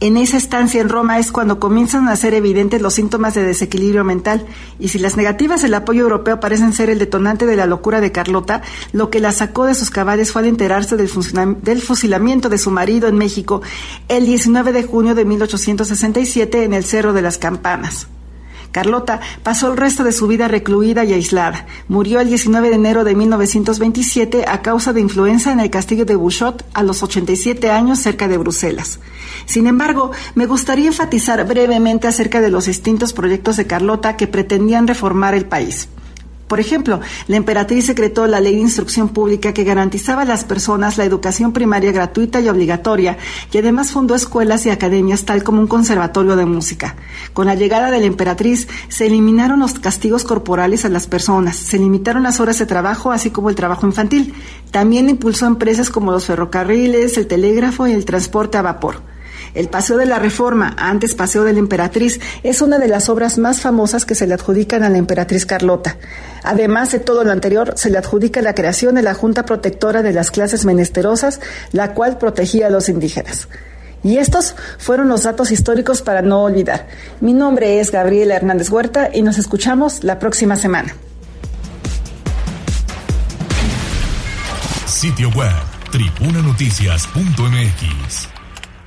En 0.00 0.16
esa 0.16 0.36
estancia 0.36 0.80
en 0.80 0.88
Roma 0.88 1.18
es 1.18 1.32
cuando 1.32 1.58
comienzan 1.58 2.08
a 2.08 2.14
ser 2.14 2.34
evidentes 2.34 2.80
los 2.80 2.94
síntomas 2.94 3.34
de 3.34 3.42
desequilibrio 3.42 4.04
mental, 4.04 4.46
y 4.78 4.88
si 4.88 4.98
las 4.98 5.16
negativas 5.16 5.62
del 5.62 5.74
apoyo 5.74 6.02
europeo 6.02 6.38
parecen 6.38 6.72
ser 6.72 6.88
el 6.88 7.00
detonante 7.00 7.46
de 7.46 7.56
la 7.56 7.66
locura 7.66 8.00
de 8.00 8.12
Carlota, 8.12 8.62
lo 8.92 9.10
que 9.10 9.18
la 9.18 9.32
sacó 9.32 9.66
de 9.66 9.74
sus 9.74 9.90
cabales 9.90 10.30
fue 10.30 10.42
al 10.42 10.48
enterarse 10.48 10.96
del, 10.96 11.10
del 11.62 11.82
fusilamiento 11.82 12.48
de 12.48 12.58
su 12.58 12.70
marido 12.70 13.08
en 13.08 13.16
México 13.16 13.62
el 14.08 14.26
19 14.26 14.72
de 14.72 14.84
junio 14.84 15.14
de 15.16 15.24
1867 15.24 16.62
en 16.62 16.74
el 16.74 16.84
Cerro 16.84 17.12
de 17.12 17.22
las 17.22 17.38
Campanas. 17.38 18.06
Carlota 18.72 19.20
pasó 19.42 19.70
el 19.70 19.76
resto 19.76 20.04
de 20.04 20.12
su 20.12 20.26
vida 20.26 20.48
recluida 20.48 21.04
y 21.04 21.12
aislada. 21.12 21.66
Murió 21.88 22.20
el 22.20 22.28
19 22.28 22.68
de 22.68 22.74
enero 22.74 23.04
de 23.04 23.14
1927 23.14 24.44
a 24.46 24.62
causa 24.62 24.92
de 24.92 25.00
influenza 25.00 25.52
en 25.52 25.60
el 25.60 25.70
castillo 25.70 26.04
de 26.04 26.16
Bouchot 26.16 26.64
a 26.74 26.82
los 26.82 27.02
87 27.02 27.70
años 27.70 27.98
cerca 27.98 28.28
de 28.28 28.38
Bruselas. 28.38 29.00
Sin 29.46 29.66
embargo, 29.66 30.12
me 30.34 30.46
gustaría 30.46 30.88
enfatizar 30.88 31.46
brevemente 31.46 32.06
acerca 32.06 32.40
de 32.40 32.50
los 32.50 32.66
distintos 32.66 33.12
proyectos 33.12 33.56
de 33.56 33.66
Carlota 33.66 34.16
que 34.16 34.26
pretendían 34.26 34.86
reformar 34.86 35.34
el 35.34 35.46
país. 35.46 35.88
Por 36.48 36.60
ejemplo, 36.60 37.00
la 37.26 37.36
emperatriz 37.36 37.84
secretó 37.84 38.26
la 38.26 38.40
ley 38.40 38.54
de 38.54 38.62
instrucción 38.62 39.10
pública 39.10 39.52
que 39.52 39.64
garantizaba 39.64 40.22
a 40.22 40.24
las 40.24 40.44
personas 40.44 40.96
la 40.96 41.04
educación 41.04 41.52
primaria 41.52 41.92
gratuita 41.92 42.40
y 42.40 42.48
obligatoria 42.48 43.18
y 43.52 43.58
además 43.58 43.92
fundó 43.92 44.14
escuelas 44.14 44.64
y 44.64 44.70
academias 44.70 45.26
tal 45.26 45.44
como 45.44 45.60
un 45.60 45.66
conservatorio 45.66 46.36
de 46.36 46.46
música. 46.46 46.96
Con 47.34 47.46
la 47.46 47.54
llegada 47.54 47.90
de 47.90 48.00
la 48.00 48.06
emperatriz 48.06 48.66
se 48.88 49.06
eliminaron 49.06 49.60
los 49.60 49.78
castigos 49.78 50.24
corporales 50.24 50.86
a 50.86 50.88
las 50.88 51.06
personas, 51.06 51.56
se 51.56 51.78
limitaron 51.78 52.22
las 52.22 52.40
horas 52.40 52.58
de 52.58 52.66
trabajo 52.66 53.12
así 53.12 53.30
como 53.30 53.50
el 53.50 53.54
trabajo 53.54 53.86
infantil. 53.86 54.34
También 54.70 55.10
impulsó 55.10 55.46
empresas 55.46 55.90
como 55.90 56.12
los 56.12 56.24
ferrocarriles, 56.24 57.18
el 57.18 57.26
telégrafo 57.26 57.86
y 57.86 57.92
el 57.92 58.06
transporte 58.06 58.56
a 58.56 58.62
vapor. 58.62 59.07
El 59.54 59.68
Paseo 59.68 59.96
de 59.96 60.06
la 60.06 60.18
Reforma, 60.18 60.74
antes 60.78 61.14
Paseo 61.14 61.44
de 61.44 61.52
la 61.52 61.58
Emperatriz, 61.58 62.20
es 62.42 62.62
una 62.62 62.78
de 62.78 62.88
las 62.88 63.08
obras 63.08 63.38
más 63.38 63.60
famosas 63.60 64.04
que 64.04 64.14
se 64.14 64.26
le 64.26 64.34
adjudican 64.34 64.82
a 64.82 64.88
la 64.88 64.98
emperatriz 64.98 65.46
Carlota. 65.46 65.96
Además 66.42 66.92
de 66.92 67.00
todo 67.00 67.24
lo 67.24 67.32
anterior, 67.32 67.74
se 67.76 67.90
le 67.90 67.98
adjudica 67.98 68.42
la 68.42 68.54
creación 68.54 68.94
de 68.94 69.02
la 69.02 69.14
Junta 69.14 69.44
Protectora 69.44 70.02
de 70.02 70.12
las 70.12 70.30
Clases 70.30 70.64
Menesterosas, 70.64 71.40
la 71.72 71.94
cual 71.94 72.18
protegía 72.18 72.68
a 72.68 72.70
los 72.70 72.88
indígenas. 72.88 73.48
Y 74.02 74.18
estos 74.18 74.54
fueron 74.78 75.08
los 75.08 75.22
datos 75.24 75.50
históricos 75.50 76.02
para 76.02 76.22
no 76.22 76.44
olvidar. 76.44 76.86
Mi 77.20 77.32
nombre 77.32 77.80
es 77.80 77.90
Gabriela 77.90 78.36
Hernández 78.36 78.70
Huerta 78.70 79.10
y 79.12 79.22
nos 79.22 79.38
escuchamos 79.38 80.04
la 80.04 80.20
próxima 80.20 80.54
semana. 80.56 80.94
Sitio 84.86 85.30
web 85.30 85.50
tribunanoticias.mx 85.90 88.37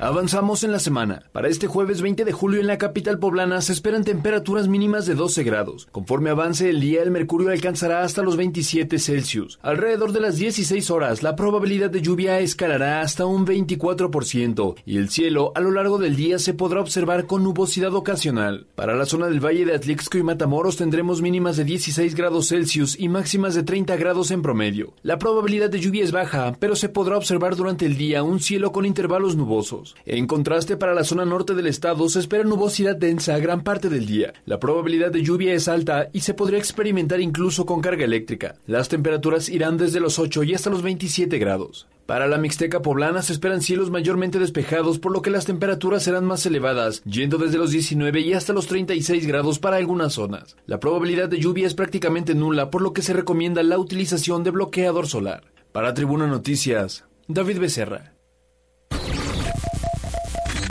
Avanzamos 0.03 0.63
en 0.63 0.71
la 0.71 0.79
semana. 0.79 1.21
Para 1.31 1.47
este 1.47 1.67
jueves 1.67 2.01
20 2.01 2.25
de 2.25 2.31
julio 2.31 2.59
en 2.59 2.65
la 2.65 2.79
capital 2.79 3.19
poblana 3.19 3.61
se 3.61 3.71
esperan 3.71 4.03
temperaturas 4.03 4.67
mínimas 4.67 5.05
de 5.05 5.13
12 5.13 5.43
grados. 5.43 5.87
Conforme 5.91 6.31
avance 6.31 6.67
el 6.71 6.81
día, 6.81 7.03
el 7.03 7.11
mercurio 7.11 7.51
alcanzará 7.51 8.01
hasta 8.01 8.23
los 8.23 8.35
27 8.35 8.97
Celsius. 8.97 9.59
Alrededor 9.61 10.11
de 10.11 10.21
las 10.21 10.37
16 10.37 10.89
horas, 10.89 11.21
la 11.21 11.35
probabilidad 11.35 11.91
de 11.91 12.01
lluvia 12.01 12.39
escalará 12.39 13.01
hasta 13.01 13.27
un 13.27 13.45
24% 13.45 14.73
y 14.87 14.97
el 14.97 15.09
cielo 15.09 15.51
a 15.53 15.59
lo 15.59 15.69
largo 15.69 15.99
del 15.99 16.15
día 16.15 16.39
se 16.39 16.55
podrá 16.55 16.81
observar 16.81 17.27
con 17.27 17.43
nubosidad 17.43 17.93
ocasional. 17.93 18.65
Para 18.73 18.95
la 18.95 19.05
zona 19.05 19.27
del 19.27 19.39
Valle 19.39 19.65
de 19.65 19.75
Atlixco 19.75 20.17
y 20.17 20.23
Matamoros 20.23 20.77
tendremos 20.77 21.21
mínimas 21.21 21.57
de 21.57 21.63
16 21.63 22.15
grados 22.15 22.47
Celsius 22.47 22.99
y 22.99 23.07
máximas 23.07 23.53
de 23.53 23.61
30 23.61 23.97
grados 23.97 24.31
en 24.31 24.41
promedio. 24.41 24.95
La 25.03 25.19
probabilidad 25.19 25.69
de 25.69 25.79
lluvia 25.79 26.03
es 26.03 26.11
baja, 26.11 26.55
pero 26.59 26.75
se 26.75 26.89
podrá 26.89 27.17
observar 27.17 27.55
durante 27.55 27.85
el 27.85 27.97
día 27.97 28.23
un 28.23 28.39
cielo 28.39 28.71
con 28.71 28.87
intervalos 28.87 29.35
nubosos. 29.35 29.90
En 30.05 30.27
contraste, 30.27 30.77
para 30.77 30.93
la 30.93 31.03
zona 31.03 31.25
norte 31.25 31.53
del 31.53 31.67
estado 31.67 32.07
se 32.09 32.19
espera 32.19 32.43
nubosidad 32.43 32.95
densa 32.95 33.37
gran 33.39 33.63
parte 33.63 33.89
del 33.89 34.05
día. 34.05 34.33
La 34.45 34.59
probabilidad 34.59 35.11
de 35.11 35.23
lluvia 35.23 35.53
es 35.53 35.67
alta 35.67 36.09
y 36.13 36.21
se 36.21 36.33
podría 36.33 36.59
experimentar 36.59 37.21
incluso 37.21 37.65
con 37.65 37.81
carga 37.81 38.05
eléctrica. 38.05 38.55
Las 38.67 38.89
temperaturas 38.89 39.49
irán 39.49 39.77
desde 39.77 39.99
los 39.99 40.19
8 40.19 40.43
y 40.43 40.53
hasta 40.53 40.69
los 40.69 40.81
27 40.81 41.37
grados. 41.37 41.87
Para 42.05 42.27
la 42.27 42.37
Mixteca 42.37 42.81
poblana 42.81 43.21
se 43.21 43.31
esperan 43.31 43.61
cielos 43.61 43.89
mayormente 43.89 44.37
despejados, 44.37 44.99
por 44.99 45.13
lo 45.13 45.21
que 45.21 45.29
las 45.29 45.45
temperaturas 45.45 46.03
serán 46.03 46.25
más 46.25 46.45
elevadas, 46.45 47.01
yendo 47.03 47.37
desde 47.37 47.57
los 47.57 47.71
19 47.71 48.19
y 48.19 48.33
hasta 48.33 48.51
los 48.51 48.67
36 48.67 49.25
grados 49.27 49.59
para 49.59 49.77
algunas 49.77 50.13
zonas. 50.13 50.57
La 50.65 50.79
probabilidad 50.79 51.29
de 51.29 51.39
lluvia 51.39 51.67
es 51.67 51.73
prácticamente 51.73 52.35
nula, 52.35 52.69
por 52.69 52.81
lo 52.81 52.91
que 52.91 53.01
se 53.01 53.13
recomienda 53.13 53.63
la 53.63 53.77
utilización 53.77 54.43
de 54.43 54.51
bloqueador 54.51 55.07
solar. 55.07 55.43
Para 55.71 55.93
Tribuna 55.93 56.27
Noticias, 56.27 57.05
David 57.29 57.59
Becerra. 57.59 58.11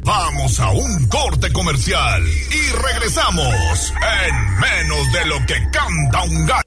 Vamos 0.02 0.58
a 0.60 0.70
un 0.70 1.06
corte 1.08 1.52
comercial 1.52 2.22
y 2.26 2.72
regresamos 2.72 3.92
en 4.28 4.58
menos 4.58 5.12
de 5.12 5.26
lo 5.26 5.46
que 5.46 5.54
canta 5.70 6.22
un 6.22 6.46
gallo. 6.46 6.64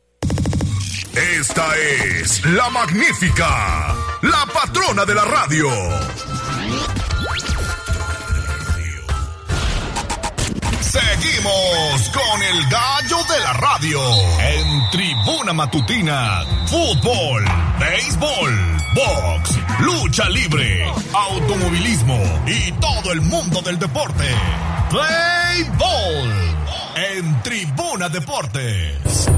Esta 1.39 1.77
es 1.77 2.45
la 2.45 2.69
magnífica, 2.69 3.95
la 4.21 4.45
patrona 4.53 5.05
de 5.05 5.15
la 5.15 5.25
radio. 5.25 5.69
Seguimos 10.93 12.09
con 12.09 12.43
el 12.43 12.69
gallo 12.69 13.17
de 13.23 13.39
la 13.39 13.53
radio 13.53 13.99
en 14.39 14.91
Tribuna 14.91 15.51
Matutina, 15.51 16.45
fútbol, 16.67 17.43
béisbol, 17.79 18.77
box, 18.93 19.57
lucha 19.79 20.29
libre, 20.29 20.85
automovilismo 21.11 22.21
y 22.45 22.71
todo 22.73 23.11
el 23.11 23.21
mundo 23.21 23.63
del 23.63 23.79
deporte. 23.79 24.23
Play 24.91 25.63
Ball 25.79 27.15
en 27.15 27.41
Tribuna 27.41 28.07
Deportes. 28.09 29.31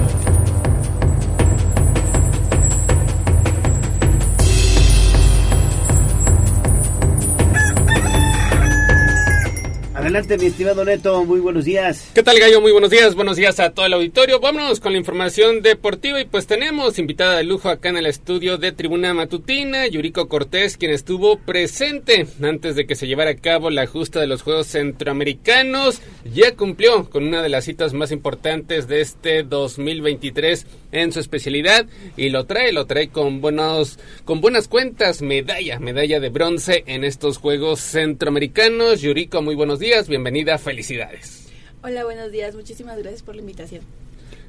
Adelante, 10.06 10.38
mi 10.38 10.46
estimado 10.46 10.86
Neto, 10.86 11.26
muy 11.26 11.40
buenos 11.40 11.66
días. 11.66 12.12
¿Qué 12.14 12.22
tal, 12.22 12.38
Gallo? 12.38 12.62
Muy 12.62 12.72
buenos 12.72 12.92
días, 12.92 13.16
buenos 13.16 13.38
días 13.38 13.60
a 13.60 13.72
todo 13.72 13.88
el 13.88 13.94
auditorio. 13.94 14.40
Vámonos 14.40 14.80
con 14.80 14.92
la 14.92 15.00
información 15.00 15.64
deportiva 15.64 16.22
y 16.22 16.26
pues 16.26 16.46
tenemos 16.46 17.00
invitada 17.00 17.38
de 17.38 17.44
lujo 17.44 17.70
acá 17.70 17.90
en 17.90 17.98
el 17.98 18.06
estudio 18.06 18.60
de 18.60 18.72
Tribuna 18.72 19.16
Matutina, 19.16 19.88
Yuriko 19.88 20.28
Cortés, 20.28 20.78
quien 20.78 20.92
estuvo 20.92 21.40
presente 21.40 22.28
antes 22.44 22.76
de 22.76 22.86
que 22.86 22.94
se 22.94 23.08
llevara 23.08 23.32
a 23.32 23.36
cabo 23.36 23.72
la 23.72 23.88
justa 23.88 24.20
de 24.20 24.28
los 24.28 24.44
Juegos 24.44 24.68
Centroamericanos. 24.68 26.00
Ya 26.24 26.56
cumplió 26.56 27.10
con 27.10 27.24
una 27.24 27.42
de 27.42 27.50
las 27.50 27.66
citas 27.66 27.94
más 27.94 28.12
importantes 28.12 28.88
de 28.88 29.02
este 29.02 29.42
2023 29.42 30.68
en 30.92 31.14
su 31.14 31.20
especialidad 31.20 31.88
y 32.16 32.30
lo 32.30 32.46
trae, 32.46 32.72
lo 32.74 32.86
trae 32.86 33.10
con 33.10 33.42
buenos, 33.42 33.98
con 34.24 34.40
buenas 34.40 34.68
cuentas, 34.68 35.24
medalla, 35.24 35.80
medalla 35.80 36.20
de 36.20 36.30
bronce 36.30 36.84
en 36.86 37.04
estos 37.04 37.40
Juegos 37.40 37.80
Centroamericanos. 37.80 39.02
Yuriko, 39.02 39.42
muy 39.42 39.56
buenos 39.56 39.80
días 39.80 39.95
bienvenida, 40.04 40.58
felicidades. 40.58 41.48
Hola, 41.82 42.04
buenos 42.04 42.30
días, 42.32 42.54
muchísimas 42.54 42.98
gracias 42.98 43.24
por 43.24 43.36
la 43.36 43.42
invitación. 43.42 43.82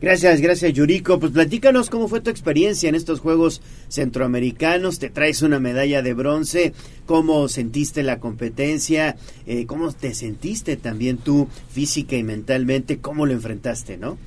Gracias, 0.00 0.40
gracias 0.40 0.72
Yuriko. 0.72 1.20
Pues 1.20 1.32
platícanos 1.32 1.88
cómo 1.88 2.08
fue 2.08 2.20
tu 2.20 2.30
experiencia 2.30 2.88
en 2.88 2.96
estos 2.96 3.20
Juegos 3.20 3.62
Centroamericanos. 3.88 4.98
Te 4.98 5.08
traes 5.08 5.42
una 5.42 5.60
medalla 5.60 6.02
de 6.02 6.14
bronce. 6.14 6.72
¿Cómo 7.06 7.48
sentiste 7.48 8.02
la 8.02 8.18
competencia? 8.18 9.16
Eh, 9.46 9.66
¿Cómo 9.66 9.92
te 9.92 10.14
sentiste 10.14 10.76
también 10.76 11.18
tú 11.18 11.48
física 11.70 12.16
y 12.16 12.24
mentalmente? 12.24 12.98
¿Cómo 12.98 13.24
lo 13.24 13.32
enfrentaste, 13.32 13.96
no? 13.96 14.18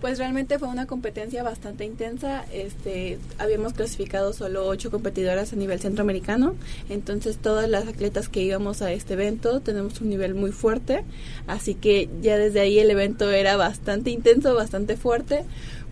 Pues 0.00 0.18
realmente 0.18 0.58
fue 0.58 0.68
una 0.68 0.86
competencia 0.86 1.42
bastante 1.42 1.84
intensa. 1.84 2.44
Este, 2.52 3.18
habíamos 3.38 3.72
clasificado 3.72 4.32
solo 4.32 4.66
ocho 4.66 4.90
competidoras 4.90 5.52
a 5.52 5.56
nivel 5.56 5.80
centroamericano, 5.80 6.54
entonces 6.88 7.38
todas 7.38 7.68
las 7.68 7.88
atletas 7.88 8.28
que 8.28 8.42
íbamos 8.42 8.82
a 8.82 8.92
este 8.92 9.14
evento 9.14 9.60
tenemos 9.60 10.00
un 10.00 10.10
nivel 10.10 10.34
muy 10.34 10.52
fuerte, 10.52 11.04
así 11.46 11.74
que 11.74 12.08
ya 12.22 12.36
desde 12.36 12.60
ahí 12.60 12.78
el 12.78 12.90
evento 12.90 13.30
era 13.30 13.56
bastante 13.56 14.10
intenso, 14.10 14.54
bastante 14.54 14.96
fuerte. 14.96 15.44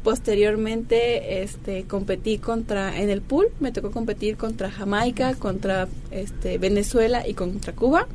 Posteriormente, 0.04 1.42
este, 1.42 1.82
competí 1.82 2.38
contra 2.38 2.96
en 3.00 3.10
el 3.10 3.22
pool, 3.22 3.48
me 3.58 3.72
tocó 3.72 3.90
competir 3.90 4.36
contra 4.36 4.70
Jamaica, 4.70 5.34
contra 5.34 5.88
este, 6.12 6.58
Venezuela 6.58 7.26
y 7.26 7.34
contra 7.34 7.72
Cuba 7.72 8.06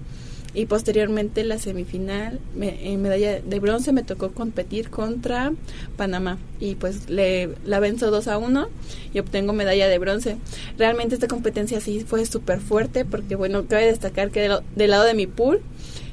y 0.54 0.66
posteriormente 0.66 1.44
la 1.44 1.58
semifinal 1.58 2.40
en 2.60 3.02
medalla 3.02 3.40
de 3.40 3.60
bronce 3.60 3.94
me 3.94 4.04
tocó 4.04 4.32
competir 4.32 4.90
contra 4.90 5.54
Panamá 5.96 6.38
y 6.60 6.76
pues 6.76 7.10
le 7.10 7.50
la 7.66 7.80
venzo 7.80 8.12
2 8.12 8.28
a 8.28 8.38
1 8.38 8.68
y 9.14 9.20
obtengo 9.20 9.54
medalla 9.54 9.88
de 9.88 9.98
bronce. 9.98 10.38
Realmente 10.78 11.16
esta 11.16 11.28
competencia 11.28 11.80
sí 11.80 12.02
fue 12.02 12.26
súper 12.26 12.60
fuerte 12.60 13.06
porque 13.06 13.36
bueno, 13.36 13.66
cabe 13.68 13.86
destacar 13.86 14.32
que 14.32 14.42
del, 14.42 14.90
lado 14.90 15.06
de 15.06 15.14
mi 15.14 15.28
pool 15.28 15.62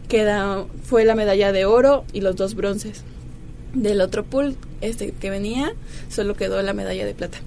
queda, 0.09 0.67
fue 0.85 1.05
la 1.05 1.17
medalla 1.17 1.53
de 1.53 1.65
oro 1.65 2.05
y 2.13 2.21
los 2.21 2.37
dos 2.37 2.55
bronces. 2.55 3.03
Del 3.75 4.01
otro 4.01 4.25
pool 4.25 4.57
este 4.81 5.13
que 5.13 5.31
venía 5.31 5.73
solo 6.09 6.35
quedó 6.35 6.63
la 6.63 6.73
medalla 6.73 7.05
de 7.05 7.15
plata. 7.15 7.39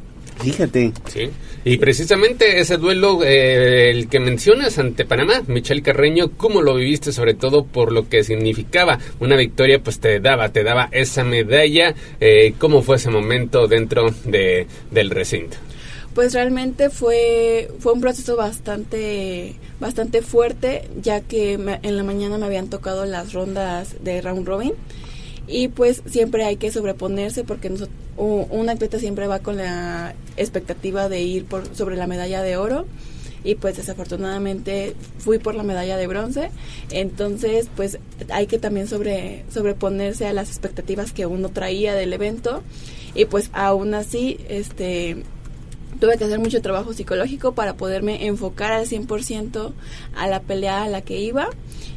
Fíjate. 0.44 0.92
Sí. 1.08 1.30
Y 1.64 1.78
precisamente 1.78 2.60
ese 2.60 2.78
duelo, 2.78 3.24
eh, 3.24 3.92
el 3.92 4.08
que 4.08 4.20
mencionas 4.20 4.80
ante 4.80 5.06
Panamá, 5.06 5.44
Michelle 5.48 5.84
Carreño, 5.84 6.32
¿cómo 6.36 6.62
lo 6.62 6.76
viviste? 6.76 7.12
Sobre 7.12 7.36
todo 7.36 7.66
por 7.66 7.92
lo 7.92 8.10
que 8.10 8.24
significaba 8.24 8.98
una 9.20 9.36
victoria, 9.36 9.80
pues 9.84 10.00
te 10.00 10.20
daba, 10.20 10.50
te 10.50 10.64
daba 10.64 10.90
esa 10.92 11.24
medalla. 11.24 11.94
Eh, 12.20 12.56
¿Cómo 12.58 12.82
fue 12.82 12.96
ese 12.96 13.12
momento 13.12 13.68
dentro 13.68 14.10
de, 14.26 14.66
del 14.90 15.12
recinto? 15.12 15.58
Pues 16.16 16.34
realmente 16.34 16.90
fue, 16.90 17.70
fue 17.80 17.94
un 17.94 18.02
proceso 18.02 18.36
bastante, 18.36 19.56
bastante 19.80 20.22
fuerte, 20.22 20.90
ya 21.02 21.22
que 21.22 21.54
en 21.54 21.98
la 21.98 22.04
mañana 22.04 22.38
me 22.38 22.48
habían 22.48 22.70
tocado 22.70 23.06
las 23.06 23.32
rondas 23.32 23.96
de 24.04 24.20
round 24.22 24.46
robin 24.46 24.74
y 25.52 25.68
pues 25.68 26.02
siempre 26.06 26.46
hay 26.46 26.56
que 26.56 26.72
sobreponerse 26.72 27.44
porque 27.44 27.72
un 28.18 28.70
atleta 28.70 29.00
siempre 29.00 29.28
va 29.28 29.40
con 29.40 29.58
la 29.58 30.16
expectativa 30.38 31.10
de 31.10 31.22
ir 31.22 31.46
por 31.46 31.76
sobre 31.76 31.98
la 31.98 32.08
medalla 32.08 32.42
de 32.42 32.56
oro. 32.56 32.86
Y 33.44 33.56
pues 33.56 33.76
desafortunadamente 33.76 34.96
fui 35.18 35.40
por 35.40 35.56
la 35.56 35.64
medalla 35.64 35.98
de 35.98 36.08
bronce. 36.08 36.52
Entonces 36.90 37.68
pues 37.76 37.98
hay 38.30 38.48
que 38.48 38.60
también 38.60 38.88
sobre 38.88 39.44
sobreponerse 39.52 40.28
a 40.28 40.34
las 40.34 40.50
expectativas 40.50 41.12
que 41.12 41.26
uno 41.26 41.50
traía 41.50 41.96
del 41.96 42.14
evento. 42.14 42.62
Y 43.14 43.26
pues 43.26 43.50
aún 43.52 43.94
así 43.94 44.40
este 44.48 45.24
tuve 46.02 46.18
que 46.18 46.24
hacer 46.24 46.40
mucho 46.40 46.64
trabajo 46.64 46.94
psicológico 46.94 47.54
para 47.54 47.76
poderme 47.76 48.26
enfocar 48.26 48.72
al 48.72 48.88
100% 48.88 49.72
a 50.16 50.28
la 50.28 50.42
pelea 50.42 50.84
a 50.84 50.90
la 50.90 51.04
que 51.04 51.20
iba. 51.20 51.48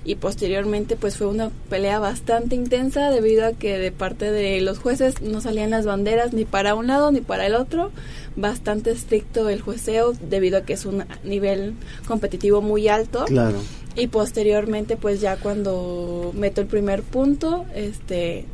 Y 0.05 0.17
posteriormente 0.17 0.97
pues 0.97 1.17
fue 1.17 1.27
una 1.27 1.51
pelea 1.71 1.99
bastante 1.99 2.55
intensa 2.55 3.11
debido 3.11 3.47
a 3.47 3.53
que 3.53 3.79
de 3.79 3.91
parte 3.91 4.31
de 4.31 4.61
los 4.61 4.79
jueces 4.79 5.23
no 5.23 5.41
salían 5.41 5.71
las 5.71 5.87
banderas 5.87 6.35
ni 6.35 6.45
para 6.45 6.75
un 6.75 6.87
lado 6.87 7.11
ni 7.13 7.23
para 7.23 7.47
el 7.47 7.55
otro. 7.55 7.93
Bastante 8.37 8.91
estricto 8.91 9.49
el 9.49 9.63
jueceo 9.63 10.13
debido 10.13 10.59
a 10.59 10.63
que 10.65 10.75
es 10.75 10.85
un 10.85 11.05
nivel 11.25 11.73
competitivo 12.07 12.61
muy 12.61 12.89
alto. 12.89 13.25
Claro. 13.25 13.57
Y 13.97 14.09
posteriormente 14.09 14.99
pues 14.99 15.23
ya 15.23 15.39
cuando 15.39 16.31
meto 16.35 16.61
el 16.61 16.67
primer 16.67 17.03
punto 17.03 17.65
este 17.75 18.45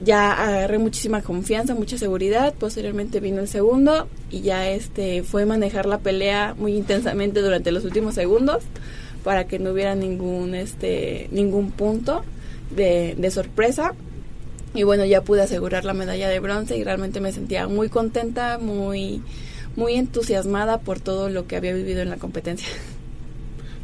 ya 0.00 0.32
agarré 0.32 0.78
muchísima 0.78 1.22
confianza, 1.22 1.74
mucha 1.74 1.96
seguridad, 1.96 2.54
posteriormente 2.54 3.20
vino 3.20 3.40
el 3.40 3.48
segundo 3.48 4.08
y 4.30 4.42
ya 4.42 4.68
este 4.68 5.22
fue 5.22 5.46
manejar 5.46 5.86
la 5.86 5.98
pelea 5.98 6.54
muy 6.58 6.74
intensamente 6.74 7.40
durante 7.40 7.72
los 7.72 7.84
últimos 7.84 8.14
segundos 8.14 8.62
para 9.24 9.46
que 9.46 9.58
no 9.58 9.70
hubiera 9.70 9.94
ningún 9.94 10.54
este 10.54 11.28
ningún 11.32 11.70
punto 11.70 12.24
de, 12.74 13.14
de 13.16 13.30
sorpresa. 13.30 13.94
Y 14.74 14.82
bueno 14.82 15.06
ya 15.06 15.22
pude 15.22 15.40
asegurar 15.40 15.86
la 15.86 15.94
medalla 15.94 16.28
de 16.28 16.40
bronce 16.40 16.76
y 16.76 16.84
realmente 16.84 17.20
me 17.20 17.32
sentía 17.32 17.66
muy 17.66 17.88
contenta 17.88 18.58
muy 18.58 19.22
muy 19.74 19.94
entusiasmada 19.94 20.78
por 20.78 21.00
todo 21.00 21.30
lo 21.30 21.46
que 21.46 21.56
había 21.56 21.72
vivido 21.72 22.02
en 22.02 22.10
la 22.10 22.16
competencia 22.16 22.68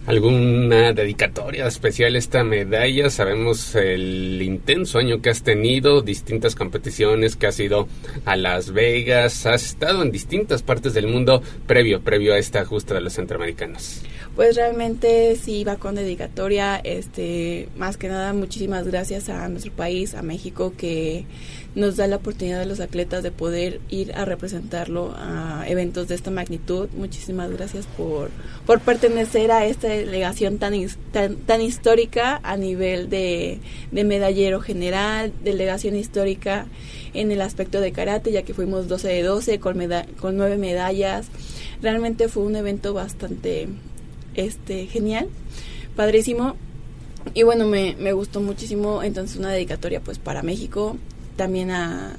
alguna 0.06 0.92
dedicatoria 0.92 1.66
especial 1.66 2.16
esta 2.16 2.44
medalla. 2.44 3.10
Sabemos 3.10 3.74
el 3.74 4.40
intenso 4.42 4.98
año 4.98 5.20
que 5.20 5.30
has 5.30 5.42
tenido, 5.42 6.02
distintas 6.02 6.54
competiciones 6.54 7.36
que 7.36 7.46
has 7.46 7.58
ido 7.60 7.88
a 8.24 8.36
Las 8.36 8.72
Vegas, 8.72 9.46
has 9.46 9.64
estado 9.64 10.02
en 10.02 10.10
distintas 10.10 10.62
partes 10.62 10.94
del 10.94 11.06
mundo 11.06 11.42
previo, 11.66 12.00
previo 12.00 12.34
a 12.34 12.38
esta 12.38 12.64
justa 12.64 12.94
de 12.94 13.00
los 13.00 13.14
centroamericanos. 13.14 14.02
Pues 14.34 14.56
realmente 14.56 15.36
sí 15.36 15.62
va 15.62 15.76
con 15.76 15.94
dedicatoria, 15.94 16.80
este, 16.82 17.68
más 17.76 17.98
que 17.98 18.08
nada 18.08 18.32
muchísimas 18.32 18.86
gracias 18.86 19.28
a 19.28 19.46
nuestro 19.48 19.72
país, 19.72 20.14
a 20.14 20.22
México 20.22 20.72
que 20.76 21.26
nos 21.74 21.96
da 21.96 22.06
la 22.06 22.16
oportunidad 22.16 22.60
a 22.60 22.66
los 22.66 22.80
atletas 22.80 23.22
de 23.22 23.30
poder 23.30 23.80
ir 23.88 24.14
a 24.14 24.24
representarlo 24.24 25.14
a 25.16 25.64
eventos 25.66 26.08
de 26.08 26.14
esta 26.14 26.30
magnitud. 26.30 26.88
Muchísimas 26.96 27.50
gracias 27.50 27.86
por, 27.96 28.30
por 28.66 28.80
pertenecer 28.80 29.50
a 29.50 29.64
esta 29.64 29.88
delegación 29.88 30.58
tan, 30.58 30.74
tan, 31.12 31.62
histórica 31.62 32.40
a 32.42 32.56
nivel 32.56 33.08
de, 33.08 33.60
de 33.90 34.04
medallero 34.04 34.60
general, 34.60 35.32
delegación 35.42 35.96
histórica 35.96 36.66
en 37.14 37.32
el 37.32 37.40
aspecto 37.40 37.80
de 37.80 37.92
karate, 37.92 38.32
ya 38.32 38.42
que 38.42 38.54
fuimos 38.54 38.88
12 38.88 39.08
de 39.08 39.22
12 39.22 39.58
con, 39.58 39.78
con 40.20 40.36
9 40.36 40.58
medallas. 40.58 41.28
Realmente 41.80 42.28
fue 42.28 42.42
un 42.42 42.56
evento 42.56 42.92
bastante 42.92 43.68
este, 44.34 44.86
genial, 44.86 45.28
padrísimo. 45.96 46.56
Y 47.34 47.44
bueno, 47.44 47.66
me, 47.66 47.96
me 47.98 48.12
gustó 48.12 48.40
muchísimo, 48.40 49.02
entonces 49.02 49.38
una 49.38 49.50
dedicatoria 49.50 50.00
pues 50.00 50.18
para 50.18 50.42
México, 50.42 50.96
también 51.36 51.70
a, 51.70 52.16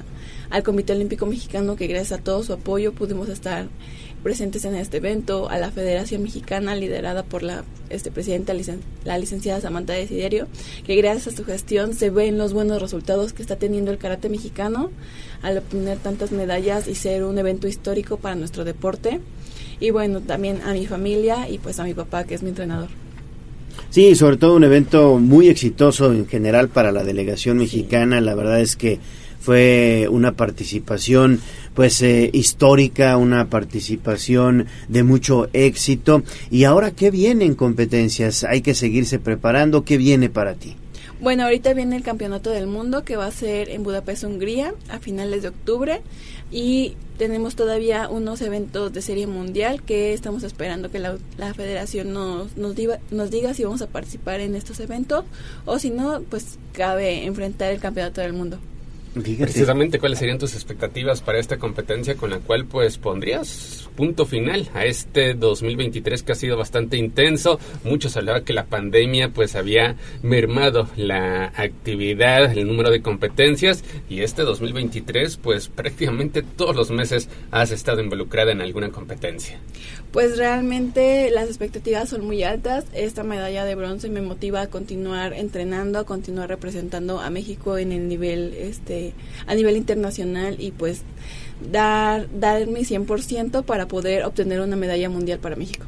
al 0.49 0.63
Comité 0.63 0.93
Olímpico 0.93 1.25
Mexicano 1.25 1.75
que 1.75 1.87
gracias 1.87 2.19
a 2.19 2.23
todo 2.23 2.43
su 2.43 2.53
apoyo 2.53 2.93
pudimos 2.93 3.29
estar 3.29 3.67
presentes 4.23 4.63
en 4.65 4.75
este 4.75 4.97
evento, 4.97 5.49
a 5.49 5.57
la 5.57 5.69
Federación 5.69 6.23
Mexicana 6.23 6.75
liderada 6.75 7.23
por 7.23 7.43
la 7.43 7.65
este, 7.89 8.09
presidenta, 8.09 8.53
la 9.03 9.17
licenciada 9.17 9.61
Samantha 9.61 9.93
Desiderio, 9.93 10.47
que 10.85 10.95
gracias 10.95 11.33
a 11.33 11.37
su 11.37 11.43
gestión 11.43 11.93
se 11.93 12.09
ven 12.09 12.37
los 12.37 12.53
buenos 12.53 12.81
resultados 12.81 13.33
que 13.33 13.41
está 13.41 13.57
teniendo 13.57 13.91
el 13.91 13.97
karate 13.97 14.29
mexicano 14.29 14.91
al 15.41 15.57
obtener 15.57 15.97
tantas 15.97 16.31
medallas 16.31 16.87
y 16.87 16.95
ser 16.95 17.25
un 17.25 17.37
evento 17.37 17.67
histórico 17.67 18.17
para 18.17 18.35
nuestro 18.35 18.63
deporte. 18.63 19.19
Y 19.79 19.91
bueno, 19.91 20.21
también 20.21 20.61
a 20.61 20.71
mi 20.71 20.87
familia 20.87 21.49
y 21.49 21.57
pues 21.57 21.79
a 21.79 21.83
mi 21.83 21.93
papá, 21.93 22.23
que 22.23 22.35
es 22.35 22.43
mi 22.43 22.49
entrenador. 22.49 23.02
Sí, 23.89 24.15
sobre 24.15 24.37
todo 24.37 24.55
un 24.55 24.63
evento 24.63 25.19
muy 25.19 25.49
exitoso 25.49 26.11
en 26.11 26.27
general 26.27 26.69
para 26.69 26.91
la 26.91 27.03
delegación 27.03 27.57
mexicana. 27.57 28.21
La 28.21 28.35
verdad 28.35 28.59
es 28.59 28.75
que 28.75 28.99
fue 29.39 30.07
una 30.09 30.31
participación 30.31 31.41
pues 31.73 32.01
eh, 32.01 32.29
histórica, 32.33 33.17
una 33.17 33.49
participación 33.49 34.67
de 34.87 35.03
mucho 35.03 35.49
éxito. 35.53 36.23
Y 36.49 36.63
ahora, 36.63 36.91
¿qué 36.91 37.11
viene 37.11 37.45
en 37.45 37.55
competencias? 37.55 38.43
Hay 38.45 38.61
que 38.61 38.73
seguirse 38.73 39.19
preparando. 39.19 39.83
¿Qué 39.83 39.97
viene 39.97 40.29
para 40.29 40.53
ti? 40.53 40.75
Bueno, 41.19 41.43
ahorita 41.43 41.73
viene 41.73 41.95
el 41.95 42.03
Campeonato 42.03 42.49
del 42.49 42.67
Mundo 42.67 43.05
que 43.05 43.15
va 43.15 43.27
a 43.27 43.31
ser 43.31 43.69
en 43.69 43.83
Budapest, 43.83 44.25
Hungría, 44.25 44.73
a 44.89 44.99
finales 44.99 45.41
de 45.41 45.49
octubre. 45.49 46.01
Y 46.53 46.95
tenemos 47.17 47.55
todavía 47.55 48.07
unos 48.09 48.39
eventos 48.41 48.93
de 48.93 49.01
serie 49.01 49.25
mundial 49.25 49.81
que 49.81 50.13
estamos 50.13 50.43
esperando 50.43 50.91
que 50.91 50.99
la, 50.99 51.17
federación 51.55 52.13
nos, 52.13 52.55
nos, 52.55 52.75
diga, 52.75 52.99
nos 53.09 53.31
diga 53.31 53.55
si 53.55 53.63
vamos 53.63 53.81
a 53.81 53.87
participar 53.87 54.39
en 54.39 54.53
estos 54.53 54.79
eventos 54.79 55.25
o 55.65 55.79
si 55.79 55.89
no, 55.89 56.21
pues 56.21 56.59
cabe 56.71 57.25
enfrentar 57.25 57.71
el 57.71 57.79
Campeonato 57.79 58.21
del 58.21 58.33
Mundo. 58.33 58.59
Precisamente, 59.13 59.99
¿cuáles 59.99 60.19
serían 60.19 60.39
tus 60.39 60.55
expectativas 60.55 61.21
para 61.21 61.37
esta 61.37 61.57
competencia 61.57 62.15
con 62.15 62.31
la 62.31 62.39
cual 62.39 62.65
pues 62.65 62.97
pondrías 62.97 63.87
punto 63.95 64.25
final 64.25 64.69
a 64.73 64.85
este 64.85 65.35
2023 65.35 66.23
que 66.23 66.31
ha 66.31 66.35
sido 66.35 66.57
bastante 66.57 66.97
intenso? 66.97 67.59
Muchos 67.83 68.17
hablaban 68.17 68.43
que 68.43 68.53
la 68.53 68.65
pandemia 68.65 69.29
pues 69.29 69.55
había 69.55 69.97
mermado 70.23 70.89
la 70.95 71.53
actividad, 71.55 72.51
el 72.57 72.67
número 72.67 72.89
de 72.89 73.03
competencias 73.03 73.83
y 74.09 74.21
este 74.21 74.41
2023 74.41 75.37
pues 75.37 75.67
prácticamente 75.67 76.41
todos 76.41 76.75
los 76.75 76.89
meses 76.89 77.29
has 77.51 77.69
estado 77.69 78.01
involucrada 78.01 78.51
en 78.51 78.61
alguna 78.61 78.89
competencia. 78.89 79.59
Pues 80.11 80.37
realmente 80.37 81.29
las 81.31 81.47
expectativas 81.47 82.09
son 82.09 82.25
muy 82.25 82.43
altas. 82.43 82.85
Esta 82.93 83.23
medalla 83.23 83.65
de 83.65 83.75
bronce 83.75 84.09
me 84.09 84.21
motiva 84.21 84.61
a 84.61 84.67
continuar 84.67 85.33
entrenando, 85.33 85.99
a 85.99 86.03
continuar 86.03 86.49
representando 86.49 87.19
a 87.19 87.29
México 87.29 87.77
en 87.77 87.91
el 87.91 88.07
nivel 88.07 88.53
este 88.53 89.02
a 89.47 89.55
nivel 89.55 89.75
internacional 89.75 90.55
y 90.59 90.71
pues 90.71 91.01
dar, 91.71 92.27
dar 92.39 92.67
mi 92.67 92.81
100% 92.81 93.63
para 93.63 93.87
poder 93.87 94.23
obtener 94.23 94.61
una 94.61 94.75
medalla 94.75 95.09
mundial 95.09 95.39
para 95.39 95.55
México. 95.55 95.85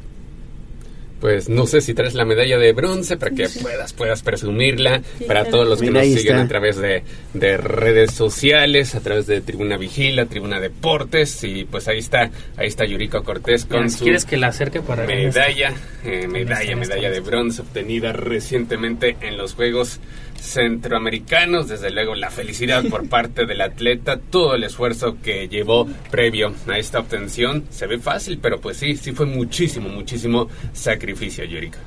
Pues 1.20 1.48
no 1.48 1.66
sé 1.66 1.80
si 1.80 1.94
traes 1.94 2.14
la 2.14 2.26
medalla 2.26 2.58
de 2.58 2.72
bronce 2.72 3.16
para 3.16 3.34
que 3.34 3.48
puedas 3.48 3.94
puedas 3.94 4.22
presumirla 4.22 5.00
para 5.26 5.46
todos 5.46 5.66
los 5.66 5.80
que 5.80 5.90
nos 5.90 6.04
siguen 6.04 6.36
a 6.36 6.46
través 6.46 6.76
de, 6.76 7.04
de, 7.32 7.56
redes 7.56 8.12
sociales, 8.12 8.94
a 8.94 9.00
través 9.00 9.26
de 9.26 9.40
Tribuna 9.40 9.78
Vigila, 9.78 10.26
Tribuna 10.26 10.60
Deportes 10.60 11.42
y 11.42 11.64
pues 11.64 11.88
ahí 11.88 11.98
está, 11.98 12.30
ahí 12.58 12.68
está 12.68 12.84
Yuriko 12.84 13.22
Cortés 13.22 13.64
con 13.64 13.90
su 13.90 14.04
¿Quieres 14.04 14.26
que 14.26 14.36
la 14.36 14.48
acerque 14.48 14.82
para 14.82 15.06
medalla, 15.06 15.72
eh, 16.04 16.28
medalla, 16.28 16.76
medalla. 16.76 17.10
de 17.10 17.20
bronce 17.20 17.62
obtenida 17.62 18.12
recientemente 18.12 19.16
en 19.22 19.38
los 19.38 19.54
Juegos 19.54 20.00
centroamericanos, 20.40 21.68
desde 21.68 21.90
luego 21.90 22.14
la 22.14 22.30
felicidad 22.30 22.84
por 22.84 23.08
parte 23.10 23.46
del 23.46 23.60
atleta, 23.60 24.18
todo 24.18 24.54
el 24.54 24.64
esfuerzo 24.64 25.16
que 25.22 25.48
llevó 25.48 25.86
previo 26.10 26.52
a 26.66 26.78
esta 26.78 27.00
obtención, 27.00 27.64
se 27.70 27.86
ve 27.86 27.98
fácil, 27.98 28.38
pero 28.40 28.60
pues 28.60 28.76
sí, 28.76 28.96
sí 28.96 29.12
fue 29.12 29.26
muchísimo, 29.26 29.88
muchísimo 29.88 30.48
sacrificio, 30.72 31.44
Yurika. 31.44 31.78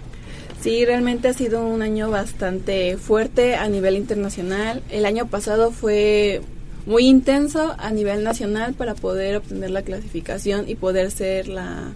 Sí, 0.62 0.84
realmente 0.84 1.30
ha 1.30 1.34
sido 1.34 1.66
un 1.66 1.82
año 1.82 2.10
bastante 2.10 2.98
fuerte 2.98 3.56
a 3.56 3.70
nivel 3.70 3.96
internacional. 3.96 4.84
El 4.92 5.06
año 5.06 5.28
pasado 5.28 5.72
fue 5.72 6.42
muy 6.86 7.06
intenso 7.06 7.76
a 7.78 7.92
nivel 7.92 8.24
nacional 8.24 8.74
para 8.74 8.94
poder 8.94 9.38
obtener 9.38 9.72
la 9.72 9.84
clasificación 9.84 10.68
y 10.68 10.76
poder 10.76 11.12
ser 11.12 11.48
la, 11.48 11.94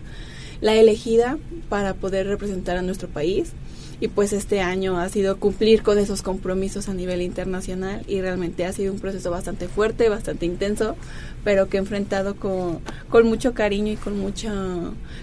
la 0.61 0.75
elegida 0.75 1.38
para 1.67 1.93
poder 1.93 2.27
representar 2.27 2.77
a 2.77 2.81
nuestro 2.81 3.09
país 3.09 3.51
y 3.99 4.07
pues 4.07 4.34
este 4.34 4.61
año 4.61 4.99
ha 4.99 5.10
sido 5.10 5.38
cumplir 5.38 5.84
con 5.84 5.98
esos 5.98 6.22
compromisos 6.22 6.90
a 6.90 6.94
nivel 6.94 7.22
internacional 7.22 8.03
y 8.07 8.22
realmente 8.22 8.65
ha 8.65 8.74
sido 8.74 8.94
un 8.94 8.99
proceso 8.99 9.32
bastante 9.32 9.68
fuerte, 9.68 10.10
bastante 10.10 10.45
intenso, 10.45 10.95
pero 11.44 11.70
que 11.70 11.78
he 11.78 11.80
enfrentado 11.80 12.36
con, 12.36 12.80
con 13.10 13.28
mucho 13.28 13.53
cariño 13.53 13.94
y 13.94 13.98
con 13.98 14.20
mucha, 14.20 14.53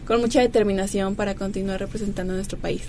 con 0.07 0.21
mucha 0.21 0.41
determinación 0.41 1.15
para 1.15 1.35
continuar 1.35 1.81
representando 1.81 2.33
a 2.33 2.37
nuestro 2.37 2.59
país. 2.59 2.83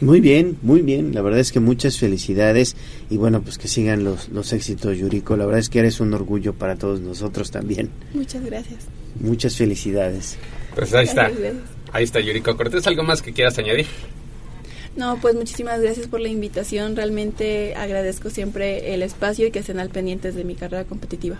Muy 0.00 0.20
bien, 0.20 0.58
muy 0.62 0.82
bien. 0.82 1.12
La 1.12 1.22
verdad 1.22 1.40
es 1.40 1.50
que 1.50 1.58
muchas 1.58 1.98
felicidades 1.98 2.76
y 3.10 3.16
bueno, 3.16 3.42
pues 3.42 3.58
que 3.58 3.66
sigan 3.66 4.04
los, 4.04 4.28
los 4.28 4.52
éxitos, 4.52 4.96
Yuriko. 4.96 5.36
La 5.36 5.44
verdad 5.44 5.58
es 5.58 5.68
que 5.68 5.80
eres 5.80 5.98
un 5.98 6.14
orgullo 6.14 6.54
para 6.54 6.76
todos 6.76 7.00
nosotros 7.00 7.50
también. 7.50 7.90
Muchas 8.14 8.44
gracias. 8.44 8.84
Muchas 9.18 9.56
felicidades. 9.56 10.36
Pues 10.74 10.94
ahí 10.94 11.06
está. 11.06 11.30
Ahí 11.92 12.04
está 12.04 12.20
Yuriko 12.20 12.56
Cortés. 12.56 12.86
¿Algo 12.86 13.02
más 13.02 13.22
que 13.22 13.32
quieras 13.32 13.58
añadir? 13.58 13.86
No, 14.98 15.16
pues 15.20 15.36
muchísimas 15.36 15.80
gracias 15.80 16.08
por 16.08 16.20
la 16.20 16.28
invitación. 16.28 16.96
Realmente 16.96 17.76
agradezco 17.76 18.30
siempre 18.30 18.94
el 18.94 19.04
espacio 19.04 19.46
y 19.46 19.52
que 19.52 19.60
estén 19.60 19.78
al 19.78 19.90
pendientes 19.90 20.34
de 20.34 20.42
mi 20.42 20.56
carrera 20.56 20.84
competitiva. 20.84 21.38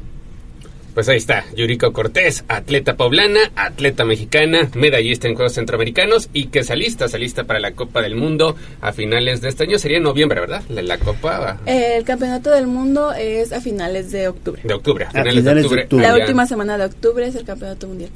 Pues 0.94 1.08
ahí 1.08 1.16
está, 1.18 1.44
Yuriko 1.54 1.92
Cortés, 1.92 2.44
atleta 2.48 2.96
poblana, 2.96 3.40
atleta 3.56 4.04
mexicana, 4.04 4.68
medallista 4.74 5.28
en 5.28 5.34
Juegos 5.34 5.54
Centroamericanos 5.54 6.28
y 6.32 6.46
que 6.46 6.62
salista, 6.62 7.08
salista 7.08 7.44
para 7.44 7.58
la 7.58 7.72
Copa 7.72 8.00
del 8.00 8.14
Mundo 8.14 8.56
a 8.80 8.92
finales 8.92 9.40
de 9.40 9.48
este 9.48 9.64
año. 9.64 9.78
Sería 9.78 9.98
en 9.98 10.04
noviembre, 10.04 10.40
¿verdad? 10.40 10.62
La, 10.68 10.98
Copa. 10.98 11.58
El 11.66 12.04
Campeonato 12.04 12.50
del 12.50 12.68
Mundo 12.68 13.12
es 13.12 13.52
a 13.52 13.60
finales 13.60 14.12
de 14.12 14.28
octubre. 14.28 14.62
De 14.64 14.74
octubre, 14.74 15.04
a 15.04 15.10
finales, 15.10 15.44
de 15.44 15.50
octubre. 15.50 16.02
La 16.02 16.14
última 16.14 16.46
semana 16.46 16.78
de 16.78 16.84
octubre 16.84 17.26
es 17.26 17.34
el 17.34 17.44
Campeonato 17.44 17.88
Mundial. 17.88 18.10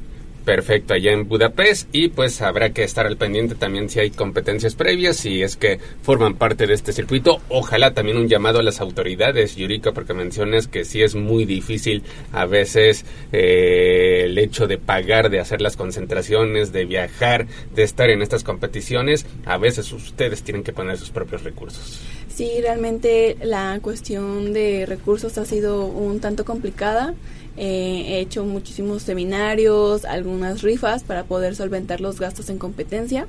Perfecto, 0.45 0.93
allá 0.93 1.13
en 1.13 1.29
Budapest 1.29 1.87
y 1.93 2.09
pues 2.09 2.41
habrá 2.41 2.71
que 2.71 2.83
estar 2.83 3.07
al 3.07 3.15
pendiente 3.15 3.55
también 3.55 3.89
si 3.89 4.01
hay 4.01 4.09
competencias 4.09 4.75
previas, 4.75 5.15
si 5.15 5.41
es 5.41 5.55
que 5.55 5.79
forman 6.01 6.35
parte 6.35 6.67
de 6.67 6.73
este 6.73 6.91
circuito. 6.91 7.41
Ojalá 7.47 7.93
también 7.93 8.17
un 8.17 8.27
llamado 8.27 8.59
a 8.59 8.63
las 8.63 8.81
autoridades, 8.81 9.55
Yurika, 9.55 9.93
porque 9.93 10.13
mencionas 10.13 10.67
que 10.67 10.83
sí 10.83 11.01
es 11.01 11.15
muy 11.15 11.45
difícil 11.45 12.03
a 12.33 12.45
veces 12.45 13.05
eh, 13.31 14.23
el 14.25 14.37
hecho 14.37 14.67
de 14.67 14.77
pagar, 14.77 15.29
de 15.29 15.39
hacer 15.39 15.61
las 15.61 15.77
concentraciones, 15.77 16.73
de 16.73 16.83
viajar, 16.85 17.47
de 17.73 17.83
estar 17.83 18.09
en 18.09 18.21
estas 18.21 18.43
competiciones. 18.43 19.25
A 19.45 19.57
veces 19.57 19.93
ustedes 19.93 20.43
tienen 20.43 20.63
que 20.63 20.73
poner 20.73 20.97
sus 20.97 21.09
propios 21.09 21.43
recursos. 21.43 22.01
Sí, 22.27 22.49
realmente 22.61 23.37
la 23.43 23.79
cuestión 23.81 24.53
de 24.53 24.85
recursos 24.87 25.37
ha 25.37 25.45
sido 25.45 25.85
un 25.85 26.19
tanto 26.19 26.43
complicada. 26.43 27.13
Eh, 27.57 28.05
he 28.07 28.19
hecho 28.19 28.45
muchísimos 28.45 29.03
seminarios, 29.03 30.05
algunas 30.05 30.61
rifas 30.61 31.03
para 31.03 31.23
poder 31.23 31.55
solventar 31.55 32.01
los 32.01 32.19
gastos 32.19 32.49
en 32.49 32.57
competencia. 32.57 33.27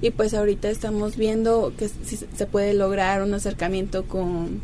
Y 0.00 0.10
pues 0.10 0.34
ahorita 0.34 0.70
estamos 0.70 1.16
viendo 1.16 1.72
que 1.76 1.88
si 1.88 2.16
se 2.16 2.46
puede 2.46 2.74
lograr 2.74 3.22
un 3.22 3.34
acercamiento 3.34 4.04
con, 4.04 4.60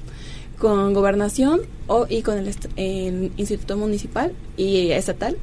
con 0.59 0.95
gobernación 0.95 1.61
o, 1.87 2.07
y 2.09 2.23
con 2.23 2.39
el, 2.39 2.55
el 2.77 3.33
instituto 3.37 3.77
municipal 3.77 4.33
y 4.57 4.91
estatal 4.91 5.37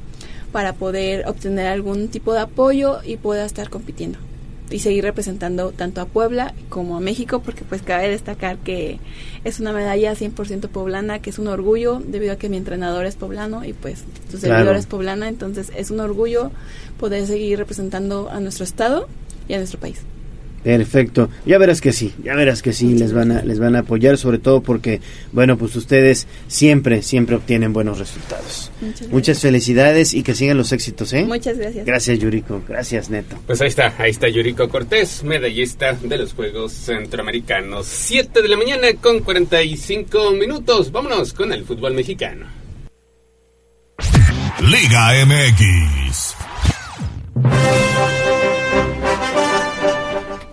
para 0.52 0.72
poder 0.72 1.26
obtener 1.26 1.66
algún 1.66 2.08
tipo 2.08 2.32
de 2.32 2.40
apoyo 2.40 2.98
y 3.04 3.16
pueda 3.16 3.44
estar 3.44 3.70
compitiendo 3.70 4.18
y 4.70 4.78
seguir 4.78 5.04
representando 5.04 5.72
tanto 5.72 6.00
a 6.00 6.06
Puebla 6.06 6.54
como 6.68 6.96
a 6.96 7.00
México, 7.00 7.40
porque 7.40 7.64
pues 7.64 7.82
cabe 7.82 8.08
destacar 8.08 8.58
que 8.58 8.98
es 9.44 9.60
una 9.60 9.72
medalla 9.72 10.14
100% 10.14 10.68
poblana, 10.68 11.20
que 11.20 11.30
es 11.30 11.38
un 11.38 11.48
orgullo 11.48 12.00
debido 12.04 12.32
a 12.32 12.36
que 12.36 12.48
mi 12.48 12.56
entrenador 12.56 13.06
es 13.06 13.16
poblano 13.16 13.64
y 13.64 13.72
pues 13.72 14.04
su 14.30 14.38
servidor 14.38 14.76
es 14.76 14.86
poblana, 14.86 15.28
entonces 15.28 15.70
es 15.76 15.90
un 15.90 16.00
orgullo 16.00 16.50
poder 16.98 17.26
seguir 17.26 17.58
representando 17.58 18.30
a 18.30 18.40
nuestro 18.40 18.64
estado 18.64 19.08
y 19.48 19.54
a 19.54 19.58
nuestro 19.58 19.78
país. 19.78 20.00
Perfecto. 20.64 21.28
Ya 21.44 21.58
verás 21.58 21.82
que 21.82 21.92
sí, 21.92 22.14
ya 22.24 22.34
verás 22.34 22.62
que 22.62 22.72
sí, 22.72 22.94
les 22.94 23.12
van 23.12 23.30
a 23.30 23.42
les 23.42 23.58
van 23.58 23.76
a 23.76 23.80
apoyar 23.80 24.16
sobre 24.16 24.38
todo 24.38 24.62
porque 24.62 25.02
bueno, 25.30 25.58
pues 25.58 25.76
ustedes 25.76 26.26
siempre 26.48 27.02
siempre 27.02 27.36
obtienen 27.36 27.74
buenos 27.74 27.98
resultados. 27.98 28.72
Muchas, 29.10 29.40
felicidades 29.40 30.14
y 30.14 30.22
que 30.22 30.34
sigan 30.34 30.56
los 30.56 30.72
éxitos, 30.72 31.12
¿eh? 31.12 31.24
Muchas 31.26 31.58
gracias. 31.58 31.84
Gracias, 31.84 32.18
Yuriko. 32.18 32.62
Gracias, 32.66 33.10
Neto. 33.10 33.36
Pues 33.46 33.60
ahí 33.60 33.68
está, 33.68 33.94
ahí 33.98 34.10
está 34.10 34.28
Yuriko 34.28 34.68
Cortés, 34.70 35.22
medallista 35.22 35.92
de 36.02 36.16
los 36.16 36.32
Juegos 36.32 36.72
Centroamericanos. 36.72 37.86
7 37.86 38.40
de 38.40 38.48
la 38.48 38.56
mañana 38.56 38.88
con 39.00 39.20
45 39.20 40.30
minutos. 40.32 40.90
Vámonos 40.90 41.34
con 41.34 41.52
el 41.52 41.64
fútbol 41.64 41.92
mexicano. 41.92 42.46
Liga 44.60 45.12
MX. 45.26 46.34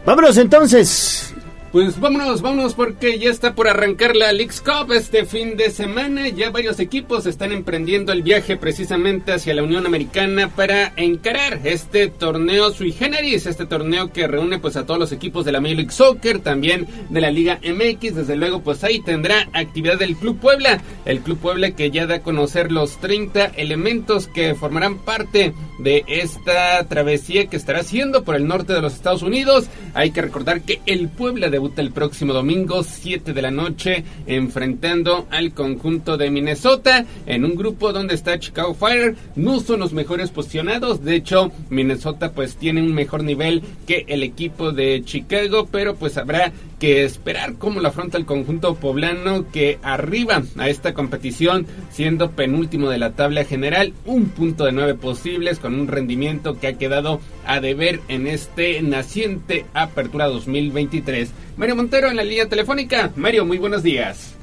Vámonos 0.06 0.38
entonces 0.38 1.31
Pues 1.72 2.02
vámonos, 2.02 2.41
vámonos 2.41 2.73
porque 2.73 3.18
ya 3.18 3.30
está 3.30 3.56
por 3.56 3.69
arrancar 3.69 4.18
la 4.18 4.34
Leagues 4.34 4.60
Cup 4.60 4.91
este 4.91 5.26
fin 5.26 5.56
de 5.56 5.72
semana. 5.72 6.27
Ya 6.27 6.49
varios 6.49 6.81
equipos 6.81 7.26
están 7.26 7.53
emprendiendo 7.53 8.11
el 8.11 8.23
viaje 8.23 8.57
precisamente 8.57 9.31
hacia 9.31 9.53
la 9.53 9.64
Unión 9.64 9.85
Americana 9.85 10.49
para 10.49 10.91
encarar 10.98 11.61
este 11.64 12.10
torneo 12.10 12.72
sui 12.72 12.91
generis, 12.91 13.45
este 13.45 13.65
torneo 13.65 14.11
que 14.11 14.27
reúne 14.27 14.60
pues 14.60 14.76
a 14.76 14.85
todos 14.85 14.99
los 14.99 15.14
equipos 15.14 15.45
de 15.45 15.53
la 15.53 15.61
Major 15.61 15.77
League 15.77 15.93
Soccer, 15.93 16.39
también 16.39 16.88
de 17.10 17.22
la 17.22 17.31
Liga 17.31 17.61
MX. 17.64 18.15
Desde 18.15 18.35
luego 18.35 18.61
pues 18.61 18.84
ahí 18.84 18.99
tendrá 18.99 19.48
actividad 19.53 19.98
del 19.98 20.18
Club 20.18 20.39
Puebla, 20.41 20.81
el 21.06 21.22
Club 21.22 21.38
Puebla 21.38 21.72
que 21.72 21.89
ya 21.89 22.06
da 22.06 22.15
a 22.15 22.22
conocer 22.22 22.69
los 22.69 22.99
30 22.99 23.45
elementos 23.56 24.27
que 24.27 24.56
formarán 24.56 24.98
parte 24.98 25.53
de 25.80 26.03
esta 26.07 26.85
travesía 26.89 27.45
que 27.45 27.56
estará 27.56 27.80
haciendo 27.80 28.26
por 28.26 28.35
el 28.35 28.45
norte 28.45 28.73
de 28.73 28.81
los 28.81 28.93
Estados 28.93 29.23
Unidos. 29.23 29.69
Hay 29.93 30.11
que 30.11 30.22
recordar 30.22 30.64
que 30.64 30.81
el 30.85 31.07
Puebla 31.07 31.49
de 31.49 31.60
el 31.77 31.91
próximo 31.91 32.33
domingo, 32.33 32.83
7 32.83 33.33
de 33.33 33.41
la 33.41 33.51
noche, 33.51 34.03
enfrentando 34.25 35.27
al 35.29 35.53
conjunto 35.53 36.17
de 36.17 36.31
Minnesota 36.31 37.05
en 37.27 37.45
un 37.45 37.55
grupo 37.55 37.93
donde 37.93 38.15
está 38.15 38.39
Chicago 38.39 38.73
Fire. 38.73 39.15
No 39.35 39.59
son 39.59 39.81
los 39.81 39.93
mejores 39.93 40.31
posicionados, 40.31 41.03
de 41.03 41.15
hecho, 41.15 41.51
Minnesota 41.69 42.31
pues 42.31 42.55
tiene 42.55 42.81
un 42.81 42.93
mejor 42.93 43.23
nivel 43.23 43.61
que 43.85 44.05
el 44.07 44.23
equipo 44.23 44.71
de 44.71 45.03
Chicago, 45.05 45.67
pero 45.71 45.95
pues 45.95 46.17
habrá 46.17 46.51
que 46.82 47.03
esperar 47.03 47.60
cómo 47.60 47.80
lo 47.80 47.90
afronta 47.90 48.18
el 48.18 48.26
conjunto 48.26 48.74
poblano 48.74 49.45
que 49.52 49.78
arriba 49.84 50.41
a 50.58 50.68
esta 50.68 50.95
competición 50.95 51.68
siendo 51.91 52.32
penúltimo 52.32 52.90
de 52.90 52.98
la 52.98 53.12
tabla 53.12 53.45
general, 53.45 53.94
un 54.03 54.30
punto 54.30 54.66
de 54.66 54.72
nueve 54.72 54.95
posibles 54.95 55.60
con 55.60 55.80
un 55.80 55.88
rendimiento 55.88 56.60
que 56.60 56.66
ha 56.66 56.80
quedado 56.80 57.22
a 57.45 57.60
deber 57.60 57.99
en 58.08 58.26
este 58.26 58.82
naciente 58.82 59.64
Apertura 59.76 60.26
2023. 60.26 61.32
Mario 61.56 61.76
Montero 61.76 62.08
en 62.10 62.16
la 62.16 62.24
línea 62.24 62.49
telefónica. 62.49 63.12
Mario, 63.16 63.45
muy 63.45 63.60
buenos 63.60 63.84
días. 63.84 64.36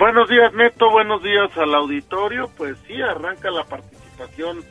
Buenos 0.00 0.28
días, 0.28 0.52
Neto. 0.54 0.90
Buenos 0.90 1.22
días 1.22 1.56
al 1.56 1.72
auditorio. 1.76 2.50
Pues 2.56 2.76
sí, 2.88 3.00
arranca 3.00 3.52
la 3.52 3.62
participación 3.62 4.64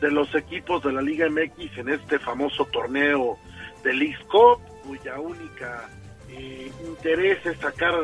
de 0.00 0.10
los 0.10 0.34
equipos 0.34 0.82
de 0.82 0.92
la 0.92 1.02
Liga 1.02 1.28
MX 1.28 1.76
en 1.76 1.90
este 1.90 2.18
famoso 2.18 2.64
torneo 2.72 3.36
del 3.82 4.16
Cup, 4.28 4.60
cuya 4.86 5.20
única 5.20 5.90
eh, 6.38 6.70
interés 6.86 7.44
es 7.46 7.56
sacar 7.58 7.94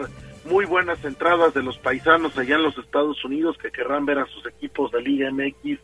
muy 0.44 0.65
buenas 0.65 1.05
entradas 1.05 1.52
de 1.55 1.62
los 1.62 1.78
paisanos 1.78 2.36
allá 2.39 2.57
en 2.57 2.62
los 2.62 2.77
Estados 2.78 3.23
Unidos 3.24 3.57
que 3.59 3.70
querrán 3.70 4.07
ver 4.07 4.19
a 4.19 4.27
sus 4.27 4.47
equipos 4.47 4.90
de 4.90 5.02
Liga 5.02 5.31
MX 5.31 5.78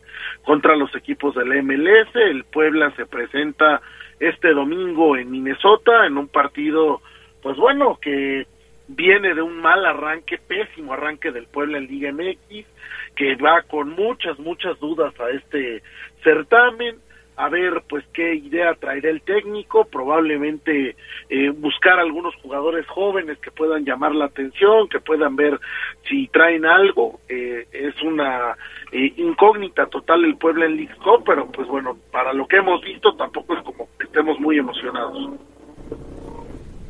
contra 0.44 0.77
los 0.77 0.94
equipos 0.94 1.35
del 1.35 1.62
MLS. 1.62 2.14
El 2.14 2.44
Puebla 2.44 2.93
se 2.97 3.06
presenta 3.06 3.81
este 4.18 4.52
domingo 4.52 5.16
en 5.16 5.31
Minnesota 5.31 6.06
en 6.06 6.16
un 6.16 6.28
partido, 6.28 7.02
pues 7.43 7.56
bueno, 7.56 7.98
que 8.01 8.47
viene 8.89 9.35
de 9.35 9.43
un 9.43 9.59
mal 9.59 9.85
arranque, 9.85 10.39
pésimo 10.39 10.94
arranque 10.94 11.32
del 11.32 11.47
Puebla 11.47 11.78
en 11.78 11.86
Liga 11.86 12.12
MX, 12.12 12.66
que 13.14 13.35
va 13.36 13.62
con 13.62 13.90
muchas, 13.90 14.39
muchas 14.39 14.78
dudas 14.78 15.18
a 15.20 15.31
este 15.31 15.82
certamen 16.23 16.97
a 17.36 17.48
ver 17.48 17.82
pues 17.88 18.04
qué 18.12 18.34
idea 18.34 18.74
traerá 18.74 19.10
el 19.10 19.22
técnico, 19.22 19.84
probablemente 19.84 20.96
eh, 21.28 21.50
buscar 21.50 21.98
algunos 21.98 22.34
jugadores 22.36 22.86
jóvenes 22.86 23.38
que 23.38 23.50
puedan 23.50 23.84
llamar 23.84 24.14
la 24.14 24.26
atención, 24.26 24.88
que 24.88 25.00
puedan 25.00 25.36
ver 25.36 25.60
si 26.08 26.28
traen 26.28 26.64
algo, 26.64 27.20
eh, 27.28 27.66
es 27.72 28.00
una 28.02 28.56
eh, 28.92 29.12
incógnita 29.16 29.86
total 29.86 30.24
el 30.24 30.36
pueblo 30.36 30.64
en 30.64 30.76
League 30.76 30.96
Cup, 31.02 31.24
pero 31.24 31.46
pues 31.50 31.68
bueno, 31.68 31.96
para 32.10 32.32
lo 32.32 32.46
que 32.46 32.56
hemos 32.56 32.82
visto 32.82 33.14
tampoco 33.16 33.54
es 33.54 33.62
como 33.62 33.88
que 33.98 34.06
estemos 34.06 34.40
muy 34.40 34.58
emocionados. 34.58 35.30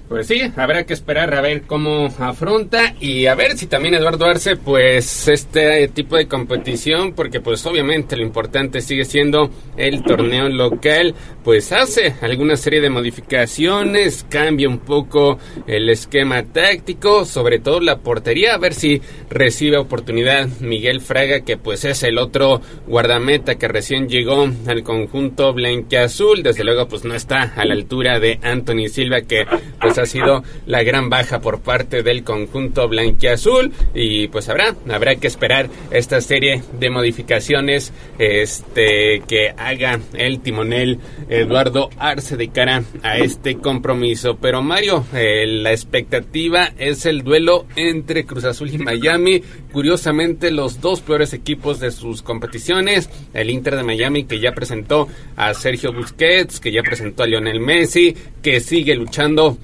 Pues 0.09 0.29
sí, 0.29 0.41
habrá 0.55 0.87
que 0.87 0.93
esperar 0.93 1.35
a 1.35 1.41
ver 1.41 1.63
cómo 1.63 2.07
afronta 2.21 2.95
y 3.01 3.27
a 3.27 3.35
ver 3.35 3.59
si 3.59 3.67
también 3.67 3.95
Eduardo 3.95 4.27
Arce, 4.27 4.55
pues 4.55 5.27
este 5.27 5.89
tipo 5.89 6.17
de 6.17 6.29
competición, 6.29 7.13
porque 7.13 7.41
pues 7.41 7.67
obviamente 7.67 8.17
lo 8.17 8.23
importante 8.23 8.81
sigue 8.83 9.05
siendo 9.05 9.51
el 9.77 10.05
torneo 10.05 10.49
local, 10.49 11.17
pues 11.43 11.73
hace 11.73 12.15
alguna 12.21 12.57
serie 12.57 12.81
de 12.81 12.89
modificaciones, 12.89 14.25
cambia 14.31 14.69
un 14.69 14.79
poco 14.79 15.41
el 15.67 15.91
esquema 15.91 16.45
táctico, 16.45 17.25
sobre 17.25 17.59
todo 17.59 17.81
la 17.81 17.99
portería, 17.99 18.55
a 18.55 18.59
ver 18.59 18.75
si 18.75 19.03
recibe 19.29 19.77
oportunidad 19.77 20.47
Miguel 20.61 21.01
Fraga, 21.01 21.41
que 21.41 21.57
pues 21.57 21.85
es 21.85 22.05
el 22.05 22.19
otro 22.19 22.61
guardameta 22.87 23.57
que 23.57 23.67
recién 23.67 24.09
llegó 24.09 24.49
al 24.69 24.85
conjunto 24.85 25.53
blanqueazul, 25.53 26.45
desde 26.45 26.63
luego 26.63 26.87
pues 26.87 27.05
no 27.05 27.15
está 27.15 27.55
a 27.57 27.65
la 27.65 27.75
altura 27.75 28.21
de 28.21 28.39
Anthony 28.41 28.87
Silva, 28.89 29.23
que 29.23 29.47
pues 29.81 29.96
ha 29.99 30.07
sido 30.07 30.43
la 30.67 30.83
gran 30.83 31.11
baja 31.11 31.41
por 31.41 31.61
parte 31.61 32.03
del 32.03 32.25
conjunto 32.25 32.89
blanquiazul. 32.89 33.73
Y 33.95 34.29
pues 34.29 34.49
habrá 34.49 34.75
habrá 34.91 35.17
que 35.17 35.27
esperar 35.27 35.69
esta 35.91 36.21
serie 36.21 36.63
de 36.79 36.91
modificaciones 36.91 37.93
este 38.19 39.23
que 39.27 39.55
haga 39.57 40.01
el 40.15 40.41
timonel 40.41 40.99
Eduardo 41.29 41.91
Arce 41.99 42.37
de 42.37 42.49
cara 42.49 42.85
a 43.03 43.19
este 43.19 43.57
compromiso. 43.57 44.37
Pero 44.37 44.63
Mario 44.63 45.05
eh, 45.15 45.47
la 45.47 45.73
expectativa 45.73 46.73
es 46.79 47.07
el 47.07 47.23
duelo 47.23 47.67
entre 47.77 48.25
Cruz 48.25 48.45
Azul 48.45 48.71
y 48.73 48.79
Miami. 48.79 49.43
Curiosamente 49.73 50.51
los 50.51 50.81
dos 50.81 51.01
peores 51.01 51.33
equipos 51.33 51.81
de 51.81 51.91
sus 51.91 52.23
competiciones 52.23 53.11
el 53.35 53.51
Inter 53.51 53.77
de 53.77 53.83
Miami 53.83 54.25
que 54.25 54.41
ya 54.41 54.53
presentó 54.53 55.09
a 55.37 55.55
Sergio 55.55 55.93
Busquets 55.93 56.61
que 56.61 56.73
ya 56.73 56.83
presentó 56.83 57.23
a 57.23 57.27
Lionel 57.27 57.61
Messi 57.61 58.15
que 58.43 58.61
sigue 58.61 58.95
luchando 58.95 59.57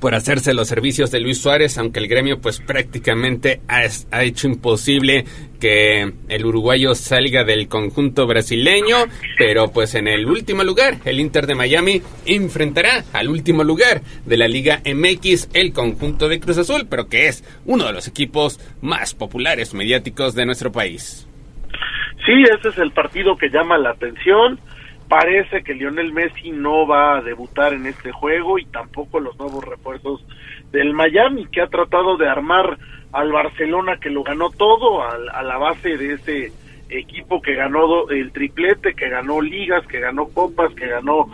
por 0.00 0.14
hacerse 0.14 0.54
los 0.54 0.68
servicios 0.68 1.10
de 1.10 1.20
Luis 1.20 1.40
Suárez, 1.40 1.76
aunque 1.78 2.00
el 2.00 2.08
gremio 2.08 2.40
pues 2.40 2.60
prácticamente 2.60 3.60
ha, 3.68 3.84
hecho 4.22 4.48
imposible 4.48 5.24
que 5.60 6.12
el 6.28 6.46
uruguayo 6.46 6.94
salga 6.94 7.44
del 7.44 7.68
conjunto 7.68 8.26
brasileño, 8.26 8.96
pero 9.36 9.70
pues 9.70 9.94
en 9.94 10.08
el 10.08 10.26
último 10.26 10.64
lugar, 10.64 10.96
el 11.04 11.20
Inter 11.20 11.46
de 11.46 11.54
Miami 11.54 12.02
enfrentará 12.24 13.04
al 13.12 13.28
último 13.28 13.62
lugar 13.62 14.00
de 14.24 14.36
la 14.36 14.48
Liga 14.48 14.80
MX, 14.84 15.50
el 15.52 15.72
conjunto 15.72 16.28
de 16.28 16.40
Cruz 16.40 16.58
Azul, 16.58 16.86
pero 16.88 17.08
que 17.08 17.28
es 17.28 17.44
uno 17.66 17.86
de 17.86 17.92
los 17.92 18.08
equipos 18.08 18.58
más 18.80 19.14
populares 19.14 19.74
mediáticos 19.74 20.34
de 20.34 20.46
nuestro 20.46 20.72
país. 20.72 21.28
Sí, 22.24 22.42
ese 22.42 22.68
es 22.68 22.78
el 22.78 22.92
partido 22.92 23.36
que 23.36 23.48
llama 23.48 23.78
la 23.78 23.90
atención 23.90 24.58
parece 25.10 25.64
que 25.64 25.74
Lionel 25.74 26.12
Messi 26.12 26.52
no 26.52 26.86
va 26.86 27.18
a 27.18 27.20
debutar 27.20 27.74
en 27.74 27.84
este 27.86 28.12
juego 28.12 28.60
y 28.60 28.64
tampoco 28.66 29.18
los 29.18 29.36
nuevos 29.40 29.64
refuerzos 29.64 30.24
del 30.70 30.94
Miami, 30.94 31.48
que 31.48 31.60
ha 31.60 31.66
tratado 31.66 32.16
de 32.16 32.28
armar 32.28 32.78
al 33.10 33.32
Barcelona 33.32 33.96
que 34.00 34.08
lo 34.08 34.22
ganó 34.22 34.50
todo 34.50 35.02
a, 35.02 35.42
la 35.42 35.58
base 35.58 35.96
de 35.96 36.12
ese 36.12 36.52
equipo 36.90 37.42
que 37.42 37.56
ganó 37.56 38.08
el 38.08 38.30
triplete, 38.30 38.94
que 38.94 39.08
ganó 39.08 39.40
ligas, 39.40 39.84
que 39.88 39.98
ganó 39.98 40.28
copas, 40.28 40.72
que 40.74 40.86
ganó 40.86 41.26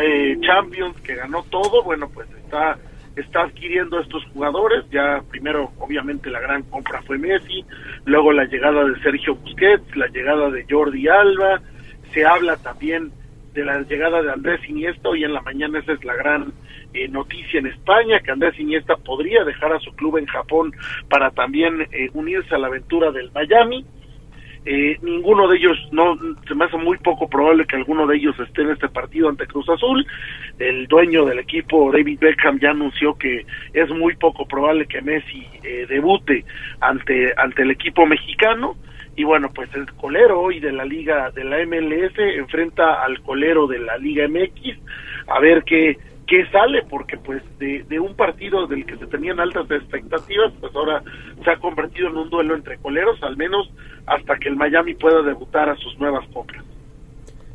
eh, 0.00 0.36
Champions, 0.42 1.00
que 1.00 1.16
ganó 1.16 1.42
todo, 1.50 1.82
bueno, 1.82 2.08
pues 2.14 2.30
está 2.30 2.78
está 3.16 3.40
adquiriendo 3.40 3.98
estos 3.98 4.24
jugadores, 4.26 4.84
ya 4.92 5.20
primero 5.30 5.72
obviamente 5.80 6.30
la 6.30 6.38
gran 6.38 6.62
compra 6.64 7.02
fue 7.02 7.18
Messi, 7.18 7.64
luego 8.04 8.30
la 8.30 8.44
llegada 8.44 8.84
de 8.84 9.00
Sergio 9.00 9.34
Busquets, 9.34 9.96
la 9.96 10.06
llegada 10.08 10.50
de 10.50 10.64
Jordi 10.70 11.08
Alba, 11.08 11.60
se 12.12 12.24
habla 12.24 12.56
también 12.56 13.12
de 13.56 13.64
la 13.64 13.80
llegada 13.80 14.22
de 14.22 14.30
Andrés 14.30 14.60
Iniesta, 14.68 15.08
hoy 15.08 15.24
en 15.24 15.32
la 15.32 15.40
mañana 15.40 15.78
esa 15.78 15.92
es 15.92 16.04
la 16.04 16.14
gran 16.14 16.52
eh, 16.92 17.08
noticia 17.08 17.58
en 17.58 17.66
España, 17.66 18.20
que 18.20 18.30
Andrés 18.30 18.58
Iniesta 18.60 18.96
podría 18.96 19.44
dejar 19.44 19.72
a 19.72 19.80
su 19.80 19.92
club 19.96 20.18
en 20.18 20.26
Japón 20.26 20.72
para 21.08 21.30
también 21.30 21.88
eh, 21.90 22.10
unirse 22.12 22.54
a 22.54 22.58
la 22.58 22.66
aventura 22.66 23.10
del 23.10 23.30
Miami. 23.32 23.84
Eh, 24.66 24.98
ninguno 25.00 25.48
de 25.48 25.56
ellos, 25.56 25.78
no, 25.92 26.18
se 26.46 26.54
me 26.54 26.66
hace 26.66 26.76
muy 26.76 26.98
poco 26.98 27.28
probable 27.28 27.66
que 27.66 27.76
alguno 27.76 28.06
de 28.06 28.16
ellos 28.16 28.38
esté 28.40 28.62
en 28.62 28.70
este 28.70 28.88
partido 28.88 29.28
ante 29.28 29.46
Cruz 29.46 29.68
Azul. 29.70 30.06
El 30.58 30.86
dueño 30.86 31.24
del 31.24 31.38
equipo, 31.38 31.90
David 31.92 32.18
Beckham, 32.18 32.58
ya 32.58 32.72
anunció 32.72 33.14
que 33.14 33.46
es 33.72 33.88
muy 33.90 34.16
poco 34.16 34.46
probable 34.46 34.86
que 34.86 35.00
Messi 35.00 35.46
debute 35.88 36.44
ante, 36.80 37.32
ante 37.36 37.62
el 37.62 37.70
equipo 37.70 38.06
mexicano 38.06 38.76
y 39.16 39.24
bueno, 39.24 39.48
pues 39.54 39.74
el 39.74 39.90
colero 39.94 40.40
hoy 40.40 40.60
de 40.60 40.72
la 40.72 40.84
liga 40.84 41.30
de 41.30 41.42
la 41.42 41.64
MLS 41.64 42.18
enfrenta 42.18 43.02
al 43.02 43.20
colero 43.22 43.66
de 43.66 43.78
la 43.78 43.96
Liga 43.96 44.28
MX 44.28 44.78
a 45.28 45.40
ver 45.40 45.64
qué 45.64 45.96
qué 46.26 46.44
sale 46.50 46.82
porque 46.90 47.16
pues 47.16 47.42
de, 47.58 47.84
de 47.84 48.00
un 48.00 48.14
partido 48.14 48.66
del 48.66 48.84
que 48.84 48.96
se 48.96 49.06
tenían 49.06 49.40
altas 49.40 49.70
expectativas 49.70 50.52
pues 50.60 50.74
ahora 50.74 51.02
se 51.42 51.50
ha 51.50 51.56
convertido 51.56 52.08
en 52.08 52.16
un 52.16 52.30
duelo 52.30 52.54
entre 52.54 52.78
coleros 52.78 53.22
al 53.22 53.36
menos 53.36 53.70
hasta 54.06 54.36
que 54.36 54.48
el 54.48 54.56
Miami 54.56 54.94
pueda 54.94 55.22
debutar 55.22 55.68
a 55.68 55.76
sus 55.76 55.98
nuevas 55.98 56.26
compras. 56.32 56.64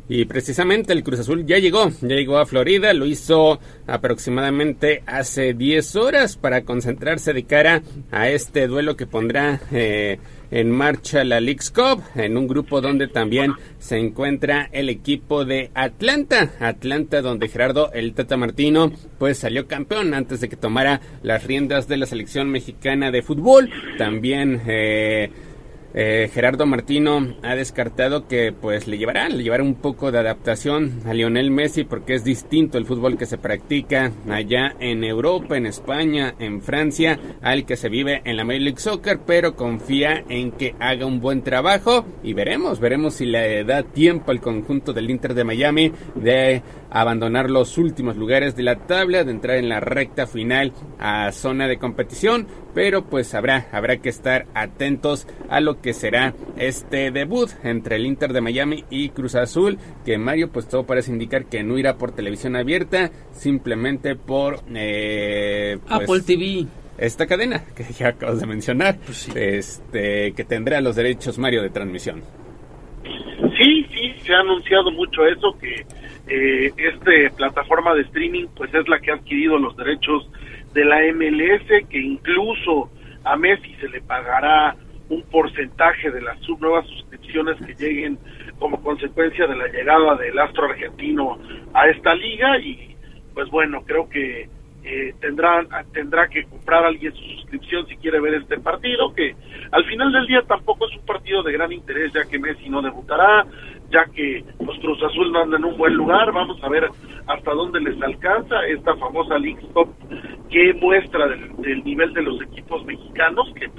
Y 0.08 0.24
precisamente 0.24 0.92
el 0.92 1.04
Cruz 1.04 1.20
Azul 1.20 1.46
ya 1.46 1.58
llegó, 1.58 1.88
ya 2.00 2.16
llegó 2.16 2.38
a 2.38 2.44
Florida, 2.44 2.92
lo 2.92 3.06
hizo 3.06 3.60
aproximadamente 3.86 5.02
hace 5.06 5.54
10 5.54 5.96
horas 5.96 6.36
para 6.36 6.64
concentrarse 6.64 7.32
de 7.32 7.44
cara 7.44 7.82
a 8.10 8.28
este 8.28 8.66
duelo 8.66 8.96
que 8.96 9.06
pondrá 9.06 9.60
eh, 9.70 10.18
en 10.52 10.70
marcha 10.70 11.24
la 11.24 11.40
League's 11.40 11.70
Cup, 11.70 12.02
en 12.14 12.36
un 12.36 12.46
grupo 12.46 12.82
donde 12.82 13.08
también 13.08 13.54
se 13.78 13.98
encuentra 13.98 14.68
el 14.70 14.90
equipo 14.90 15.46
de 15.46 15.70
Atlanta. 15.74 16.52
Atlanta, 16.60 17.22
donde 17.22 17.48
Gerardo 17.48 17.90
el 17.92 18.12
Tata 18.12 18.36
Martino, 18.36 18.92
pues 19.18 19.38
salió 19.38 19.66
campeón 19.66 20.12
antes 20.12 20.40
de 20.42 20.50
que 20.50 20.56
tomara 20.56 21.00
las 21.22 21.44
riendas 21.44 21.88
de 21.88 21.96
la 21.96 22.04
selección 22.04 22.50
mexicana 22.50 23.10
de 23.10 23.22
fútbol. 23.22 23.70
También 23.96 24.60
eh, 24.66 25.30
eh, 25.94 26.30
Gerardo 26.32 26.66
Martino 26.66 27.34
ha 27.42 27.54
descartado 27.54 28.26
que 28.26 28.52
pues 28.52 28.86
le 28.86 28.98
llevará, 28.98 29.28
le 29.28 29.42
llevará 29.42 29.62
un 29.62 29.74
poco 29.74 30.10
de 30.10 30.18
adaptación 30.18 31.00
a 31.06 31.14
Lionel 31.14 31.50
Messi 31.50 31.84
porque 31.84 32.14
es 32.14 32.24
distinto 32.24 32.78
el 32.78 32.86
fútbol 32.86 33.18
que 33.18 33.26
se 33.26 33.38
practica 33.38 34.12
allá 34.28 34.74
en 34.80 35.04
Europa, 35.04 35.56
en 35.56 35.66
España, 35.66 36.34
en 36.38 36.62
Francia, 36.62 37.18
al 37.42 37.66
que 37.66 37.76
se 37.76 37.88
vive 37.88 38.22
en 38.24 38.36
la 38.36 38.44
Major 38.44 38.62
League 38.62 38.80
Soccer, 38.80 39.20
pero 39.26 39.54
confía 39.54 40.24
en 40.28 40.52
que 40.52 40.74
haga 40.80 41.06
un 41.06 41.20
buen 41.20 41.42
trabajo 41.42 42.04
y 42.22 42.32
veremos, 42.32 42.80
veremos 42.80 43.14
si 43.14 43.26
le 43.26 43.64
da 43.64 43.82
tiempo 43.82 44.30
al 44.30 44.40
conjunto 44.40 44.92
del 44.92 45.10
Inter 45.10 45.34
de 45.34 45.44
Miami 45.44 45.92
de 46.14 46.62
abandonar 46.92 47.50
los 47.50 47.78
últimos 47.78 48.16
lugares 48.16 48.54
de 48.54 48.62
la 48.62 48.76
tabla, 48.76 49.24
de 49.24 49.32
entrar 49.32 49.56
en 49.56 49.68
la 49.68 49.80
recta 49.80 50.26
final 50.26 50.72
a 50.98 51.32
zona 51.32 51.66
de 51.66 51.78
competición, 51.78 52.46
pero 52.74 53.04
pues 53.04 53.34
habrá, 53.34 53.66
habrá 53.72 53.96
que 53.96 54.10
estar 54.10 54.46
atentos 54.54 55.26
a 55.48 55.60
lo 55.60 55.80
que 55.80 55.94
será 55.94 56.34
este 56.56 57.10
debut 57.10 57.50
entre 57.64 57.96
el 57.96 58.06
Inter 58.06 58.32
de 58.32 58.42
Miami 58.42 58.84
y 58.90 59.08
Cruz 59.08 59.34
Azul, 59.34 59.78
que 60.04 60.18
Mario 60.18 60.50
pues 60.52 60.68
todo 60.68 60.84
parece 60.84 61.12
indicar 61.12 61.46
que 61.46 61.62
no 61.62 61.78
irá 61.78 61.96
por 61.96 62.12
televisión 62.12 62.56
abierta, 62.56 63.10
simplemente 63.32 64.14
por 64.14 64.60
eh, 64.74 65.78
pues, 65.88 66.02
Apple 66.02 66.20
TV 66.20 66.66
esta 66.98 67.26
cadena 67.26 67.64
que 67.74 67.84
ya 67.84 68.08
acabas 68.08 68.40
de 68.40 68.46
mencionar, 68.46 68.98
pues 69.04 69.34
este 69.34 70.32
que 70.32 70.44
tendrá 70.44 70.80
los 70.80 70.96
derechos 70.96 71.38
Mario 71.38 71.62
de 71.62 71.70
transmisión. 71.70 72.22
Sí, 73.58 73.86
sí, 73.92 74.12
se 74.20 74.34
ha 74.34 74.40
anunciado 74.40 74.90
mucho 74.90 75.26
eso 75.26 75.56
que 75.60 75.84
eh, 76.34 76.72
esta 76.78 77.36
plataforma 77.36 77.94
de 77.94 78.02
streaming 78.02 78.46
pues 78.56 78.72
es 78.72 78.88
la 78.88 78.98
que 79.00 79.10
ha 79.10 79.14
adquirido 79.14 79.58
los 79.58 79.76
derechos 79.76 80.30
de 80.72 80.84
la 80.84 81.00
MLS 81.12 81.88
que 81.90 81.98
incluso 81.98 82.90
a 83.24 83.36
Messi 83.36 83.74
se 83.74 83.88
le 83.88 84.00
pagará 84.00 84.74
un 85.10 85.22
porcentaje 85.24 86.10
de 86.10 86.22
las 86.22 86.38
nuevas 86.58 86.86
suscripciones 86.86 87.58
que 87.66 87.74
lleguen 87.74 88.18
como 88.58 88.82
consecuencia 88.82 89.46
de 89.46 89.56
la 89.56 89.66
llegada 89.68 90.16
del 90.16 90.38
astro 90.38 90.70
argentino 90.70 91.38
a 91.74 91.88
esta 91.88 92.14
liga. 92.14 92.58
Y 92.58 92.96
pues 93.34 93.50
bueno 93.50 93.82
creo 93.84 94.08
que 94.08 94.48
eh, 94.84 95.14
tendrán 95.20 95.68
tendrá 95.92 96.28
que 96.28 96.44
comprar 96.44 96.84
alguien 96.84 97.14
su 97.14 97.22
suscripción 97.36 97.86
si 97.86 97.96
quiere 97.96 98.20
ver 98.20 98.34
este 98.34 98.58
partido 98.58 99.12
que 99.14 99.34
al 99.70 99.84
final 99.84 100.12
del 100.12 100.26
día 100.26 100.42
tampoco 100.42 100.88
es 100.88 100.96
un 100.96 101.06
partido 101.06 101.42
de 101.42 101.52
gran 101.52 101.72
interés 101.72 102.12
ya 102.12 102.24
que 102.24 102.38
Messi 102.38 102.68
no 102.68 102.82
debutará 102.82 103.46
ya 103.92 104.06
que 104.06 104.44
los 104.58 104.78
Cruz 104.78 105.00
Azul 105.02 105.30
no 105.30 105.42
andan 105.42 105.60
en 105.60 105.70
un 105.70 105.76
buen 105.76 105.94
lugar, 105.94 106.32
vamos 106.32 106.62
a 106.64 106.68
ver 106.68 106.88
hasta 107.26 107.52
dónde 107.52 107.80
les 107.80 108.00
alcanza 108.02 108.66
esta 108.66 108.96
famosa 108.96 109.38
League 109.38 109.60
Cup 109.72 109.94
que 110.50 110.72
muestra 110.74 111.28
del, 111.28 111.84
nivel 111.84 112.12
de 112.14 112.22
los 112.22 112.40
equipos 112.42 112.84
mexicanos, 112.84 113.52
que 113.54 113.70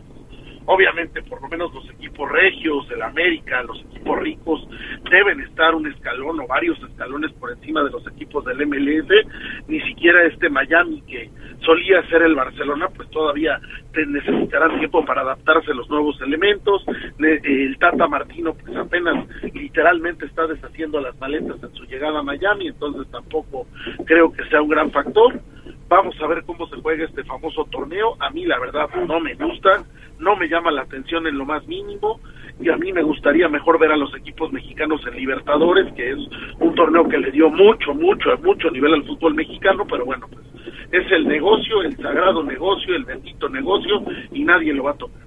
obviamente 0.65 1.21
por 1.23 1.41
lo 1.41 1.47
menos 1.47 1.73
los 1.73 1.89
equipos 1.89 2.31
regios, 2.31 2.89
el 2.91 3.01
América, 3.01 3.63
los 3.63 3.81
equipos 3.81 4.19
ricos 4.19 4.67
deben 5.09 5.41
estar 5.41 5.75
un 5.75 5.87
escalón 5.87 6.39
o 6.39 6.47
varios 6.47 6.81
escalones 6.83 7.31
por 7.33 7.51
encima 7.51 7.83
de 7.83 7.89
los 7.89 8.05
equipos 8.07 8.45
del 8.45 8.65
MLS, 8.67 9.07
ni 9.67 9.79
siquiera 9.81 10.25
este 10.25 10.49
Miami 10.49 11.01
que 11.03 11.29
solía 11.65 12.01
ser 12.09 12.21
el 12.23 12.35
Barcelona, 12.35 12.87
pues 12.95 13.09
todavía 13.09 13.59
necesitarán 13.95 14.77
tiempo 14.79 15.05
para 15.05 15.21
adaptarse 15.21 15.71
a 15.71 15.75
los 15.75 15.89
nuevos 15.89 16.19
elementos. 16.21 16.83
El 17.19 17.77
Tata 17.77 18.07
Martino, 18.07 18.53
pues 18.53 18.75
apenas 18.75 19.27
literalmente 19.53 20.25
está 20.25 20.47
deshaciendo 20.47 20.99
las 20.99 21.17
maletas 21.19 21.61
en 21.63 21.73
su 21.73 21.85
llegada 21.85 22.19
a 22.19 22.23
Miami, 22.23 22.67
entonces 22.67 23.09
tampoco 23.11 23.67
creo 24.05 24.31
que 24.31 24.43
sea 24.45 24.61
un 24.61 24.69
gran 24.69 24.91
factor. 24.91 25.39
Vamos 25.87 26.15
a 26.21 26.27
ver 26.27 26.43
cómo 26.45 26.67
se 26.67 26.77
juega 26.81 27.05
este 27.05 27.23
famoso 27.23 27.65
torneo. 27.65 28.15
A 28.19 28.29
mí 28.31 28.45
la 28.45 28.59
verdad 28.59 28.89
no 29.07 29.19
me 29.19 29.35
gusta, 29.35 29.83
no 30.19 30.35
me 30.35 30.47
llama 30.47 30.71
la 30.71 30.81
atención 30.81 31.27
en 31.27 31.37
lo 31.37 31.45
más 31.45 31.65
mínimo 31.67 32.19
y 32.59 32.69
a 32.69 32.77
mí 32.77 32.93
me 32.93 33.03
gustaría 33.03 33.49
mejor 33.49 33.79
ver 33.79 33.91
a 33.91 33.97
los 33.97 34.15
equipos 34.15 34.51
mexicanos 34.51 35.01
en 35.07 35.15
Libertadores, 35.17 35.91
que 35.93 36.11
es 36.11 36.19
un 36.59 36.73
torneo 36.75 37.07
que 37.07 37.17
le 37.17 37.31
dio 37.31 37.49
mucho, 37.49 37.93
mucho, 37.93 38.29
mucho 38.43 38.69
nivel 38.69 38.93
al 38.93 39.03
fútbol 39.05 39.33
mexicano, 39.33 39.85
pero 39.89 40.05
bueno, 40.05 40.27
pues 40.31 40.45
es 40.91 41.11
el 41.11 41.27
negocio, 41.27 41.81
el 41.81 41.97
sagrado 41.97 42.43
negocio, 42.43 42.95
el 42.95 43.03
bendito 43.03 43.49
negocio 43.49 44.03
y 44.31 44.43
nadie 44.43 44.73
lo 44.73 44.83
va 44.83 44.91
a 44.91 44.97
tocar. 44.97 45.23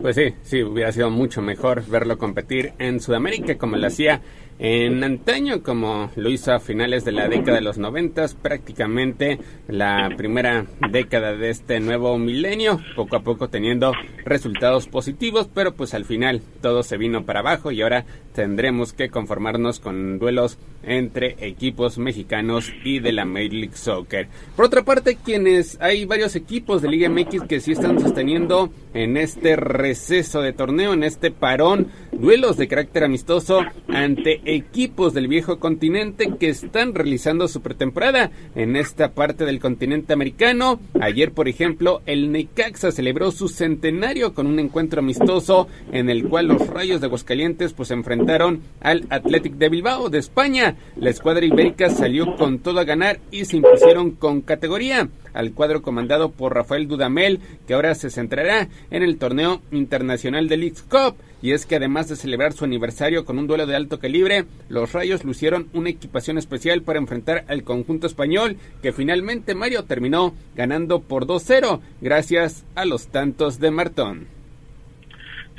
Pues 0.00 0.16
sí, 0.16 0.34
sí, 0.42 0.62
hubiera 0.62 0.92
sido 0.92 1.10
mucho 1.10 1.42
mejor 1.42 1.82
verlo 1.88 2.18
competir 2.18 2.72
en 2.78 3.00
Sudamérica 3.00 3.56
como 3.56 3.76
lo 3.76 3.86
hacía 3.86 4.20
en 4.58 5.04
antaño, 5.04 5.62
como 5.62 6.10
lo 6.16 6.30
hizo 6.30 6.52
a 6.52 6.60
finales 6.60 7.04
de 7.04 7.12
la 7.12 7.28
década 7.28 7.58
de 7.58 7.62
los 7.62 7.76
noventas, 7.76 8.34
prácticamente 8.34 9.38
la 9.68 10.10
primera 10.16 10.66
década 10.90 11.36
de 11.36 11.50
este 11.50 11.78
nuevo 11.80 12.16
milenio, 12.18 12.80
poco 12.94 13.16
a 13.16 13.22
poco 13.22 13.48
teniendo 13.48 13.92
resultados 14.24 14.88
positivos, 14.88 15.48
pero 15.52 15.74
pues 15.74 15.92
al 15.92 16.06
final 16.06 16.40
todo 16.62 16.82
se 16.82 16.96
vino 16.96 17.24
para 17.24 17.40
abajo 17.40 17.70
y 17.70 17.82
ahora 17.82 18.06
tendremos 18.32 18.92
que 18.92 19.08
conformarnos 19.08 19.80
con 19.80 20.18
duelos 20.18 20.58
entre 20.82 21.36
equipos 21.46 21.98
mexicanos 21.98 22.72
y 22.84 23.00
de 23.00 23.12
la 23.12 23.24
Major 23.24 23.52
League 23.52 23.76
Soccer. 23.76 24.28
Por 24.54 24.66
otra 24.66 24.84
parte, 24.84 25.16
quienes 25.22 25.78
hay 25.80 26.04
varios 26.04 26.36
equipos 26.36 26.82
de 26.82 26.88
Liga 26.88 27.08
MX 27.08 27.42
que 27.48 27.60
sí 27.60 27.72
están 27.72 27.98
sosteniendo 27.98 28.70
en 28.94 29.16
este 29.16 29.56
receso 29.56 30.40
de 30.42 30.52
torneo, 30.52 30.92
en 30.92 31.02
este 31.02 31.30
parón, 31.30 31.88
duelos 32.12 32.56
de 32.56 32.68
carácter 32.68 33.04
amistoso 33.04 33.60
ante 33.88 34.40
equipos 34.46 35.12
del 35.12 35.28
viejo 35.28 35.58
continente 35.58 36.32
que 36.38 36.48
están 36.48 36.94
realizando 36.94 37.48
su 37.48 37.60
pretemporada 37.60 38.30
en 38.54 38.76
esta 38.76 39.12
parte 39.12 39.44
del 39.44 39.60
continente 39.60 40.12
americano. 40.12 40.80
Ayer, 41.00 41.32
por 41.32 41.48
ejemplo, 41.48 42.00
el 42.06 42.32
Necaxa 42.32 42.92
celebró 42.92 43.30
su 43.32 43.48
centenario 43.48 44.32
con 44.32 44.46
un 44.46 44.58
encuentro 44.58 45.00
amistoso 45.00 45.68
en 45.92 46.08
el 46.08 46.28
cual 46.28 46.46
los 46.46 46.66
Rayos 46.68 47.00
de 47.00 47.06
Aguascalientes 47.06 47.72
pues 47.72 47.90
enfrentaron 47.90 48.62
al 48.80 49.06
Athletic 49.10 49.54
de 49.54 49.68
Bilbao 49.68 50.08
de 50.08 50.18
España. 50.18 50.76
La 50.96 51.10
escuadra 51.10 51.44
ibérica 51.44 51.90
salió 51.90 52.36
con 52.36 52.60
todo 52.60 52.80
a 52.80 52.84
ganar 52.84 53.20
y 53.30 53.44
se 53.44 53.56
impusieron 53.56 54.12
con 54.12 54.40
categoría 54.40 55.08
al 55.36 55.52
cuadro 55.52 55.82
comandado 55.82 56.32
por 56.32 56.54
Rafael 56.54 56.88
Dudamel, 56.88 57.40
que 57.66 57.74
ahora 57.74 57.94
se 57.94 58.10
centrará 58.10 58.68
en 58.90 59.02
el 59.02 59.18
torneo 59.18 59.60
internacional 59.70 60.48
de 60.48 60.56
League 60.56 60.76
Cup. 60.88 61.16
Y 61.42 61.52
es 61.52 61.66
que 61.66 61.76
además 61.76 62.08
de 62.08 62.16
celebrar 62.16 62.52
su 62.52 62.64
aniversario 62.64 63.24
con 63.24 63.38
un 63.38 63.46
duelo 63.46 63.66
de 63.66 63.76
alto 63.76 63.98
calibre, 63.98 64.44
los 64.68 64.92
Rayos 64.92 65.24
lucieron 65.24 65.68
una 65.74 65.90
equipación 65.90 66.38
especial 66.38 66.82
para 66.82 66.98
enfrentar 66.98 67.44
al 67.48 67.62
conjunto 67.62 68.06
español, 68.06 68.56
que 68.82 68.92
finalmente 68.92 69.54
Mario 69.54 69.84
terminó 69.84 70.34
ganando 70.54 71.00
por 71.00 71.26
2-0, 71.26 71.80
gracias 72.00 72.64
a 72.74 72.84
los 72.84 73.08
tantos 73.08 73.60
de 73.60 73.70
Martón. 73.70 74.26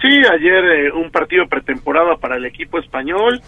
Sí, 0.01 0.09
ayer 0.09 0.63
eh, 0.63 0.91
un 0.91 1.09
partido 1.09 1.47
pretemporada 1.47 2.17
para 2.17 2.37
el 2.37 2.45
equipo 2.45 2.77
español 2.79 3.41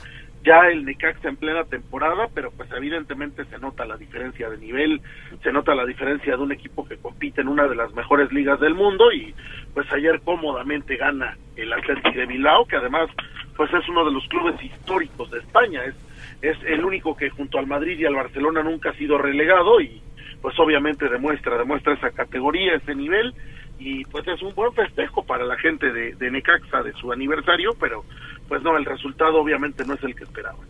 ya 0.50 0.68
el 0.68 0.84
Necaxa 0.84 1.30
en 1.30 1.36
plena 1.36 1.64
temporada, 1.66 2.28
pero 2.34 2.50
pues 2.50 2.72
evidentemente 2.72 3.46
se 3.46 3.60
nota 3.60 3.86
la 3.86 3.98
diferencia 3.98 4.50
de 4.50 4.58
nivel, 4.58 5.00
se 5.44 5.52
nota 5.52 5.76
la 5.76 5.86
diferencia 5.86 6.36
de 6.36 6.42
un 6.42 6.52
equipo 6.52 6.88
que 6.88 6.98
compite 6.98 7.42
en 7.42 7.50
una 7.50 7.68
de 7.68 7.76
las 7.76 7.94
mejores 7.94 8.32
ligas 8.32 8.60
del 8.60 8.74
mundo 8.74 9.12
y 9.12 9.36
pues 9.76 9.86
ayer 9.94 10.22
cómodamente 10.22 10.96
gana 10.96 11.38
el 11.56 11.72
Atlético 11.72 12.18
de 12.18 12.26
Bilbao, 12.26 12.66
que 12.66 12.78
además 12.78 13.12
pues 13.56 13.72
es 13.72 13.88
uno 13.90 14.04
de 14.04 14.12
los 14.12 14.28
clubes 14.28 14.56
históricos 14.64 15.30
de 15.30 15.38
España, 15.38 15.84
es 15.86 15.94
es 16.42 16.58
el 16.66 16.84
único 16.84 17.16
que 17.16 17.30
junto 17.30 17.60
al 17.60 17.68
Madrid 17.68 18.00
y 18.00 18.06
al 18.06 18.16
Barcelona 18.16 18.64
nunca 18.64 18.90
ha 18.90 18.94
sido 18.94 19.20
relegado 19.20 19.80
y 19.80 20.02
pues 20.42 20.58
obviamente 20.58 21.10
demuestra 21.10 21.60
demuestra 21.60 21.94
esa 21.94 22.10
categoría, 22.10 22.74
ese 22.74 22.96
nivel 22.96 23.36
y 23.78 24.04
pues 24.06 24.28
es 24.28 24.42
un 24.42 24.56
buen 24.56 24.74
festejo 24.74 25.24
para 25.24 25.46
la 25.46 25.58
gente 25.58 25.92
de, 25.92 26.16
de 26.16 26.32
Necaxa 26.32 26.82
de 26.82 26.94
su 26.94 27.12
aniversario, 27.12 27.72
pero 27.80 28.04
pues 28.50 28.62
no, 28.64 28.76
el 28.76 28.84
resultado 28.84 29.40
obviamente 29.40 29.86
no 29.86 29.94
es 29.94 30.04
el 30.04 30.16
que 30.16 30.26
esperaban. 30.26 30.68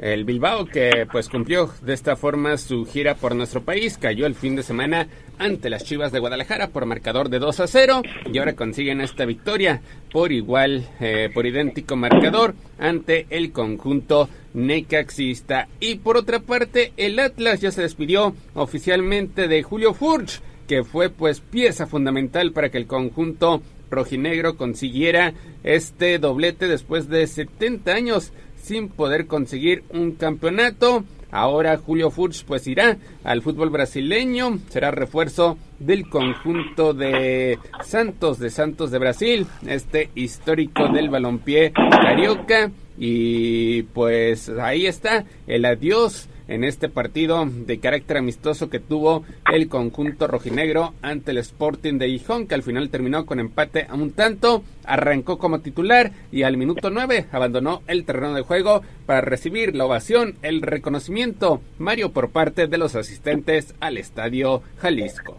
El 0.00 0.24
Bilbao, 0.24 0.64
que 0.64 1.06
pues 1.12 1.28
cumplió 1.28 1.70
de 1.82 1.92
esta 1.92 2.16
forma 2.16 2.56
su 2.56 2.86
gira 2.86 3.16
por 3.16 3.36
nuestro 3.36 3.62
país, 3.62 3.98
cayó 3.98 4.24
el 4.24 4.34
fin 4.34 4.56
de 4.56 4.62
semana 4.62 5.08
ante 5.38 5.68
las 5.68 5.84
Chivas 5.84 6.10
de 6.10 6.20
Guadalajara 6.20 6.68
por 6.68 6.86
marcador 6.86 7.28
de 7.28 7.38
2 7.38 7.60
a 7.60 7.66
0 7.66 8.02
y 8.32 8.38
ahora 8.38 8.54
consiguen 8.54 9.02
esta 9.02 9.26
victoria 9.26 9.82
por 10.10 10.32
igual, 10.32 10.88
eh, 11.00 11.28
por 11.34 11.44
idéntico 11.44 11.96
marcador 11.96 12.54
ante 12.78 13.26
el 13.28 13.52
conjunto 13.52 14.30
necaxista. 14.54 15.68
Y 15.80 15.96
por 15.96 16.16
otra 16.16 16.40
parte, 16.40 16.94
el 16.96 17.18
Atlas 17.18 17.60
ya 17.60 17.70
se 17.70 17.82
despidió 17.82 18.34
oficialmente 18.54 19.48
de 19.48 19.62
Julio 19.62 19.92
Furch, 19.92 20.40
que 20.66 20.82
fue 20.82 21.10
pues 21.10 21.40
pieza 21.40 21.86
fundamental 21.86 22.52
para 22.52 22.70
que 22.70 22.78
el 22.78 22.86
conjunto 22.86 23.60
rojinegro 23.90 24.56
consiguiera 24.56 25.34
este 25.64 26.18
doblete 26.18 26.68
después 26.68 27.08
de 27.08 27.26
70 27.26 27.92
años 27.92 28.32
sin 28.62 28.88
poder 28.88 29.26
conseguir 29.26 29.84
un 29.90 30.12
campeonato. 30.12 31.04
Ahora 31.32 31.76
Julio 31.76 32.10
Furch 32.10 32.44
pues 32.44 32.66
irá 32.66 32.96
al 33.22 33.42
fútbol 33.42 33.70
brasileño, 33.70 34.58
será 34.68 34.90
refuerzo 34.90 35.58
del 35.78 36.08
conjunto 36.08 36.92
de 36.92 37.58
Santos, 37.84 38.38
de 38.40 38.50
Santos 38.50 38.90
de 38.90 38.98
Brasil, 38.98 39.46
este 39.66 40.10
histórico 40.14 40.88
del 40.88 41.08
balompié 41.08 41.72
carioca. 41.72 42.70
Y 42.98 43.82
pues 43.82 44.50
ahí 44.50 44.86
está 44.86 45.24
el 45.46 45.64
adiós 45.64 46.28
en 46.50 46.64
este 46.64 46.88
partido 46.88 47.46
de 47.46 47.78
carácter 47.78 48.18
amistoso 48.18 48.68
que 48.68 48.80
tuvo 48.80 49.24
el 49.52 49.68
conjunto 49.68 50.26
rojinegro 50.26 50.92
ante 51.00 51.30
el 51.30 51.38
Sporting 51.38 51.98
de 51.98 52.08
Gijón, 52.08 52.46
que 52.46 52.56
al 52.56 52.62
final 52.62 52.90
terminó 52.90 53.24
con 53.24 53.38
empate 53.38 53.86
a 53.88 53.94
un 53.94 54.12
tanto, 54.12 54.62
arrancó 54.84 55.38
como 55.38 55.60
titular 55.60 56.10
y 56.32 56.42
al 56.42 56.56
minuto 56.56 56.90
9 56.90 57.26
abandonó 57.32 57.82
el 57.86 58.04
terreno 58.04 58.34
de 58.34 58.42
juego 58.42 58.82
para 59.06 59.20
recibir 59.20 59.76
la 59.76 59.86
ovación, 59.86 60.34
el 60.42 60.60
reconocimiento, 60.60 61.60
Mario, 61.78 62.12
por 62.12 62.32
parte 62.32 62.66
de 62.66 62.78
los 62.78 62.96
asistentes 62.96 63.74
al 63.80 63.96
Estadio 63.96 64.62
Jalisco. 64.78 65.36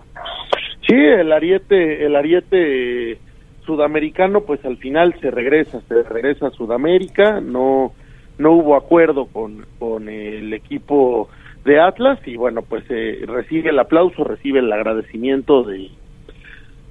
Sí, 0.88 0.95
el 0.95 1.31
ariete, 1.31 2.05
el 2.05 2.15
ariete 2.15 3.19
sudamericano, 3.65 4.41
pues 4.41 4.63
al 4.65 4.77
final 4.77 5.13
se 5.19 5.29
regresa, 5.29 5.81
se 5.88 6.03
regresa 6.03 6.47
a 6.47 6.51
Sudamérica, 6.51 7.41
no 7.41 7.93
no 8.41 8.53
hubo 8.53 8.76
acuerdo 8.76 9.27
con, 9.27 9.65
con 9.80 10.09
el 10.09 10.53
equipo 10.53 11.30
de 11.63 11.80
Atlas 11.80 12.19
y 12.26 12.35
bueno, 12.35 12.61
pues 12.61 12.84
eh, 12.89 13.23
recibe 13.27 13.69
el 13.69 13.80
aplauso, 13.80 14.23
recibe 14.23 14.59
el 14.59 14.72
agradecimiento 14.72 15.63
de 15.63 15.89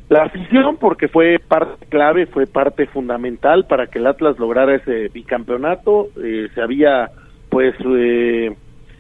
la 0.09 0.25
afición 0.25 0.77
porque 0.79 1.09
fue 1.09 1.39
parte 1.39 1.87
clave, 1.87 2.27
fue 2.27 2.47
parte 2.47 2.87
fundamental 2.87 3.67
para 3.67 3.87
que 3.87 3.99
el 3.99 4.07
Atlas 4.07 4.39
lograra 4.39 4.75
ese 4.75 5.09
bicampeonato. 5.09 6.09
Eh, 6.23 6.49
se 6.55 6.63
había 6.63 7.11
pues 7.49 7.75
eh, 7.85 8.57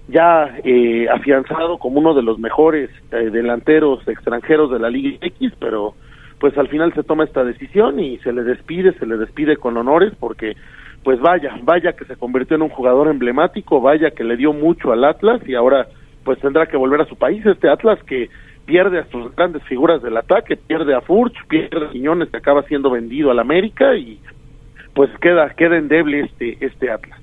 ya 0.08 0.58
eh, 0.64 1.08
afianzado 1.08 1.78
como 1.78 2.00
uno 2.00 2.14
de 2.14 2.22
los 2.22 2.38
mejores 2.38 2.90
eh, 3.12 3.30
delanteros 3.30 4.06
extranjeros 4.08 4.70
de 4.70 4.78
la 4.78 4.90
Liga 4.90 5.18
X, 5.20 5.52
pero 5.58 5.94
pues 6.38 6.56
al 6.58 6.68
final 6.68 6.92
se 6.94 7.02
toma 7.02 7.24
esta 7.24 7.44
decisión 7.44 8.00
y 8.00 8.18
se 8.18 8.32
le 8.32 8.42
despide, 8.42 8.92
se 8.94 9.06
le 9.06 9.16
despide 9.16 9.56
con 9.56 9.76
honores 9.76 10.12
porque 10.18 10.56
pues 11.02 11.20
vaya, 11.20 11.58
vaya 11.62 11.92
que 11.92 12.04
se 12.04 12.16
convirtió 12.16 12.56
en 12.56 12.62
un 12.62 12.68
jugador 12.68 13.08
emblemático, 13.08 13.80
vaya 13.80 14.10
que 14.10 14.24
le 14.24 14.36
dio 14.36 14.52
mucho 14.52 14.92
al 14.92 15.04
Atlas 15.04 15.40
y 15.46 15.54
ahora 15.54 15.88
pues 16.24 16.38
tendrá 16.40 16.66
que 16.66 16.76
volver 16.76 17.00
a 17.00 17.06
su 17.06 17.16
país, 17.16 17.44
este 17.46 17.68
Atlas 17.68 17.98
que 18.04 18.28
pierde 18.66 18.98
a 18.98 19.06
sus 19.10 19.34
grandes 19.34 19.62
figuras 19.64 20.02
del 20.02 20.16
ataque, 20.16 20.56
pierde 20.56 20.94
a 20.94 21.00
Furch, 21.00 21.34
pierde 21.48 21.86
a 21.86 21.90
Quiñones 21.90 22.28
que 22.28 22.36
acaba 22.36 22.62
siendo 22.64 22.90
vendido 22.90 23.30
al 23.30 23.38
América 23.38 23.96
y 23.96 24.20
pues 24.94 25.10
queda 25.20 25.50
queda 25.54 25.78
endeble 25.78 26.20
este 26.20 26.58
este 26.64 26.90
Atlas. 26.90 27.18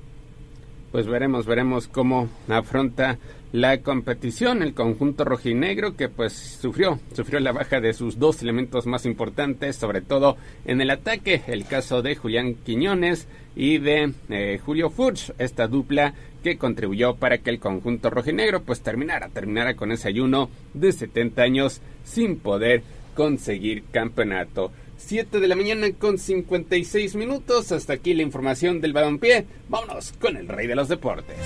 Pues 0.90 1.06
veremos, 1.06 1.46
veremos 1.46 1.86
cómo 1.86 2.28
afronta 2.48 3.18
la 3.52 3.78
competición 3.82 4.62
el 4.62 4.74
conjunto 4.74 5.24
rojinegro 5.24 5.96
que 5.96 6.08
pues 6.08 6.32
sufrió 6.32 7.00
sufrió 7.14 7.40
la 7.40 7.52
baja 7.52 7.80
de 7.80 7.94
sus 7.94 8.18
dos 8.18 8.42
elementos 8.42 8.86
más 8.86 9.06
importantes 9.06 9.76
sobre 9.76 10.02
todo 10.02 10.36
en 10.66 10.80
el 10.80 10.90
ataque 10.90 11.42
el 11.46 11.64
caso 11.64 12.02
de 12.02 12.14
Julián 12.14 12.54
Quiñones 12.54 13.26
y 13.56 13.78
de 13.78 14.12
eh, 14.28 14.60
Julio 14.64 14.90
Furch 14.90 15.32
esta 15.38 15.66
dupla 15.66 16.14
que 16.42 16.58
contribuyó 16.58 17.16
para 17.16 17.38
que 17.38 17.50
el 17.50 17.58
conjunto 17.58 18.10
rojinegro 18.10 18.62
pues 18.62 18.82
terminara 18.82 19.28
terminara 19.28 19.74
con 19.74 19.92
ese 19.92 20.08
ayuno 20.08 20.50
de 20.74 20.92
70 20.92 21.42
años 21.42 21.80
sin 22.04 22.38
poder 22.38 22.82
conseguir 23.14 23.84
campeonato 23.90 24.72
7 24.98 25.40
de 25.40 25.48
la 25.48 25.54
mañana 25.54 25.86
con 25.98 26.18
56 26.18 27.14
minutos. 27.14 27.72
Hasta 27.72 27.94
aquí 27.94 28.14
la 28.14 28.22
información 28.22 28.80
del 28.80 28.92
balompié. 28.92 29.46
Vámonos 29.68 30.12
con 30.20 30.36
el 30.36 30.48
rey 30.48 30.66
de 30.66 30.74
los 30.74 30.88
deportes. 30.88 31.36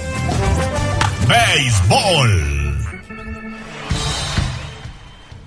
Béisbol. 1.29 2.63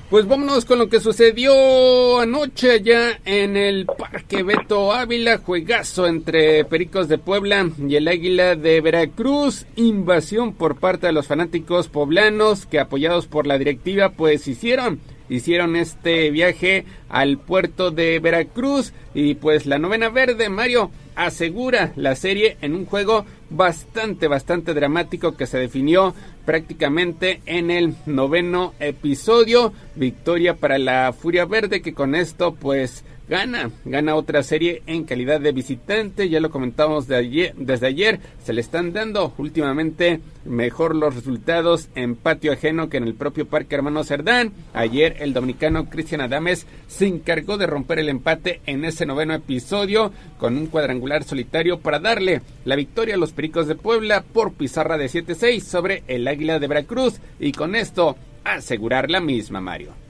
Pues 0.09 0.27
vámonos 0.27 0.65
con 0.65 0.79
lo 0.79 0.87
que 0.87 0.99
sucedió 0.99 2.19
anoche 2.19 2.71
allá 2.71 3.19
en 3.25 3.57
el 3.57 3.85
Parque 3.85 4.43
Beto 4.43 4.93
Ávila, 4.93 5.39
juegazo 5.39 6.07
entre 6.07 6.63
Pericos 6.63 7.07
de 7.07 7.17
Puebla 7.17 7.69
y 7.77 7.95
el 7.95 8.07
Águila 8.07 8.55
de 8.55 8.81
Veracruz, 8.81 9.65
invasión 9.75 10.53
por 10.53 10.77
parte 10.79 11.07
de 11.07 11.13
los 11.13 11.27
fanáticos 11.27 11.87
poblanos 11.87 12.65
que 12.65 12.79
apoyados 12.79 13.25
por 13.25 13.47
la 13.47 13.57
directiva 13.57 14.09
pues 14.09 14.47
hicieron 14.47 14.99
hicieron 15.29 15.75
este 15.75 16.29
viaje 16.31 16.85
al 17.09 17.37
puerto 17.37 17.91
de 17.91 18.19
Veracruz. 18.19 18.93
Y 19.13 19.35
pues 19.35 19.65
la 19.65 19.79
novena 19.79 20.09
verde 20.09 20.49
Mario 20.49 20.91
asegura 21.15 21.91
la 21.95 22.15
serie 22.15 22.57
en 22.61 22.75
un 22.75 22.85
juego 22.85 23.25
bastante 23.49 24.27
bastante 24.27 24.73
dramático 24.73 25.35
que 25.35 25.47
se 25.47 25.57
definió 25.57 26.13
prácticamente 26.45 27.41
en 27.45 27.71
el 27.71 27.95
noveno 28.05 28.73
episodio. 28.79 29.73
Victoria 29.95 30.55
para 30.55 30.77
la 30.77 31.13
Furia 31.13 31.45
Verde 31.45 31.81
que 31.81 31.93
con 31.93 32.15
esto 32.15 32.53
pues 32.55 33.03
gana, 33.27 33.71
gana 33.85 34.15
otra 34.15 34.43
serie 34.43 34.83
en 34.87 35.03
calidad 35.03 35.41
de 35.41 35.51
visitante, 35.51 36.29
ya 36.29 36.39
lo 36.39 36.49
comentamos 36.49 37.07
de 37.07 37.15
ayer, 37.15 37.53
desde 37.57 37.87
ayer, 37.87 38.19
se 38.43 38.53
le 38.53 38.61
están 38.61 38.93
dando 38.93 39.33
últimamente 39.37 40.21
mejor 40.45 40.95
los 40.95 41.15
resultados 41.15 41.89
en 41.95 42.15
patio 42.15 42.53
ajeno 42.53 42.89
que 42.89 42.97
en 42.97 43.03
el 43.03 43.15
propio 43.15 43.47
Parque 43.47 43.75
Hermano 43.75 44.03
Cerdán. 44.03 44.53
Ayer 44.73 45.17
el 45.19 45.33
dominicano 45.33 45.89
Cristian 45.89 46.21
Adames 46.21 46.67
se 46.87 47.07
encargó 47.07 47.57
de 47.57 47.67
romper 47.67 47.99
el 47.99 48.09
empate 48.09 48.61
en 48.65 48.85
ese 48.85 49.05
noveno 49.05 49.33
episodio 49.33 50.11
con 50.37 50.57
un 50.57 50.67
cuadrangular 50.67 51.23
solitario 51.23 51.79
para 51.79 51.99
darle 51.99 52.41
la 52.63 52.75
victoria 52.75 53.15
a 53.15 53.17
los 53.17 53.31
Pericos 53.31 53.67
de 53.67 53.75
Puebla 53.75 54.23
por 54.23 54.53
pizarra 54.53 54.97
de 54.97 55.07
7-6 55.07 55.61
sobre 55.61 56.03
el 56.07 56.27
Águila 56.27 56.59
de 56.59 56.67
Veracruz 56.67 57.19
y 57.39 57.51
con 57.51 57.75
esto 57.75 58.15
asegurar 58.43 59.09
la 59.09 59.19
misma, 59.19 59.61
Mario 59.61 60.04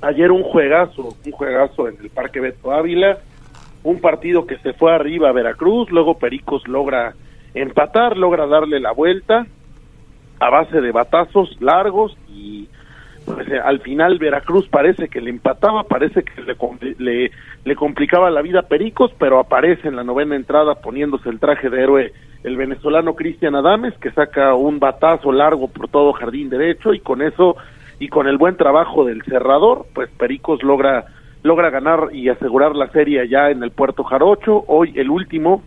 ayer 0.00 0.30
un 0.30 0.42
juegazo, 0.42 1.16
un 1.24 1.32
juegazo 1.32 1.88
en 1.88 1.96
el 2.00 2.10
Parque 2.10 2.40
Beto 2.40 2.72
Ávila, 2.72 3.18
un 3.82 4.00
partido 4.00 4.46
que 4.46 4.58
se 4.58 4.72
fue 4.72 4.94
arriba 4.94 5.28
a 5.28 5.32
Veracruz, 5.32 5.90
luego 5.90 6.18
Pericos 6.18 6.66
logra 6.68 7.14
empatar, 7.54 8.16
logra 8.16 8.46
darle 8.46 8.80
la 8.80 8.92
vuelta 8.92 9.46
a 10.40 10.50
base 10.50 10.80
de 10.80 10.90
batazos 10.92 11.56
largos 11.60 12.16
y 12.28 12.68
pues, 13.24 13.48
eh, 13.48 13.58
al 13.62 13.80
final 13.80 14.18
Veracruz 14.18 14.68
parece 14.68 15.08
que 15.08 15.20
le 15.20 15.30
empataba, 15.30 15.84
parece 15.84 16.22
que 16.22 16.42
le, 16.42 16.56
le, 16.98 17.30
le 17.64 17.76
complicaba 17.76 18.30
la 18.30 18.42
vida 18.42 18.60
a 18.60 18.68
Pericos, 18.68 19.12
pero 19.18 19.38
aparece 19.38 19.88
en 19.88 19.96
la 19.96 20.04
novena 20.04 20.36
entrada 20.36 20.74
poniéndose 20.76 21.28
el 21.28 21.38
traje 21.38 21.70
de 21.70 21.82
héroe 21.82 22.12
el 22.44 22.56
venezolano 22.56 23.14
Cristian 23.14 23.54
Adames, 23.54 23.94
que 23.98 24.10
saca 24.12 24.54
un 24.54 24.78
batazo 24.78 25.32
largo 25.32 25.68
por 25.68 25.88
todo 25.88 26.12
jardín 26.12 26.50
derecho 26.50 26.92
y 26.92 27.00
con 27.00 27.22
eso 27.22 27.56
y 27.98 28.08
con 28.08 28.26
el 28.26 28.38
buen 28.38 28.56
trabajo 28.56 29.04
del 29.04 29.22
cerrador, 29.24 29.86
pues 29.94 30.10
Pericos 30.10 30.62
logra 30.62 31.06
logra 31.42 31.68
ganar 31.68 32.08
y 32.12 32.30
asegurar 32.30 32.74
la 32.74 32.88
serie 32.88 33.28
ya 33.28 33.50
en 33.50 33.62
el 33.62 33.70
Puerto 33.70 34.02
Jarocho. 34.02 34.64
Hoy 34.66 34.92
el 34.96 35.10
último, 35.10 35.62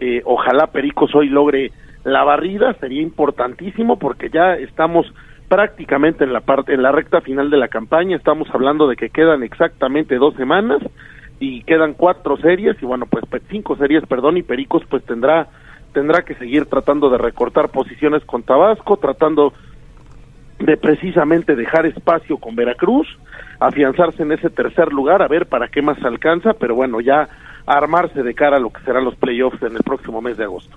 eh, 0.00 0.22
ojalá 0.24 0.68
Pericos 0.68 1.14
hoy 1.14 1.28
logre 1.28 1.70
la 2.04 2.24
barrida, 2.24 2.72
sería 2.80 3.02
importantísimo 3.02 3.98
porque 3.98 4.30
ya 4.30 4.54
estamos 4.54 5.06
prácticamente 5.48 6.24
en 6.24 6.32
la 6.32 6.40
parte 6.40 6.72
en 6.72 6.82
la 6.82 6.92
recta 6.92 7.20
final 7.20 7.50
de 7.50 7.58
la 7.58 7.68
campaña. 7.68 8.16
Estamos 8.16 8.48
hablando 8.52 8.88
de 8.88 8.96
que 8.96 9.10
quedan 9.10 9.42
exactamente 9.42 10.16
dos 10.16 10.34
semanas 10.34 10.80
y 11.40 11.62
quedan 11.64 11.92
cuatro 11.94 12.38
series 12.38 12.82
y 12.82 12.86
bueno 12.86 13.06
pues 13.06 13.24
cinco 13.50 13.76
series, 13.76 14.04
perdón, 14.06 14.38
y 14.38 14.42
Pericos 14.42 14.82
pues 14.88 15.04
tendrá 15.04 15.48
tendrá 15.92 16.22
que 16.22 16.34
seguir 16.34 16.66
tratando 16.66 17.10
de 17.10 17.18
recortar 17.18 17.70
posiciones 17.70 18.24
con 18.24 18.42
Tabasco, 18.42 18.96
tratando 18.96 19.52
de 20.58 20.76
precisamente 20.76 21.54
dejar 21.54 21.86
espacio 21.86 22.36
con 22.38 22.56
Veracruz, 22.56 23.06
afianzarse 23.60 24.22
en 24.22 24.32
ese 24.32 24.50
tercer 24.50 24.92
lugar, 24.92 25.22
a 25.22 25.28
ver 25.28 25.46
para 25.46 25.68
qué 25.68 25.82
más 25.82 26.02
alcanza, 26.04 26.54
pero 26.54 26.74
bueno, 26.74 27.00
ya 27.00 27.28
armarse 27.66 28.22
de 28.22 28.34
cara 28.34 28.56
a 28.56 28.60
lo 28.60 28.70
que 28.70 28.82
serán 28.82 29.04
los 29.04 29.14
playoffs 29.16 29.62
en 29.62 29.76
el 29.76 29.82
próximo 29.82 30.20
mes 30.20 30.36
de 30.36 30.44
agosto. 30.44 30.76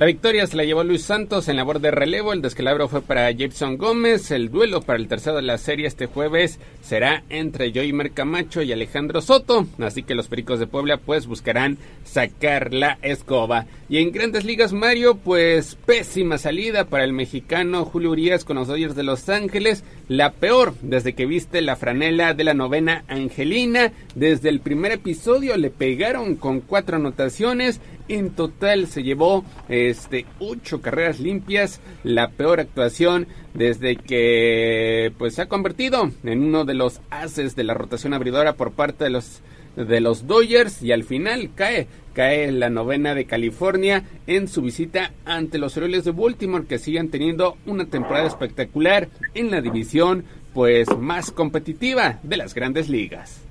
La 0.00 0.06
victoria 0.06 0.46
se 0.46 0.56
la 0.56 0.64
llevó 0.64 0.82
Luis 0.82 1.02
Santos 1.02 1.46
en 1.48 1.56
labor 1.56 1.78
de 1.78 1.90
relevo, 1.90 2.32
el 2.32 2.40
descalabro 2.40 2.88
fue 2.88 3.02
para 3.02 3.30
Jason 3.36 3.76
Gómez, 3.76 4.30
el 4.30 4.50
duelo 4.50 4.80
para 4.80 4.98
el 4.98 5.08
tercero 5.08 5.36
de 5.36 5.42
la 5.42 5.58
serie 5.58 5.86
este 5.86 6.06
jueves 6.06 6.58
será 6.80 7.22
entre 7.28 7.70
Joymer 7.70 8.12
Camacho 8.12 8.62
y 8.62 8.72
Alejandro 8.72 9.20
Soto, 9.20 9.66
así 9.78 10.02
que 10.02 10.14
los 10.14 10.28
Pericos 10.28 10.58
de 10.58 10.66
Puebla 10.66 10.96
pues 10.96 11.26
buscarán 11.26 11.76
sacar 12.02 12.72
la 12.72 12.96
escoba. 13.02 13.66
Y 13.90 13.98
en 13.98 14.10
Grandes 14.10 14.46
Ligas 14.46 14.72
Mario 14.72 15.16
pues 15.16 15.74
pésima 15.74 16.38
salida 16.38 16.86
para 16.86 17.04
el 17.04 17.12
mexicano 17.12 17.84
Julio 17.84 18.12
Urias 18.12 18.46
con 18.46 18.56
los 18.56 18.68
Dodgers 18.68 18.96
de 18.96 19.02
Los 19.02 19.28
Ángeles, 19.28 19.84
la 20.08 20.32
peor 20.32 20.72
desde 20.80 21.12
que 21.12 21.26
viste 21.26 21.60
la 21.60 21.76
franela 21.76 22.32
de 22.32 22.44
la 22.44 22.54
novena 22.54 23.04
Angelina, 23.06 23.92
desde 24.14 24.48
el 24.48 24.60
primer 24.60 24.92
episodio 24.92 25.58
le 25.58 25.68
pegaron 25.68 26.36
con 26.36 26.60
cuatro 26.60 26.96
anotaciones, 26.96 27.82
en 28.10 28.30
total 28.30 28.88
se 28.88 29.02
llevó 29.02 29.44
este 29.68 30.26
ocho 30.40 30.82
carreras 30.82 31.20
limpias, 31.20 31.80
la 32.02 32.30
peor 32.30 32.60
actuación 32.60 33.28
desde 33.54 33.96
que 33.96 35.12
pues 35.16 35.34
se 35.34 35.42
ha 35.42 35.48
convertido 35.48 36.10
en 36.24 36.42
uno 36.42 36.64
de 36.64 36.74
los 36.74 37.00
haces 37.10 37.54
de 37.56 37.64
la 37.64 37.74
rotación 37.74 38.12
abridora 38.12 38.54
por 38.54 38.72
parte 38.72 39.04
de 39.04 39.10
los 39.10 39.42
de 39.76 40.00
los 40.00 40.26
Dodgers 40.26 40.82
y 40.82 40.90
al 40.90 41.04
final 41.04 41.50
cae 41.54 41.86
cae 42.12 42.50
la 42.50 42.70
novena 42.70 43.14
de 43.14 43.24
California 43.24 44.02
en 44.26 44.48
su 44.48 44.62
visita 44.62 45.12
ante 45.24 45.58
los 45.58 45.76
Orioles 45.76 46.04
de 46.04 46.10
Baltimore 46.10 46.66
que 46.66 46.80
siguen 46.80 47.10
teniendo 47.10 47.56
una 47.66 47.86
temporada 47.86 48.26
espectacular 48.26 49.08
en 49.34 49.52
la 49.52 49.60
división 49.60 50.24
pues 50.52 50.88
más 50.98 51.30
competitiva 51.30 52.18
de 52.24 52.36
las 52.36 52.54
grandes 52.54 52.88
ligas. 52.88 53.49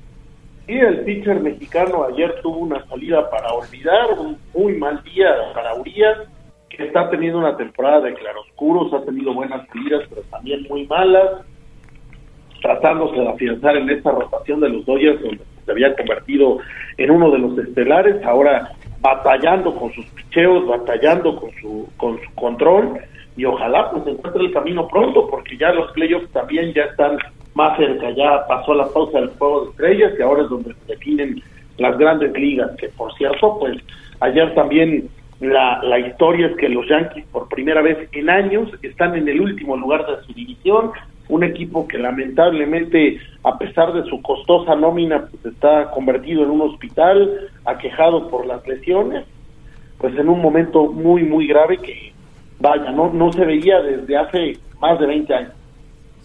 Y 0.69 0.77
el 0.77 0.99
pitcher 0.99 1.39
mexicano 1.39 2.03
ayer 2.03 2.41
tuvo 2.43 2.59
una 2.59 2.85
salida 2.85 3.27
para 3.31 3.51
olvidar, 3.53 4.11
un 4.19 4.37
muy 4.53 4.77
mal 4.77 5.01
día 5.01 5.33
para 5.55 5.73
Urias, 5.73 6.19
que 6.69 6.83
está 6.85 7.09
teniendo 7.09 7.39
una 7.39 7.57
temporada 7.57 8.01
de 8.01 8.13
claroscuros, 8.13 8.93
ha 8.93 9.03
tenido 9.03 9.33
buenas 9.33 9.65
salidas, 9.67 10.03
pero 10.07 10.21
también 10.29 10.67
muy 10.69 10.85
malas, 10.85 11.43
tratándose 12.61 13.19
de 13.19 13.29
afianzar 13.29 13.77
en 13.77 13.89
esta 13.89 14.11
rotación 14.11 14.59
de 14.59 14.69
los 14.69 14.85
Dodgers, 14.85 15.19
donde 15.23 15.43
se 15.65 15.71
había 15.71 15.95
convertido 15.95 16.59
en 16.97 17.09
uno 17.09 17.31
de 17.31 17.39
los 17.39 17.57
estelares, 17.57 18.23
ahora 18.23 18.71
batallando 19.01 19.73
con 19.73 19.91
sus 19.93 20.05
picheos, 20.11 20.67
batallando 20.67 21.35
con 21.35 21.49
su, 21.59 21.89
con 21.97 22.19
su 22.23 22.35
control, 22.35 22.99
y 23.35 23.43
ojalá 23.43 23.89
pues 23.89 24.05
encuentre 24.05 24.43
el 24.45 24.53
camino 24.53 24.87
pronto, 24.87 25.27
porque 25.31 25.57
ya 25.57 25.71
los 25.71 25.91
playoffs 25.93 26.31
también 26.31 26.71
ya 26.75 26.83
están 26.83 27.17
más 27.59 27.75
cerca, 27.75 28.09
ya 28.11 28.47
pasó 28.47 28.73
la 28.73 28.87
pausa 28.87 29.19
del 29.19 29.31
juego 29.31 29.65
de 29.65 29.69
estrellas 29.71 30.13
y 30.17 30.21
ahora 30.21 30.43
es 30.43 30.49
donde 30.49 30.73
se 30.73 30.93
definen 30.93 31.43
las 31.77 31.97
grandes 31.97 32.31
ligas, 32.31 32.71
que 32.77 32.87
por 32.87 33.13
cierto, 33.15 33.57
pues 33.59 33.77
ayer 34.21 34.55
también 34.55 35.09
la, 35.41 35.83
la 35.83 35.99
historia 35.99 36.47
es 36.47 36.55
que 36.55 36.69
los 36.69 36.87
Yankees 36.87 37.25
por 37.33 37.49
primera 37.49 37.81
vez 37.81 37.97
en 38.13 38.29
años 38.29 38.69
están 38.81 39.13
en 39.15 39.27
el 39.27 39.41
último 39.41 39.75
lugar 39.75 40.05
de 40.07 40.25
su 40.25 40.33
división, 40.33 40.91
un 41.27 41.43
equipo 41.43 41.85
que 41.85 41.97
lamentablemente, 41.97 43.19
a 43.43 43.57
pesar 43.57 43.91
de 43.91 44.09
su 44.09 44.21
costosa 44.21 44.75
nómina, 44.75 45.27
pues 45.27 45.53
está 45.53 45.91
convertido 45.91 46.43
en 46.43 46.51
un 46.51 46.61
hospital, 46.61 47.49
aquejado 47.65 48.29
por 48.29 48.45
las 48.45 48.65
lesiones, 48.65 49.25
pues 49.97 50.17
en 50.17 50.29
un 50.29 50.41
momento 50.41 50.87
muy, 50.87 51.23
muy 51.23 51.45
grave 51.45 51.77
que, 51.77 52.13
vaya, 52.57 52.91
no, 52.91 53.11
no 53.11 53.33
se 53.33 53.43
veía 53.43 53.81
desde 53.81 54.15
hace 54.15 54.57
más 54.79 54.97
de 54.97 55.07
20 55.07 55.33
años. 55.33 55.58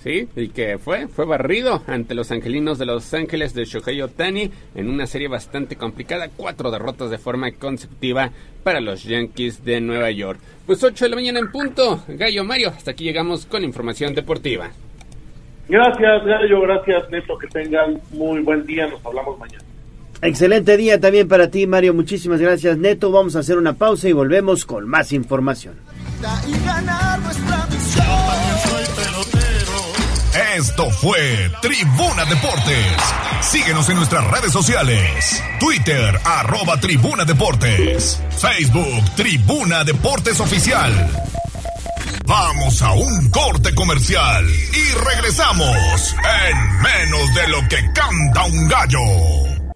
Sí, 0.05 0.28
y 0.36 0.48
que 0.48 0.76
fue, 0.76 1.09
fue 1.09 1.24
barrido 1.24 1.82
ante 1.86 2.14
los 2.14 2.31
angelinos 2.31 2.78
de 2.78 2.85
Los 2.85 3.14
Ángeles 3.14 3.55
de 3.55 3.64
Shohei 3.64 4.02
Otani 4.02 4.51
en 4.74 4.90
una 4.90 5.06
serie 5.06 5.28
bastante 5.28 5.76
complicada, 5.76 6.28
cuatro 6.36 6.70
derrotas 6.70 7.09
de 7.09 7.16
forma 7.16 7.51
consecutiva 7.52 8.31
para 8.62 8.82
los 8.82 9.05
Yankees 9.05 9.64
de 9.64 9.81
Nueva 9.81 10.10
York. 10.10 10.39
Pues 10.66 10.85
8 10.85 11.06
de 11.06 11.09
la 11.09 11.16
mañana 11.16 11.39
en 11.39 11.51
punto, 11.51 12.05
Gallo 12.06 12.44
Mario, 12.44 12.68
hasta 12.68 12.90
aquí 12.90 13.05
llegamos 13.05 13.47
con 13.47 13.64
información 13.64 14.14
deportiva. 14.14 14.72
Gracias, 15.70 16.24
Gallo, 16.26 16.60
gracias, 16.60 17.09
Neto, 17.09 17.39
que 17.39 17.47
tengan 17.47 17.98
muy 18.10 18.40
buen 18.40 18.66
día, 18.66 18.86
nos 18.86 19.05
hablamos 19.06 19.39
mañana. 19.39 19.64
Excelente 20.20 20.76
día 20.76 21.01
también 21.01 21.28
para 21.28 21.51
ti, 21.51 21.66
Mario, 21.66 21.94
muchísimas 21.94 22.43
gracias, 22.43 22.76
Neto. 22.76 23.10
Vamos 23.10 23.36
a 23.36 23.39
hacer 23.39 23.56
una 23.56 23.72
pausa 23.72 24.06
y 24.06 24.12
volvemos 24.12 24.66
con 24.66 24.86
más 24.86 25.12
información. 25.12 25.76
Esto 30.56 30.89
fue 30.89 31.51
Tribuna 31.60 32.24
Deportes. 32.26 32.86
Síguenos 33.40 33.89
en 33.89 33.97
nuestras 33.97 34.24
redes 34.31 34.52
sociales. 34.52 35.43
Twitter, 35.59 36.20
arroba 36.24 36.78
Tribuna 36.78 37.24
Deportes. 37.24 38.20
Facebook, 38.39 39.05
Tribuna 39.16 39.82
Deportes 39.82 40.39
Oficial. 40.39 41.10
Vamos 42.24 42.81
a 42.82 42.93
un 42.93 43.31
corte 43.31 43.74
comercial 43.74 44.47
y 44.48 44.93
regresamos 44.93 46.14
en 46.48 46.82
menos 46.82 47.35
de 47.35 47.48
lo 47.48 47.68
que 47.68 47.93
canta 47.93 48.44
un 48.44 48.68
gallo. 48.68 49.44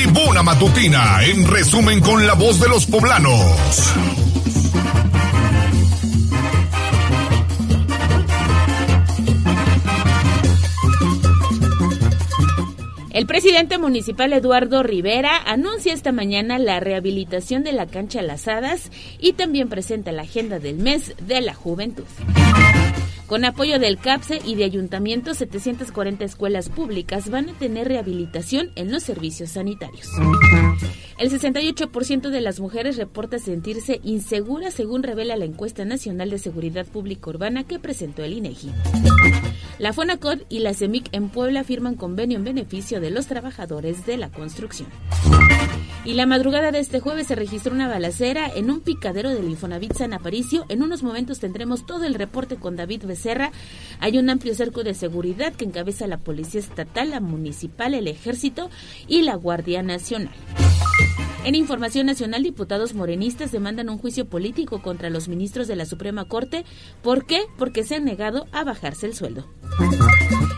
Tribuna 0.00 0.44
Matutina, 0.44 1.24
en 1.24 1.44
resumen 1.44 2.00
con 2.00 2.24
la 2.24 2.34
voz 2.34 2.60
de 2.60 2.68
los 2.68 2.86
poblanos. 2.86 3.92
El 13.10 13.26
presidente 13.26 13.78
municipal 13.78 14.32
Eduardo 14.32 14.84
Rivera 14.84 15.32
anuncia 15.44 15.92
esta 15.92 16.12
mañana 16.12 16.60
la 16.60 16.78
rehabilitación 16.78 17.64
de 17.64 17.72
la 17.72 17.86
cancha 17.86 18.22
Las 18.22 18.46
Hadas 18.46 18.92
y 19.18 19.32
también 19.32 19.68
presenta 19.68 20.12
la 20.12 20.22
agenda 20.22 20.60
del 20.60 20.76
mes 20.76 21.14
de 21.26 21.40
la 21.40 21.54
juventud. 21.54 22.04
Con 23.28 23.44
apoyo 23.44 23.78
del 23.78 23.98
CAPSE 23.98 24.40
y 24.42 24.54
de 24.54 24.64
ayuntamientos, 24.64 25.36
740 25.36 26.24
escuelas 26.24 26.70
públicas 26.70 27.28
van 27.28 27.50
a 27.50 27.52
tener 27.52 27.86
rehabilitación 27.86 28.70
en 28.74 28.90
los 28.90 29.02
servicios 29.02 29.50
sanitarios. 29.50 30.08
El 31.18 31.30
68% 31.30 32.30
de 32.30 32.40
las 32.40 32.58
mujeres 32.58 32.96
reporta 32.96 33.38
sentirse 33.38 34.00
inseguras 34.02 34.72
según 34.72 35.02
revela 35.02 35.36
la 35.36 35.44
encuesta 35.44 35.84
nacional 35.84 36.30
de 36.30 36.38
seguridad 36.38 36.86
pública 36.86 37.28
urbana 37.28 37.64
que 37.64 37.78
presentó 37.78 38.24
el 38.24 38.32
INEGI. 38.32 38.70
La 39.78 39.92
FONACOD 39.92 40.40
y 40.48 40.60
la 40.60 40.72
CEMIC 40.72 41.10
en 41.12 41.28
Puebla 41.28 41.64
firman 41.64 41.96
convenio 41.96 42.38
en 42.38 42.44
beneficio 42.44 42.98
de 42.98 43.10
los 43.10 43.26
trabajadores 43.26 44.06
de 44.06 44.16
la 44.16 44.30
construcción. 44.30 44.88
Y 46.04 46.14
la 46.14 46.26
madrugada 46.26 46.70
de 46.70 46.78
este 46.78 47.00
jueves 47.00 47.26
se 47.26 47.34
registró 47.34 47.72
una 47.72 47.88
balacera 47.88 48.48
en 48.54 48.70
un 48.70 48.80
picadero 48.80 49.30
del 49.30 49.48
Infonavit 49.48 49.94
San 49.94 50.12
Aparicio. 50.12 50.64
En 50.68 50.82
unos 50.82 51.02
momentos 51.02 51.38
tendremos 51.38 51.84
todo 51.84 52.04
el 52.04 52.14
reporte 52.14 52.56
con 52.56 52.76
David 52.76 53.04
Becerra. 53.04 53.52
Hay 54.00 54.16
un 54.18 54.30
amplio 54.30 54.54
cerco 54.54 54.84
de 54.84 54.94
seguridad 54.94 55.52
que 55.52 55.64
encabeza 55.64 56.06
la 56.06 56.18
Policía 56.18 56.60
Estatal, 56.60 57.10
la 57.10 57.20
Municipal, 57.20 57.94
el 57.94 58.08
Ejército 58.08 58.70
y 59.06 59.22
la 59.22 59.34
Guardia 59.34 59.82
Nacional. 59.82 60.34
En 61.44 61.54
información 61.54 62.06
nacional, 62.06 62.42
diputados 62.42 62.94
morenistas 62.94 63.52
demandan 63.52 63.88
un 63.88 63.98
juicio 63.98 64.28
político 64.28 64.82
contra 64.82 65.08
los 65.08 65.28
ministros 65.28 65.66
de 65.66 65.76
la 65.76 65.86
Suprema 65.86 66.26
Corte. 66.26 66.64
¿Por 67.02 67.26
qué? 67.26 67.42
Porque 67.56 67.84
se 67.84 67.96
han 67.96 68.04
negado 68.04 68.46
a 68.52 68.64
bajarse 68.64 69.06
el 69.06 69.14
sueldo. 69.14 69.46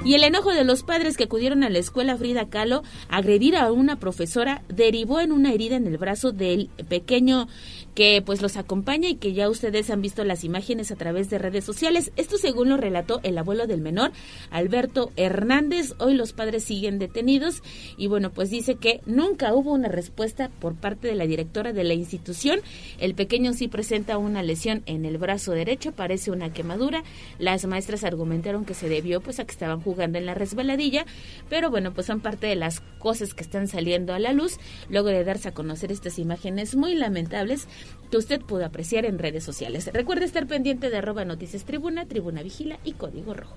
Y 0.05 0.15
el 0.15 0.25
enojo 0.25 0.51
de 0.51 0.65
los 0.65 0.83
padres 0.83 1.17
que 1.17 1.25
acudieron 1.25 1.63
a 1.63 1.69
la 1.69 1.79
escuela 1.79 2.17
Frida 2.17 2.49
Kahlo 2.49 2.83
a 3.09 3.19
agredir 3.19 3.57
a 3.57 3.71
una 3.71 3.97
profesora 4.01 4.63
derivó 4.69 5.21
en 5.21 5.31
una 5.31 5.53
herida 5.53 5.77
en 5.77 5.87
el 5.87 5.99
brazo 5.99 6.33
del 6.33 6.71
pequeño 6.89 7.49
que 7.95 8.23
pues 8.25 8.43
los 8.43 8.57
acompaña 8.57 9.09
y 9.09 9.17
que 9.17 9.33
ya 9.33 9.49
ustedes 9.49 9.91
han 9.91 10.03
visto 10.03 10.25
las 10.25 10.45
imágenes 10.45 10.91
a 10.91 10.97
través 10.97 11.31
de 11.31 11.39
redes 11.39 11.65
sociales. 11.65 12.13
Esto 12.17 12.39
según 12.39 12.69
lo 12.69 12.77
relató 12.77 13.21
el 13.23 13.37
abuelo 13.39 13.67
del 13.67 13.81
menor, 13.81 14.13
Alberto 14.51 15.11
Hernández. 15.17 15.95
Hoy 15.99 16.15
los 16.15 16.33
padres 16.33 16.65
siguen 16.65 16.99
detenidos 16.99 17.63
y 17.97 18.07
bueno, 18.07 18.31
pues 18.31 18.51
dice 18.51 18.77
que 18.77 19.01
nunca 19.07 19.53
hubo 19.55 19.73
una 19.73 19.89
respuesta 19.89 20.51
por 20.61 20.75
parte 20.75 21.09
de 21.09 21.15
la 21.15 21.27
directora 21.27 21.73
de 21.73 21.85
la 21.85 21.95
institución. 21.95 22.61
El 22.99 23.15
pequeño 23.15 23.53
sí 23.53 23.69
presenta 23.69 24.19
una 24.19 24.43
lesión 24.43 24.83
en 24.87 25.05
el 25.05 25.19
brazo 25.19 25.53
derecho, 25.53 25.93
parece 25.93 26.31
una 26.31 26.53
quemadura. 26.53 27.03
Las 27.39 27.67
maestras 27.67 28.05
argumentaron 28.05 28.65
que 28.65 28.75
se 28.75 28.89
debió 28.89 29.21
pues 29.21 29.41
a 29.41 29.45
que 29.45 29.53
estaban 29.53 29.81
jugando 29.81 30.19
en 30.19 30.27
la 30.27 30.35
resbaladilla, 30.35 31.05
pero 31.49 31.71
bueno, 31.71 31.93
pues 31.93 32.07
son 32.07 32.21
parte 32.21 32.47
de 32.47 32.57
las 32.57 32.81
cosas 32.99 33.35
que 33.35 33.43
están 33.43 33.69
saliendo 33.69 34.15
a 34.15 34.19
la 34.19 34.33
luz 34.33 34.59
luego 34.89 35.09
de 35.09 35.25
darse 35.25 35.49
a 35.49 35.55
conocer 35.55 35.91
estas 35.93 36.19
imágenes 36.19 36.77
muy 36.77 36.95
lamentables 36.95 37.67
que 38.11 38.17
usted 38.17 38.41
pudo 38.41 38.65
apreciar 38.65 39.05
en 39.05 39.19
redes 39.19 39.45
sociales. 39.45 39.91
Recuerde 39.93 40.25
estar 40.25 40.47
pendiente 40.47 40.91
de 40.91 40.99
arroba 40.99 41.25
noticias 41.25 41.65
tribuna, 41.65 42.07
tribuna 42.07 42.43
vigila 42.43 42.79
y 42.85 42.93
código 42.93 43.35
rojo. 43.35 43.57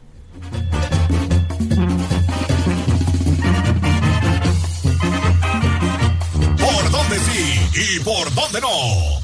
¿Por 6.60 6.92
dónde 6.92 7.20
sí 7.20 7.98
y 7.98 8.00
por 8.04 8.34
dónde 8.34 8.62
no? 8.62 9.24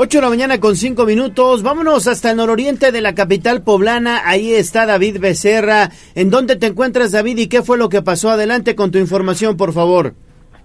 8 0.00 0.18
de 0.18 0.22
la 0.22 0.28
mañana 0.28 0.60
con 0.60 0.76
5 0.76 1.04
minutos. 1.06 1.64
Vámonos 1.64 2.06
hasta 2.06 2.30
el 2.30 2.36
nororiente 2.36 2.92
de 2.92 3.00
la 3.00 3.16
capital 3.16 3.62
poblana. 3.62 4.28
Ahí 4.28 4.54
está 4.54 4.86
David 4.86 5.18
Becerra. 5.18 5.90
¿En 6.14 6.30
dónde 6.30 6.54
te 6.54 6.66
encuentras, 6.66 7.10
David? 7.10 7.38
¿Y 7.38 7.48
qué 7.48 7.64
fue 7.64 7.78
lo 7.78 7.88
que 7.88 8.00
pasó? 8.00 8.30
Adelante 8.30 8.76
con 8.76 8.92
tu 8.92 8.98
información, 8.98 9.56
por 9.56 9.72
favor. 9.72 10.14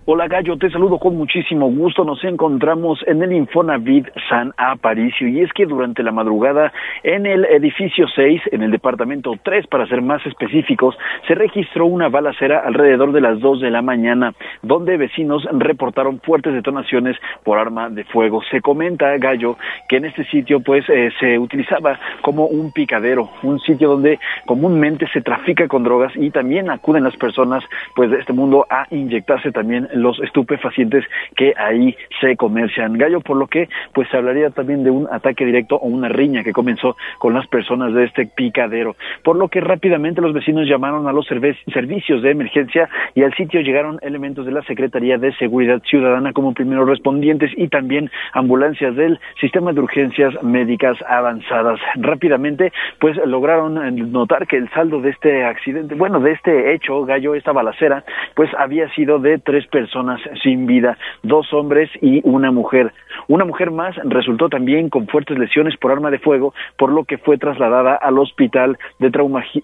Hola 0.05 0.27
Gallo, 0.27 0.57
te 0.57 0.69
saludo 0.69 0.99
con 0.99 1.15
muchísimo 1.15 1.71
gusto. 1.71 2.03
Nos 2.03 2.21
encontramos 2.25 2.99
en 3.07 3.23
el 3.23 3.31
Infonavit 3.31 4.05
San 4.27 4.51
Aparicio 4.57 5.29
y 5.29 5.39
es 5.39 5.53
que 5.53 5.65
durante 5.65 6.03
la 6.03 6.11
madrugada 6.11 6.73
en 7.03 7.25
el 7.25 7.45
edificio 7.45 8.05
6, 8.13 8.41
en 8.51 8.63
el 8.63 8.71
departamento 8.71 9.31
3 9.41 9.65
para 9.67 9.87
ser 9.87 10.01
más 10.01 10.21
específicos, 10.25 10.97
se 11.25 11.35
registró 11.35 11.85
una 11.85 12.09
balacera 12.09 12.63
alrededor 12.65 13.13
de 13.13 13.21
las 13.21 13.39
2 13.39 13.61
de 13.61 13.71
la 13.71 13.81
mañana 13.81 14.33
donde 14.61 14.97
vecinos 14.97 15.47
reportaron 15.53 16.19
fuertes 16.19 16.53
detonaciones 16.53 17.15
por 17.45 17.57
arma 17.57 17.89
de 17.89 18.03
fuego. 18.03 18.41
Se 18.51 18.59
comenta, 18.59 19.17
Gallo, 19.19 19.55
que 19.87 19.95
en 19.95 20.03
este 20.03 20.25
sitio 20.25 20.59
pues 20.59 20.83
eh, 20.89 21.11
se 21.21 21.39
utilizaba 21.39 21.97
como 22.21 22.47
un 22.47 22.73
picadero, 22.73 23.29
un 23.41 23.57
sitio 23.61 23.91
donde 23.91 24.19
comúnmente 24.45 25.07
se 25.13 25.21
trafica 25.21 25.69
con 25.69 25.85
drogas 25.85 26.11
y 26.17 26.29
también 26.29 26.69
acuden 26.69 27.05
las 27.05 27.15
personas 27.15 27.63
pues 27.95 28.11
de 28.11 28.19
este 28.19 28.33
mundo 28.33 28.65
a 28.69 28.85
inyectarse 28.91 29.53
también 29.53 29.87
los 29.93 30.19
estupefacientes 30.21 31.05
que 31.35 31.53
ahí 31.57 31.95
se 32.21 32.35
comercian. 32.35 32.97
Gallo, 32.97 33.21
por 33.21 33.37
lo 33.37 33.47
que 33.47 33.69
pues 33.93 34.07
se 34.09 34.17
hablaría 34.17 34.49
también 34.49 34.83
de 34.83 34.91
un 34.91 35.07
ataque 35.11 35.45
directo 35.45 35.75
o 35.75 35.87
una 35.87 36.09
riña 36.09 36.43
que 36.43 36.53
comenzó 36.53 36.95
con 37.19 37.33
las 37.33 37.47
personas 37.47 37.93
de 37.93 38.05
este 38.05 38.25
picadero, 38.25 38.95
por 39.23 39.35
lo 39.35 39.47
que 39.47 39.61
rápidamente 39.61 40.21
los 40.21 40.33
vecinos 40.33 40.67
llamaron 40.67 41.07
a 41.07 41.13
los 41.13 41.27
servicios 41.27 42.21
de 42.21 42.31
emergencia 42.31 42.89
y 43.15 43.23
al 43.23 43.33
sitio 43.35 43.61
llegaron 43.61 43.99
elementos 44.01 44.45
de 44.45 44.51
la 44.51 44.63
Secretaría 44.63 45.17
de 45.17 45.33
Seguridad 45.35 45.81
Ciudadana 45.83 46.33
como 46.33 46.53
primeros 46.53 46.87
respondientes 46.87 47.51
y 47.55 47.67
también 47.67 48.09
ambulancias 48.33 48.95
del 48.95 49.19
sistema 49.39 49.73
de 49.73 49.81
urgencias 49.81 50.41
médicas 50.43 50.97
avanzadas. 51.07 51.79
Rápidamente 51.95 52.71
pues 52.99 53.17
lograron 53.25 53.75
notar 54.11 54.47
que 54.47 54.57
el 54.57 54.69
saldo 54.71 55.01
de 55.01 55.09
este 55.11 55.43
accidente, 55.45 55.95
bueno, 55.95 56.19
de 56.19 56.31
este 56.31 56.73
hecho, 56.73 57.05
Gallo, 57.05 57.35
esta 57.35 57.51
balacera, 57.51 58.03
pues 58.35 58.49
había 58.57 58.89
sido 58.93 59.19
de 59.19 59.37
tres 59.39 59.65
personas 59.67 59.82
personas 59.83 60.21
sin 60.41 60.65
vida, 60.65 60.97
dos 61.23 61.51
hombres 61.51 61.89
y 62.01 62.21
una 62.23 62.51
mujer. 62.51 62.93
Una 63.27 63.45
mujer 63.45 63.71
más 63.71 63.95
resultó 64.03 64.49
también 64.49 64.89
con 64.89 65.07
fuertes 65.07 65.37
lesiones 65.37 65.77
por 65.77 65.91
arma 65.91 66.11
de 66.11 66.19
fuego, 66.19 66.53
por 66.77 66.91
lo 66.91 67.03
que 67.05 67.17
fue 67.17 67.37
trasladada 67.37 67.95
al 67.95 68.17
Hospital 68.17 68.77
de 68.99 69.11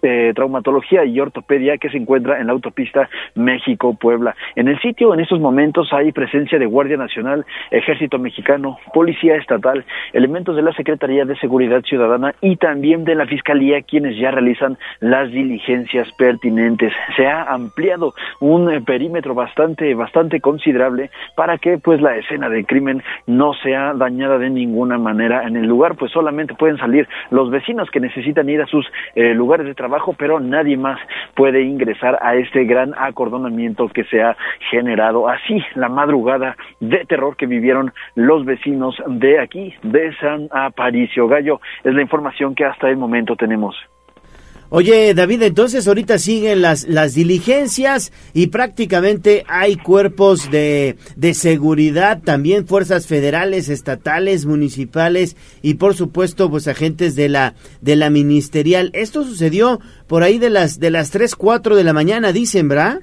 eh, 0.01 0.33
Traumatología 0.35 1.05
y 1.05 1.19
Ortopedia 1.19 1.77
que 1.77 1.89
se 1.89 1.97
encuentra 1.97 2.39
en 2.39 2.47
la 2.47 2.53
autopista 2.53 3.09
México-Puebla. 3.35 4.35
En 4.55 4.67
el 4.67 4.79
sitio 4.79 5.13
en 5.13 5.19
estos 5.19 5.39
momentos 5.39 5.91
hay 5.91 6.11
presencia 6.11 6.59
de 6.59 6.65
Guardia 6.65 6.97
Nacional, 6.97 7.45
Ejército 7.71 8.19
Mexicano, 8.19 8.77
Policía 8.93 9.35
Estatal, 9.35 9.85
elementos 10.13 10.55
de 10.55 10.61
la 10.61 10.73
Secretaría 10.73 11.25
de 11.25 11.37
Seguridad 11.37 11.81
Ciudadana 11.83 12.33
y 12.41 12.55
también 12.57 13.03
de 13.03 13.15
la 13.15 13.25
Fiscalía 13.25 13.81
quienes 13.81 14.17
ya 14.17 14.31
realizan 14.31 14.77
las 14.99 15.31
diligencias 15.31 16.11
pertinentes. 16.17 16.93
Se 17.15 17.27
ha 17.27 17.43
ampliado 17.43 18.13
un 18.39 18.83
perímetro 18.85 19.33
bastante 19.33 19.93
bastante 19.93 20.39
considerable 20.41 21.09
para 21.35 21.57
que 21.57 21.77
pues 21.77 22.01
la 22.01 22.15
escena 22.17 22.49
del 22.49 22.65
crimen 22.65 23.03
no 23.27 23.48
sea 23.55 23.93
dañada 23.93 24.37
de 24.37 24.49
ninguna 24.49 24.97
manera 24.97 25.43
en 25.47 25.55
el 25.55 25.67
lugar, 25.67 25.95
pues 25.95 26.11
solamente 26.11 26.55
pueden 26.55 26.77
salir 26.77 27.07
los 27.31 27.49
vecinos 27.49 27.89
que 27.91 27.99
necesitan 27.99 28.49
ir 28.49 28.61
a 28.61 28.67
sus 28.67 28.85
eh, 29.15 29.33
lugares 29.33 29.65
de 29.65 29.75
trabajo, 29.75 30.15
pero 30.17 30.39
nadie 30.39 30.77
más 30.77 30.99
puede 31.35 31.61
ingresar 31.61 32.17
a 32.21 32.35
este 32.35 32.65
gran 32.65 32.93
acordonamiento 32.97 33.87
que 33.89 34.03
se 34.05 34.21
ha 34.21 34.35
generado. 34.69 35.27
Así, 35.27 35.61
la 35.75 35.89
madrugada 35.89 36.55
de 36.79 37.05
terror 37.05 37.35
que 37.35 37.45
vivieron 37.45 37.91
los 38.15 38.45
vecinos 38.45 38.95
de 39.07 39.39
aquí, 39.39 39.73
de 39.83 40.13
San 40.17 40.47
Aparicio 40.51 41.27
Gallo, 41.27 41.61
es 41.83 41.93
la 41.93 42.01
información 42.01 42.55
que 42.55 42.65
hasta 42.65 42.89
el 42.89 42.97
momento 42.97 43.35
tenemos. 43.35 43.75
Oye, 44.71 45.15
David, 45.15 45.41
entonces 45.41 45.87
ahorita 45.87 46.19
siguen 46.19 46.61
las, 46.61 46.87
las 46.87 47.15
diligencias 47.15 48.11
y 48.35 48.47
prácticamente 48.47 49.43
hay 49.47 49.77
cuerpos 49.77 50.51
de, 50.51 50.95
de 51.15 51.33
seguridad, 51.33 52.21
también 52.23 52.67
fuerzas 52.67 53.07
federales, 53.07 53.67
estatales, 53.67 54.45
municipales 54.45 55.35
y 55.63 55.75
por 55.75 55.95
supuesto 55.95 56.51
pues 56.51 56.67
agentes 56.67 57.15
de 57.15 57.29
la, 57.29 57.55
de 57.81 57.95
la 57.95 58.11
ministerial. 58.11 58.91
Esto 58.93 59.23
sucedió 59.23 59.79
por 60.05 60.21
ahí 60.21 60.37
de 60.37 60.51
las, 60.51 60.79
de 60.79 60.91
las 60.91 61.09
3, 61.09 61.33
4 61.35 61.75
de 61.75 61.83
la 61.83 61.93
mañana, 61.93 62.31
dicen, 62.31 62.67
¿verdad? 62.67 62.99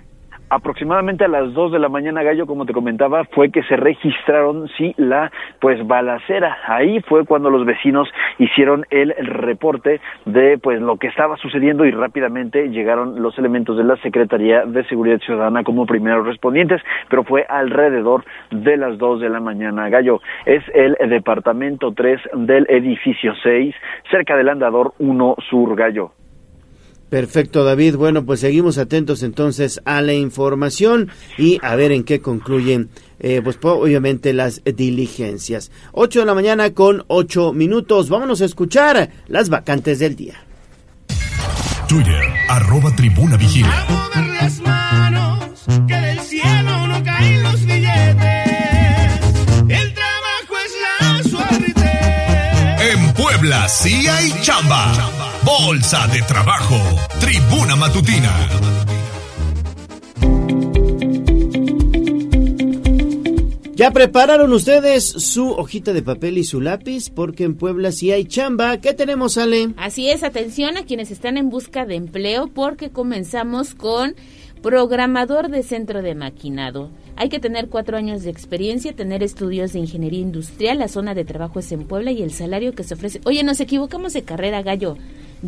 Aproximadamente 0.49 1.25
a 1.25 1.29
las 1.29 1.53
2 1.53 1.73
de 1.73 1.79
la 1.79 1.89
mañana, 1.89 2.23
Gallo, 2.23 2.47
como 2.47 2.67
te 2.67 2.73
comentaba, 2.73 3.25
fue 3.25 3.51
que 3.51 3.63
se 3.65 3.77
registraron, 3.77 4.69
sí, 4.77 4.95
la 4.97 5.31
pues 5.61 5.85
balacera. 5.87 6.59
Ahí 6.67 7.01
fue 7.03 7.25
cuando 7.25 7.51
los 7.51 7.65
vecinos 7.65 8.09
hicieron 8.39 8.87
el, 8.91 9.15
reporte 9.17 10.01
de 10.25 10.59
pues 10.59 10.81
lo 10.81 10.97
que 10.97 11.09
estaba 11.09 11.37
sucediendo 11.37 11.85
y 11.85 11.91
rápidamente 11.91 12.69
llegaron 12.69 13.23
los 13.23 13.39
elementos 13.39 13.77
de 13.77 13.85
la 13.85 13.97
Secretaría 13.99 14.65
de 14.65 14.85
Seguridad 14.85 15.19
Ciudadana 15.21 15.65
como 15.65 15.87
primeros 15.87 16.27
respondientes, 16.27 16.83
pero 17.09 17.25
fue 17.25 17.45
alrededor 17.49 18.25
de 18.51 18.77
las 18.77 18.99
2 18.99 19.21
de 19.21 19.29
la 19.29 19.41
mañana, 19.41 19.89
Gallo. 19.89 20.21
Es 20.45 20.63
el 20.75 20.97
departamento 21.09 21.93
3 21.93 22.21
del 22.35 22.67
edificio 22.69 23.35
6, 23.43 23.75
cerca 24.11 24.37
del 24.37 24.49
andador 24.49 24.93
1 24.99 25.37
Sur, 25.49 25.77
Gallo. 25.77 26.13
Perfecto, 27.09 27.63
David. 27.63 27.95
Bueno, 27.97 28.25
pues 28.25 28.41
seguimos 28.41 28.79
atentos 28.79 29.23
entonces 29.23 29.81
a 29.85 30.03
la 30.03 30.15
información 30.15 31.09
y 31.39 31.59
a 31.63 31.77
ver 31.77 31.93
en 31.93 32.03
qué 32.03 32.21
concluyen, 32.21 32.91
eh, 33.21 33.41
pues 33.45 33.59
obviamente 33.63 34.33
las 34.33 34.63
diligencias. 34.65 35.71
8 35.93 36.21
de 36.21 36.27
la 36.27 36.35
mañana 36.35 36.75
con 36.75 37.05
8 37.07 37.53
minutos. 37.53 38.09
Vámonos 38.09 38.41
a 38.43 38.45
escuchar 38.45 39.11
las 39.29 39.49
vacantes 39.49 40.01
del 40.01 40.17
día. 40.17 40.35
Twitter, 41.89 42.23
arroba 42.49 42.95
tribuna 42.97 43.37
vigila. 43.37 43.87
las 44.41 44.61
manos, 44.61 45.65
que 45.87 45.95
del 45.95 46.19
cielo 46.21 46.87
no 46.89 47.05
caen 47.05 47.43
los 47.45 47.65
billetes. 47.65 49.21
El 49.69 49.95
trabajo 49.95 50.55
es 50.65 50.73
la 50.83 51.23
suerte. 51.23 52.93
En 52.93 53.15
Puebla 53.15 53.69
sí 53.69 54.09
hay 54.09 54.33
chamba. 54.43 55.36
Bolsa 55.47 56.09
de 56.09 56.23
Trabajo, 56.23 56.75
Tribuna 57.21 57.77
Matutina. 57.77 58.49
¿Ya 63.77 63.93
prepararon 63.93 64.53
ustedes 64.53 65.05
su 65.05 65.53
hojita 65.53 65.93
de 65.93 66.03
papel 66.03 66.39
y 66.39 66.43
su 66.43 66.61
lápiz? 66.61 67.11
Porque 67.11 67.45
en 67.45 67.55
Puebla 67.55 67.93
sí 67.93 68.11
hay 68.11 68.25
chamba. 68.25 68.79
¿Qué 68.79 68.93
tenemos, 68.93 69.39
Ale? 69.39 69.73
Así 69.77 70.11
es, 70.11 70.25
atención 70.25 70.77
a 70.79 70.85
quienes 70.85 71.13
están 71.13 71.37
en 71.37 71.49
busca 71.49 71.87
de 71.87 71.95
empleo 71.95 72.49
porque 72.49 72.91
comenzamos 72.91 73.77
con 73.77 74.17
programador 74.63 75.49
de 75.49 75.63
centro 75.63 76.03
de 76.03 76.17
maquinado. 76.17 76.91
Hay 77.15 77.29
que 77.29 77.39
tener 77.39 77.69
cuatro 77.69 77.97
años 77.97 78.25
de 78.25 78.31
experiencia, 78.31 78.97
tener 78.97 79.23
estudios 79.23 79.73
de 79.73 79.79
ingeniería 79.79 80.21
industrial, 80.23 80.81
la 80.81 80.89
zona 80.89 81.15
de 81.15 81.25
trabajo 81.25 81.61
es 81.61 81.71
en 81.71 81.87
Puebla 81.87 82.11
y 82.11 82.23
el 82.23 82.33
salario 82.33 82.75
que 82.75 82.83
se 82.83 82.95
ofrece. 82.95 83.21
Oye, 83.25 83.45
nos 83.45 83.61
equivocamos 83.61 84.13
de 84.13 84.23
carrera, 84.23 84.63
gallo. 84.63 84.97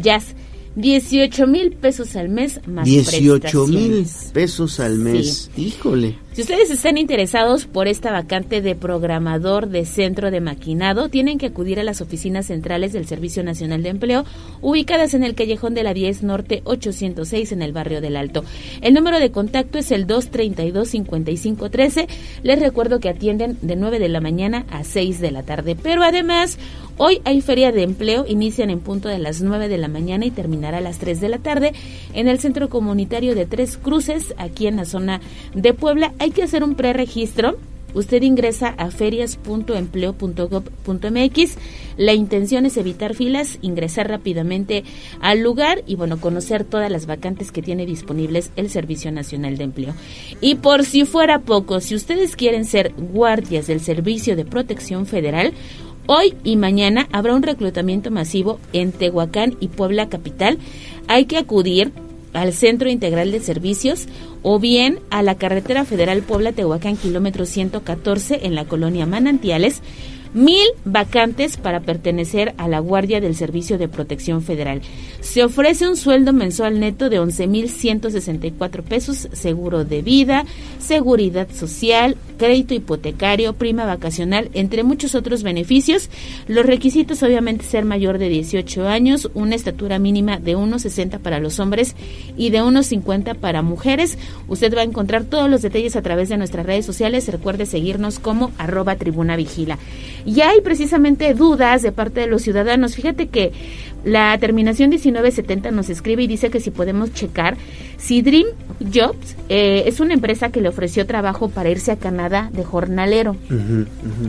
Jazz. 0.00 0.34
18 0.78 1.48
mil 1.48 1.72
pesos 1.72 2.14
al 2.14 2.28
mes 2.28 2.60
más 2.68 2.84
18 2.84 3.66
mil 3.66 4.06
pesos 4.32 4.78
al 4.78 4.98
mes. 4.98 5.50
Híjole. 5.56 6.14
Si 6.38 6.42
ustedes 6.42 6.70
están 6.70 6.98
interesados 6.98 7.66
por 7.66 7.88
esta 7.88 8.12
vacante 8.12 8.62
de 8.62 8.76
programador 8.76 9.70
de 9.70 9.84
centro 9.84 10.30
de 10.30 10.40
maquinado, 10.40 11.08
tienen 11.08 11.36
que 11.36 11.46
acudir 11.46 11.80
a 11.80 11.82
las 11.82 12.00
oficinas 12.00 12.46
centrales 12.46 12.92
del 12.92 13.08
Servicio 13.08 13.42
Nacional 13.42 13.82
de 13.82 13.88
Empleo, 13.88 14.24
ubicadas 14.60 15.14
en 15.14 15.24
el 15.24 15.34
callejón 15.34 15.74
de 15.74 15.82
la 15.82 15.94
10 15.94 16.22
Norte 16.22 16.62
806 16.62 17.50
en 17.50 17.62
el 17.62 17.72
barrio 17.72 18.00
del 18.00 18.16
Alto. 18.16 18.44
El 18.80 18.94
número 18.94 19.18
de 19.18 19.32
contacto 19.32 19.78
es 19.78 19.90
el 19.90 20.06
232-5513. 20.06 22.06
Les 22.44 22.60
recuerdo 22.60 23.00
que 23.00 23.08
atienden 23.08 23.58
de 23.60 23.74
9 23.74 23.98
de 23.98 24.08
la 24.08 24.20
mañana 24.20 24.64
a 24.70 24.84
6 24.84 25.18
de 25.18 25.32
la 25.32 25.42
tarde. 25.42 25.74
Pero 25.74 26.04
además, 26.04 26.56
hoy 26.98 27.20
hay 27.24 27.40
feria 27.40 27.72
de 27.72 27.82
empleo, 27.82 28.26
inician 28.28 28.70
en 28.70 28.80
punto 28.80 29.08
de 29.08 29.18
las 29.18 29.40
9 29.40 29.68
de 29.68 29.78
la 29.78 29.88
mañana 29.88 30.26
y 30.26 30.30
terminará 30.30 30.78
a 30.78 30.82
las 30.82 30.98
3 30.98 31.20
de 31.20 31.28
la 31.28 31.38
tarde 31.38 31.72
en 32.12 32.28
el 32.28 32.38
Centro 32.38 32.68
Comunitario 32.68 33.34
de 33.34 33.46
Tres 33.46 33.76
Cruces, 33.76 34.34
aquí 34.36 34.66
en 34.66 34.76
la 34.76 34.84
zona 34.84 35.20
de 35.54 35.74
Puebla 35.74 36.12
hay 36.18 36.30
que 36.30 36.42
hacer 36.42 36.62
un 36.62 36.74
preregistro. 36.74 37.56
Usted 37.94 38.22
ingresa 38.22 38.74
a 38.76 38.90
ferias.empleo.gov.mx. 38.90 41.56
La 41.96 42.12
intención 42.12 42.66
es 42.66 42.76
evitar 42.76 43.14
filas, 43.14 43.58
ingresar 43.62 44.08
rápidamente 44.08 44.84
al 45.20 45.40
lugar 45.40 45.82
y 45.86 45.94
bueno, 45.96 46.20
conocer 46.20 46.64
todas 46.64 46.90
las 46.90 47.06
vacantes 47.06 47.50
que 47.50 47.62
tiene 47.62 47.86
disponibles 47.86 48.50
el 48.56 48.68
Servicio 48.68 49.10
Nacional 49.10 49.56
de 49.56 49.64
Empleo. 49.64 49.94
Y 50.42 50.56
por 50.56 50.84
si 50.84 51.06
fuera 51.06 51.38
poco, 51.40 51.80
si 51.80 51.94
ustedes 51.94 52.36
quieren 52.36 52.66
ser 52.66 52.92
guardias 52.94 53.66
del 53.66 53.80
Servicio 53.80 54.36
de 54.36 54.44
Protección 54.44 55.06
Federal, 55.06 55.54
Hoy 56.10 56.32
y 56.42 56.56
mañana 56.56 57.06
habrá 57.12 57.34
un 57.34 57.42
reclutamiento 57.42 58.10
masivo 58.10 58.58
en 58.72 58.92
Tehuacán 58.92 59.58
y 59.60 59.68
Puebla 59.68 60.08
Capital. 60.08 60.56
Hay 61.06 61.26
que 61.26 61.36
acudir 61.36 61.92
al 62.32 62.54
Centro 62.54 62.88
Integral 62.88 63.30
de 63.30 63.40
Servicios 63.40 64.06
o 64.42 64.58
bien 64.58 65.00
a 65.10 65.22
la 65.22 65.34
Carretera 65.34 65.84
Federal 65.84 66.22
Puebla-Tehuacán, 66.22 66.96
kilómetro 66.96 67.44
114, 67.44 68.46
en 68.46 68.54
la 68.54 68.64
colonia 68.64 69.04
Manantiales, 69.04 69.82
mil 70.34 70.66
vacantes 70.84 71.56
para 71.56 71.80
pertenecer 71.80 72.54
a 72.58 72.68
la 72.68 72.80
Guardia 72.80 73.20
del 73.20 73.34
Servicio 73.34 73.78
de 73.78 73.88
Protección 73.88 74.42
Federal. 74.42 74.82
Se 75.20 75.44
ofrece 75.44 75.88
un 75.88 75.96
sueldo 75.96 76.32
mensual 76.32 76.80
neto 76.80 77.10
de 77.10 77.20
11.164 77.20 78.82
pesos, 78.82 79.28
seguro 79.32 79.84
de 79.84 80.02
vida, 80.02 80.44
seguridad 80.78 81.48
social, 81.52 82.16
crédito 82.38 82.74
hipotecario, 82.74 83.52
prima 83.52 83.84
vacacional, 83.84 84.50
entre 84.54 84.82
muchos 84.82 85.14
otros 85.14 85.42
beneficios. 85.42 86.08
Los 86.46 86.64
requisitos 86.64 87.22
obviamente 87.22 87.64
ser 87.64 87.84
mayor 87.84 88.18
de 88.18 88.28
18 88.28 88.88
años, 88.88 89.30
una 89.34 89.54
estatura 89.54 89.98
mínima 89.98 90.38
de 90.38 90.56
1,60 90.56 91.18
para 91.18 91.40
los 91.40 91.58
hombres 91.60 91.94
y 92.36 92.50
de 92.50 92.62
1,50 92.62 93.34
para 93.36 93.62
mujeres. 93.62 94.18
Usted 94.48 94.74
va 94.74 94.82
a 94.82 94.84
encontrar 94.84 95.24
todos 95.24 95.50
los 95.50 95.62
detalles 95.62 95.96
a 95.96 96.02
través 96.02 96.28
de 96.28 96.36
nuestras 96.36 96.64
redes 96.64 96.86
sociales. 96.86 97.28
Recuerde 97.28 97.66
seguirnos 97.66 98.18
como 98.18 98.52
arroba 98.58 98.96
tribuna 98.96 99.36
vigila. 99.36 99.78
Y 100.28 100.42
hay 100.42 100.60
precisamente 100.60 101.32
dudas 101.32 101.80
de 101.80 101.90
parte 101.90 102.20
de 102.20 102.26
los 102.26 102.42
ciudadanos. 102.42 102.94
Fíjate 102.94 103.28
que 103.28 103.50
la 104.04 104.36
terminación 104.38 104.90
1970 104.90 105.70
nos 105.70 105.88
escribe 105.88 106.22
y 106.22 106.26
dice 106.26 106.50
que 106.50 106.60
si 106.60 106.70
podemos 106.70 107.14
checar 107.14 107.56
si 107.96 108.20
Dream 108.20 108.46
Jobs 108.78 109.36
eh, 109.48 109.84
es 109.86 110.00
una 110.00 110.12
empresa 110.12 110.50
que 110.50 110.60
le 110.60 110.68
ofreció 110.68 111.06
trabajo 111.06 111.48
para 111.48 111.70
irse 111.70 111.92
a 111.92 111.96
Canadá 111.96 112.50
de 112.52 112.62
jornalero, 112.62 113.36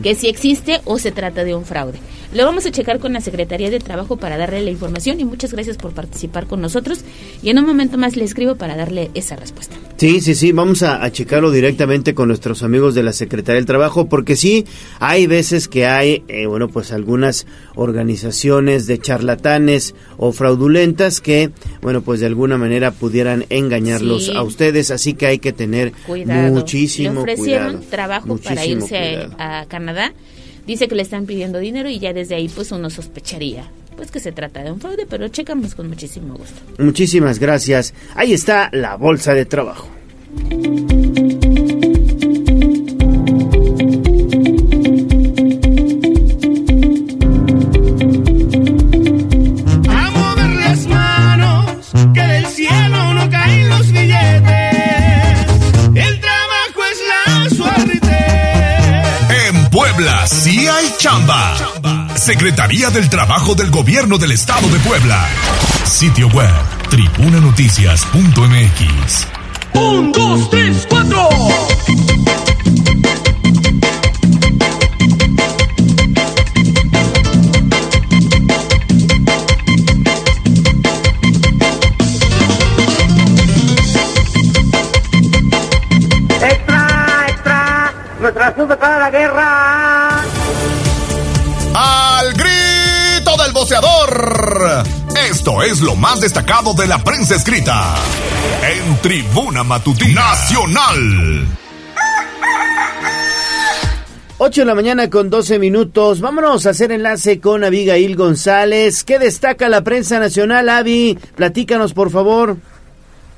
que 0.02 0.14
si 0.14 0.28
existe 0.28 0.80
o 0.86 0.98
se 0.98 1.12
trata 1.12 1.44
de 1.44 1.54
un 1.54 1.66
fraude. 1.66 1.98
Lo 2.32 2.44
vamos 2.44 2.64
a 2.64 2.70
checar 2.70 3.00
con 3.00 3.12
la 3.12 3.20
Secretaría 3.20 3.70
de 3.70 3.80
Trabajo 3.80 4.16
para 4.16 4.38
darle 4.38 4.60
la 4.62 4.70
información 4.70 5.18
y 5.18 5.24
muchas 5.24 5.52
gracias 5.52 5.76
por 5.76 5.90
participar 5.92 6.46
con 6.46 6.60
nosotros. 6.60 7.00
Y 7.42 7.50
en 7.50 7.58
un 7.58 7.66
momento 7.66 7.98
más 7.98 8.14
le 8.14 8.22
escribo 8.24 8.54
para 8.54 8.76
darle 8.76 9.10
esa 9.14 9.34
respuesta. 9.34 9.74
Sí, 9.96 10.20
sí, 10.20 10.36
sí, 10.36 10.52
vamos 10.52 10.84
a, 10.84 11.02
a 11.04 11.10
checarlo 11.10 11.50
directamente 11.50 12.14
con 12.14 12.28
nuestros 12.28 12.62
amigos 12.62 12.94
de 12.94 13.02
la 13.02 13.12
Secretaría 13.12 13.56
del 13.56 13.66
Trabajo, 13.66 14.08
porque 14.08 14.36
sí, 14.36 14.64
hay 15.00 15.26
veces 15.26 15.66
que 15.66 15.86
hay, 15.86 16.22
eh, 16.28 16.46
bueno, 16.46 16.68
pues 16.68 16.92
algunas 16.92 17.46
organizaciones 17.74 18.86
de 18.86 18.98
charlatanes 18.98 19.94
o 20.16 20.30
fraudulentas 20.32 21.20
que, 21.20 21.50
bueno, 21.82 22.00
pues 22.02 22.20
de 22.20 22.26
alguna 22.26 22.56
manera 22.58 22.92
pudieran 22.92 23.44
engañarlos 23.50 24.26
Sí. 24.26 24.32
a 24.36 24.42
ustedes, 24.42 24.90
así 24.92 25.14
que 25.14 25.26
hay 25.26 25.38
que 25.40 25.52
tener 25.52 25.92
Cuidado. 26.06 26.52
muchísimo 26.52 27.12
le 27.12 27.18
ofrecieron 27.32 27.66
cuidado. 27.78 27.90
trabajo 27.90 28.36
para 28.38 28.64
irse 28.64 29.26
a 29.38 29.66
Canadá. 29.68 30.12
Dice 30.66 30.88
que 30.88 30.94
le 30.94 31.02
están 31.02 31.26
pidiendo 31.26 31.58
dinero 31.58 31.88
y 31.88 31.98
ya 31.98 32.12
desde 32.12 32.34
ahí 32.34 32.48
pues 32.48 32.72
uno 32.72 32.90
sospecharía 32.90 33.68
pues 34.00 34.10
que 34.10 34.18
se 34.18 34.32
trata 34.32 34.62
de 34.62 34.72
un 34.72 34.80
fraude, 34.80 35.04
pero 35.06 35.28
checamos 35.28 35.74
con 35.74 35.86
muchísimo 35.86 36.34
gusto. 36.34 36.58
Muchísimas 36.78 37.38
gracias. 37.38 37.92
Ahí 38.14 38.32
está 38.32 38.70
la 38.72 38.96
bolsa 38.96 39.34
de 39.34 39.44
trabajo. 39.44 39.88
Chamba. 61.00 61.56
Secretaría 62.14 62.90
del 62.90 63.08
Trabajo 63.08 63.54
del 63.54 63.70
Gobierno 63.70 64.18
del 64.18 64.32
Estado 64.32 64.68
de 64.68 64.78
Puebla. 64.80 65.26
Sitio 65.84 66.28
web 66.28 66.52
tribunanoticias.mx. 66.90 69.26
Un, 69.72 70.12
dos, 70.12 70.50
tres, 70.50 70.86
cuatro. 70.90 71.30
Es 95.80 95.86
lo 95.86 95.96
más 95.96 96.20
destacado 96.20 96.74
de 96.74 96.86
la 96.86 96.98
prensa 96.98 97.36
escrita. 97.36 97.94
En 98.62 98.96
Tribuna 98.98 99.62
Matutina 99.64 100.20
Nacional. 100.20 101.46
8 104.38 104.60
de 104.60 104.64
la 104.64 104.74
mañana 104.74 105.08
con 105.08 105.30
12 105.30 105.58
minutos. 105.58 106.20
Vámonos 106.20 106.66
a 106.66 106.70
hacer 106.70 106.92
enlace 106.92 107.40
con 107.40 107.64
Abigail 107.64 108.16
González. 108.16 109.04
¿Qué 109.04 109.18
destaca 109.18 109.68
la 109.68 109.82
prensa 109.82 110.18
nacional, 110.18 110.68
Avi? 110.68 111.18
Platícanos, 111.34 111.94
por 111.94 112.10
favor. 112.10 112.56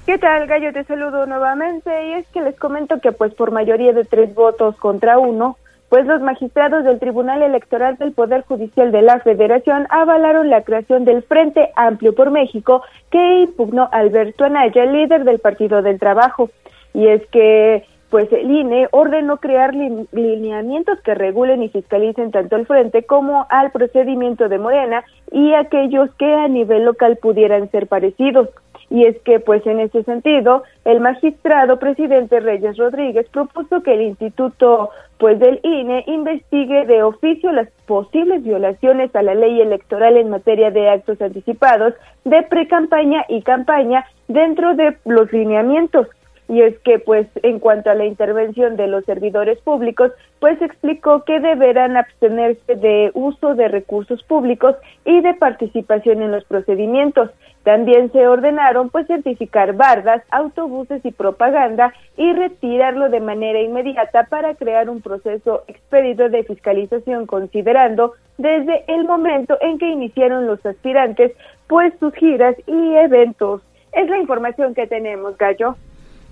¿Qué 0.07 0.19
tal, 0.19 0.47
Gallo? 0.47 0.73
Te 0.73 0.85
saludo 0.85 1.27
nuevamente 1.27 1.91
y 2.09 2.13
es 2.15 2.27
que 2.29 2.41
les 2.41 2.57
comento 2.59 3.01
que 3.01 3.13
pues 3.13 3.35
por 3.35 3.53
mayoría 3.53 3.93
de 3.93 4.05
tres 4.05 4.35
votos 4.35 4.77
contra 4.77 5.19
uno, 5.19 5.59
pues 5.93 6.07
los 6.07 6.23
magistrados 6.23 6.85
del 6.85 6.99
Tribunal 6.99 7.43
Electoral 7.43 7.99
del 7.99 8.13
Poder 8.13 8.45
Judicial 8.49 8.93
de 8.93 9.03
la 9.03 9.21
Federación 9.21 9.87
avalaron 9.91 10.49
la 10.49 10.63
creación 10.63 11.05
del 11.05 11.23
Frente 11.23 11.69
Amplio 11.77 12.15
por 12.15 12.31
México 12.31 12.83
que 13.11 13.43
impugnó 13.43 13.91
Alberto 13.93 14.45
Anaya, 14.45 14.87
líder 14.87 15.25
del 15.25 15.39
Partido 15.39 15.83
del 15.83 15.99
Trabajo. 15.99 16.49
Y 16.95 17.09
es 17.09 17.27
que 17.27 17.85
pues 18.09 18.33
el 18.33 18.51
INE 18.51 18.89
ordenó 18.91 19.37
crear 19.37 19.75
lin- 19.75 20.09
lineamientos 20.13 20.99
que 21.03 21.15
regulen 21.15 21.63
y 21.63 21.69
fiscalicen 21.69 22.31
tanto 22.31 22.57
el 22.57 22.65
frente 22.65 23.03
como 23.03 23.47
al 23.51 23.71
procedimiento 23.71 24.49
de 24.49 24.59
Morena 24.59 25.05
y 25.31 25.53
aquellos 25.53 26.09
que 26.15 26.33
a 26.33 26.49
nivel 26.49 26.87
local 26.87 27.19
pudieran 27.21 27.71
ser 27.71 27.87
parecidos. 27.87 28.49
Y 28.93 29.07
es 29.07 29.19
que, 29.23 29.41
pues 29.41 29.67
en 29.67 29.81
ese 29.81 30.03
sentido, 30.03 30.65
el 30.85 31.01
magistrado 31.01 31.79
presidente 31.79 32.41
Reyes 32.41 32.77
Rodríguez 32.77 33.27
propuso 33.31 33.83
que 33.83 33.95
el 33.95 34.03
instituto, 34.03 34.91
pues 35.17 35.41
del 35.41 35.61
INE, 35.63 36.05
investigue 36.07 36.85
de 36.85 37.03
oficio 37.03 37.53
las 37.53 37.71
posibles 37.87 38.45
violaciones 38.45 39.17
a 39.17 39.23
la 39.23 39.35
ley 39.35 39.63
electoral 39.63 40.19
en 40.19 40.29
materia 40.29 40.71
de 40.71 40.91
actos 40.91 41.23
anticipados 41.23 41.95
de 42.27 42.43
precampaña 42.43 43.25
y 43.31 43.41
campaña 43.41 44.05
dentro 44.29 44.75
de 44.75 44.95
los 45.07 45.33
lineamientos. 45.33 46.07
Y 46.49 46.61
es 46.61 46.79
que, 46.81 46.99
pues, 46.99 47.27
en 47.43 47.61
cuanto 47.61 47.89
a 47.89 47.95
la 47.95 48.05
intervención 48.05 48.77
de 48.77 48.89
los 48.89 49.07
servidores 49.07 49.59
públicos, 49.61 50.13
pues 50.39 50.61
explicó 50.61 51.25
que 51.25 51.41
deberán 51.41 51.97
abstenerse 51.97 52.75
de 52.75 53.11
uso 53.15 53.55
de 53.55 53.69
recursos 53.69 54.23
públicos 54.25 54.77
y 55.07 55.23
de 55.23 55.33
participación 55.33 56.21
en 56.21 56.33
los 56.33 56.45
procedimientos. 56.45 57.31
También 57.63 58.11
se 58.11 58.27
ordenaron, 58.27 58.91
pues, 58.91 59.07
certificar 59.07 59.75
bardas, 59.75 60.23
autobuses 60.31 61.05
y 61.05 61.13
propaganda 61.13 61.93
y 62.17 62.33
retirarlo 62.33 63.09
de 63.09 63.21
manera 63.21 63.61
inmediata 63.61 64.25
para 64.25 64.55
crear 64.55 64.91
un 64.91 65.01
proceso 65.01 65.63
expedito 65.69 66.29
de 66.29 66.43
fiscalización, 66.43 67.27
considerando 67.27 68.15
desde 68.37 68.85
el 68.89 69.05
momento 69.05 69.57
en 69.61 69.79
que 69.79 69.89
iniciaron 69.89 70.47
los 70.47 70.65
aspirantes, 70.67 71.33
pues, 71.69 71.93
sus 72.01 72.13
giras 72.15 72.57
y 72.67 72.95
eventos. 72.97 73.63
Es 73.93 74.09
la 74.09 74.19
información 74.19 74.75
que 74.75 74.87
tenemos, 74.87 75.37
Gallo. 75.39 75.77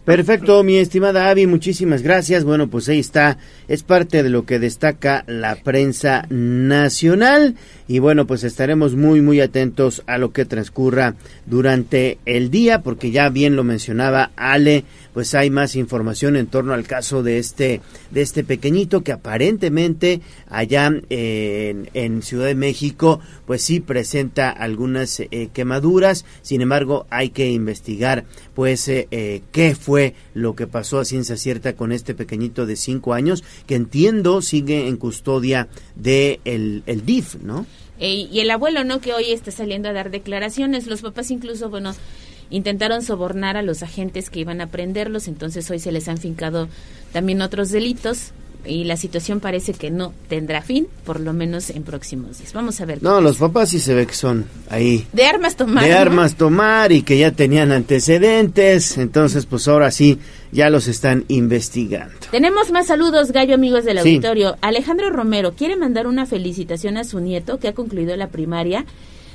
Perfecto, 0.04 0.62
mi 0.62 0.78
estimada 0.78 1.28
Avi, 1.28 1.46
muchísimas 1.46 2.02
gracias. 2.02 2.44
Bueno, 2.44 2.70
pues 2.70 2.88
ahí 2.88 2.98
está, 2.98 3.36
es 3.68 3.82
parte 3.82 4.22
de 4.22 4.30
lo 4.30 4.46
que 4.46 4.58
destaca 4.58 5.24
la 5.26 5.56
prensa 5.56 6.26
nacional 6.30 7.54
y 7.86 7.98
bueno, 7.98 8.26
pues 8.26 8.42
estaremos 8.42 8.96
muy 8.96 9.20
muy 9.20 9.42
atentos 9.42 10.02
a 10.06 10.16
lo 10.16 10.32
que 10.32 10.46
transcurra 10.46 11.16
durante 11.44 12.18
el 12.24 12.50
día 12.50 12.80
porque 12.80 13.10
ya 13.10 13.28
bien 13.28 13.56
lo 13.56 13.62
mencionaba 13.62 14.30
Ale, 14.36 14.84
pues 15.12 15.34
hay 15.34 15.50
más 15.50 15.76
información 15.76 16.36
en 16.36 16.46
torno 16.46 16.72
al 16.72 16.86
caso 16.86 17.22
de 17.22 17.38
este 17.38 17.80
de 18.10 18.22
este 18.22 18.44
pequeñito 18.44 19.02
que 19.02 19.12
aparentemente 19.12 20.20
allá 20.48 20.90
eh, 21.10 21.86
en, 21.94 22.22
Ciudad 22.22 22.46
de 22.46 22.54
México 22.54 23.20
pues 23.46 23.62
sí 23.62 23.80
presenta 23.80 24.50
algunas 24.50 25.20
eh, 25.20 25.50
quemaduras, 25.52 26.24
sin 26.42 26.60
embargo 26.60 27.06
hay 27.10 27.30
que 27.30 27.50
investigar 27.50 28.24
pues 28.54 28.88
eh, 28.88 29.08
eh, 29.10 29.42
qué 29.52 29.74
fue 29.74 30.14
lo 30.34 30.54
que 30.54 30.66
pasó 30.66 30.98
a 30.98 31.04
ciencia 31.04 31.36
cierta 31.36 31.74
con 31.74 31.92
este 31.92 32.14
pequeñito 32.14 32.66
de 32.66 32.76
cinco 32.76 33.14
años 33.14 33.44
que 33.66 33.74
entiendo 33.74 34.42
sigue 34.42 34.88
en 34.88 34.96
custodia 34.96 35.68
de 35.96 36.40
el, 36.44 36.82
el 36.86 37.04
DIF, 37.04 37.36
¿no? 37.42 37.66
Y 37.98 38.40
el 38.40 38.50
abuelo, 38.50 38.82
¿no? 38.82 39.02
Que 39.02 39.12
hoy 39.12 39.30
está 39.30 39.50
saliendo 39.50 39.90
a 39.90 39.92
dar 39.92 40.10
declaraciones. 40.10 40.86
Los 40.86 41.02
papás 41.02 41.30
incluso, 41.30 41.68
bueno, 41.68 41.94
intentaron 42.50 43.02
sobornar 43.02 43.56
a 43.56 43.62
los 43.62 43.82
agentes 43.82 44.30
que 44.30 44.40
iban 44.40 44.60
a 44.60 44.66
prenderlos, 44.66 45.28
entonces 45.28 45.70
hoy 45.70 45.78
se 45.78 45.92
les 45.92 46.08
han 46.08 46.18
fincado 46.18 46.68
también 47.12 47.42
otros 47.42 47.70
delitos 47.70 48.32
y 48.64 48.84
la 48.84 48.96
situación 48.96 49.40
parece 49.40 49.72
que 49.72 49.90
no 49.90 50.12
tendrá 50.28 50.62
fin, 50.62 50.86
por 51.04 51.20
lo 51.20 51.32
menos 51.32 51.70
en 51.70 51.82
próximos 51.82 52.38
días. 52.38 52.52
Vamos 52.52 52.80
a 52.80 52.84
ver. 52.84 53.02
No, 53.02 53.20
los 53.20 53.38
papás 53.38 53.70
sí 53.70 53.80
se 53.80 53.94
ve 53.94 54.06
que 54.06 54.14
son 54.14 54.46
ahí. 54.68 55.06
De 55.12 55.24
armas 55.24 55.56
tomar. 55.56 55.84
De 55.84 55.92
armas 55.94 56.34
tomar 56.34 56.92
y 56.92 57.02
que 57.02 57.18
ya 57.18 57.32
tenían 57.32 57.72
antecedentes, 57.72 58.98
entonces 58.98 59.46
pues 59.46 59.66
ahora 59.68 59.90
sí 59.90 60.18
ya 60.52 60.68
los 60.68 60.88
están 60.88 61.24
investigando. 61.28 62.14
Tenemos 62.30 62.70
más 62.70 62.86
saludos, 62.86 63.32
Gallo, 63.32 63.54
amigos 63.54 63.84
del 63.84 63.98
auditorio. 63.98 64.56
Alejandro 64.60 65.10
Romero 65.10 65.52
quiere 65.52 65.76
mandar 65.76 66.06
una 66.06 66.26
felicitación 66.26 66.96
a 66.96 67.04
su 67.04 67.20
nieto 67.20 67.58
que 67.58 67.68
ha 67.68 67.74
concluido 67.74 68.16
la 68.16 68.28
primaria 68.28 68.84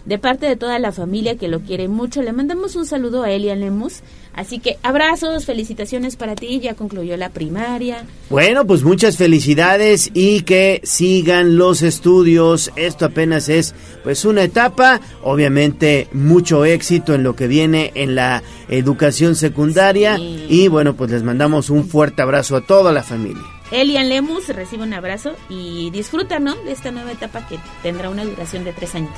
de 0.05 0.17
parte 0.19 0.45
de 0.45 0.55
toda 0.55 0.79
la 0.79 0.91
familia 0.91 1.35
que 1.35 1.47
lo 1.47 1.61
quiere 1.61 1.87
mucho. 1.87 2.21
Le 2.21 2.31
mandamos 2.31 2.75
un 2.75 2.85
saludo 2.85 3.23
a 3.23 3.31
Elia 3.31 3.55
Lemus. 3.55 4.01
Así 4.33 4.59
que 4.59 4.77
abrazos, 4.83 5.45
felicitaciones 5.45 6.17
para 6.17 6.35
ti, 6.35 6.59
ya 6.59 6.73
concluyó 6.73 7.15
la 7.15 7.29
primaria. 7.29 8.05
Bueno, 8.29 8.67
pues 8.67 8.83
muchas 8.83 9.15
felicidades 9.15 10.11
y 10.13 10.41
que 10.41 10.81
sigan 10.83 11.57
los 11.57 11.81
estudios. 11.81 12.71
Esto 12.75 13.05
apenas 13.05 13.47
es 13.47 13.73
pues 14.03 14.25
una 14.25 14.43
etapa, 14.43 14.99
obviamente 15.23 16.09
mucho 16.11 16.65
éxito 16.65 17.13
en 17.13 17.23
lo 17.23 17.35
que 17.35 17.47
viene 17.47 17.91
en 17.95 18.15
la 18.15 18.43
educación 18.67 19.35
secundaria 19.35 20.17
y 20.19 20.67
bueno, 20.67 20.95
pues 20.95 21.11
les 21.11 21.23
mandamos 21.23 21.69
un 21.69 21.87
fuerte 21.87 22.21
abrazo 22.21 22.57
a 22.57 22.61
toda 22.61 22.91
la 22.91 23.03
familia. 23.03 23.54
Elian 23.71 24.09
Lemus 24.09 24.47
recibe 24.49 24.83
un 24.83 24.93
abrazo 24.93 25.35
y 25.49 25.89
disfruta, 25.91 26.39
¿no? 26.39 26.55
De 26.55 26.71
esta 26.71 26.91
nueva 26.91 27.11
etapa 27.11 27.47
que 27.47 27.59
tendrá 27.81 28.09
una 28.09 28.23
duración 28.23 28.63
de 28.63 28.73
tres 28.73 28.95
años. 28.95 29.13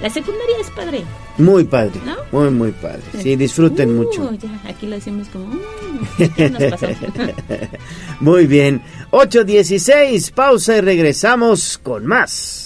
La 0.00 0.10
secundaria 0.10 0.56
es 0.60 0.70
padre. 0.70 1.02
Muy 1.38 1.64
padre. 1.64 2.00
¿No? 2.04 2.16
Muy, 2.30 2.50
muy 2.50 2.72
padre. 2.72 3.02
Sí, 3.18 3.34
disfruten 3.36 3.90
uh, 3.90 4.02
mucho. 4.02 4.30
aquí 4.64 4.86
lo 4.86 4.96
decimos 4.96 5.28
como... 5.28 5.56
Uh, 6.18 6.50
nos 6.50 6.62
pasó? 6.64 6.86
muy 8.20 8.46
bien. 8.46 8.82
8.16, 9.10 10.30
pausa 10.32 10.76
y 10.76 10.80
regresamos 10.82 11.78
con 11.78 12.04
más. 12.04 12.65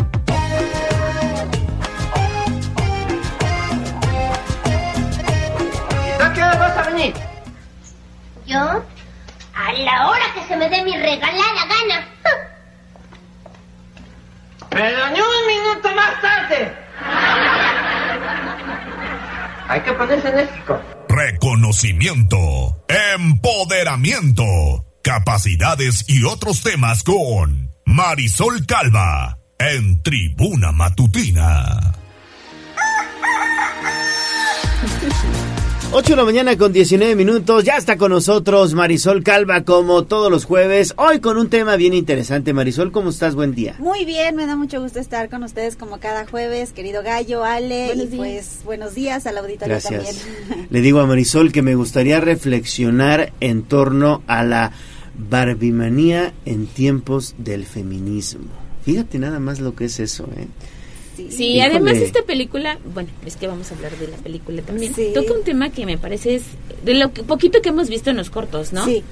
¿A 6.31 6.33
qué 6.33 6.43
hora 6.43 6.55
vas 6.55 6.77
a 6.77 6.89
venir? 6.89 7.13
¿Yo? 8.45 8.57
A 8.57 9.73
la 9.73 10.09
hora 10.09 10.23
que 10.33 10.47
se 10.47 10.55
me 10.55 10.69
dé 10.69 10.81
mi 10.81 10.95
regalada 10.95 11.65
gana. 11.67 12.07
Pero 14.69 15.09
ni 15.09 15.19
un 15.19 15.47
minuto 15.47 15.93
más 15.93 16.21
tarde. 16.21 16.73
Hay 19.67 19.81
que 19.81 19.91
ponerse 19.91 20.29
enérgico. 20.29 20.81
Reconocimiento, 21.09 22.85
empoderamiento, 22.87 24.45
capacidades 25.03 26.05
y 26.07 26.23
otros 26.23 26.63
temas 26.63 27.03
con 27.03 27.73
Marisol 27.83 28.65
Calva 28.65 29.37
en 29.59 30.01
Tribuna 30.01 30.71
Matutina. 30.71 31.91
8 35.93 36.11
de 36.11 36.15
la 36.15 36.23
mañana 36.23 36.57
con 36.57 36.71
19 36.71 37.17
minutos, 37.17 37.65
ya 37.65 37.75
está 37.75 37.97
con 37.97 38.11
nosotros 38.11 38.73
Marisol 38.73 39.23
Calva 39.23 39.65
como 39.65 40.05
todos 40.05 40.31
los 40.31 40.45
jueves, 40.45 40.93
hoy 40.95 41.19
con 41.19 41.37
un 41.37 41.49
tema 41.49 41.75
bien 41.75 41.93
interesante. 41.93 42.53
Marisol, 42.53 42.93
¿cómo 42.93 43.09
estás? 43.09 43.35
Buen 43.35 43.53
día. 43.53 43.75
Muy 43.77 44.05
bien, 44.05 44.37
me 44.37 44.45
da 44.45 44.55
mucho 44.55 44.81
gusto 44.81 45.01
estar 45.01 45.29
con 45.29 45.43
ustedes 45.43 45.75
como 45.75 45.99
cada 45.99 46.25
jueves, 46.25 46.71
querido 46.71 47.03
Gallo, 47.03 47.43
Ale, 47.43 47.93
y 47.93 48.07
pues 48.07 48.59
buenos 48.63 48.95
días 48.95 49.27
al 49.27 49.37
auditorio 49.39 49.67
Gracias. 49.67 50.25
Le 50.69 50.79
digo 50.79 51.01
a 51.01 51.05
Marisol 51.05 51.51
que 51.51 51.61
me 51.61 51.75
gustaría 51.75 52.21
reflexionar 52.21 53.33
en 53.41 53.63
torno 53.63 54.23
a 54.27 54.45
la 54.45 54.71
barbimanía 55.29 56.31
en 56.45 56.67
tiempos 56.67 57.35
del 57.37 57.65
feminismo. 57.65 58.45
Fíjate 58.85 59.19
nada 59.19 59.41
más 59.41 59.59
lo 59.59 59.75
que 59.75 59.85
es 59.85 59.99
eso, 59.99 60.23
¿eh? 60.37 60.47
Sí, 61.29 61.59
además 61.59 61.97
esta 61.97 62.23
película, 62.23 62.77
bueno, 62.93 63.09
es 63.25 63.35
que 63.35 63.47
vamos 63.47 63.71
a 63.71 63.75
hablar 63.75 63.95
de 63.97 64.07
la 64.07 64.17
película 64.17 64.61
también. 64.61 64.93
Toca 65.13 65.33
un 65.33 65.43
tema 65.43 65.69
que 65.69 65.85
me 65.85 65.97
parece 65.97 66.35
es 66.35 66.43
de 66.83 66.93
lo 66.93 67.13
que, 67.13 67.23
poquito 67.23 67.61
que 67.61 67.69
hemos 67.69 67.89
visto 67.89 68.09
en 68.09 68.17
los 68.17 68.29
cortos, 68.29 68.73
¿no? 68.73 68.85
Sí. 68.85 69.03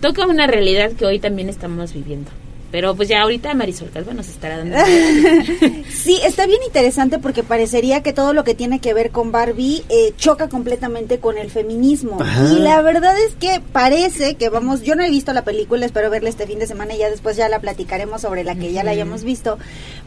Toca 0.00 0.26
una 0.26 0.46
realidad 0.46 0.92
que 0.92 1.06
hoy 1.06 1.18
también 1.18 1.48
estamos 1.48 1.92
viviendo. 1.92 2.30
Pero 2.74 2.96
pues 2.96 3.08
ya 3.08 3.22
ahorita 3.22 3.54
Marisol 3.54 3.90
Calva 3.90 4.14
nos 4.14 4.26
estará 4.26 4.58
dando. 4.58 4.76
sí, 5.92 6.18
está 6.24 6.44
bien 6.44 6.60
interesante 6.66 7.20
porque 7.20 7.44
parecería 7.44 8.02
que 8.02 8.12
todo 8.12 8.32
lo 8.32 8.42
que 8.42 8.56
tiene 8.56 8.80
que 8.80 8.92
ver 8.92 9.12
con 9.12 9.30
Barbie 9.30 9.84
eh, 9.88 10.12
choca 10.16 10.48
completamente 10.48 11.20
con 11.20 11.38
el 11.38 11.52
feminismo. 11.52 12.18
Y 12.50 12.58
la 12.58 12.82
verdad 12.82 13.14
es 13.16 13.36
que 13.36 13.62
parece 13.72 14.34
que 14.34 14.48
vamos, 14.48 14.82
yo 14.82 14.96
no 14.96 15.04
he 15.04 15.10
visto 15.10 15.32
la 15.32 15.44
película, 15.44 15.86
espero 15.86 16.10
verla 16.10 16.30
este 16.30 16.48
fin 16.48 16.58
de 16.58 16.66
semana 16.66 16.96
y 16.96 16.98
ya 16.98 17.10
después 17.10 17.36
ya 17.36 17.48
la 17.48 17.60
platicaremos 17.60 18.22
sobre 18.22 18.42
la 18.42 18.56
que 18.56 18.72
ya 18.72 18.82
la 18.82 18.90
hayamos 18.90 19.22
visto. 19.22 19.56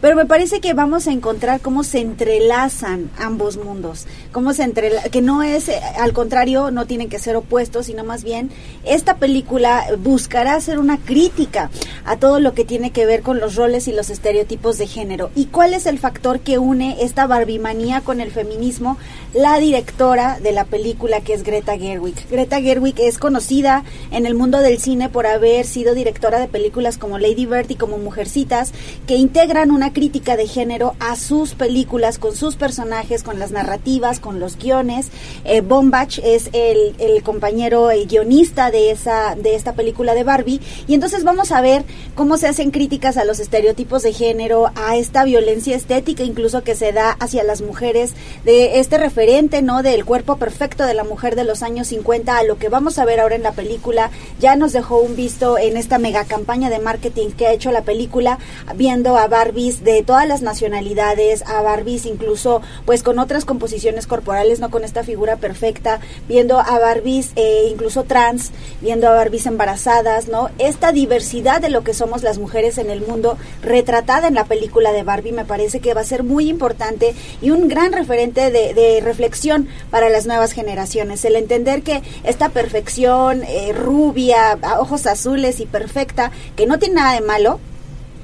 Pero 0.01 0.17
me 0.17 0.25
parece 0.25 0.59
que 0.59 0.73
vamos 0.73 1.07
a 1.07 1.13
encontrar 1.13 1.61
cómo 1.61 1.85
se 1.85 2.01
entrelazan 2.01 3.09
ambos 3.17 3.55
mundos, 3.55 4.07
cómo 4.33 4.51
se 4.51 4.63
entrela 4.63 5.03
que 5.03 5.21
no 5.21 5.41
es, 5.41 5.69
eh, 5.69 5.79
al 5.97 6.11
contrario, 6.11 6.69
no 6.71 6.85
tienen 6.85 7.07
que 7.07 7.17
ser 7.17 7.37
opuestos, 7.37 7.85
sino 7.85 8.03
más 8.03 8.25
bien 8.25 8.49
esta 8.83 9.15
película 9.15 9.85
buscará 9.99 10.55
hacer 10.55 10.79
una 10.79 10.97
crítica 10.97 11.69
a 12.03 12.17
todo 12.17 12.41
lo 12.41 12.56
que 12.57 12.65
tiene 12.65 12.89
que 12.89 13.05
ver 13.05 13.21
con 13.21 13.39
los 13.39 13.53
roles 13.53 13.87
y 13.87 13.91
los 13.91 14.09
estereotipos 14.09 14.79
de 14.79 14.87
género. 14.87 15.29
¿Y 15.35 15.45
cuál 15.45 15.75
es 15.75 15.85
el 15.85 15.99
factor 15.99 16.39
que 16.39 16.57
une 16.57 16.97
esta 17.03 17.27
barbimanía 17.27 18.01
con 18.01 18.19
el 18.19 18.31
feminismo? 18.31 18.97
La 19.35 19.59
directora 19.59 20.39
de 20.39 20.53
la 20.53 20.65
película 20.65 21.21
que 21.21 21.35
es 21.35 21.43
Greta 21.43 21.77
Gerwig. 21.77 22.15
Greta 22.31 22.59
Gerwig 22.59 22.99
es 22.99 23.19
conocida 23.19 23.83
en 24.09 24.25
el 24.25 24.33
mundo 24.33 24.57
del 24.57 24.79
cine 24.79 25.07
por 25.07 25.27
haber 25.27 25.67
sido 25.67 25.93
directora 25.93 26.39
de 26.39 26.47
películas 26.47 26.97
como 26.97 27.19
Lady 27.19 27.45
Bird 27.45 27.69
y 27.69 27.75
como 27.75 27.99
Mujercitas, 27.99 28.71
que 29.05 29.17
integran 29.17 29.69
una 29.69 29.93
crítica 29.93 30.35
de 30.35 30.47
género 30.47 30.95
a 30.99 31.15
sus 31.15 31.53
películas, 31.53 32.17
con 32.17 32.35
sus 32.35 32.55
personajes, 32.55 33.21
con 33.21 33.37
las 33.37 33.51
narrativas, 33.51 34.19
con 34.19 34.39
los 34.39 34.57
guiones. 34.57 35.09
Eh, 35.45 35.61
Bombach 35.61 36.17
es 36.23 36.49
el, 36.53 36.95
el 36.97 37.21
compañero 37.21 37.91
eh, 37.91 38.05
guionista 38.05 38.71
de, 38.71 38.89
esa, 38.89 39.35
de 39.35 39.53
esta 39.53 39.73
película 39.73 40.15
de 40.15 40.23
Barbie. 40.23 40.59
Y 40.87 40.95
entonces 40.95 41.23
vamos 41.23 41.51
a 41.51 41.61
ver 41.61 41.85
cómo 42.15 42.37
se 42.37 42.46
hacen 42.47 42.71
críticas 42.71 43.17
a 43.17 43.25
los 43.25 43.39
estereotipos 43.39 44.03
de 44.03 44.13
género, 44.13 44.71
a 44.75 44.95
esta 44.95 45.23
violencia 45.23 45.75
estética 45.75 46.23
incluso 46.23 46.63
que 46.63 46.75
se 46.75 46.91
da 46.91 47.11
hacia 47.19 47.43
las 47.43 47.61
mujeres, 47.61 48.13
de 48.43 48.79
este 48.79 48.97
referente, 48.97 49.61
¿no? 49.61 49.83
Del 49.83 50.05
cuerpo 50.05 50.37
perfecto 50.37 50.85
de 50.85 50.93
la 50.93 51.03
mujer 51.03 51.35
de 51.35 51.43
los 51.43 51.63
años 51.63 51.87
50 51.87 52.37
a 52.37 52.43
lo 52.43 52.57
que 52.57 52.69
vamos 52.69 52.99
a 52.99 53.05
ver 53.05 53.19
ahora 53.19 53.35
en 53.35 53.43
la 53.43 53.51
película. 53.51 54.11
Ya 54.39 54.55
nos 54.55 54.73
dejó 54.73 54.99
un 54.99 55.15
visto 55.15 55.57
en 55.57 55.77
esta 55.77 55.97
mega 55.97 56.25
campaña 56.25 56.69
de 56.69 56.79
marketing 56.79 57.31
que 57.31 57.47
ha 57.47 57.53
hecho 57.53 57.71
la 57.71 57.83
película, 57.83 58.39
viendo 58.75 59.17
a 59.17 59.27
Barbies 59.27 59.83
de 59.83 60.03
todas 60.03 60.27
las 60.27 60.41
nacionalidades, 60.41 61.43
a 61.47 61.61
Barbies 61.61 62.05
incluso 62.05 62.61
pues 62.85 63.03
con 63.03 63.19
otras 63.19 63.45
composiciones 63.45 64.07
corporales, 64.07 64.59
no 64.59 64.69
con 64.69 64.83
esta 64.83 65.03
figura 65.03 65.37
perfecta, 65.37 65.99
viendo 66.27 66.59
a 66.59 66.79
Barbies 66.79 67.31
eh, 67.35 67.67
incluso 67.71 68.03
trans, 68.03 68.51
viendo 68.81 69.07
a 69.07 69.13
Barbies 69.13 69.45
embarazadas, 69.45 70.27
¿no? 70.27 70.49
Esta 70.57 70.91
diversidad 70.91 71.61
de 71.61 71.69
lo 71.69 71.83
que 71.83 71.93
somos 71.93 72.23
las 72.27 72.39
mujeres 72.39 72.77
en 72.77 72.89
el 72.89 72.99
mundo 72.99 73.37
retratada 73.61 74.27
en 74.27 74.33
la 74.33 74.43
película 74.43 74.91
de 74.91 75.03
Barbie 75.03 75.31
me 75.31 75.45
parece 75.45 75.79
que 75.79 75.93
va 75.93 76.01
a 76.01 76.03
ser 76.03 76.23
muy 76.23 76.49
importante 76.49 77.15
y 77.41 77.51
un 77.51 77.69
gran 77.69 77.93
referente 77.93 78.51
de, 78.51 79.01
reflexión 79.01 79.69
para 79.89 80.09
las 80.09 80.25
nuevas 80.25 80.51
generaciones. 80.51 81.23
El 81.23 81.37
entender 81.37 81.83
que 81.83 82.01
esta 82.23 82.49
perfección 82.49 83.43
eh, 83.43 83.71
rubia, 83.73 84.57
ojos 84.77 85.07
azules 85.07 85.61
y 85.61 85.65
perfecta, 85.65 86.31
que 86.57 86.65
no 86.65 86.79
tiene 86.79 86.95
nada 86.95 87.13
de 87.13 87.21
malo, 87.21 87.59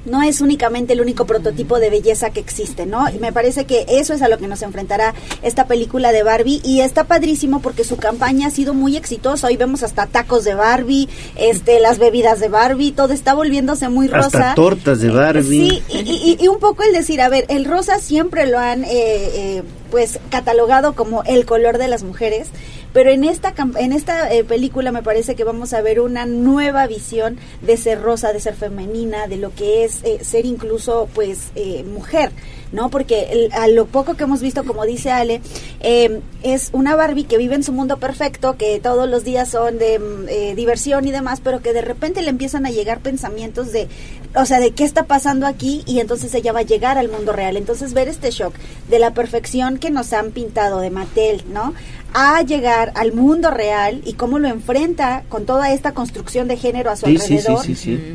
no 0.04 0.22
es 0.22 0.40
únicamente 0.40 0.92
el 0.92 1.00
único 1.00 1.26
prototipo 1.26 1.78
de 1.78 1.90
belleza 1.90 2.30
que 2.30 2.40
existe, 2.40 2.86
¿no? 2.86 3.08
Y 3.08 3.18
me 3.18 3.32
parece 3.32 3.64
que 3.64 3.86
eso 3.88 4.14
es 4.14 4.22
a 4.22 4.28
lo 4.28 4.38
que 4.38 4.48
nos 4.48 4.62
enfrentará 4.62 5.14
esta 5.42 5.66
película 5.66 6.12
de 6.12 6.22
Barbie 6.22 6.60
y 6.64 6.80
está 6.80 7.04
padrísimo 7.04 7.60
porque 7.60 7.84
su 7.84 7.96
campaña 7.96 8.48
ha 8.48 8.50
sido 8.50 8.74
muy 8.74 8.96
exitosa. 8.96 9.46
Hoy 9.46 9.56
vemos 9.56 9.82
hasta 9.82 10.06
tacos 10.06 10.44
de 10.44 10.54
Barbie, 10.54 11.08
este, 11.36 11.80
las 11.80 11.98
bebidas 11.98 12.40
de 12.40 12.48
Barbie, 12.48 12.92
todo 12.92 13.12
está 13.12 13.34
volviéndose 13.34 13.88
muy 13.88 14.08
rosa. 14.08 14.50
Hasta 14.50 14.54
tortas 14.54 15.00
de 15.00 15.10
Barbie. 15.10 15.82
Sí, 15.88 16.36
y, 16.40 16.48
un 16.48 16.58
poco 16.58 16.82
el 16.82 16.92
decir, 16.92 17.20
a 17.20 17.28
ver, 17.28 17.46
el 17.48 17.64
rosa 17.64 17.98
siempre 17.98 18.46
lo 18.46 18.58
han, 18.58 18.84
eh, 18.84 18.88
eh, 18.92 19.62
pues, 19.94 20.18
catalogado 20.28 20.96
como 20.96 21.22
el 21.22 21.46
color 21.46 21.78
de 21.78 21.86
las 21.86 22.02
mujeres 22.02 22.48
pero 22.92 23.10
en 23.10 23.22
esta 23.22 23.54
en 23.76 23.92
esta 23.92 24.32
eh, 24.32 24.42
película 24.42 24.90
me 24.90 25.04
parece 25.04 25.36
que 25.36 25.44
vamos 25.44 25.72
a 25.72 25.82
ver 25.82 26.00
una 26.00 26.26
nueva 26.26 26.86
visión 26.86 27.38
de 27.60 27.76
ser 27.76 28.00
rosa, 28.00 28.32
de 28.32 28.40
ser 28.40 28.54
femenina, 28.54 29.28
de 29.28 29.36
lo 29.36 29.54
que 29.54 29.84
es 29.84 30.02
eh, 30.04 30.18
ser 30.22 30.46
incluso 30.46 31.08
pues 31.14 31.50
eh, 31.54 31.84
mujer. 31.84 32.30
¿No? 32.74 32.90
Porque 32.90 33.48
a 33.52 33.68
lo 33.68 33.86
poco 33.86 34.14
que 34.14 34.24
hemos 34.24 34.42
visto, 34.42 34.64
como 34.64 34.84
dice 34.84 35.10
Ale, 35.10 35.40
eh, 35.80 36.20
es 36.42 36.70
una 36.72 36.96
Barbie 36.96 37.24
que 37.24 37.38
vive 37.38 37.54
en 37.54 37.62
su 37.62 37.72
mundo 37.72 37.98
perfecto, 37.98 38.56
que 38.56 38.80
todos 38.80 39.08
los 39.08 39.24
días 39.24 39.48
son 39.48 39.78
de 39.78 39.98
mm, 39.98 40.28
eh, 40.28 40.54
diversión 40.54 41.06
y 41.06 41.12
demás, 41.12 41.40
pero 41.42 41.62
que 41.62 41.72
de 41.72 41.82
repente 41.82 42.20
le 42.20 42.30
empiezan 42.30 42.66
a 42.66 42.70
llegar 42.70 43.00
pensamientos 43.00 43.72
de, 43.72 43.88
o 44.34 44.44
sea, 44.44 44.60
de 44.60 44.72
qué 44.72 44.84
está 44.84 45.04
pasando 45.04 45.46
aquí 45.46 45.82
y 45.86 46.00
entonces 46.00 46.34
ella 46.34 46.52
va 46.52 46.60
a 46.60 46.64
llegar 46.64 46.98
al 46.98 47.08
mundo 47.08 47.32
real. 47.32 47.56
Entonces 47.56 47.94
ver 47.94 48.08
este 48.08 48.30
shock 48.30 48.54
de 48.90 48.98
la 48.98 49.14
perfección 49.14 49.78
que 49.78 49.90
nos 49.90 50.12
han 50.12 50.32
pintado 50.32 50.80
de 50.80 50.90
Mattel, 50.90 51.44
¿no? 51.52 51.72
A 52.14 52.42
llegar 52.42 52.92
al 52.94 53.12
mundo 53.12 53.50
real 53.50 54.00
y 54.04 54.12
cómo 54.12 54.38
lo 54.38 54.46
enfrenta 54.48 55.24
con 55.28 55.46
toda 55.46 55.72
esta 55.72 55.92
construcción 55.92 56.46
de 56.46 56.56
género 56.56 56.90
a 56.90 56.96
su 56.96 57.06
alrededor 57.06 57.66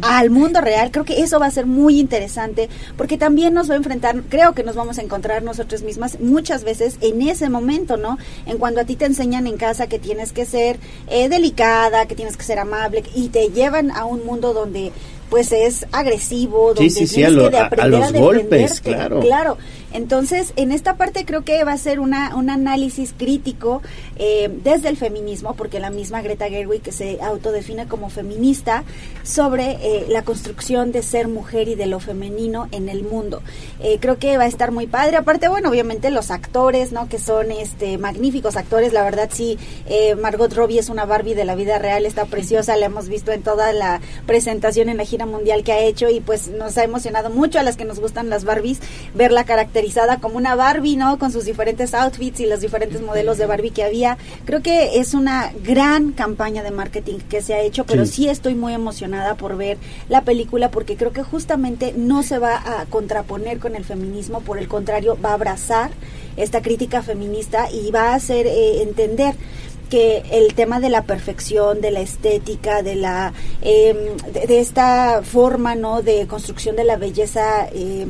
al 0.02 0.30
mundo 0.30 0.62
real. 0.62 0.90
Creo 0.90 1.04
que 1.04 1.22
eso 1.22 1.38
va 1.38 1.48
a 1.48 1.52
ser 1.52 1.66
muy 1.66 2.00
interesante 2.00 2.70
porque 2.98 3.18
también 3.18 3.54
nos 3.54 3.70
va 3.70 3.74
a 3.74 3.78
enfrentar, 3.78 4.24
creo 4.30 4.54
que 4.54 4.64
nos 4.64 4.76
vamos 4.76 4.98
a 4.98 5.02
encontrar 5.02 5.44
nosotros 5.44 5.84
mismas 5.84 6.20
muchas 6.22 6.64
veces 6.64 6.98
en 7.02 7.22
ese 7.22 7.50
momento, 7.50 7.98
¿no? 7.98 8.18
En 8.46 8.58
cuando 8.58 8.80
a 8.80 8.86
ti 8.86 8.96
te 8.96 9.06
enseñan 9.06 9.48
en 9.48 9.58
casa 9.58 9.88
que 9.88 10.00
tienes 10.00 10.32
que 10.32 10.46
ser 10.46 10.80
eh, 11.10 11.28
delicada, 11.28 12.06
que 12.06 12.16
tienes 12.16 12.38
que 12.38 12.44
ser 12.44 12.60
amable 12.60 13.04
y 13.14 13.28
te 13.28 13.50
llevan 13.50 13.92
a 13.92 14.06
un 14.06 14.26
mundo 14.26 14.54
donde 14.54 14.94
pues 15.30 15.52
es 15.52 15.86
agresivo, 15.92 16.74
donde 16.74 16.90
tienes 16.90 17.14
que 17.14 17.58
aprender 17.58 18.04
a, 18.04 18.12
golpes, 18.20 18.82
claro. 18.82 19.20
claro. 19.20 19.58
Entonces, 19.94 20.53
en 20.56 20.72
esta 20.72 20.95
parte 20.95 21.26
creo 21.26 21.44
que 21.44 21.64
va 21.64 21.74
a 21.74 21.78
ser 21.78 21.99
una, 21.99 22.36
un 22.36 22.49
análisis 22.49 23.14
crítico 23.18 23.82
eh, 24.18 24.49
desde 24.64 24.90
el 24.90 24.98
feminismo, 24.98 25.56
porque 25.56 25.80
la 25.80 25.90
misma 25.90 26.22
Greta 26.22 26.49
Gerwig, 26.49 26.82
que 26.82 26.91
se 26.91 27.20
autodefine 27.22 27.88
como 27.88 28.10
feminista, 28.10 28.84
sobre 29.24 29.72
eh, 29.82 30.06
la 30.10 30.24
construcción 30.24 30.91
de 30.91 31.02
ser 31.02 31.28
mujer 31.28 31.68
y 31.68 31.76
de 31.76 31.86
lo 31.86 31.99
femenino 31.99 32.68
en 32.72 32.90
el 32.90 33.03
mundo. 33.03 33.41
Eh, 33.80 33.98
creo 33.99 34.18
que 34.18 34.38
va 34.38 34.44
a 34.44 34.48
estar 34.48 34.72
muy 34.72 34.88
padre. 34.88 35.18
Aparte, 35.18 35.48
bueno, 35.48 35.70
obviamente 35.70 36.10
los 36.11 36.32
actores, 36.32 36.91
¿no? 36.91 37.10
Que 37.10 37.20
son 37.20 37.52
este 37.52 37.98
magníficos 37.98 38.57
actores. 38.57 38.94
La 38.94 39.03
verdad, 39.03 39.30
sí, 39.32 39.57
Margot 40.22 40.53
Robbie 40.53 40.80
es 40.80 40.90
una 40.90 41.06
Barbie 41.06 41.34
de 41.34 41.45
la 41.45 41.56
vida 41.56 41.80
real, 41.80 42.06
está 42.06 42.26
preciosa, 42.26 42.76
la 42.78 42.86
hemos 42.86 43.10
visto 43.10 43.32
en 43.32 43.41
toda 43.41 43.74
la 43.74 44.02
presentación 44.26 44.90
en 44.90 44.98
la 44.98 45.06
gira 45.06 45.26
mundial 45.26 45.64
que 45.64 45.72
ha 45.72 45.80
hecho 45.80 46.10
y 46.10 46.20
pues 46.20 46.48
nos 46.48 46.78
ha 46.78 46.84
emocionado 46.84 47.30
mucho 47.30 47.60
a 47.60 47.64
las 47.64 47.78
que 47.78 47.86
nos 47.86 47.99
gustan 47.99 48.30
las 48.30 48.44
Barbies 48.44 48.80
verla 49.14 49.44
caracterizada 49.80 50.20
como 50.20 50.36
una 50.36 50.56
Barbie, 50.56 50.98
¿no? 50.98 51.18
Con 51.18 51.32
sus 51.32 51.46
diferentes 51.46 51.94
outfits 51.94 52.42
y 52.42 52.46
los 52.46 52.60
diferentes 52.60 53.02
modelos 53.02 53.38
de 53.38 53.46
Barbie 53.46 53.72
que 53.72 53.84
había. 53.84 54.18
Creo 54.44 54.62
que 54.62 55.00
es 55.00 55.14
una 55.14 55.54
gran 55.64 56.12
campaña 56.12 56.64
de 56.64 56.72
marketing 56.72 57.20
que 57.30 57.42
se 57.42 57.54
ha 57.54 57.62
hecho, 57.62 57.86
pero 57.86 58.06
sí, 58.06 58.28
estoy 58.28 58.56
muy 58.56 58.74
emocionada 58.74 59.36
por 59.36 59.56
ver 59.56 59.78
la 60.10 60.26
película 60.26 60.70
porque 60.70 60.98
creo 60.98 61.14
que 61.14 61.24
justamente 61.24 61.94
no 61.96 62.24
se 62.24 62.40
va 62.40 62.82
a 62.82 62.86
contraponer 62.88 63.60
con 63.60 63.76
el 63.76 63.86
feminismo, 63.86 64.42
por 64.42 64.58
el 64.58 64.68
contrario, 64.68 65.18
va 65.24 65.30
a 65.30 65.36
abrazar 65.36 65.92
esta 66.36 66.62
crítica 66.62 67.02
feminista 67.02 67.72
y 67.72 67.90
va 67.92 68.12
a 68.12 68.16
hacer 68.16 68.48
eh, 68.48 68.82
entender 68.82 69.36
que 69.90 70.24
el 70.32 70.54
tema 70.54 70.80
de 70.80 70.90
la 70.90 71.04
perfección, 71.04 71.80
de 71.80 71.92
la 71.92 72.02
estética, 72.02 72.84
de 72.84 72.96
la 72.96 73.34
em, 73.62 74.18
de, 74.34 74.60
esta 74.60 75.22
forma, 75.24 75.76
¿no? 75.76 76.02
De 76.02 76.28
construcción 76.28 76.76
de 76.76 76.84
la 76.84 76.98
belleza 76.98 77.68
eh, 77.74 78.06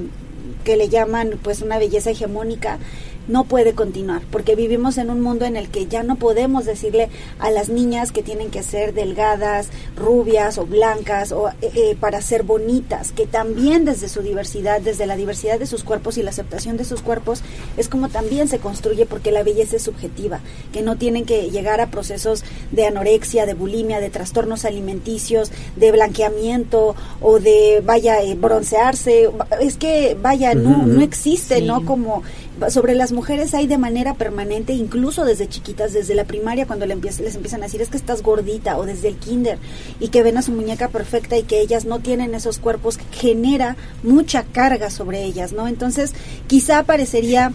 que 0.69 0.77
le 0.77 0.87
llaman 0.87 1.39
pues 1.41 1.63
una 1.63 1.79
belleza 1.79 2.11
hegemónica 2.11 2.77
no 3.29 3.43
puede 3.45 3.73
continuar, 3.73 4.23
porque 4.31 4.55
vivimos 4.55 4.97
en 4.97 5.09
un 5.09 5.21
mundo 5.21 5.45
en 5.45 5.55
el 5.55 5.69
que 5.69 5.85
ya 5.85 6.03
no 6.03 6.15
podemos 6.15 6.65
decirle 6.65 7.09
a 7.39 7.51
las 7.51 7.69
niñas 7.69 8.11
que 8.11 8.23
tienen 8.23 8.49
que 8.49 8.63
ser 8.63 8.93
delgadas, 8.93 9.69
rubias 9.95 10.57
o 10.57 10.65
blancas 10.65 11.31
o 11.31 11.49
eh, 11.49 11.53
eh, 11.61 11.97
para 11.99 12.21
ser 12.21 12.43
bonitas, 12.43 13.11
que 13.11 13.27
también 13.27 13.85
desde 13.85 14.09
su 14.09 14.21
diversidad, 14.21 14.81
desde 14.81 15.05
la 15.05 15.15
diversidad 15.15 15.59
de 15.59 15.67
sus 15.67 15.83
cuerpos 15.83 16.17
y 16.17 16.23
la 16.23 16.31
aceptación 16.31 16.75
de 16.75 16.85
sus 16.85 17.01
cuerpos 17.01 17.41
es 17.77 17.87
como 17.87 18.09
también 18.09 18.47
se 18.47 18.59
construye 18.59 19.05
porque 19.05 19.31
la 19.31 19.43
belleza 19.43 19.75
es 19.75 19.83
subjetiva, 19.83 20.39
que 20.73 20.81
no 20.81 20.97
tienen 20.97 21.25
que 21.25 21.51
llegar 21.51 21.81
a 21.81 21.91
procesos 21.91 22.43
de 22.71 22.87
anorexia, 22.87 23.45
de 23.45 23.53
bulimia, 23.53 23.99
de 23.99 24.09
trastornos 24.09 24.65
alimenticios, 24.65 25.51
de 25.75 25.91
blanqueamiento 25.91 26.95
o 27.21 27.39
de 27.39 27.83
vaya 27.85 28.21
eh, 28.23 28.35
broncearse, 28.35 29.29
es 29.61 29.77
que 29.77 30.17
vaya 30.19 30.55
no 30.55 30.85
no 30.85 31.01
existe, 31.01 31.61
¿no? 31.61 31.85
Como 31.85 32.23
sobre 32.69 32.95
las 32.95 33.11
mujeres 33.11 33.53
hay 33.53 33.67
de 33.67 33.77
manera 33.77 34.13
permanente, 34.13 34.73
incluso 34.73 35.25
desde 35.25 35.47
chiquitas, 35.47 35.93
desde 35.93 36.15
la 36.15 36.25
primaria, 36.25 36.67
cuando 36.67 36.85
le 36.85 36.95
les 36.95 37.35
empiezan 37.35 37.61
a 37.61 37.65
decir 37.65 37.81
es 37.81 37.89
que 37.89 37.97
estás 37.97 38.21
gordita, 38.21 38.77
o 38.77 38.85
desde 38.85 39.07
el 39.07 39.15
kinder, 39.15 39.57
y 39.99 40.09
que 40.09 40.23
ven 40.23 40.37
a 40.37 40.41
su 40.41 40.51
muñeca 40.51 40.89
perfecta 40.89 41.37
y 41.37 41.43
que 41.43 41.61
ellas 41.61 41.85
no 41.85 41.99
tienen 41.99 42.35
esos 42.35 42.59
cuerpos, 42.59 42.99
genera 43.11 43.77
mucha 44.03 44.43
carga 44.43 44.89
sobre 44.89 45.23
ellas, 45.23 45.53
¿no? 45.53 45.67
Entonces, 45.67 46.13
quizá 46.47 46.83
parecería 46.83 47.53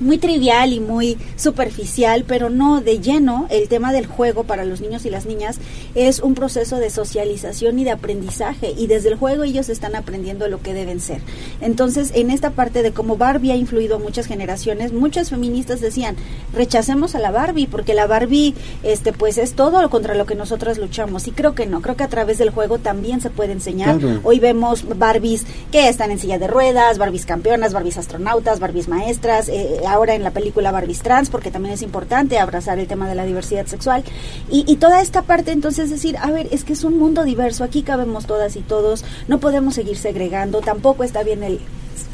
muy 0.00 0.18
trivial 0.18 0.72
y 0.72 0.80
muy 0.80 1.18
superficial, 1.36 2.24
pero 2.26 2.50
no 2.50 2.80
de 2.80 3.00
lleno, 3.00 3.46
el 3.50 3.68
tema 3.68 3.92
del 3.92 4.06
juego 4.06 4.44
para 4.44 4.64
los 4.64 4.80
niños 4.80 5.04
y 5.04 5.10
las 5.10 5.26
niñas 5.26 5.58
es 5.94 6.20
un 6.20 6.34
proceso 6.34 6.76
de 6.76 6.90
socialización 6.90 7.78
y 7.78 7.84
de 7.84 7.90
aprendizaje 7.90 8.74
y 8.76 8.86
desde 8.86 9.10
el 9.10 9.16
juego 9.16 9.44
ellos 9.44 9.68
están 9.68 9.94
aprendiendo 9.94 10.48
lo 10.48 10.60
que 10.62 10.74
deben 10.74 11.00
ser. 11.00 11.20
Entonces, 11.60 12.12
en 12.14 12.30
esta 12.30 12.50
parte 12.50 12.82
de 12.82 12.92
cómo 12.92 13.16
Barbie 13.16 13.52
ha 13.52 13.56
influido 13.56 13.96
a 13.96 13.98
muchas 13.98 14.26
generaciones, 14.26 14.92
muchas 14.92 15.30
feministas 15.30 15.80
decían, 15.80 16.16
rechacemos 16.52 17.14
a 17.14 17.18
la 17.18 17.30
Barbie 17.30 17.66
porque 17.66 17.94
la 17.94 18.06
Barbie 18.06 18.54
este 18.82 19.12
pues 19.12 19.38
es 19.38 19.52
todo 19.54 19.88
contra 19.90 20.14
lo 20.14 20.26
que 20.26 20.34
nosotras 20.34 20.78
luchamos 20.78 21.26
y 21.26 21.32
creo 21.32 21.54
que 21.54 21.66
no, 21.66 21.82
creo 21.82 21.96
que 21.96 22.04
a 22.04 22.08
través 22.08 22.38
del 22.38 22.50
juego 22.50 22.78
también 22.78 23.20
se 23.20 23.30
puede 23.30 23.52
enseñar. 23.52 23.98
Hoy 24.24 24.40
vemos 24.40 24.84
Barbies 24.98 25.44
que 25.70 25.88
están 25.88 26.10
en 26.10 26.18
silla 26.18 26.38
de 26.38 26.46
ruedas, 26.46 26.98
Barbies 26.98 27.26
campeonas, 27.26 27.72
Barbies 27.72 27.98
astronautas, 27.98 28.60
Barbies 28.60 28.88
maestras, 28.88 29.48
eh, 29.48 29.80
ahora 29.90 30.14
en 30.14 30.22
la 30.22 30.30
película 30.30 30.70
Barbies 30.70 31.02
Trans, 31.02 31.30
porque 31.30 31.50
también 31.50 31.74
es 31.74 31.82
importante 31.82 32.38
abrazar 32.38 32.78
el 32.78 32.86
tema 32.86 33.08
de 33.08 33.14
la 33.14 33.24
diversidad 33.24 33.66
sexual. 33.66 34.04
Y, 34.50 34.64
y 34.66 34.76
toda 34.76 35.00
esta 35.00 35.22
parte, 35.22 35.52
entonces, 35.52 35.90
decir, 35.90 36.16
a 36.18 36.30
ver, 36.30 36.48
es 36.50 36.64
que 36.64 36.72
es 36.72 36.84
un 36.84 36.98
mundo 36.98 37.24
diverso, 37.24 37.64
aquí 37.64 37.82
cabemos 37.82 38.26
todas 38.26 38.56
y 38.56 38.60
todos, 38.60 39.04
no 39.28 39.40
podemos 39.40 39.74
seguir 39.74 39.96
segregando, 39.96 40.60
tampoco 40.60 41.04
está 41.04 41.22
bien 41.22 41.42
el 41.42 41.60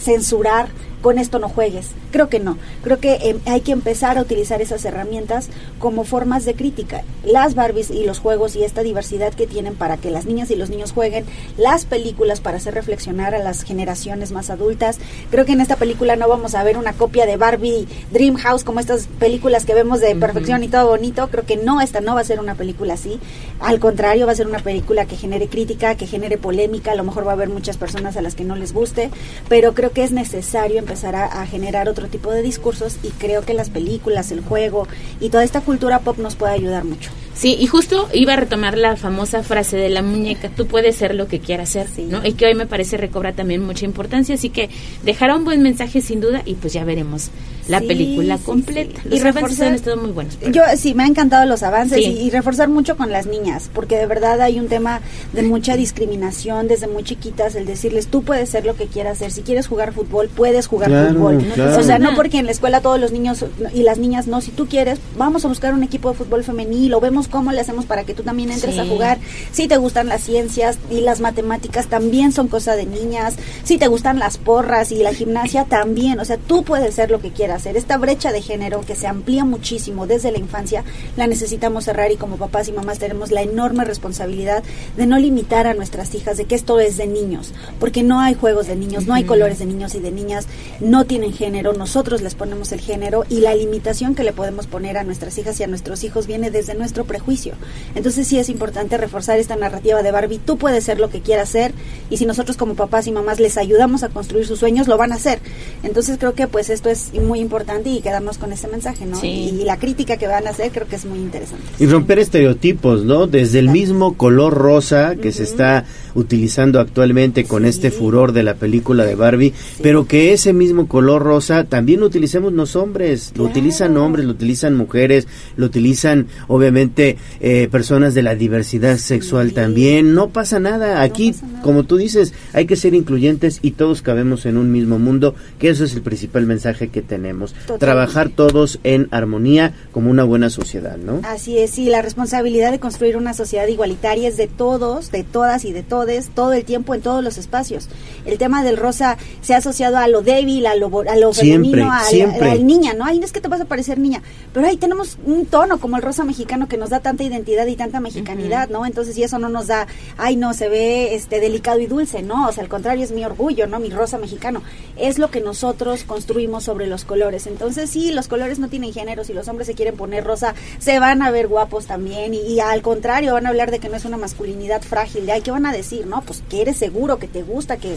censurar 0.01 0.69
con 1.02 1.18
esto 1.18 1.39
no 1.39 1.48
juegues. 1.48 1.90
Creo 2.10 2.28
que 2.28 2.40
no. 2.40 2.59
Creo 2.82 2.98
que 2.98 3.14
em, 3.23 3.39
hay 3.47 3.60
que 3.60 3.73
empezar 3.73 4.18
a 4.18 4.23
utilizar 4.23 4.60
esas 4.60 4.85
herramientas 4.85 5.48
como 5.78 6.05
formas 6.05 6.44
de 6.44 6.55
crítica. 6.55 7.05
Las 7.24 7.55
Barbies 7.55 7.90
y 7.90 8.05
los 8.05 8.18
juegos 8.18 8.56
y 8.56 8.64
esta 8.64 8.82
diversidad 8.82 9.32
que 9.32 9.47
tienen 9.47 9.77
para 9.77 9.98
que 9.98 10.10
las 10.10 10.27
niñas 10.27 10.51
y 10.51 10.56
los 10.56 10.68
niños 10.68 10.93
jueguen, 10.93 11.24
las 11.56 11.85
películas 11.85 12.40
para 12.40 12.56
hacer 12.56 12.74
reflexionar 12.74 13.35
a 13.35 13.39
las 13.39 13.62
generaciones 13.62 14.32
más 14.32 14.51
adultas. 14.51 14.98
Creo 15.31 15.44
que 15.44 15.52
en 15.52 15.60
esta 15.60 15.77
película 15.77 16.16
no 16.16 16.28
vamos 16.28 16.55
a 16.55 16.64
ver 16.64 16.77
una 16.77 16.93
copia 16.93 17.24
de 17.24 17.36
Barbie 17.36 17.86
Dream 18.10 18.35
House 18.36 18.64
como 18.64 18.81
estas 18.81 19.06
películas 19.20 19.64
que 19.64 19.74
vemos 19.74 20.01
de 20.01 20.16
perfección 20.16 20.64
y 20.64 20.68
todo 20.68 20.89
bonito. 20.89 21.28
Creo 21.28 21.47
que 21.47 21.56
no, 21.56 21.81
esta 21.81 22.01
no 22.01 22.16
va 22.16 22.23
a 22.23 22.24
ser 22.24 22.40
una 22.40 22.56
película 22.56 22.94
así. 22.94 23.20
Al 23.60 23.78
contrario, 23.78 24.27
va 24.27 24.32
a 24.32 24.36
ser 24.36 24.48
una 24.48 24.59
película 24.59 25.06
que 25.06 25.16
genere 25.16 25.48
crítica, 25.48 25.94
que 25.94 26.09
genere 26.09 26.36
polémica. 26.36 26.93
A 26.93 26.97
lo 26.97 27.05
mejor 27.05 27.27
va 27.27 27.31
a 27.31 27.35
haber 27.35 27.48
muchas 27.48 27.77
personas 27.77 28.16
a 28.16 28.23
las 28.23 28.35
que 28.35 28.44
no 28.44 28.56
les 28.56 28.73
guste, 28.73 29.10
pero 29.48 29.73
creo 29.74 29.93
que 29.93 30.02
es 30.02 30.10
necesario 30.10 30.78
empezar 30.78 30.95
a, 31.05 31.47
generar 31.47 31.89
otro 31.89 32.09
tipo 32.09 32.31
de 32.31 32.43
discursos 32.43 32.97
y 33.02 33.10
creo 33.10 33.43
que 33.43 33.55
las 33.55 33.70
películas, 33.70 34.31
el 34.32 34.40
juego 34.40 34.89
y 35.20 35.31
toda 35.31 35.44
esta 35.44 35.60
cultura 35.60 36.01
pop 36.01 36.18
nos 36.18 36.36
puede 36.36 36.55
ayudar 36.55 36.85
mucho. 36.85 37.10
Sí, 37.37 37.55
y 37.61 37.67
justo 37.67 38.09
iba 38.15 38.33
a 38.33 38.37
retomar 38.37 38.79
la 38.79 38.97
famosa 38.97 39.43
frase 39.43 39.77
de 39.77 39.91
la 39.91 40.01
muñeca, 40.01 40.49
tú 40.49 40.67
puedes 40.67 40.97
ser 40.97 41.15
lo 41.15 41.29
que 41.29 41.39
quieras 41.39 41.69
ser, 41.69 41.87
¿no? 42.09 42.25
Y 42.25 42.33
que 42.33 42.47
hoy 42.47 42.55
me 42.55 42.67
parece 42.67 42.97
recobra 42.97 43.35
también 43.35 43.63
mucha 43.63 43.85
importancia, 43.85 44.37
así 44.37 44.49
que 44.49 44.71
dejará 45.05 45.37
un 45.37 45.45
buen 45.45 45.63
mensaje 45.63 46.01
sin 46.01 46.21
duda 46.21 46.43
y 46.47 46.55
pues 46.55 46.73
ya 46.73 46.85
veremos 46.85 47.31
la 47.69 47.81
película 47.81 48.39
completa. 48.39 49.01
y 49.11 49.19
reforzar, 49.19 49.69
han 49.69 49.75
estado 49.75 49.97
muy 49.97 50.13
buenos. 50.13 50.39
Yo 50.51 50.63
sí, 50.77 50.95
me 50.95 51.03
ha 51.03 51.07
encantado 51.07 51.45
los 51.47 51.63
avances 51.63 51.99
y, 51.99 52.31
reforzar 52.31 52.69
mucho 52.69 52.97
con 52.97 53.13
las 53.13 53.27
niñas, 53.27 53.71
porque 53.73 53.97
de 53.97 54.07
verdad 54.07 54.41
hay 54.41 54.59
un 54.59 54.69
tema 54.69 55.01
de 55.33 55.43
mucha 55.43 55.77
discriminación 55.77 56.69
desde 56.69 56.87
muy 56.87 57.03
chiquitas, 57.03 57.55
el 57.55 57.67
decirles 57.67 58.07
tú 58.07 58.23
puedes 58.23 58.49
ser 58.49 58.65
lo 58.65 58.77
que 58.77 58.87
quieras 58.87 59.19
ser, 59.19 59.31
si 59.31 59.43
quieres 59.43 59.67
jugar 59.67 59.93
fútbol, 59.93 60.29
puedes 60.29 60.67
jugar 60.67 60.91
fútbol. 61.09 61.45
O 61.77 61.83
sea, 61.83 61.99
no 61.99 62.15
porque 62.15 62.39
en 62.39 62.47
la 62.47 62.53
escuela 62.53 62.81
todos 62.81 63.01
los 63.01 63.13
niños 63.13 63.45
y 63.75 63.83
las 63.83 63.99
niñas 63.99 64.27
no, 64.27 64.41
si 64.41 64.53
tú 64.53 64.67
quieres, 64.67 64.99
vamos 65.19 65.45
a 65.45 65.49
buscar 65.49 65.75
un 65.75 65.83
equipo 65.83 66.11
de 66.11 66.17
fútbol 66.17 66.45
femenil 66.45 66.95
o 66.95 67.01
vemos 67.01 67.26
cómo 67.28 67.53
le 67.53 67.61
hacemos 67.61 67.85
para 67.85 68.05
que 68.05 68.15
tú 68.15 68.23
también 68.23 68.51
entres 68.51 68.78
a 68.78 68.86
jugar. 68.86 69.19
Si 69.53 69.69
te 69.69 69.77
gustan 69.77 70.09
las 70.09 70.23
ciencias 70.23 70.78
y 70.90 71.01
las 71.01 71.20
matemáticas 71.20 71.86
también 71.86 72.32
son 72.32 72.48
cosa 72.48 72.77
de 72.77 72.86
niñas. 72.86 73.36
Si 73.65 73.78
te 73.78 73.89
gustan 73.89 74.19
las 74.19 74.39
porras 74.39 74.93
y 74.93 74.97
la 74.97 75.12
gimnasia 75.12 75.65
también. 75.65 76.20
O 76.20 76.24
sea, 76.24 76.36
tú 76.36 76.65
puedes 76.65 76.94
ser 76.94 77.11
lo 77.11 77.20
que 77.20 77.31
quieras 77.31 77.62
hacer. 77.62 77.77
Esta 77.77 77.97
brecha 77.97 78.32
de 78.32 78.43
género 78.43 78.81
que 78.81 78.94
se 78.94 79.07
amplía 79.07 79.44
muchísimo 79.44 80.07
desde 80.07 80.32
la 80.32 80.39
infancia, 80.39 80.85
la 81.16 81.27
necesitamos 81.27 81.85
cerrar 81.85 82.11
y 82.12 82.16
como 82.16 82.36
papás 82.36 82.69
y 82.69 82.73
mamás 82.73 82.98
tenemos 82.98 83.31
la 83.31 83.43
enorme 83.43 83.85
responsabilidad 83.85 84.62
de 84.97 85.07
no 85.07 85.19
limitar 85.19 85.66
a 85.66 85.74
nuestras 85.74 86.15
hijas 86.15 86.36
de 86.36 86.44
que 86.44 86.55
esto 86.55 86.81
es 86.81 86.97
de 86.97 87.07
niños, 87.07 87.53
porque 87.78 88.03
no 88.03 88.20
hay 88.20 88.35
juegos 88.35 88.66
de 88.66 88.77
niños, 88.77 89.07
no 89.07 89.15
hay 89.15 89.24
colores 89.24 89.59
de 89.59 89.66
niños 89.66 89.94
y 89.94 90.01
de 90.01 90.11
niñas, 90.11 90.47
no 90.81 91.05
tienen 91.05 91.32
género, 91.32 91.73
nosotros 91.73 92.23
les 92.23 92.35
ponemos 92.35 92.73
el 92.73 92.81
género 92.81 93.24
y 93.28 93.40
la 93.40 93.55
limitación 93.55 94.15
que 94.15 94.24
le 94.24 94.32
podemos 94.32 94.66
poner 94.66 94.98
a 94.98 95.05
nuestras 95.05 95.36
hijas 95.39 95.59
y 95.61 95.65
a 95.65 95.66
nuestros 95.66 96.05
hijos 96.05 96.27
viene 96.27 96.51
desde 96.51 96.74
nuestro 96.74 97.05
prejuicio. 97.16 97.55
Entonces 97.94 98.26
sí 98.26 98.38
es 98.38 98.48
importante 98.51 98.98
reforzar 98.98 99.38
esta 99.38 99.56
narrativa 99.56 100.02
de 100.02 100.10
Barbie, 100.10 100.38
tú 100.38 100.59
puedes 100.59 100.84
ser 100.84 101.01
lo 101.01 101.09
que 101.09 101.20
quieras 101.20 101.48
ser 101.48 101.72
y 102.10 102.18
si 102.18 102.26
nosotros 102.26 102.56
como 102.56 102.74
papás 102.74 103.06
y 103.06 103.12
mamás 103.12 103.40
les 103.40 103.56
ayudamos 103.56 104.02
a 104.02 104.10
construir 104.10 104.47
sus 104.47 104.59
sueños, 104.59 104.86
lo 104.86 104.98
van 104.98 105.12
a 105.12 105.14
hacer. 105.14 105.38
Entonces 105.82 106.18
creo 106.18 106.34
que 106.34 106.47
pues 106.47 106.68
esto 106.68 106.90
es 106.90 107.14
muy 107.14 107.40
importante 107.40 107.88
y 107.88 108.01
quedarnos 108.01 108.36
con 108.36 108.52
ese 108.52 108.68
mensaje, 108.68 109.06
¿no? 109.06 109.18
Y, 109.22 109.64
la 109.66 109.78
crítica 109.78 110.16
que 110.16 110.28
van 110.28 110.47
a 110.47 110.51
hacer 110.51 110.70
creo 110.70 110.86
que 110.86 110.94
es 110.94 111.05
muy 111.06 111.18
interesante. 111.18 111.64
Y 111.80 111.86
romper 111.86 112.20
estereotipos, 112.20 113.05
¿no? 113.05 113.26
Desde 113.26 113.59
el 113.59 113.68
mismo 113.68 114.16
color 114.16 114.55
rosa 114.55 115.16
que 115.16 115.32
se 115.32 115.43
está 115.43 115.84
utilizando 116.14 116.78
actualmente 116.78 117.44
con 117.44 117.64
este 117.64 117.90
furor 117.90 118.32
de 118.32 118.44
la 118.44 118.55
película 118.55 119.05
de 119.05 119.16
Barbie, 119.16 119.55
pero 119.82 120.06
que 120.06 120.32
ese 120.32 120.52
mismo 120.52 120.86
color 120.86 121.22
rosa 121.22 121.64
también 121.64 122.01
lo 122.01 122.06
utilicemos 122.06 122.52
los 122.52 122.76
hombres, 122.76 123.32
lo 123.34 123.44
utilizan 123.44 123.97
hombres, 123.97 124.24
lo 124.26 124.32
utilizan 124.32 124.76
mujeres, 124.76 125.26
lo 125.56 125.66
utilizan 125.66 126.28
obviamente 126.48 127.06
eh, 127.41 127.69
personas 127.70 128.15
de 128.15 128.23
la 128.23 128.35
diversidad 128.35 128.97
sexual 128.97 129.53
también, 129.53 130.15
no 130.15 130.28
pasa 130.31 130.61
nada, 130.61 131.03
aquí 131.03 131.35
como 131.62 131.85
tú 131.85 131.97
dices, 131.97 132.33
hay 132.53 132.66
que 132.66 132.77
ser 132.77 132.95
incluyentes 132.95 133.59
y 133.62 133.73
todos 133.73 134.03
cabemos 134.03 134.47
en 134.47 134.57
un 134.57 134.73
mismo 134.73 134.99
mundo, 134.99 135.35
que 135.59 135.69
eso 135.69 135.85
es 135.85 135.95
el 135.95 136.03
principal 136.03 136.47
mensaje 136.47 136.89
que 136.89 137.03
tenemos, 137.03 137.55
trabajar 137.78 138.31
todos 138.31 138.78
en 138.85 139.09
armonía 139.11 139.74
como 139.93 140.11
una 140.11 140.24
buena 140.24 140.51
sociedad, 140.51 140.97
¿no? 140.97 141.20
Así 141.24 141.59
es, 141.59 141.78
y 141.78 141.87
la 141.87 142.03
responsabilidad 142.03 142.70
de 142.70 142.78
construir 142.78 143.16
una 143.16 143.35
sociedad 143.35 143.66
igualitaria 143.66 144.28
es 144.28 144.37
de 144.37 144.47
todos, 144.47 145.11
de 145.11 145.24
todas 145.24 145.65
y 145.65 145.73
de 145.73 145.83
todos 145.83 145.97
todo 146.35 146.53
el 146.53 146.65
tiempo 146.65 146.95
en 146.95 147.01
todos 147.01 147.23
los 147.23 147.39
espacios. 147.39 147.89
El 148.24 148.39
tema 148.39 148.62
del 148.62 148.77
rosa 148.77 149.16
se 149.41 149.55
ha 149.55 149.59
asociado 149.59 149.97
a 149.97 150.09
lo 150.09 150.23
débil, 150.23 150.66
a 150.66 150.74
lo, 150.74 151.03
a 151.09 151.16
lo 151.16 151.33
femenino, 151.33 151.91
a, 151.91 152.03
la 152.12 152.55
niña, 152.57 152.95
¿no? 152.95 153.05
Ay, 153.05 153.19
no 153.19 153.24
es 153.24 153.33
que 153.33 153.41
te 153.41 153.49
vas 153.49 153.61
a 153.61 153.65
parecer 153.65 153.99
niña, 153.99 154.23
pero 154.53 154.66
ahí 154.66 154.77
tenemos 154.77 155.19
un 155.24 155.47
tono 155.47 155.78
como 155.78 155.97
el 155.97 156.03
rosa 156.03 156.24
mexicano 156.24 156.69
que 156.69 156.77
nos 156.77 156.91
da 156.91 156.95
tanta 157.01 157.24
identidad 157.24 157.66
y 157.66 157.77
tanta 157.77 158.01
mexicanidad, 158.01 158.68
¿no? 158.68 158.86
Entonces, 158.86 159.16
y 159.18 159.23
eso 159.23 159.39
no 159.39 159.48
nos 159.48 159.66
da, 159.66 159.86
ay, 160.16 160.36
no, 160.36 160.55
se 160.55 160.68
ve 160.68 161.14
este 161.14 161.40
delicado 161.40 161.81
y 161.81 161.86
dulce, 161.86 162.23
¿no? 162.23 162.48
O 162.48 162.52
sea, 162.52 162.62
al 162.62 162.68
contrario, 162.68 163.05
es 163.05 163.12
mi 163.12 163.24
orgullo, 163.24 163.66
¿no? 163.66 163.81
Mi 163.81 163.90
rosa 163.90 164.18
mexicano. 164.18 164.62
Es 164.97 165.18
lo 165.18 165.31
que 165.31 165.40
nosotros 165.40 166.05
construimos 166.05 166.64
sobre 166.64 166.86
los 166.86 167.05
colores. 167.05 167.47
Entonces, 167.47 167.90
sí, 167.90 168.12
los 168.12 168.28
colores 168.28 168.59
no 168.59 168.68
tienen 168.68 168.93
género. 168.93 169.24
Si 169.24 169.32
los 169.32 169.48
hombres 169.48 169.66
se 169.66 169.74
quieren 169.74 169.97
poner 169.97 170.24
rosa, 170.24 170.55
se 170.78 170.98
van 170.98 171.23
a 171.23 171.31
ver 171.31 171.48
guapos 171.48 171.86
también. 171.86 172.35
Y, 172.35 172.40
y 172.40 172.60
al 172.60 172.82
contrario, 172.82 173.35
van 173.35 173.47
a 173.47 173.51
hablar 173.51 173.70
de 173.70 173.78
que 173.78 173.89
no 173.89 173.97
es 173.97 174.05
una 174.05 174.16
masculinidad 174.16 174.82
frágil. 174.82 175.27
De, 175.27 175.32
ay, 175.32 175.43
¿qué 175.43 175.51
van 175.51 175.66
a 175.66 175.73
decir? 175.73 175.97
¿no? 176.05 176.23
Pues 176.23 176.43
que 176.48 176.62
eres 176.62 176.77
seguro, 176.77 177.18
que 177.18 177.28
te 177.28 177.43
gusta, 177.43 177.77
que, 177.77 177.97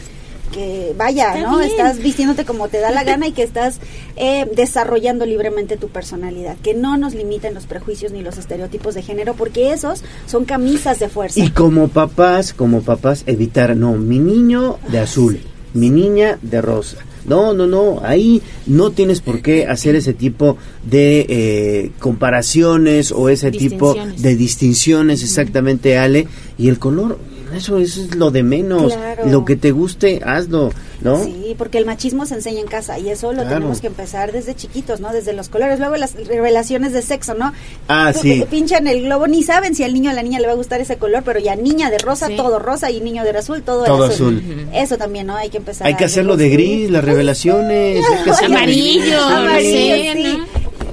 que 0.52 0.94
vaya, 0.98 1.36
¿no? 1.42 1.62
Estás 1.62 2.00
vistiéndote 2.00 2.46
como 2.46 2.68
te 2.68 2.80
da 2.80 2.92
la 2.92 3.04
gana 3.04 3.28
y 3.28 3.32
que 3.32 3.44
estás 3.44 3.80
eh, 4.16 4.46
desarrollando 4.56 5.26
libremente 5.26 5.78
tu 5.78 5.90
personalidad, 5.90 6.58
que 6.58 6.74
no 6.74 6.98
nos 6.98 7.14
limiten 7.14 7.54
los 7.54 7.66
prejuicios 7.66 8.12
ni 8.12 8.22
los 8.22 8.38
estereotipos 8.38 8.96
de 8.96 9.02
género, 9.02 9.34
porque 9.36 9.72
esos 9.72 10.04
son 10.26 10.46
camisas 10.46 11.00
de 11.00 11.10
fuerza. 11.10 11.40
Y 11.40 11.50
como 11.52 11.88
papás, 11.88 12.54
como 12.54 12.82
papás, 12.82 13.24
evitar, 13.26 13.76
no, 13.76 13.94
mi 13.94 14.20
niño 14.20 14.78
de 14.92 15.00
azul, 15.00 15.40
mi 15.74 15.90
niña 15.90 16.40
de 16.42 16.62
rosa. 16.62 16.98
No, 17.26 17.54
no, 17.54 17.68
no, 17.68 18.02
ahí 18.04 18.42
no 18.66 18.92
tienes 18.92 19.22
por 19.22 19.42
qué 19.42 19.68
hacer 19.68 19.96
ese 19.96 20.14
tipo 20.14 20.58
de 20.84 21.26
eh, 21.30 21.92
comparaciones 22.00 23.12
o 23.12 23.30
ese 23.30 23.52
tipo 23.52 23.96
de 24.18 24.36
distinciones, 24.36 25.22
exactamente, 25.22 25.98
Ale. 25.98 26.28
Y 26.58 26.70
el 26.70 26.80
color, 26.80 27.20
eso, 27.54 27.80
eso 27.80 28.02
es 28.02 28.16
lo 28.16 28.32
de 28.32 28.44
menos. 28.44 28.98
Lo 29.26 29.46
que 29.46 29.56
te 29.56 29.72
guste, 29.72 30.22
hazlo, 30.24 30.72
¿no? 31.02 31.24
Sí, 31.24 31.56
porque 31.58 31.78
el 31.78 31.86
machismo 31.86 32.26
se 32.26 32.36
enseña 32.36 32.60
en 32.60 32.68
casa 32.68 33.00
y 33.00 33.10
eso 33.10 33.34
lo 33.34 33.44
tenemos 33.44 33.82
que 33.82 33.88
empezar 33.88 34.32
desde 34.32 34.56
chiquitos, 34.56 35.00
¿no? 35.00 35.12
Desde 35.12 35.34
los 35.34 35.50
colores. 35.50 35.80
Luego 35.80 35.96
las 35.96 36.14
revelaciones 36.14 36.94
de 36.94 37.02
sexo, 37.02 37.34
¿no? 37.34 37.54
Ah, 37.88 38.14
sí. 38.14 38.46
Pinchan 38.50 38.88
el 38.88 39.04
globo, 39.04 39.28
ni 39.28 39.44
saben 39.44 39.76
si 39.76 39.84
al 39.84 39.94
niño 39.94 40.10
o 40.10 40.14
a 40.14 40.16
la 40.16 40.24
niña 40.24 40.40
le 40.40 40.48
va 40.48 40.54
a 40.54 40.58
gustar 40.58 40.82
ese 40.82 40.98
color, 40.98 41.24
pero 41.26 41.40
ya 41.40 41.56
niña 41.56 41.90
de 41.90 41.98
rosa, 41.98 42.30
todo 42.36 42.60
rosa 42.60 42.92
y 42.92 43.02
niño 43.02 43.24
de 43.24 43.32
azul, 43.40 43.64
todo, 43.64 44.04
azul. 44.04 44.68
Eso 44.74 44.98
también, 44.98 45.28
¿no? 45.28 45.36
Hay 45.36 45.50
que 45.50 45.58
empezar. 45.58 45.88
Hay 45.88 45.96
que 45.96 46.06
hacerlo 46.10 46.38
de 46.38 46.50
gris, 46.50 46.92
las 46.92 47.04
revelaciones. 47.04 48.06
amarillo, 48.46 49.22
amarillo, 49.22 50.46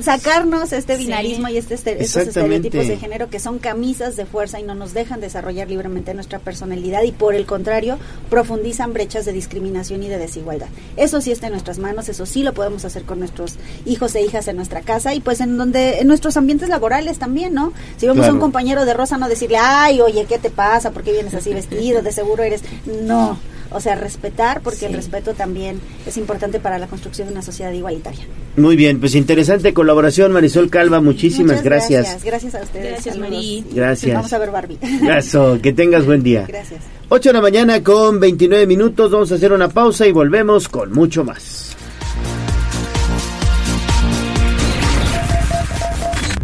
sacarnos 0.07 0.73
este 0.73 0.97
binarismo 0.97 1.49
y 1.49 1.57
este, 1.57 1.75
estos 1.75 2.29
estereotipos 2.29 2.87
de 2.87 2.97
género 2.97 3.29
que 3.29 3.41
son 3.41 3.59
camisas 3.59 4.15
de 4.15 4.25
fuerza 4.25 4.61
y 4.61 4.63
no 4.63 4.77
nos 4.77 4.95
dejan 4.95 5.21
desarrollar 5.21 5.69
libremente 5.69 6.15
nuestra 6.15 6.39
personalidad 6.39 7.03
y 7.03 7.11
por 7.11 7.35
el 7.35 7.45
contrario 7.45 7.99
profundizan 8.31 8.93
brechas 8.93 9.25
de 9.25 9.33
discriminación 9.33 10.05
y 10.05 10.09
de 10.09 10.19
desigualdad. 10.19 10.69
Eso 10.97 11.21
sí 11.21 11.33
está 11.33 11.49
en 11.49 11.55
nuestras 11.55 11.79
manos, 11.79 12.09
eso 12.09 12.25
sí 12.25 12.45
lo 12.45 12.55
podemos 12.55 12.85
hacer 12.85 13.03
con 13.03 13.19
nuestros 13.19 13.57
hijos 13.85 14.15
e 14.15 14.23
hijas 14.23 14.47
en 14.47 14.55
nuestra 14.55 14.83
casa 14.83 15.13
y 15.13 15.19
pues 15.19 15.41
en 15.41 15.59
donde 15.59 15.99
en 15.99 16.07
nuestros 16.07 16.37
ambientes 16.37 16.69
laborales 16.69 17.19
también, 17.19 17.53
¿no? 17.53 17.73
Si 17.97 18.07
vemos 18.07 18.29
a 18.29 18.33
un 18.33 18.39
compañero 18.39 18.85
de 18.85 18.95
rosa 18.95 19.19
no 19.19 19.29
decirle, 19.29 19.59
"Ay, 19.61 20.01
oye, 20.01 20.25
¿qué 20.27 20.39
te 20.39 20.51
pasa? 20.51 20.93
¿Por 20.93 21.03
qué 21.03 21.11
vienes 21.11 21.35
así 21.35 21.53
vestido? 21.53 22.01
De 22.03 22.13
seguro 22.13 22.45
eres." 22.45 22.63
No 23.03 23.37
o 23.71 23.81
sea, 23.81 23.95
respetar, 23.95 24.61
porque 24.61 24.87
el 24.87 24.95
respeto 24.95 25.35
también 25.35 25.81
es 26.07 26.17
importante 26.17 26.61
para 26.61 26.79
la 26.79 26.87
construcción 26.87 27.29
de 27.29 27.33
una 27.33 27.43
sociedad 27.43 27.73
igualitaria. 27.73 28.25
Muy 28.57 28.77
bien, 28.77 29.01
pues 29.01 29.15
interesante 29.15 29.75
colaboración, 29.75 30.33
Marisol 30.33 30.71
Calva, 30.71 31.01
muchísimas 31.01 31.63
gracias. 31.63 32.25
gracias. 32.25 32.55
a 32.55 32.63
ustedes. 32.63 32.91
Gracias, 32.93 33.19
Marí. 33.19 33.65
Gracias. 33.73 34.15
Vamos 34.15 34.33
a 34.33 34.39
ver 34.39 34.51
Barbie. 34.51 34.79
Gracias, 35.03 35.61
que 35.61 35.73
tengas 35.73 36.07
buen 36.07 36.23
día. 36.23 36.45
Gracias. 36.47 36.81
8 37.09 37.29
de 37.29 37.33
la 37.35 37.41
mañana 37.41 37.83
con 37.85 38.19
29 38.19 38.67
minutos, 38.67 39.11
vamos 39.11 39.31
a 39.31 39.37
hacer 39.37 39.53
una 39.53 39.69
pausa 39.69 40.07
y 40.07 40.13
volvemos 40.13 40.69
con 40.69 40.93
mucho 40.93 41.23
más. 41.23 41.76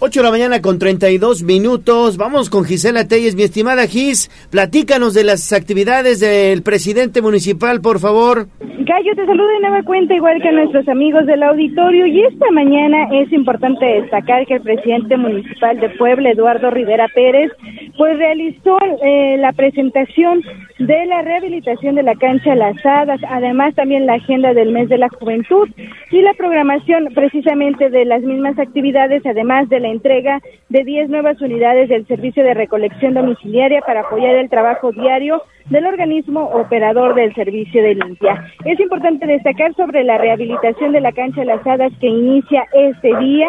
8 0.00 0.20
de 0.20 0.24
la 0.24 0.30
mañana 0.30 0.60
con 0.60 0.78
32 0.78 1.42
minutos. 1.42 2.16
Vamos 2.16 2.50
con 2.50 2.64
Gisela 2.64 3.06
Telles, 3.06 3.36
mi 3.36 3.44
estimada 3.44 3.86
Gis. 3.86 4.30
Platícanos 4.50 5.14
de 5.14 5.24
las 5.24 5.52
actividades 5.52 6.20
del 6.20 6.62
presidente 6.62 7.22
municipal, 7.22 7.80
por 7.80 8.00
favor. 8.00 8.48
Gallo, 8.60 9.14
te 9.14 9.24
saludo 9.24 9.48
de 9.48 9.60
nueva 9.60 9.82
cuenta, 9.82 10.14
igual 10.14 10.42
que 10.42 10.48
a 10.48 10.52
nuestros 10.52 10.86
amigos 10.88 11.24
del 11.26 11.42
auditorio. 11.42 12.06
Y 12.06 12.22
esta 12.22 12.50
mañana 12.50 13.08
es 13.12 13.32
importante 13.32 13.84
destacar 13.84 14.46
que 14.46 14.54
el 14.54 14.62
presidente 14.62 15.16
municipal 15.16 15.78
de 15.80 15.88
Puebla, 15.90 16.30
Eduardo 16.30 16.70
Rivera 16.70 17.08
Pérez, 17.14 17.50
pues 17.96 18.18
realizó 18.18 18.76
eh, 19.02 19.36
la 19.38 19.52
presentación 19.52 20.42
de 20.78 21.06
la 21.06 21.22
rehabilitación 21.22 21.94
de 21.94 22.02
la 22.02 22.14
cancha 22.16 22.54
Las 22.54 22.76
Hadas, 22.84 23.20
además 23.28 23.74
también 23.74 24.06
la 24.06 24.14
agenda 24.14 24.52
del 24.52 24.72
mes 24.72 24.88
de 24.88 24.98
la 24.98 25.08
juventud 25.08 25.68
y 26.10 26.20
la 26.20 26.34
programación 26.34 27.08
precisamente 27.14 27.88
de 27.90 28.04
las 28.04 28.22
mismas 28.22 28.58
actividades, 28.58 29.24
además 29.24 29.68
de 29.68 29.80
la 29.80 29.88
entrega 29.94 30.40
de 30.68 30.84
10 30.84 31.08
nuevas 31.08 31.40
unidades 31.40 31.88
del 31.88 32.06
servicio 32.06 32.44
de 32.44 32.54
recolección 32.54 33.14
domiciliaria 33.14 33.80
para 33.80 34.00
apoyar 34.02 34.34
el 34.36 34.50
trabajo 34.50 34.92
diario 34.92 35.42
del 35.70 35.86
organismo 35.86 36.42
operador 36.44 37.14
del 37.14 37.34
servicio 37.34 37.82
de 37.82 37.94
limpia. 37.94 38.44
Es 38.64 38.78
importante 38.80 39.26
destacar 39.26 39.74
sobre 39.74 40.04
la 40.04 40.18
rehabilitación 40.18 40.92
de 40.92 41.00
la 41.00 41.12
cancha 41.12 41.44
Las 41.44 41.66
Hadas 41.66 41.92
que 42.00 42.06
inicia 42.06 42.66
este 42.74 43.16
día, 43.18 43.48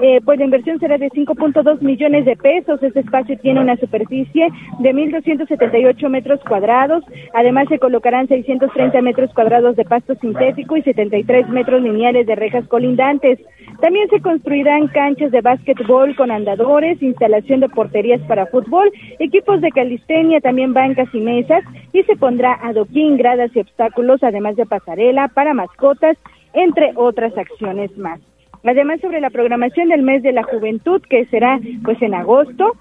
eh, 0.00 0.20
pues 0.24 0.38
la 0.38 0.44
inversión 0.44 0.78
será 0.78 0.98
de 0.98 1.10
5.2 1.10 1.80
millones 1.80 2.24
de 2.24 2.36
pesos. 2.36 2.82
Este 2.82 3.00
espacio 3.00 3.38
tiene 3.38 3.60
una 3.60 3.76
superficie 3.76 4.48
de 4.78 4.94
1.278 4.94 6.08
metros 6.08 6.40
cuadrados. 6.46 7.04
Además, 7.32 7.66
se 7.68 7.78
colocarán 7.78 8.28
630 8.28 9.00
metros 9.00 9.32
cuadrados 9.34 9.76
de 9.76 9.84
pasto 9.84 10.14
sintético 10.16 10.76
y 10.76 10.82
73 10.82 11.48
metros 11.48 11.82
lineales 11.82 12.26
de 12.26 12.34
rejas 12.34 12.66
colindantes. 12.68 13.38
También 13.80 14.08
se 14.08 14.20
construirán 14.20 14.88
canchas 14.88 15.30
de 15.32 15.40
básquetbol 15.74 16.14
con 16.16 16.30
andadores, 16.30 17.02
instalación 17.02 17.60
de 17.60 17.68
porterías 17.68 18.20
para 18.22 18.46
fútbol, 18.46 18.90
equipos 19.18 19.60
de 19.60 19.70
calistenia, 19.70 20.40
también 20.40 20.72
bancas 20.72 21.08
y 21.12 21.20
mesas, 21.20 21.64
y 21.92 22.02
se 22.04 22.16
pondrá 22.16 22.58
adoquín, 22.62 23.16
gradas 23.16 23.50
y 23.54 23.60
obstáculos, 23.60 24.22
además 24.22 24.56
de 24.56 24.66
pasarela 24.66 25.28
para 25.28 25.54
mascotas, 25.54 26.16
entre 26.52 26.92
otras 26.94 27.36
acciones 27.36 27.96
más. 27.98 28.20
Además, 28.64 29.00
sobre 29.00 29.20
la 29.20 29.30
programación 29.30 29.88
del 29.88 30.02
mes 30.02 30.22
de 30.22 30.32
la 30.32 30.44
juventud, 30.44 31.02
que 31.02 31.26
será 31.26 31.60
pues 31.84 32.00
en 32.00 32.14
agosto, 32.14 32.72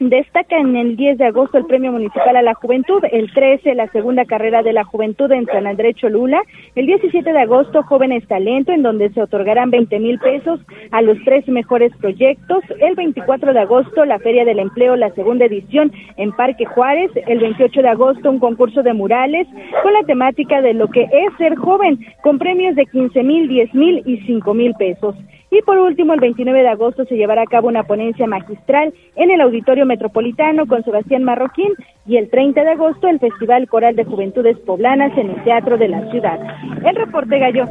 Destaca 0.00 0.56
en 0.56 0.76
el 0.76 0.96
10 0.96 1.18
de 1.18 1.26
agosto 1.26 1.58
el 1.58 1.66
Premio 1.66 1.92
Municipal 1.92 2.34
a 2.34 2.40
la 2.40 2.54
Juventud, 2.54 3.04
el 3.12 3.30
13 3.34 3.74
la 3.74 3.86
segunda 3.88 4.24
carrera 4.24 4.62
de 4.62 4.72
la 4.72 4.82
juventud 4.82 5.30
en 5.30 5.44
San 5.44 5.66
Andrés 5.66 5.94
Cholula, 5.96 6.40
el 6.74 6.86
17 6.86 7.30
de 7.30 7.38
agosto 7.38 7.82
Jóvenes 7.82 8.26
Talento, 8.26 8.72
en 8.72 8.82
donde 8.82 9.10
se 9.10 9.20
otorgarán 9.20 9.70
20 9.70 9.98
mil 9.98 10.18
pesos 10.18 10.58
a 10.90 11.02
los 11.02 11.18
tres 11.26 11.46
mejores 11.48 11.94
proyectos, 11.98 12.64
el 12.80 12.94
24 12.94 13.52
de 13.52 13.60
agosto 13.60 14.06
la 14.06 14.18
Feria 14.20 14.46
del 14.46 14.60
Empleo, 14.60 14.96
la 14.96 15.10
segunda 15.10 15.44
edición 15.44 15.92
en 16.16 16.32
Parque 16.32 16.64
Juárez, 16.64 17.10
el 17.26 17.38
28 17.38 17.82
de 17.82 17.88
agosto 17.88 18.30
un 18.30 18.38
concurso 18.38 18.82
de 18.82 18.94
murales 18.94 19.46
con 19.82 19.92
la 19.92 20.02
temática 20.04 20.62
de 20.62 20.72
lo 20.72 20.88
que 20.88 21.02
es 21.02 21.36
ser 21.36 21.56
joven, 21.56 21.98
con 22.22 22.38
premios 22.38 22.74
de 22.74 22.86
15 22.86 23.22
mil, 23.22 23.48
10 23.48 23.74
mil 23.74 24.02
y 24.06 24.16
5 24.22 24.54
mil 24.54 24.72
pesos. 24.78 25.14
Y 25.50 25.62
por 25.62 25.78
último, 25.78 26.14
el 26.14 26.20
29 26.20 26.62
de 26.62 26.68
agosto 26.68 27.04
se 27.06 27.16
llevará 27.16 27.42
a 27.42 27.46
cabo 27.46 27.68
una 27.68 27.82
ponencia 27.82 28.26
magistral 28.26 28.94
en 29.16 29.30
el 29.30 29.40
Auditorio 29.40 29.84
Metropolitano 29.84 30.66
con 30.66 30.84
Sebastián 30.84 31.24
Marroquín 31.24 31.72
y 32.06 32.16
el 32.16 32.30
30 32.30 32.62
de 32.62 32.70
agosto 32.70 33.08
el 33.08 33.18
Festival 33.18 33.68
Coral 33.68 33.96
de 33.96 34.04
Juventudes 34.04 34.58
Poblanas 34.60 35.16
en 35.18 35.30
el 35.30 35.42
Teatro 35.42 35.76
de 35.76 35.88
la 35.88 36.08
Ciudad. 36.10 36.38
El 36.84 36.94
reporte 36.94 37.38
Gallo. 37.38 37.64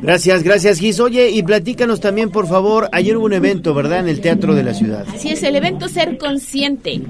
Gracias, 0.00 0.42
gracias 0.42 0.78
Gis. 0.78 1.00
Oye, 1.00 1.30
y 1.30 1.42
platícanos 1.42 2.00
también, 2.00 2.30
por 2.30 2.46
favor, 2.46 2.88
ayer 2.92 3.16
hubo 3.16 3.26
un 3.26 3.32
evento, 3.32 3.74
¿verdad?, 3.74 4.00
en 4.00 4.08
el 4.08 4.20
Teatro 4.20 4.54
de 4.54 4.62
la 4.64 4.74
Ciudad. 4.74 5.04
Así 5.08 5.30
es, 5.30 5.42
el 5.42 5.56
evento 5.56 5.88
Ser 5.88 6.18
Consciente. 6.18 7.00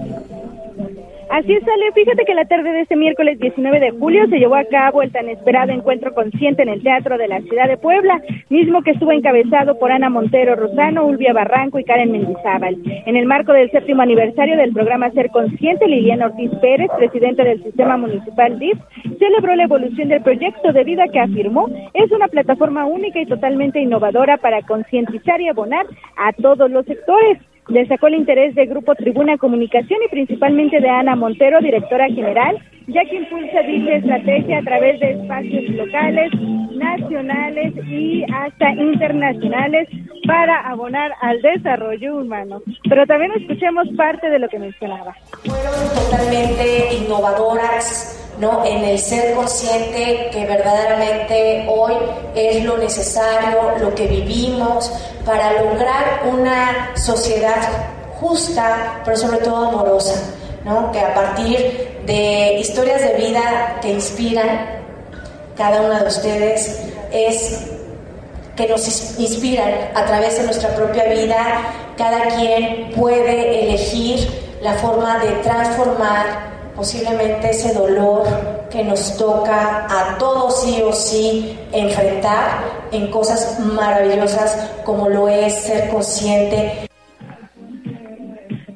Así 1.33 1.51
es, 1.55 1.63
Ale. 1.67 1.93
Fíjate 1.95 2.27
que 2.27 2.35
la 2.35 2.45
tarde 2.45 2.71
de 2.73 2.83
este 2.83 2.95
miércoles 2.95 3.39
19 3.39 3.81
de 3.81 3.93
julio 3.93 4.27
se 4.29 4.39
llevó 4.39 4.55
a 4.55 4.67
cabo 4.67 5.01
el 5.01 5.11
tan 5.11 5.31
esperado 5.31 5.73
encuentro 5.73 6.13
consciente 6.13 6.61
en 6.61 6.69
el 6.69 6.83
Teatro 6.83 7.17
de 7.17 7.27
la 7.27 7.41
Ciudad 7.41 7.69
de 7.69 7.79
Puebla, 7.79 8.21
mismo 8.51 8.83
que 8.83 8.91
estuvo 8.91 9.13
encabezado 9.13 9.79
por 9.79 9.91
Ana 9.91 10.11
Montero 10.11 10.57
Rosano, 10.57 11.07
Ulvia 11.07 11.33
Barranco 11.33 11.79
y 11.79 11.85
Karen 11.85 12.13
Mendizábal. 12.13 12.77
En 13.07 13.17
el 13.17 13.25
marco 13.25 13.55
del 13.55 13.71
séptimo 13.71 14.03
aniversario 14.03 14.59
del 14.59 14.75
programa 14.75 15.11
Ser 15.13 15.31
Consciente, 15.31 15.89
Liliana 15.89 16.27
Ortiz 16.27 16.51
Pérez, 16.61 16.91
presidenta 16.99 17.45
del 17.45 17.63
Sistema 17.63 17.97
Municipal 17.97 18.59
DIF, 18.59 18.79
celebró 19.19 19.57
la 19.57 19.65
evolución 19.65 20.09
del 20.09 20.23
proyecto 20.23 20.71
de 20.75 20.85
vida 20.85 21.09
que 21.11 21.19
afirmó 21.19 21.67
es 21.95 22.13
una 22.13 22.29
plataforma 22.29 22.85
única 22.85 23.19
y 23.19 23.25
totalmente 23.25 23.81
innovadora 23.81 24.37
para 24.37 24.61
concientizar 24.61 25.41
y 25.41 25.49
abonar 25.49 25.87
a 26.19 26.35
todos 26.35 26.71
los 26.71 26.85
sectores. 26.85 27.39
Destacó 27.73 28.09
el 28.09 28.17
interés 28.17 28.55
del 28.55 28.69
Grupo 28.69 28.95
Tribuna 28.95 29.39
Comunicación 29.39 29.99
y 30.05 30.11
principalmente 30.11 30.79
de 30.79 30.91
Ana 30.91 31.17
Montero, 31.17 31.59
directora 31.61 32.07
general, 32.07 32.59
ya 32.87 33.03
que 33.07 33.17
impulsa 33.17 33.63
dicha 33.63 33.95
estrategia 33.95 34.59
a 34.59 34.63
través 34.63 35.01
de 35.01 35.13
espacios 35.13 35.71
locales, 35.71 36.33
nacionales 36.75 37.73
y 37.89 38.25
hasta 38.31 38.75
internacionales 38.75 39.89
para 40.27 40.69
abonar 40.69 41.13
al 41.23 41.41
desarrollo 41.41 42.19
humano. 42.19 42.61
Pero 42.87 43.07
también 43.07 43.33
escuchemos 43.41 43.89
parte 43.97 44.29
de 44.29 44.39
lo 44.39 44.51
que 44.51 44.59
mencionaba. 44.59 45.17
Fueron 45.43 45.95
totalmente 45.95 46.95
innovadoras 47.03 48.22
¿no? 48.43 48.65
en 48.65 48.83
el 48.85 48.99
ser 48.99 49.37
consciente 49.37 50.29
que 50.33 50.45
verdaderamente 50.45 51.65
hoy 51.69 51.95
es 52.35 52.65
lo 52.65 52.77
necesario, 52.77 53.79
lo 53.79 53.95
que 53.95 54.09
vivimos 54.09 54.91
para 55.25 55.63
lograr 55.63 56.23
una 56.29 56.91
sociedad 56.97 57.69
justa, 58.21 59.01
pero 59.05 59.17
sobre 59.17 59.39
todo 59.39 59.69
amorosa, 59.69 60.21
¿no? 60.65 60.91
que 60.91 60.99
a 60.99 61.15
partir 61.15 62.01
de 62.05 62.55
historias 62.59 63.03
de 63.03 63.13
vida 63.15 63.79
que 63.81 63.91
inspiran 63.91 64.83
cada 65.57 65.81
una 65.83 66.01
de 66.01 66.09
ustedes 66.09 66.83
es 67.13 67.61
que 68.57 68.67
nos 68.67 69.21
inspiran 69.21 69.73
a 69.95 70.05
través 70.05 70.39
de 70.39 70.43
nuestra 70.47 70.75
propia 70.75 71.05
vida, 71.05 71.63
cada 71.97 72.27
quien 72.27 72.91
puede 72.91 73.69
elegir 73.69 74.29
la 74.61 74.73
forma 74.73 75.21
de 75.21 75.31
transformar 75.45 76.52
posiblemente 76.77 77.51
ese 77.51 77.75
dolor 77.75 78.25
que 78.71 78.83
nos 78.85 79.17
toca 79.17 79.87
a 79.89 80.19
todos 80.19 80.63
sí 80.63 80.83
o 80.83 80.93
sí 80.93 81.59
enfrentar 81.73 82.65
en 82.91 83.11
cosas 83.11 83.59
maravillosas 83.61 84.57
como 84.85 85.09
lo 85.09 85.29
es 85.29 85.55
ser 85.55 85.91
consciente 85.91 86.89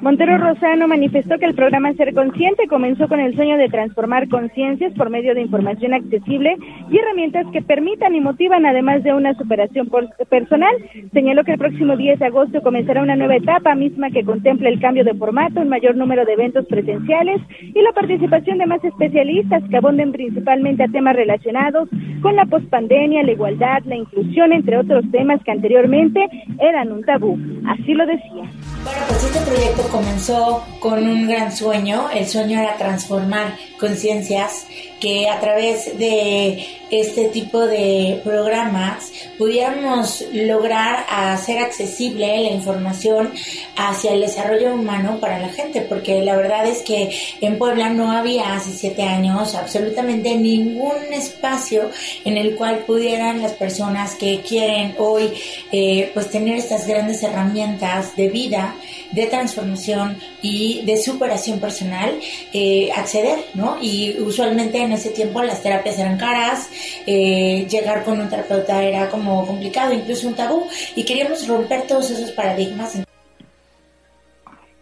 Montero 0.06 0.38
Rosano 0.38 0.86
manifestó 0.86 1.36
que 1.36 1.46
el 1.46 1.56
programa 1.56 1.92
Ser 1.94 2.14
Consciente 2.14 2.68
comenzó 2.68 3.08
con 3.08 3.18
el 3.18 3.34
sueño 3.34 3.56
de 3.56 3.68
transformar 3.68 4.28
conciencias 4.28 4.92
por 4.92 5.10
medio 5.10 5.34
de 5.34 5.40
información 5.40 5.94
accesible 5.94 6.56
y 6.88 6.96
herramientas 6.96 7.44
que 7.52 7.60
permitan 7.60 8.14
y 8.14 8.20
motivan 8.20 8.66
además 8.66 9.02
de 9.02 9.12
una 9.12 9.34
superación 9.34 9.90
personal. 10.30 10.76
Señaló 11.12 11.42
que 11.42 11.54
el 11.54 11.58
próximo 11.58 11.96
10 11.96 12.20
de 12.20 12.26
agosto 12.26 12.62
comenzará 12.62 13.02
una 13.02 13.16
nueva 13.16 13.34
etapa 13.34 13.74
misma 13.74 14.10
que 14.10 14.22
contempla 14.22 14.68
el 14.68 14.78
cambio 14.78 15.02
de 15.02 15.14
formato, 15.14 15.60
un 15.60 15.70
mayor 15.70 15.96
número 15.96 16.24
de 16.24 16.34
eventos 16.34 16.66
presenciales 16.66 17.40
y 17.60 17.82
la 17.82 17.90
participación 17.90 18.58
de 18.58 18.66
más 18.66 18.84
especialistas 18.84 19.64
que 19.68 19.76
abonden 19.76 20.12
principalmente 20.12 20.84
a 20.84 20.88
temas 20.88 21.16
relacionados 21.16 21.88
con 22.22 22.36
la 22.36 22.46
pospandemia, 22.46 23.24
la 23.24 23.32
igualdad, 23.32 23.82
la 23.86 23.96
inclusión, 23.96 24.52
entre 24.52 24.78
otros 24.78 25.04
temas 25.10 25.42
que 25.42 25.50
anteriormente 25.50 26.28
eran 26.60 26.92
un 26.92 27.02
tabú. 27.02 27.36
Así 27.66 27.92
lo 27.92 28.06
decía. 28.06 28.44
Bueno, 28.84 29.00
pues 29.08 29.24
este 29.24 29.50
proyecto 29.50 29.82
comenzó 29.96 30.62
con 30.78 31.08
un 31.08 31.26
gran 31.26 31.56
sueño. 31.56 32.10
El 32.12 32.26
sueño 32.28 32.60
era 32.60 32.76
transformar 32.76 33.56
conciencias 33.80 34.66
que 35.00 35.28
a 35.28 35.40
través 35.40 35.98
de 35.98 36.64
este 36.90 37.28
tipo 37.28 37.66
de 37.66 38.20
programas 38.22 39.10
pudiéramos 39.38 40.24
lograr 40.32 41.04
hacer 41.08 41.58
accesible 41.58 42.26
la 42.26 42.50
información 42.50 43.32
hacia 43.76 44.12
el 44.12 44.20
desarrollo 44.20 44.74
humano 44.74 45.18
para 45.20 45.38
la 45.38 45.48
gente, 45.48 45.80
porque 45.80 46.22
la 46.22 46.36
verdad 46.36 46.66
es 46.66 46.82
que 46.82 47.10
en 47.40 47.58
Puebla 47.58 47.90
no 47.90 48.12
había 48.12 48.54
hace 48.54 48.70
siete 48.70 49.02
años 49.02 49.54
absolutamente 49.54 50.36
ningún 50.36 51.12
espacio 51.12 51.90
en 52.24 52.36
el 52.36 52.54
cual 52.54 52.78
pudieran 52.86 53.42
las 53.42 53.52
personas 53.52 54.14
que 54.14 54.40
quieren 54.40 54.94
hoy 54.98 55.32
eh, 55.72 56.10
pues 56.14 56.30
tener 56.30 56.56
estas 56.56 56.86
grandes 56.86 57.22
herramientas 57.22 58.16
de 58.16 58.28
vida, 58.28 58.76
de 59.10 59.26
transformación 59.26 60.18
y 60.42 60.82
de 60.84 60.96
superación 60.96 61.58
personal 61.58 62.18
eh, 62.52 62.90
acceder, 62.94 63.44
¿no? 63.54 63.78
Y 63.80 64.16
usualmente 64.20 64.85
en 64.86 64.92
ese 64.92 65.10
tiempo 65.10 65.42
las 65.42 65.62
terapias 65.62 65.98
eran 65.98 66.16
caras, 66.16 66.68
eh, 67.06 67.66
llegar 67.68 68.04
con 68.04 68.20
un 68.20 68.28
terapeuta 68.28 68.82
era 68.82 69.08
como 69.10 69.46
complicado, 69.46 69.92
incluso 69.92 70.28
un 70.28 70.34
tabú, 70.34 70.66
y 70.94 71.04
queríamos 71.04 71.46
romper 71.46 71.86
todos 71.86 72.10
esos 72.10 72.32
paradigmas. 72.32 73.05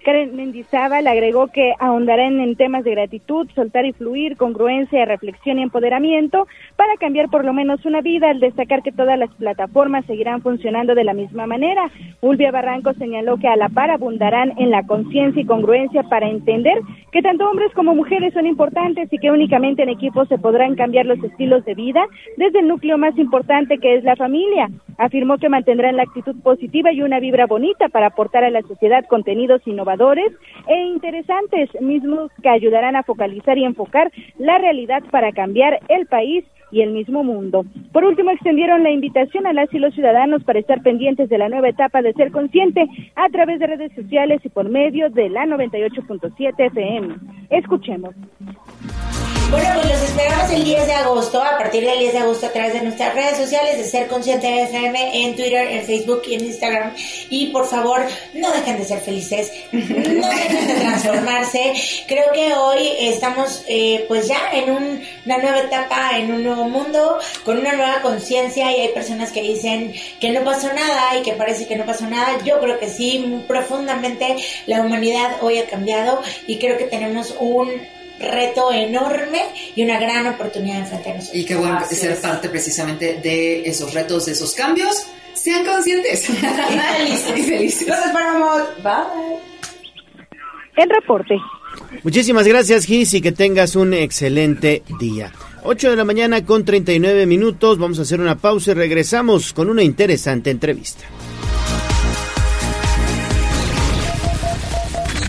Karen 0.04 0.36
Mendizábal 0.36 1.06
agregó 1.06 1.46
que 1.46 1.72
ahondarán 1.78 2.38
en 2.38 2.56
temas 2.56 2.84
de 2.84 2.90
gratitud, 2.90 3.48
soltar 3.54 3.86
y 3.86 3.94
fluir, 3.94 4.36
congruencia, 4.36 5.06
reflexión 5.06 5.58
y 5.58 5.62
empoderamiento 5.62 6.46
para 6.76 6.96
cambiar 6.98 7.30
por 7.30 7.42
lo 7.42 7.54
menos 7.54 7.86
una 7.86 8.02
vida, 8.02 8.28
al 8.28 8.38
destacar 8.38 8.82
que 8.82 8.92
todas 8.92 9.18
las 9.18 9.30
plataformas 9.34 10.04
seguirán 10.04 10.42
funcionando 10.42 10.94
de 10.94 11.04
la 11.04 11.14
misma 11.14 11.46
manera. 11.46 11.90
Ulvia 12.20 12.50
Barranco 12.50 12.92
señaló 12.92 13.38
que 13.38 13.48
a 13.48 13.56
la 13.56 13.70
par 13.70 13.90
abundarán 13.90 14.52
en 14.58 14.70
la 14.70 14.82
conciencia 14.82 15.40
y 15.40 15.46
congruencia 15.46 16.02
para 16.02 16.28
entender 16.28 16.78
que 17.10 17.22
tanto 17.22 17.48
hombres 17.48 17.72
como 17.72 17.94
mujeres 17.94 18.34
son 18.34 18.46
importantes 18.46 19.10
y 19.10 19.18
que 19.18 19.30
únicamente 19.30 19.84
en 19.84 19.88
equipo 19.88 20.26
se 20.26 20.36
podrán 20.36 20.74
cambiar 20.74 21.06
los 21.06 21.22
estilos 21.24 21.64
de 21.64 21.74
vida 21.74 22.04
desde 22.36 22.58
el 22.58 22.68
núcleo 22.68 22.98
más 22.98 23.16
importante 23.16 23.78
que 23.78 23.94
es 23.94 24.04
la 24.04 24.16
familia. 24.16 24.68
Afirmó 24.98 25.38
que 25.38 25.48
mantendrán 25.48 25.96
la 25.96 26.02
actitud 26.02 26.36
positiva 26.42 26.92
y 26.92 27.00
una 27.00 27.20
vibra 27.20 27.46
bonita 27.46 27.88
para 27.88 28.08
aportar 28.08 28.44
a 28.44 28.50
la 28.50 28.60
sociedad 28.62 29.06
contenidos 29.08 29.66
innovadores 29.66 29.93
e 30.66 30.86
interesantes, 30.86 31.70
mismos 31.80 32.30
que 32.42 32.48
ayudarán 32.48 32.96
a 32.96 33.02
focalizar 33.02 33.58
y 33.58 33.64
enfocar 33.64 34.10
la 34.38 34.58
realidad 34.58 35.02
para 35.10 35.32
cambiar 35.32 35.80
el 35.88 36.06
país 36.06 36.44
y 36.70 36.82
el 36.82 36.90
mismo 36.90 37.22
mundo. 37.22 37.64
Por 37.92 38.04
último, 38.04 38.30
extendieron 38.30 38.82
la 38.82 38.90
invitación 38.90 39.46
a 39.46 39.52
las 39.52 39.72
y 39.72 39.78
los 39.78 39.94
ciudadanos 39.94 40.42
para 40.42 40.58
estar 40.58 40.82
pendientes 40.82 41.28
de 41.28 41.38
la 41.38 41.48
nueva 41.48 41.68
etapa 41.68 42.02
de 42.02 42.12
ser 42.14 42.32
consciente 42.32 42.86
a 43.14 43.28
través 43.28 43.60
de 43.60 43.68
redes 43.68 43.92
sociales 43.94 44.40
y 44.44 44.48
por 44.48 44.68
medio 44.68 45.08
de 45.10 45.30
la 45.30 45.46
98.7 45.46 46.54
FM. 46.58 47.14
Escuchemos. 47.50 48.14
Bueno, 49.54 49.70
pues 49.74 49.88
los 49.88 50.02
esperamos 50.02 50.50
el 50.50 50.64
10 50.64 50.86
de 50.88 50.92
agosto, 50.94 51.40
a 51.40 51.56
partir 51.56 51.84
del 51.84 52.00
10 52.00 52.12
de 52.12 52.18
agosto 52.18 52.46
a 52.46 52.52
través 52.52 52.72
de 52.72 52.82
nuestras 52.82 53.14
redes 53.14 53.36
sociales 53.36 53.78
de 53.78 53.84
Ser 53.84 54.08
Consciente 54.08 54.64
FM, 54.64 55.22
en 55.22 55.36
Twitter, 55.36 55.68
en 55.68 55.86
Facebook 55.86 56.22
y 56.26 56.34
en 56.34 56.46
Instagram. 56.46 56.92
Y 57.30 57.46
por 57.52 57.64
favor, 57.68 58.00
no 58.32 58.50
dejen 58.50 58.78
de 58.78 58.84
ser 58.84 59.00
felices, 59.00 59.52
no 59.70 60.28
dejen 60.28 60.66
de 60.66 60.74
transformarse. 60.74 61.72
Creo 62.08 62.32
que 62.32 62.52
hoy 62.52 62.96
estamos 62.98 63.62
eh, 63.68 64.04
pues 64.08 64.26
ya 64.26 64.50
en 64.54 64.70
una 64.70 65.38
nueva 65.38 65.60
etapa, 65.60 66.18
en 66.18 66.32
un 66.32 66.42
nuevo 66.42 66.68
mundo, 66.68 67.20
con 67.44 67.58
una 67.58 67.74
nueva 67.74 68.02
conciencia 68.02 68.76
y 68.76 68.80
hay 68.80 68.88
personas 68.88 69.30
que 69.30 69.40
dicen 69.40 69.94
que 70.18 70.30
no 70.30 70.42
pasó 70.42 70.72
nada 70.72 71.16
y 71.16 71.22
que 71.22 71.34
parece 71.34 71.68
que 71.68 71.76
no 71.76 71.86
pasó 71.86 72.08
nada. 72.08 72.40
Yo 72.44 72.58
creo 72.58 72.80
que 72.80 72.90
sí, 72.90 73.44
profundamente 73.46 74.34
la 74.66 74.80
humanidad 74.80 75.36
hoy 75.42 75.58
ha 75.58 75.66
cambiado 75.66 76.20
y 76.48 76.58
creo 76.58 76.76
que 76.76 76.86
tenemos 76.86 77.36
un 77.38 77.70
reto 78.18 78.72
enorme 78.72 79.40
y 79.74 79.84
una 79.84 79.98
gran 79.98 80.26
oportunidad 80.26 80.78
enfrente 80.78 81.08
de 81.10 81.14
nosotros. 81.16 81.40
Y 81.40 81.44
qué 81.44 81.56
bueno 81.56 81.80
ser 81.90 82.20
parte 82.20 82.48
precisamente 82.48 83.20
de 83.22 83.66
esos 83.68 83.92
retos, 83.94 84.26
de 84.26 84.32
esos 84.32 84.54
cambios. 84.54 85.06
Sean 85.34 85.64
conscientes. 85.64 86.28
y 86.30 86.32
felices. 86.32 87.38
y 87.38 87.42
felices. 87.42 87.88
Los 87.88 87.98
esperamos. 87.98 88.62
Bye. 88.82 89.54
El 90.76 90.90
reporte. 90.90 91.36
Muchísimas 92.02 92.46
gracias, 92.46 92.84
Gis, 92.84 93.14
y 93.14 93.20
que 93.20 93.32
tengas 93.32 93.76
un 93.76 93.94
excelente 93.94 94.82
día. 94.98 95.32
8 95.62 95.90
de 95.90 95.96
la 95.96 96.04
mañana 96.04 96.44
con 96.44 96.64
39 96.64 97.26
minutos. 97.26 97.78
Vamos 97.78 97.98
a 97.98 98.02
hacer 98.02 98.20
una 98.20 98.36
pausa 98.36 98.72
y 98.72 98.74
regresamos 98.74 99.52
con 99.52 99.70
una 99.70 99.82
interesante 99.82 100.50
entrevista. 100.50 101.04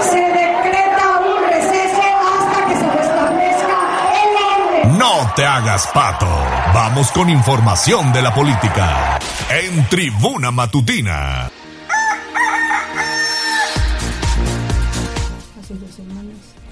Se 0.00 0.20
decreta 0.20 1.20
un 1.20 1.48
receso 1.48 2.02
hasta 2.34 2.66
que 2.66 2.76
se 2.76 2.90
restablezca 2.90 3.76
el 4.22 4.84
orden. 4.84 4.98
No 4.98 5.32
te 5.34 5.44
hagas 5.44 5.86
pato. 5.88 6.28
Vamos 6.74 7.10
con 7.12 7.30
información 7.30 8.12
de 8.12 8.22
la 8.22 8.34
política. 8.34 9.18
En 9.50 9.88
Tribuna 9.88 10.50
Matutina. 10.50 11.50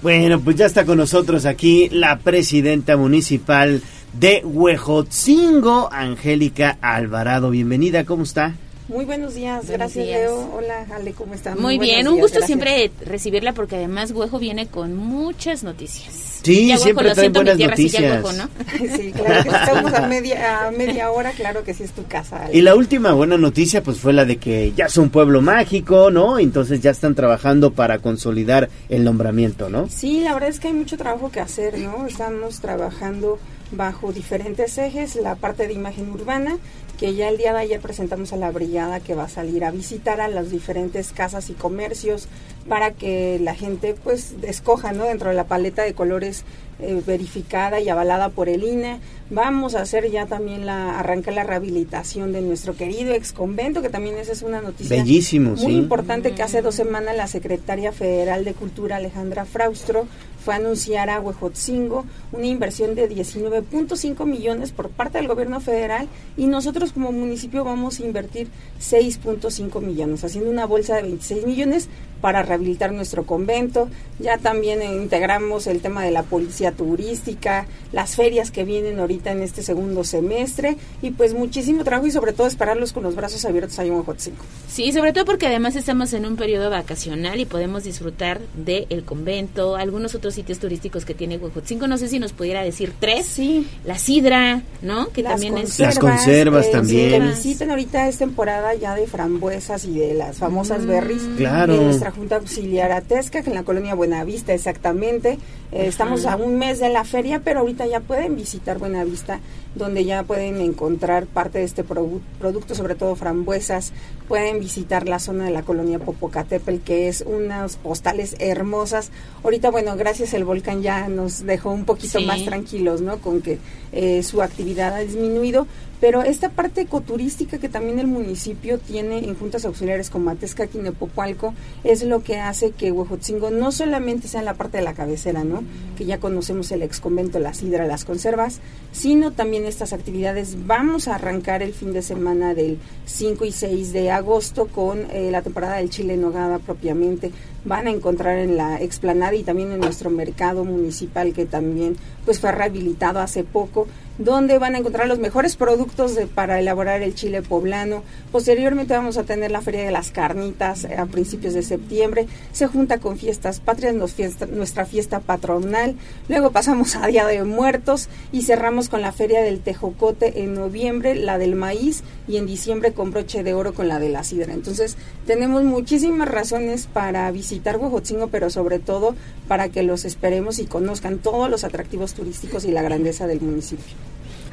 Bueno, 0.01 0.39
pues 0.41 0.57
ya 0.57 0.65
está 0.65 0.85
con 0.85 0.97
nosotros 0.97 1.45
aquí 1.45 1.87
la 1.89 2.19
presidenta 2.19 2.97
municipal 2.97 3.81
de 4.11 4.41
Huejotzingo, 4.43 5.89
Angélica 5.93 6.77
Alvarado. 6.81 7.49
Bienvenida, 7.49 8.03
¿cómo 8.03 8.23
está? 8.23 8.53
Muy 8.89 9.05
buenos 9.05 9.33
días, 9.35 9.65
Buenos 9.67 9.77
gracias 9.77 10.05
días. 10.05 10.19
Leo. 10.19 10.49
Hola 10.55 10.85
Ale, 10.93 11.13
¿cómo 11.13 11.33
están? 11.33 11.59
Muy 11.59 11.79
bien, 11.79 12.05
un 12.07 12.19
gusto 12.19 12.39
gracias. 12.39 12.47
siempre 12.47 12.91
recibirla 13.05 13.53
porque 13.53 13.77
además 13.77 14.11
Huejo 14.11 14.39
viene 14.39 14.67
con 14.67 14.95
muchas 14.95 15.63
noticias. 15.63 16.41
Sí, 16.43 16.67
Ya, 16.67 16.77
siempre 16.77 17.11
trae 17.13 17.29
buenas 17.29 17.55
tierra, 17.55 17.77
sí, 17.77 17.87
ya, 17.87 18.01
noticias. 18.01 18.23
Huejo, 18.23 18.37
¿no? 18.37 18.49
Sí, 18.97 19.13
claro 19.13 19.43
que 19.43 19.49
estamos 19.49 19.93
a 19.93 20.07
media, 20.07 20.67
a 20.67 20.71
media 20.71 21.11
hora, 21.11 21.31
claro 21.31 21.63
que 21.63 21.73
sí 21.73 21.83
es 21.83 21.91
tu 21.91 22.05
casa. 22.05 22.43
Ale. 22.45 22.57
Y 22.57 22.61
la 22.61 22.75
última 22.75 23.13
buena 23.13 23.37
noticia 23.37 23.81
pues 23.81 23.97
fue 23.99 24.11
la 24.11 24.25
de 24.25 24.35
que 24.35 24.73
ya 24.75 24.85
es 24.87 24.97
un 24.97 25.09
pueblo 25.09 25.41
mágico, 25.41 26.11
¿no? 26.11 26.37
Entonces 26.37 26.81
ya 26.81 26.91
están 26.91 27.15
trabajando 27.15 27.71
para 27.71 27.99
consolidar 27.99 28.69
el 28.89 29.05
nombramiento, 29.05 29.69
¿no? 29.69 29.87
Sí, 29.89 30.19
la 30.19 30.33
verdad 30.33 30.49
es 30.49 30.59
que 30.59 30.67
hay 30.67 30.73
mucho 30.73 30.97
trabajo 30.97 31.31
que 31.31 31.39
hacer, 31.39 31.79
¿no? 31.79 32.05
Estamos 32.05 32.59
trabajando 32.59 33.39
bajo 33.71 34.11
diferentes 34.11 34.77
ejes, 34.77 35.15
la 35.15 35.35
parte 35.35 35.67
de 35.67 35.73
imagen 35.73 36.11
urbana, 36.11 36.57
que 37.03 37.15
ya 37.15 37.27
el 37.27 37.37
día 37.37 37.51
de 37.51 37.59
ayer 37.59 37.81
presentamos 37.81 38.31
a 38.31 38.37
la 38.37 38.49
brigada 38.49 39.01
que 39.01 39.13
va 39.13 39.23
a 39.23 39.27
salir 39.27 39.65
a 39.65 39.71
visitar 39.71 40.21
a 40.21 40.29
las 40.29 40.49
diferentes 40.49 41.11
casas 41.11 41.49
y 41.49 41.53
comercios 41.53 42.29
para 42.69 42.91
que 42.91 43.39
la 43.41 43.55
gente 43.55 43.93
pues 44.01 44.35
escoja, 44.41 44.93
¿no? 44.93 45.03
Dentro 45.03 45.27
de 45.27 45.35
la 45.35 45.43
paleta 45.43 45.83
de 45.83 45.93
colores 45.93 46.45
eh, 46.79 47.03
verificada 47.05 47.81
y 47.81 47.89
avalada 47.89 48.29
por 48.29 48.47
el 48.47 48.63
INE. 48.63 49.01
Vamos 49.29 49.75
a 49.75 49.81
hacer 49.81 50.11
ya 50.11 50.27
también 50.27 50.65
la, 50.65 50.97
arranca 50.97 51.31
la 51.31 51.43
rehabilitación 51.43 52.31
de 52.31 52.41
nuestro 52.41 52.77
querido 52.77 53.13
ex 53.13 53.33
convento, 53.33 53.81
que 53.81 53.89
también 53.89 54.15
esa 54.15 54.31
es 54.31 54.41
una 54.41 54.61
noticia 54.61 54.95
Bellísimo, 54.95 55.51
muy 55.51 55.59
sí. 55.59 55.71
importante 55.73 56.31
que 56.31 56.41
hace 56.41 56.61
dos 56.61 56.75
semanas 56.75 57.17
la 57.17 57.27
secretaria 57.27 57.91
federal 57.91 58.45
de 58.45 58.53
Cultura 58.53 58.95
Alejandra 58.95 59.43
Fraustro 59.43 60.07
fue 60.43 60.55
anunciar 60.55 61.09
a 61.09 61.19
Huejotzingo 61.19 62.05
una 62.31 62.45
inversión 62.45 62.95
de 62.95 63.09
19.5 63.09 64.25
millones 64.25 64.71
por 64.71 64.89
parte 64.89 65.17
del 65.17 65.27
gobierno 65.27 65.61
federal 65.61 66.07
y 66.35 66.47
nosotros 66.47 66.91
como 66.91 67.11
municipio 67.11 67.63
vamos 67.63 67.99
a 67.99 68.03
invertir 68.03 68.49
6.5 68.81 69.81
millones, 69.81 70.23
haciendo 70.23 70.49
una 70.49 70.65
bolsa 70.65 70.95
de 70.95 71.03
26 71.03 71.45
millones 71.45 71.89
para 72.23 72.41
rehabilitar 72.41 72.93
nuestro 72.93 73.25
convento. 73.25 73.89
Ya 74.17 74.37
también 74.37 74.81
integramos 74.81 75.67
el 75.67 75.81
tema 75.81 76.05
de 76.05 76.11
la 76.11 76.23
policía 76.23 76.71
turística, 76.71 77.67
las 77.91 78.15
ferias 78.15 78.49
que 78.49 78.63
vienen 78.63 78.99
ahorita 78.99 79.33
en 79.33 79.41
este 79.41 79.61
segundo 79.61 80.05
semestre 80.05 80.77
y 81.01 81.11
pues 81.11 81.33
muchísimo 81.33 81.83
trabajo 81.83 82.07
y 82.07 82.11
sobre 82.11 82.31
todo 82.31 82.47
esperarlos 82.47 82.93
con 82.93 83.03
los 83.03 83.15
brazos 83.15 83.43
abiertos 83.43 83.77
ahí 83.79 83.89
en 83.89 83.95
Huejotzingo. 83.95 84.37
Sí, 84.69 84.93
sobre 84.93 85.11
todo 85.11 85.25
porque 85.25 85.47
además 85.47 85.75
estamos 85.75 86.13
en 86.13 86.25
un 86.25 86.37
periodo 86.37 86.69
vacacional 86.69 87.41
y 87.41 87.45
podemos 87.45 87.83
disfrutar 87.83 88.39
del 88.55 88.87
el 88.89 89.03
convento, 89.03 89.75
algunos 89.75 90.15
otros 90.15 90.32
sitios 90.33 90.59
turísticos 90.59 91.05
que 91.05 91.13
tiene 91.13 91.37
Huejotzingo. 91.37 91.87
No 91.87 91.97
sé 91.97 92.07
si 92.07 92.19
nos 92.19 92.33
pudiera 92.33 92.63
decir 92.63 92.93
tres. 92.99 93.25
Sí. 93.25 93.67
La 93.85 93.97
sidra, 93.97 94.61
¿no? 94.81 95.09
Que 95.09 95.23
Las 95.23 95.33
también 95.33 95.57
es... 95.57 95.79
Las 95.79 95.99
conservas 95.99 96.65
eh, 96.67 96.69
también. 96.71 97.21
Que 97.21 97.27
visiten 97.29 97.69
ahorita 97.69 98.07
es 98.07 98.17
temporada 98.17 98.73
ya 98.75 98.95
de 98.95 99.07
frambuesas 99.07 99.85
y 99.85 99.97
de 99.99 100.13
las 100.13 100.37
famosas 100.37 100.83
Mm. 100.83 100.87
berries. 100.87 101.21
Claro. 101.37 101.73
De 101.77 101.83
nuestra 101.85 102.11
Junta 102.11 102.35
Auxiliar 102.37 102.91
Atesca, 102.91 103.41
que 103.43 103.49
en 103.49 103.55
la 103.55 103.63
colonia 103.63 103.95
Buenavista 103.95 104.53
exactamente. 104.53 105.37
Eh, 105.71 105.87
estamos 105.87 106.25
a 106.25 106.35
un 106.35 106.57
mes 106.57 106.79
de 106.79 106.89
la 106.89 107.03
feria, 107.03 107.41
pero 107.43 107.61
ahorita 107.61 107.85
ya 107.87 107.99
pueden 107.99 108.35
visitar 108.35 108.77
Buenavista, 108.77 109.39
donde 109.75 110.05
ya 110.05 110.23
pueden 110.23 110.61
encontrar 110.61 111.25
parte 111.25 111.59
de 111.59 111.65
este 111.65 111.83
produ- 111.85 112.21
producto, 112.39 112.75
sobre 112.75 112.95
todo 112.95 113.15
frambuesas. 113.15 113.91
Pueden 114.27 114.59
visitar 114.59 115.07
la 115.09 115.19
zona 115.19 115.45
de 115.45 115.51
la 115.51 115.63
colonia 115.63 115.99
Popocatépetl, 115.99 116.83
que 116.83 117.07
es 117.07 117.23
unas 117.25 117.75
postales 117.77 118.35
hermosas. 118.39 119.09
Ahorita, 119.43 119.71
bueno, 119.71 119.95
gracias 119.95 120.33
el 120.33 120.45
volcán 120.45 120.81
ya 120.81 121.07
nos 121.09 121.45
dejó 121.45 121.71
un 121.71 121.85
poquito 121.85 122.19
Sí. 122.19 122.25
más 122.25 122.43
tranquilos, 122.45 123.01
¿no? 123.01 123.17
Con 123.19 123.41
que 123.41 123.57
eh, 123.91 124.23
su 124.23 124.41
actividad 124.41 124.93
ha 124.95 124.99
disminuido, 124.99 125.67
pero 126.03 126.21
esta 126.21 126.49
parte 126.49 126.81
ecoturística 126.81 127.59
que 127.59 127.69
también 127.69 127.97
el 127.97 128.07
municipio 128.07 128.77
tiene 128.77 129.19
en 129.19 129.35
juntas 129.35 129.63
auxiliares 129.63 130.09
como 130.09 130.31
Atezcaqui 130.31 130.77
y 130.77 130.81
Nepopalco 130.81 131.53
es 131.85 132.03
lo 132.03 132.21
que 132.21 132.41
hace 132.41 132.71
que 132.71 132.91
Huejotzingo 132.91 133.51
no 133.51 133.71
solamente 133.71 134.27
sea 134.27 134.41
en 134.41 134.45
la 134.47 134.55
parte 134.55 134.79
de 134.79 134.83
la 134.83 134.95
cabecera, 134.95 135.45
¿no? 135.45 135.63
Que 135.95 136.03
ya 136.03 136.19
conocemos 136.19 136.69
el 136.73 136.81
ex 136.81 136.99
convento, 136.99 137.39
la 137.39 137.53
sidra, 137.53 137.87
las 137.87 138.03
conservas, 138.03 138.59
sino 138.91 139.31
también 139.31 139.63
estas 139.63 139.93
actividades. 139.93 140.67
Vamos 140.67 141.07
a 141.07 141.15
arrancar 141.15 141.63
el 141.63 141.71
fin 141.71 141.93
de 141.93 142.01
semana 142.01 142.53
del 142.53 142.79
5 143.05 143.45
y 143.45 143.53
6 143.53 143.93
de 143.93 144.11
agosto 144.11 144.67
con 144.67 145.09
eh, 145.09 145.29
la 145.31 145.41
temporada 145.41 145.77
del 145.77 145.89
chile 145.89 146.15
en 146.15 146.21
nogada 146.21 146.59
propiamente. 146.59 147.31
Van 147.65 147.87
a 147.87 147.91
encontrar 147.91 148.37
en 148.39 148.57
la 148.57 148.81
explanada 148.81 149.33
y 149.35 149.43
también 149.43 149.71
en 149.71 149.79
nuestro 149.79 150.09
mercado 150.09 150.65
municipal 150.65 151.33
que 151.33 151.45
también 151.45 151.95
pues 152.25 152.39
fue 152.39 152.51
rehabilitado 152.51 153.19
hace 153.19 153.43
poco 153.43 153.87
donde 154.19 154.59
van 154.59 154.75
a 154.75 154.77
encontrar 154.77 155.07
los 155.07 155.17
mejores 155.17 155.55
productos 155.55 156.13
de- 156.15 156.27
para 156.27 156.59
elaborar 156.59 157.01
el 157.01 157.15
chile 157.15 157.41
poblano. 157.41 158.03
Posteriormente 158.31 158.93
vamos 158.93 159.17
a 159.17 159.23
tener 159.23 159.49
la 159.49 159.61
Feria 159.61 159.83
de 159.85 159.91
las 159.91 160.11
Carnitas 160.11 160.83
eh, 160.83 160.95
a 160.97 161.07
principios 161.07 161.55
de 161.55 161.63
septiembre. 161.63 162.27
Se 162.51 162.67
junta 162.67 162.99
con 162.99 163.17
Fiestas 163.17 163.59
Patrias, 163.59 163.95
nos 163.95 164.13
fiesta- 164.13 164.45
nuestra 164.45 164.85
fiesta 164.85 165.19
patronal. 165.19 165.95
Luego 166.29 166.51
pasamos 166.51 166.95
a 166.95 167.07
Día 167.07 167.25
de 167.25 167.43
Muertos 167.43 168.07
y 168.31 168.43
cerramos 168.43 168.87
con 168.87 169.01
la 169.01 169.11
Feria 169.13 169.41
del 169.41 169.61
Tejocote 169.61 170.43
en 170.43 170.53
noviembre, 170.53 171.15
la 171.15 171.39
del 171.39 171.55
maíz 171.55 172.03
y 172.27 172.37
en 172.37 172.45
diciembre 172.45 172.93
con 172.93 173.11
broche 173.11 173.43
de 173.43 173.53
oro 173.53 173.73
con 173.73 173.87
la 173.87 173.99
de 173.99 174.09
la 174.09 174.23
sidra. 174.23 174.53
Entonces 174.53 174.97
tenemos 175.25 175.63
muchísimas 175.63 176.27
razones 176.27 176.87
para 176.91 177.29
visitar 177.31 177.77
Huejotzingo, 177.77 178.27
pero 178.27 178.49
sobre 178.49 178.79
todo 178.79 179.15
para 179.47 179.69
que 179.69 179.83
los 179.83 180.05
esperemos 180.05 180.59
y 180.59 180.65
conozcan 180.65 181.19
todos 181.19 181.49
los 181.49 181.63
atractivos 181.63 182.13
turísticos 182.13 182.65
y 182.65 182.71
la 182.71 182.81
grandeza 182.81 183.27
del 183.27 183.41
municipio. 183.41 183.95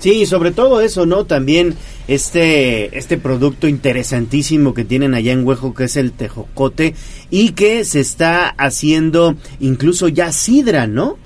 Sí, 0.00 0.24
sobre 0.24 0.50
todo 0.50 0.80
eso, 0.80 1.04
¿no? 1.04 1.26
También 1.26 1.74
este, 2.08 2.96
este 2.98 3.18
producto 3.18 3.68
interesantísimo 3.68 4.72
que 4.72 4.84
tienen 4.84 5.12
allá 5.12 5.32
en 5.32 5.46
Huejo, 5.46 5.74
que 5.74 5.84
es 5.84 5.96
el 5.96 6.12
tejocote, 6.12 6.94
y 7.30 7.50
que 7.50 7.84
se 7.84 8.00
está 8.00 8.48
haciendo 8.48 9.36
incluso 9.60 10.08
ya 10.08 10.32
sidra, 10.32 10.86
¿no? 10.86 11.18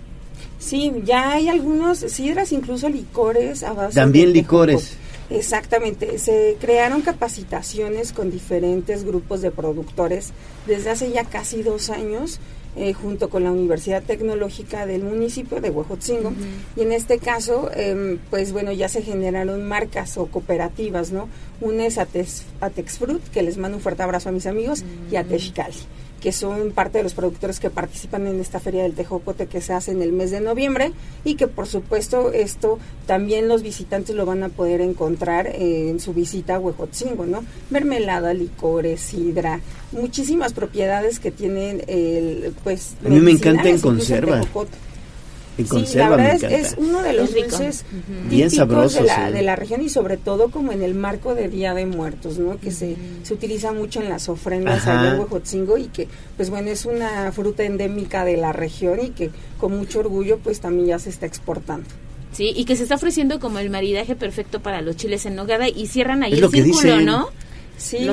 Sí, 0.59 0.93
ya 1.05 1.33
hay 1.33 1.49
algunos 1.49 1.99
sidras, 1.99 2.51
incluso 2.51 2.89
licores 2.89 3.62
a 3.62 3.75
base 3.75 3.94
También 3.94 4.33
licores. 4.33 4.97
Exactamente, 5.37 6.19
se 6.19 6.57
crearon 6.61 7.03
capacitaciones 7.03 8.13
con 8.13 8.31
diferentes 8.31 9.05
grupos 9.05 9.43
de 9.43 9.51
productores 9.51 10.33
desde 10.67 10.91
hace 10.91 11.11
ya 11.11 11.25
casi 11.25 11.63
dos 11.63 11.91
años 11.91 12.41
eh, 12.77 12.93
junto 12.93 13.31
con 13.31 13.45
la 13.45 13.53
Universidad 13.53 14.03
Tecnológica 14.03 14.85
del 14.85 15.05
municipio 15.05 15.61
de 15.61 15.71
Huejotzingo. 15.71 16.33
Y 16.77 16.83
en 16.83 16.91
este 16.91 17.19
caso, 17.19 17.71
em, 17.73 18.19
pues 18.31 18.53
bueno, 18.53 18.73
ya 18.73 18.89
se 18.89 19.01
generaron 19.01 19.65
marcas 19.65 20.19
o 20.19 20.27
cooperativas, 20.27 21.13
¿no? 21.13 21.29
Una 21.61 21.87
es 21.87 21.99
Atexfruit, 21.99 23.23
que 23.33 23.43
les 23.43 23.59
mando 23.59 23.77
un 23.77 23.83
fuerte 23.83 24.03
abrazo 24.03 24.29
a 24.29 24.33
mis 24.33 24.47
amigos, 24.47 24.85
y 25.09 25.15
a 25.15 25.23
Texcali 25.23 25.77
que 26.25 26.33
son 26.33 26.70
parte 26.70 26.97
de 26.97 27.05
los 27.05 27.12
productores 27.12 27.61
que 27.61 27.69
participan 27.69 28.27
en 28.27 28.41
esta 28.41 28.59
feria 28.59 28.83
del 28.83 28.94
tejocote 28.94 29.47
que 29.47 29.61
se 29.61 29.75
hace 29.75 29.91
en 29.91 30.01
el 30.01 30.11
mes 30.11 30.31
de 30.31 30.41
noviembre 30.41 30.93
y 31.23 31.35
que 31.35 31.49
por 31.49 31.67
supuesto 31.67 32.33
esto 32.33 32.78
también 33.07 33.47
los 33.47 33.62
visitantes 33.62 34.17
lo 34.17 34.25
van 34.25 34.43
a 34.43 34.49
poder 34.49 34.81
encontrar 34.81 35.47
en 35.47 36.01
su 36.01 36.15
visita 36.15 36.55
a 36.55 36.61
Huejotzingo, 36.61 37.27
¿no? 37.27 37.44
Mermelada, 37.69 38.33
licores, 38.33 39.03
sidra, 39.03 39.61
muchísimas 39.93 40.55
propiedades 40.55 41.20
que 41.20 41.31
tienen 41.31 41.85
el 41.89 42.55
pues 42.65 42.94
a 43.05 43.11
mí 43.11 43.20
me 43.20 43.33
encanta 43.33 43.69
en 43.69 43.78
conserva 43.78 44.41
sí, 45.57 45.97
la 45.99 46.08
verdad 46.08 46.52
es, 46.52 46.74
uno 46.78 47.02
de 47.02 47.12
los 47.12 47.34
dulces 47.34 47.84
bien 48.28 48.50
sabrosos 48.50 49.02
de 49.02 49.07
la, 49.07 49.31
de 49.31 49.42
la 49.42 49.57
región 49.57 49.83
y 49.83 49.89
sobre 49.89 50.16
todo 50.16 50.50
como 50.50 50.73
en 50.73 50.83
el 50.83 50.94
marco 50.94 51.34
de 51.34 51.49
Día 51.49 51.74
de 51.74 51.86
Muertos, 51.86 52.39
¿no? 52.39 52.58
Que 52.58 52.70
se, 52.70 52.97
se 53.23 53.34
utiliza 53.34 53.73
mucho 53.73 54.00
en 54.00 54.08
las 54.08 54.28
ofrendas 54.28 54.86
allá 54.86 55.15
en 55.15 55.20
Huejotzingo 55.20 55.78
y 55.78 55.84
que, 55.84 56.08
pues 56.36 56.50
bueno, 56.50 56.70
es 56.70 56.84
una 56.84 57.31
fruta 57.33 57.65
endémica 57.65 58.24
de 58.24 58.36
la 58.36 58.52
región 58.52 59.00
y 59.00 59.10
que 59.10 59.31
con 59.58 59.76
mucho 59.76 60.00
orgullo 60.00 60.39
pues 60.39 60.60
también 60.60 60.89
ya 60.89 60.99
se 60.99 61.10
está 61.10 61.26
exportando. 61.26 61.89
Sí, 62.33 62.52
y 62.57 62.65
que 62.65 62.74
se 62.74 62.83
está 62.83 62.97
ofreciendo 62.97 63.39
como 63.39 63.60
el 63.60 63.70
maridaje 63.70 64.16
perfecto 64.16 64.60
para 64.60 64.81
los 64.81 64.97
chiles 64.97 65.24
en 65.24 65.36
nogada 65.36 65.68
y 65.68 65.86
cierran 65.86 66.24
ahí 66.24 66.33
el 66.33 66.50
círculo, 66.50 67.00
¿no? 67.00 67.28
Sí, 67.77 68.09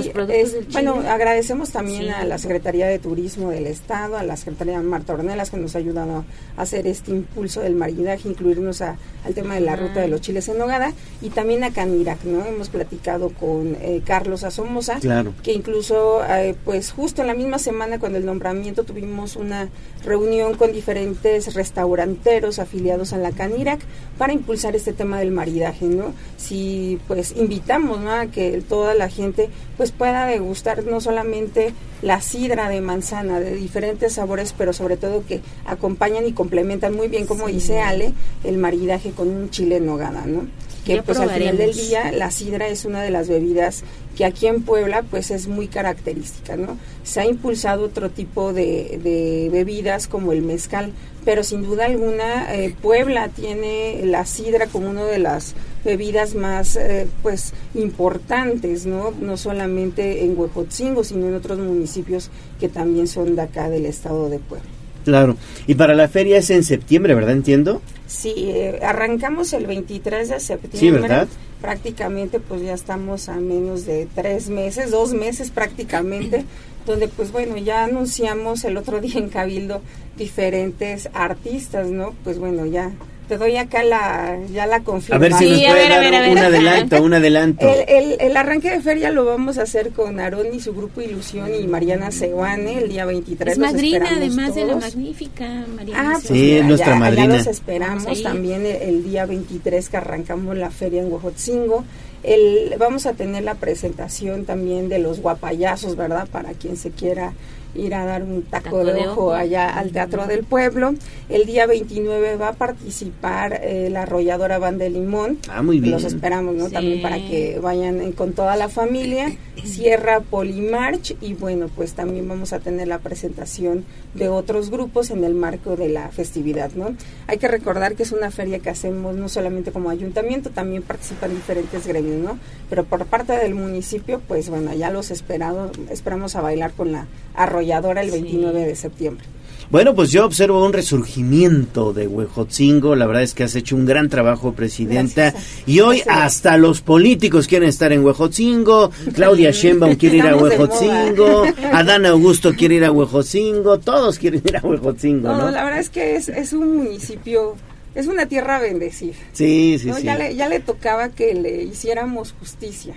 bueno, 0.71 0.95
agradecemos 1.07 1.71
también 1.71 2.09
a 2.09 2.25
la 2.25 2.37
Secretaría 2.37 2.87
de 2.87 2.99
Turismo 2.99 3.51
del 3.51 3.67
Estado, 3.67 4.17
a 4.17 4.23
la 4.23 4.35
Secretaría 4.35 4.81
Marta 4.81 5.13
Ornelas 5.13 5.51
que 5.51 5.57
nos 5.57 5.75
ha 5.75 5.79
ayudado 5.79 6.25
a 6.57 6.61
hacer 6.61 6.87
este 6.87 7.11
impulso 7.11 7.61
del 7.61 7.75
maridaje, 7.75 8.27
incluirnos 8.27 8.81
a, 8.81 8.97
al 9.23 9.33
tema 9.33 9.55
de 9.55 9.61
la 9.61 9.75
ruta 9.75 10.01
de 10.01 10.07
los 10.07 10.21
chiles 10.21 10.47
en 10.49 10.57
nogada 10.57 10.93
y 11.21 11.29
también 11.29 11.63
a 11.63 11.71
Canirac, 11.71 12.23
¿no? 12.23 12.43
Hemos 12.45 12.69
platicado 12.69 13.29
con 13.29 13.77
eh, 13.81 14.01
Carlos 14.03 14.43
Asomosa, 14.43 14.99
que 15.43 15.53
incluso, 15.53 16.23
eh, 16.27 16.55
pues 16.65 16.91
justo 16.91 17.21
en 17.21 17.27
la 17.27 17.35
misma 17.35 17.59
semana 17.59 17.99
cuando 17.99 18.17
el 18.17 18.25
nombramiento 18.25 18.83
tuvimos 18.83 19.35
una 19.35 19.69
reunión 20.03 20.55
con 20.55 20.71
diferentes 20.71 21.53
restauranteros 21.53 22.57
afiliados 22.59 23.13
a 23.13 23.17
la 23.17 23.31
Canirac 23.31 23.79
para 24.17 24.33
impulsar 24.33 24.75
este 24.75 24.93
tema 24.93 25.19
del 25.19 25.31
maridaje, 25.31 25.85
¿no? 25.85 26.13
Si 26.37 26.99
pues 27.07 27.35
invitamos 27.37 27.99
¿no? 27.99 28.11
a 28.11 28.27
que 28.27 28.61
toda 28.67 28.95
la 28.95 29.09
gente 29.09 29.49
pues 29.77 29.91
pueda 29.91 30.25
degustar 30.25 30.83
no 30.83 31.01
solamente 31.01 31.73
la 32.01 32.21
sidra 32.21 32.69
de 32.69 32.81
manzana 32.81 33.39
de 33.39 33.55
diferentes 33.55 34.13
sabores, 34.13 34.53
pero 34.57 34.73
sobre 34.73 34.97
todo 34.97 35.23
que 35.25 35.41
acompañan 35.65 36.25
y 36.25 36.33
complementan 36.33 36.95
muy 36.95 37.07
bien, 37.07 37.25
como 37.25 37.47
dice 37.47 37.79
Ale, 37.79 38.13
el 38.43 38.57
maridaje 38.57 39.11
con 39.11 39.27
un 39.27 39.49
chile 39.49 39.77
en 39.77 39.85
nogada, 39.85 40.25
¿no? 40.25 40.47
que 40.85 41.01
pues 41.03 41.19
al 41.19 41.29
final 41.29 41.57
del 41.57 41.73
día 41.73 42.11
la 42.11 42.31
sidra 42.31 42.67
es 42.67 42.85
una 42.85 43.03
de 43.03 43.11
las 43.11 43.27
bebidas 43.27 43.83
que 44.15 44.25
aquí 44.25 44.47
en 44.47 44.63
Puebla 44.63 45.03
pues 45.03 45.31
es 45.31 45.47
muy 45.47 45.67
característica, 45.67 46.57
¿no? 46.57 46.77
Se 47.03 47.21
ha 47.21 47.25
impulsado 47.25 47.85
otro 47.85 48.09
tipo 48.09 48.51
de, 48.51 48.99
de 49.01 49.49
bebidas 49.51 50.07
como 50.07 50.31
el 50.31 50.41
mezcal, 50.41 50.91
pero 51.23 51.43
sin 51.43 51.61
duda 51.61 51.85
alguna 51.85 52.53
eh, 52.53 52.75
Puebla 52.81 53.29
tiene 53.29 54.01
la 54.05 54.25
sidra 54.25 54.67
como 54.67 54.89
una 54.89 55.05
de 55.05 55.19
las 55.19 55.53
bebidas 55.83 56.35
más 56.35 56.75
eh, 56.75 57.07
pues 57.21 57.53
importantes, 57.73 58.85
¿no? 58.85 59.13
No 59.19 59.37
solamente 59.37 60.23
en 60.23 60.37
Huejotzingo, 60.37 61.03
sino 61.03 61.27
en 61.27 61.35
otros 61.35 61.59
municipios 61.59 62.29
que 62.59 62.69
también 62.69 63.07
son 63.07 63.35
de 63.35 63.41
acá 63.41 63.69
del 63.69 63.85
estado 63.85 64.29
de 64.29 64.39
Puebla. 64.39 64.69
Claro. 65.03 65.35
Y 65.67 65.75
para 65.75 65.95
la 65.95 66.07
feria 66.07 66.37
es 66.37 66.49
en 66.49 66.63
septiembre, 66.63 67.15
¿verdad? 67.15 67.31
Entiendo. 67.31 67.81
Sí, 68.07 68.33
eh, 68.37 68.79
arrancamos 68.83 69.53
el 69.53 69.65
23 69.65 70.29
de 70.29 70.39
septiembre. 70.39 70.79
Sí, 70.79 70.91
¿verdad? 70.91 71.27
Prácticamente 71.59 72.39
pues 72.39 72.61
ya 72.61 72.73
estamos 72.73 73.29
a 73.29 73.35
menos 73.35 73.85
de 73.85 74.07
tres 74.13 74.49
meses, 74.49 74.91
dos 74.91 75.13
meses 75.13 75.49
prácticamente, 75.49 76.45
donde 76.85 77.07
pues 77.07 77.31
bueno, 77.31 77.57
ya 77.57 77.85
anunciamos 77.85 78.63
el 78.63 78.77
otro 78.77 78.99
día 78.99 79.17
en 79.17 79.29
Cabildo 79.29 79.81
diferentes 80.17 81.09
artistas, 81.13 81.87
¿no? 81.87 82.13
Pues 82.23 82.37
bueno, 82.37 82.65
ya 82.65 82.91
te 83.31 83.37
doy 83.37 83.55
acá 83.55 83.81
la, 83.81 84.37
ya 84.51 84.67
la 84.67 84.81
confirmación. 84.81 85.33
A 85.33 85.39
ver 85.39 85.47
si 85.47 85.63
nos 85.63 85.71
puede 85.71 85.87
dar 85.87 86.29
un 86.29 86.37
adelanto, 86.37 87.01
un 87.01 87.13
adelanto. 87.13 87.65
El, 87.87 88.17
el, 88.19 88.35
arranque 88.35 88.69
de 88.69 88.81
feria 88.81 89.09
lo 89.09 89.23
vamos 89.23 89.57
a 89.57 89.61
hacer 89.61 89.91
con 89.91 90.19
Aarón 90.19 90.47
y 90.53 90.59
su 90.59 90.73
grupo 90.73 90.99
Ilusión 90.99 91.49
y 91.57 91.65
Mariana 91.65 92.11
Seguane 92.11 92.79
el 92.79 92.89
día 92.89 93.05
23. 93.05 93.53
Es 93.53 93.57
madrina, 93.57 94.09
además 94.17 94.53
de 94.53 94.65
la 94.65 94.75
magnífica 94.75 95.45
Mariana 95.73 96.09
Ah, 96.09 96.11
pues 96.15 96.27
sí, 96.27 96.57
es 96.57 96.65
nuestra 96.65 96.95
madrina. 96.95 97.37
los 97.37 97.47
esperamos 97.47 98.21
también 98.21 98.65
el, 98.65 99.01
día 99.05 99.25
23 99.25 99.87
que 99.87 99.95
arrancamos 99.95 100.57
la 100.57 100.69
feria 100.69 101.01
en 101.01 101.09
Huejotzingo. 101.09 101.85
El, 102.23 102.75
vamos 102.77 103.05
a 103.05 103.13
tener 103.13 103.43
la 103.43 103.55
presentación 103.55 104.43
también 104.43 104.89
de 104.89 104.99
los 104.99 105.21
guapayazos, 105.21 105.95
¿verdad? 105.95 106.27
Para 106.29 106.51
quien 106.51 106.75
se 106.75 106.91
quiera 106.91 107.31
ir 107.75 107.95
a 107.95 108.05
dar 108.05 108.23
un 108.23 108.43
taco, 108.43 108.83
de, 108.83 109.07
ojo 109.07 109.33
allá 109.33 109.69
al 109.69 109.91
Teatro 109.91 110.27
del 110.27 110.43
Pueblo. 110.43 110.93
El 111.29 111.45
día 111.45 111.65
29 111.65 112.35
va 112.35 112.49
a 112.49 112.53
participar 112.53 113.61
eh, 113.63 113.89
la 113.89 114.03
arrolladora 114.03 114.59
Banda 114.59 114.83
de 114.83 114.89
Limón. 114.89 115.39
Ah, 115.49 115.61
muy 115.61 115.79
bien. 115.79 115.93
Los 115.93 116.03
esperamos, 116.03 116.55
¿no? 116.55 116.69
También 116.69 117.01
para 117.01 117.17
que 117.17 117.59
vayan 117.61 118.11
con 118.11 118.33
toda 118.33 118.55
la 118.55 118.69
familia. 118.69 119.31
Sierra 119.63 120.21
Polimarch 120.21 121.15
y 121.21 121.35
bueno, 121.35 121.69
pues 121.75 121.93
también 121.93 122.27
vamos 122.27 122.51
a 122.51 122.59
tener 122.59 122.87
la 122.87 122.97
presentación 122.97 123.85
de 124.15 124.27
otros 124.27 124.71
grupos 124.71 125.11
en 125.11 125.23
el 125.23 125.35
marco 125.35 125.75
de 125.75 125.87
la 125.87 126.09
festividad, 126.09 126.71
¿no? 126.71 126.95
Hay 127.27 127.37
que 127.37 127.47
recordar 127.47 127.95
que 127.95 128.03
es 128.03 128.11
una 128.11 128.31
feria 128.31 128.59
que 128.59 128.71
hacemos 128.71 129.15
no 129.15 129.29
solamente 129.29 129.71
como 129.71 129.91
ayuntamiento, 129.91 130.49
también 130.49 130.81
participan 130.81 131.35
diferentes 131.35 131.85
gremios, 131.85 132.17
¿no? 132.17 132.39
Pero 132.69 132.85
por 132.85 133.05
parte 133.05 133.33
del 133.33 133.53
municipio, 133.53 134.19
pues 134.27 134.49
bueno, 134.49 134.73
ya 134.73 134.89
los 134.89 135.11
esperado, 135.11 135.71
esperamos 135.91 136.35
a 136.35 136.41
bailar 136.41 136.71
con 136.71 136.91
la 136.91 137.05
arrolladora 137.35 137.60
el 137.61 138.11
29 138.11 138.65
de 138.65 138.75
septiembre. 138.75 139.25
Bueno, 139.71 139.95
pues 139.95 140.11
yo 140.11 140.25
observo 140.25 140.65
un 140.65 140.73
resurgimiento 140.73 141.93
de 141.93 142.05
Huejotzingo. 142.05 142.93
La 142.93 143.07
verdad 143.07 143.23
es 143.23 143.33
que 143.33 143.43
has 143.43 143.55
hecho 143.55 143.77
un 143.77 143.85
gran 143.85 144.09
trabajo, 144.09 144.51
presidenta. 144.51 145.33
Y 145.65 145.79
hoy 145.79 146.03
hasta 146.09 146.57
los 146.57 146.81
políticos 146.81 147.47
quieren 147.47 147.69
estar 147.69 147.93
en 147.93 148.03
Huejotzingo. 148.03 148.91
Claudia 149.13 149.51
Sheinbaum 149.51 149.95
quiere 149.95 150.17
ir 150.17 150.27
a 150.27 150.35
Huejotzingo. 150.35 151.45
Adán 151.71 152.05
Augusto 152.05 152.53
quiere 152.53 152.75
ir 152.75 152.83
a 152.83 152.91
Huejotzingo. 152.91 153.79
Todos 153.79 154.19
quieren 154.19 154.41
ir 154.45 154.57
a 154.57 154.59
Huejotzingo, 154.61 155.29
¿no? 155.29 155.49
la 155.49 155.63
verdad 155.63 155.79
es 155.79 155.89
que 155.89 156.17
es, 156.17 156.27
es 156.27 156.51
un 156.51 156.75
municipio 156.75 157.55
es 157.95 158.07
una 158.07 158.25
tierra 158.25 158.59
bendecida. 158.59 159.15
Sí, 159.31 159.77
sí, 159.79 159.91
sí. 159.93 160.03
Ya 160.03 160.17
le, 160.17 160.35
ya 160.35 160.49
le 160.49 160.59
tocaba 160.59 161.09
que 161.09 161.33
le 161.33 161.63
hiciéramos 161.63 162.33
justicia 162.37 162.95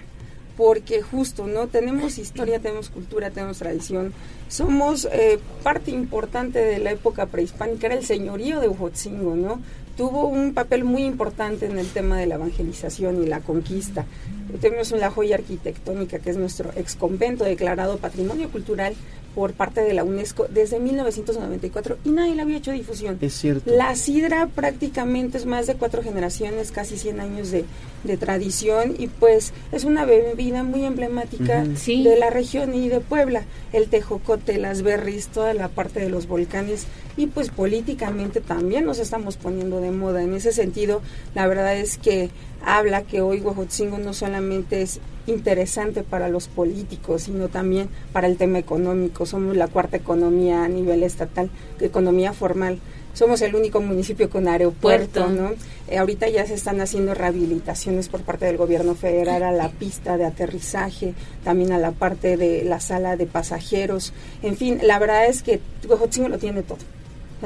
porque 0.56 1.02
justo, 1.02 1.46
¿no? 1.46 1.66
Tenemos 1.66 2.18
historia, 2.18 2.60
tenemos 2.60 2.88
cultura, 2.90 3.30
tenemos 3.30 3.58
tradición, 3.58 4.12
somos 4.48 5.08
eh, 5.12 5.38
parte 5.62 5.90
importante 5.90 6.58
de 6.58 6.78
la 6.78 6.92
época 6.92 7.26
prehispánica, 7.26 7.86
era 7.86 7.96
el 7.96 8.04
señorío 8.04 8.60
de 8.60 8.68
Ujotzingo, 8.68 9.34
¿no? 9.34 9.60
Tuvo 9.96 10.26
un 10.26 10.54
papel 10.54 10.84
muy 10.84 11.04
importante 11.04 11.66
en 11.66 11.78
el 11.78 11.88
tema 11.88 12.18
de 12.18 12.26
la 12.26 12.34
evangelización 12.34 13.22
y 13.22 13.26
la 13.26 13.40
conquista. 13.40 14.06
Tenemos 14.60 14.92
una 14.92 15.10
joya 15.10 15.36
arquitectónica 15.36 16.18
que 16.18 16.30
es 16.30 16.36
nuestro 16.36 16.70
ex 16.76 16.94
convento 16.94 17.44
declarado 17.44 17.98
Patrimonio 17.98 18.48
Cultural 18.50 18.94
por 19.34 19.52
parte 19.52 19.80
de 19.80 19.94
la 19.94 20.04
UNESCO 20.04 20.46
desde 20.48 20.78
1994 20.78 21.98
y 22.04 22.10
nadie 22.10 22.34
le 22.34 22.42
había 22.42 22.58
hecho 22.58 22.70
difusión. 22.70 23.18
Es 23.20 23.34
cierto. 23.34 23.70
La 23.70 23.96
sidra 23.96 24.46
prácticamente 24.46 25.38
es 25.38 25.46
más 25.46 25.66
de 25.66 25.74
cuatro 25.74 26.02
generaciones, 26.02 26.70
casi 26.70 26.96
100 26.96 27.20
años 27.20 27.50
de, 27.50 27.64
de 28.04 28.16
tradición 28.16 28.94
y 28.96 29.08
pues 29.08 29.52
es 29.72 29.84
una 29.84 30.04
bebida 30.04 30.62
muy 30.62 30.84
emblemática 30.84 31.64
de 31.64 32.16
la 32.16 32.30
región 32.30 32.74
y 32.74 32.88
de 32.88 33.00
Puebla. 33.00 33.44
El 33.72 33.88
tejocote, 33.88 34.58
las 34.58 34.82
berries, 34.82 35.26
toda 35.28 35.52
la 35.52 35.68
parte 35.68 36.00
de 36.00 36.10
los 36.10 36.28
volcanes 36.28 36.86
y 37.16 37.26
pues 37.26 37.50
políticamente 37.50 38.40
también 38.40 38.84
nos 38.84 38.98
estamos 38.98 39.36
poniendo 39.36 39.80
de 39.80 39.90
moda. 39.90 40.22
En 40.22 40.34
ese 40.34 40.52
sentido, 40.52 41.02
la 41.34 41.46
verdad 41.48 41.76
es 41.76 41.98
que 41.98 42.30
habla 42.66 43.02
que 43.02 43.20
hoy 43.20 43.40
Huejotzingo 43.40 43.98
no 43.98 44.12
solamente 44.12 44.82
es 44.82 45.00
interesante 45.26 46.02
para 46.02 46.28
los 46.28 46.48
políticos, 46.48 47.22
sino 47.22 47.48
también 47.48 47.88
para 48.12 48.26
el 48.26 48.36
tema 48.36 48.58
económico. 48.58 49.26
Somos 49.26 49.56
la 49.56 49.68
cuarta 49.68 49.96
economía 49.96 50.64
a 50.64 50.68
nivel 50.68 51.02
estatal, 51.02 51.50
economía 51.80 52.32
formal 52.32 52.80
somos 53.14 53.40
el 53.42 53.54
único 53.54 53.80
municipio 53.80 54.28
con 54.28 54.48
aeropuerto, 54.48 55.28
¿no? 55.28 55.52
Eh, 55.88 55.98
ahorita 55.98 56.28
ya 56.28 56.46
se 56.46 56.54
están 56.54 56.80
haciendo 56.80 57.14
rehabilitaciones 57.14 58.08
por 58.08 58.22
parte 58.22 58.46
del 58.46 58.56
gobierno 58.56 58.96
federal 58.96 59.44
a 59.44 59.52
la 59.52 59.70
pista 59.70 60.16
de 60.16 60.24
aterrizaje, 60.24 61.14
también 61.44 61.72
a 61.72 61.78
la 61.78 61.92
parte 61.92 62.36
de 62.36 62.64
la 62.64 62.80
sala 62.80 63.16
de 63.16 63.26
pasajeros. 63.26 64.12
En 64.42 64.56
fin, 64.56 64.80
la 64.82 64.98
verdad 64.98 65.26
es 65.26 65.44
que 65.44 65.60
Huejotzingo 65.88 66.28
lo 66.28 66.38
tiene 66.38 66.62
todo 66.62 66.78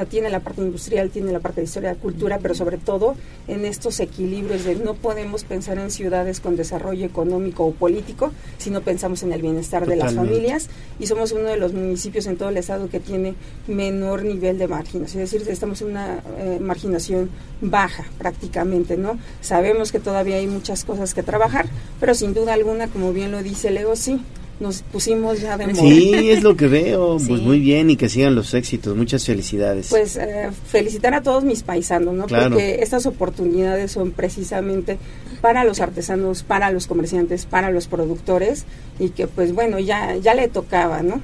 tiene 0.07 0.31
la 0.31 0.41
parte 0.41 0.63
industrial, 0.63 1.11
tiene 1.11 1.33
la 1.33 1.41
parte 1.41 1.61
de 1.61 1.67
historia, 1.67 1.95
cultura, 1.95 2.39
pero 2.41 2.55
sobre 2.55 2.79
todo 2.79 3.15
en 3.47 3.65
estos 3.65 4.01
equilibrios 4.01 4.65
de 4.65 4.77
no 4.77 4.95
podemos 4.95 5.45
pensar 5.45 5.79
en 5.79 5.91
ciudades 5.91 6.41
con 6.41 6.57
desarrollo 6.57 7.07
económico 7.07 7.65
o 7.65 7.73
político 7.73 8.33
si 8.59 8.71
no 8.71 8.81
pensamos 8.81 9.23
en 9.23 9.33
el 9.33 9.43
bienestar 9.43 9.87
de 9.87 9.97
las 9.97 10.15
familias. 10.15 10.69
Y 10.99 11.07
somos 11.07 11.33
uno 11.33 11.45
de 11.45 11.57
los 11.57 11.73
municipios 11.73 12.27
en 12.27 12.37
todo 12.37 12.49
el 12.49 12.57
estado 12.57 12.89
que 12.89 13.01
tiene 13.01 13.35
menor 13.67 14.25
nivel 14.25 14.59
de 14.59 14.69
marginación, 14.69 15.23
es 15.23 15.33
decir, 15.33 15.49
estamos 15.49 15.81
en 15.83 15.89
una 15.89 16.21
eh, 16.39 16.59
marginación 16.61 17.31
baja 17.61 18.05
prácticamente, 18.19 18.97
¿no? 18.97 19.19
Sabemos 19.41 19.93
que 19.93 20.01
todavía 20.01 20.37
hay 20.37 20.47
muchas 20.47 20.85
cosas 20.85 21.15
que 21.15 21.23
trabajar, 21.23 21.67
pero 22.01 22.15
sin 22.15 22.35
duda 22.35 22.55
alguna, 22.55 22.89
como 22.89 23.13
bien 23.13 23.33
lo 23.33 23.43
dice 23.43 23.71
Leo, 23.71 23.97
sí, 23.97 24.21
nos 24.61 24.83
pusimos 24.83 25.41
ya 25.41 25.57
de 25.57 25.69
moda. 25.69 25.81
Sí, 25.81 26.31
es 26.31 26.43
lo 26.43 26.57
que 26.57 26.69
veo. 26.69 27.19
Pues 27.29 27.43
muy 27.43 27.61
bien 27.61 27.91
y 27.91 27.97
que 27.97 28.09
sigan 28.09 28.35
los 28.35 28.55
éxitos. 28.55 28.97
Muchas 28.97 29.27
felicidades. 29.27 29.89
Pues 29.91 30.17
eh, 30.17 30.51
felicitar 30.67 31.15
a 31.15 31.23
todos 31.23 31.45
mis 31.45 31.63
paisanos, 31.63 32.15
¿no? 32.15 32.27
Porque 32.27 32.79
estas 32.81 33.07
oportunidades 33.07 33.93
son 33.93 34.13
precisamente 34.13 34.99
para 35.41 35.65
los 35.65 35.81
artesanos, 35.81 36.43
para 36.43 36.71
los 36.71 36.87
comerciantes, 36.87 37.45
para 37.45 37.71
los 37.71 37.87
productores 37.87 38.65
y 38.99 39.11
que 39.11 39.27
pues 39.27 39.53
bueno, 39.55 39.79
ya 39.79 40.17
ya 40.17 40.35
le 40.35 40.49
tocaba, 40.49 41.03
¿no? 41.03 41.21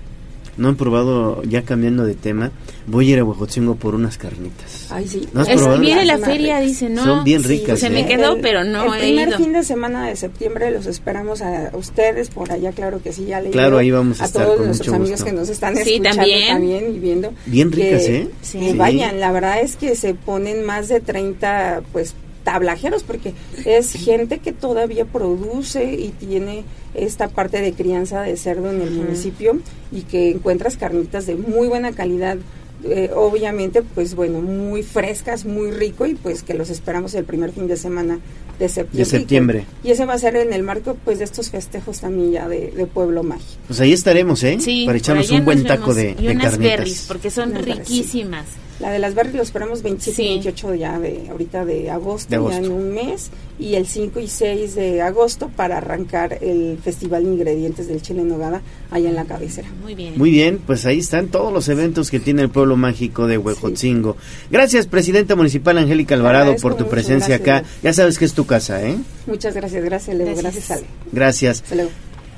No 0.56 0.68
han 0.68 0.76
probado, 0.76 1.42
ya 1.42 1.62
cambiando 1.62 2.04
de 2.04 2.14
tema, 2.14 2.52
voy 2.86 3.08
a 3.08 3.12
ir 3.14 3.18
a 3.18 3.24
Huejotzingo 3.24 3.76
por 3.76 3.94
unas 3.94 4.18
carnitas. 4.18 4.86
Ay, 4.90 5.06
sí. 5.08 5.28
¿No 5.32 5.44
viene 5.78 6.04
la 6.04 6.18
feria, 6.18 6.60
dice, 6.60 6.88
¿no? 6.88 7.04
Son 7.04 7.24
bien 7.24 7.42
ricas. 7.42 7.80
se 7.80 7.90
me 7.90 8.00
¿eh? 8.00 8.06
quedó, 8.06 8.38
pero 8.40 8.64
no 8.64 8.94
el 8.94 9.00
primer 9.00 9.36
fin 9.36 9.52
de 9.52 9.62
semana 9.62 10.08
de 10.08 10.16
septiembre 10.16 10.70
los 10.70 10.86
esperamos 10.86 11.42
a 11.42 11.70
ustedes 11.74 12.30
por 12.30 12.52
allá, 12.52 12.72
claro 12.72 13.02
que 13.02 13.12
sí, 13.12 13.26
ya 13.26 13.40
le 13.40 13.50
Claro, 13.50 13.78
ahí 13.78 13.90
vamos 13.90 14.20
a, 14.20 14.26
estar 14.26 14.44
todos 14.44 14.58
con 14.58 14.66
nuestros 14.66 14.94
amigos 14.94 15.22
que 15.22 15.32
nos 15.32 15.48
están 15.48 15.76
escuchando 15.76 16.22
también. 16.46 16.94
y 16.94 16.98
viendo. 16.98 17.32
Bien 17.46 17.70
ricas, 17.72 18.02
¿eh? 18.02 18.28
Sí. 18.42 18.72
Vayan, 18.76 19.20
la 19.20 19.32
verdad 19.32 19.60
es 19.60 19.76
que 19.76 19.94
se 19.96 20.14
ponen 20.14 20.64
más 20.64 20.88
de 20.88 21.00
30, 21.00 21.82
pues, 21.92 22.14
tablajeros, 22.44 23.02
porque 23.02 23.34
es 23.64 23.92
gente 23.92 24.38
que 24.38 24.52
todavía 24.52 25.04
produce 25.04 25.94
y 25.94 26.10
tiene 26.10 26.64
esta 26.94 27.28
parte 27.28 27.60
de 27.60 27.72
crianza 27.72 28.22
de 28.22 28.36
cerdo 28.36 28.70
en 28.70 28.80
el 28.80 28.90
municipio 28.92 29.58
y 29.90 30.02
que 30.02 30.30
encuentras 30.30 30.76
carnitas 30.76 31.26
de 31.26 31.34
muy 31.34 31.66
buena 31.68 31.92
calidad. 31.92 32.36
Eh, 32.84 33.10
obviamente, 33.14 33.82
pues 33.82 34.14
bueno, 34.14 34.42
muy 34.42 34.82
frescas, 34.82 35.46
muy 35.46 35.70
rico 35.70 36.04
y 36.04 36.14
pues 36.14 36.42
que 36.42 36.52
los 36.52 36.68
esperamos 36.68 37.14
el 37.14 37.24
primer 37.24 37.50
fin 37.50 37.66
de 37.66 37.78
semana 37.78 38.20
de 38.58 38.68
septiembre. 38.68 38.98
De 38.98 39.04
septiembre. 39.04 39.64
Y, 39.82 39.90
ese 39.90 40.04
va 40.04 40.14
a 40.14 40.18
ser 40.18 40.36
en 40.36 40.52
el 40.52 40.62
marco 40.62 40.96
pues 41.04 41.18
de 41.18 41.24
estos 41.24 41.50
festejos 41.50 42.00
también 42.00 42.32
ya 42.32 42.48
de, 42.48 42.88
Pueblo 42.92 43.22
Mágico. 43.22 43.60
Pues 43.66 43.80
ahí 43.80 43.92
estaremos, 43.92 44.42
¿eh? 44.44 44.58
Sí, 44.60 44.84
Para 44.86 44.98
echarnos 44.98 45.30
un 45.30 45.44
buen 45.44 45.64
taco 45.64 45.94
de, 45.94 46.14
y 46.18 46.28
unas 46.28 46.58
berries, 46.58 47.04
porque 47.08 47.30
son 47.30 47.54
riquísimas. 47.54 48.46
La 48.80 48.90
de 48.90 48.98
las 48.98 49.14
berries 49.14 49.36
lo 49.36 49.42
esperamos 49.42 49.82
27 49.82 50.22
y 50.22 50.28
28 50.30 50.74
ya 50.74 50.98
de 50.98 51.28
ahorita 51.30 51.64
de 51.64 51.90
agosto, 51.90 52.50
ya 52.50 52.58
en 52.58 52.72
un 52.72 52.92
mes, 52.92 53.30
y 53.58 53.76
el 53.76 53.86
5 53.86 54.18
y 54.18 54.26
6 54.26 54.74
de 54.74 55.00
agosto 55.00 55.48
para 55.48 55.78
arrancar 55.78 56.38
el 56.40 56.78
Festival 56.82 57.24
de 57.24 57.30
Ingredientes 57.30 57.86
del 57.86 58.02
Chile 58.02 58.24
Nogada 58.24 58.62
allá 58.90 59.08
en 59.08 59.14
la 59.14 59.26
cabecera. 59.26 59.68
Muy 59.82 59.94
bien. 59.94 60.14
Muy 60.16 60.32
bien, 60.32 60.58
pues 60.66 60.86
ahí 60.86 60.98
están 60.98 61.28
todos 61.28 61.52
los 61.52 61.68
eventos 61.68 62.10
que 62.10 62.18
tiene 62.18 62.42
el 62.42 62.48
pueblo 62.48 62.76
mágico 62.76 63.28
de 63.28 63.38
Huejotzingo. 63.38 64.16
Gracias, 64.50 64.86
Presidenta 64.86 65.36
Municipal 65.36 65.78
Angélica 65.78 66.16
Alvarado, 66.16 66.56
por 66.56 66.76
tu 66.76 66.88
presencia 66.88 67.36
acá. 67.36 67.62
Ya 67.82 67.92
sabes 67.92 68.18
que 68.18 68.24
es 68.24 68.34
tu 68.34 68.43
casa, 68.46 68.82
¿eh? 68.82 68.96
Muchas 69.26 69.54
gracias, 69.54 69.84
gracias, 69.84 70.16
Leo. 70.16 70.36
Gracias, 70.36 70.70
Ale. 70.70 70.86
Gracias. 71.12 71.64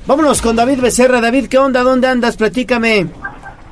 Vámonos 0.07 0.41
con 0.41 0.55
David 0.55 0.81
Becerra. 0.81 1.20
David, 1.20 1.49
¿qué 1.49 1.59
onda? 1.59 1.83
¿Dónde 1.83 2.07
andas? 2.07 2.36
Platícame. 2.36 3.07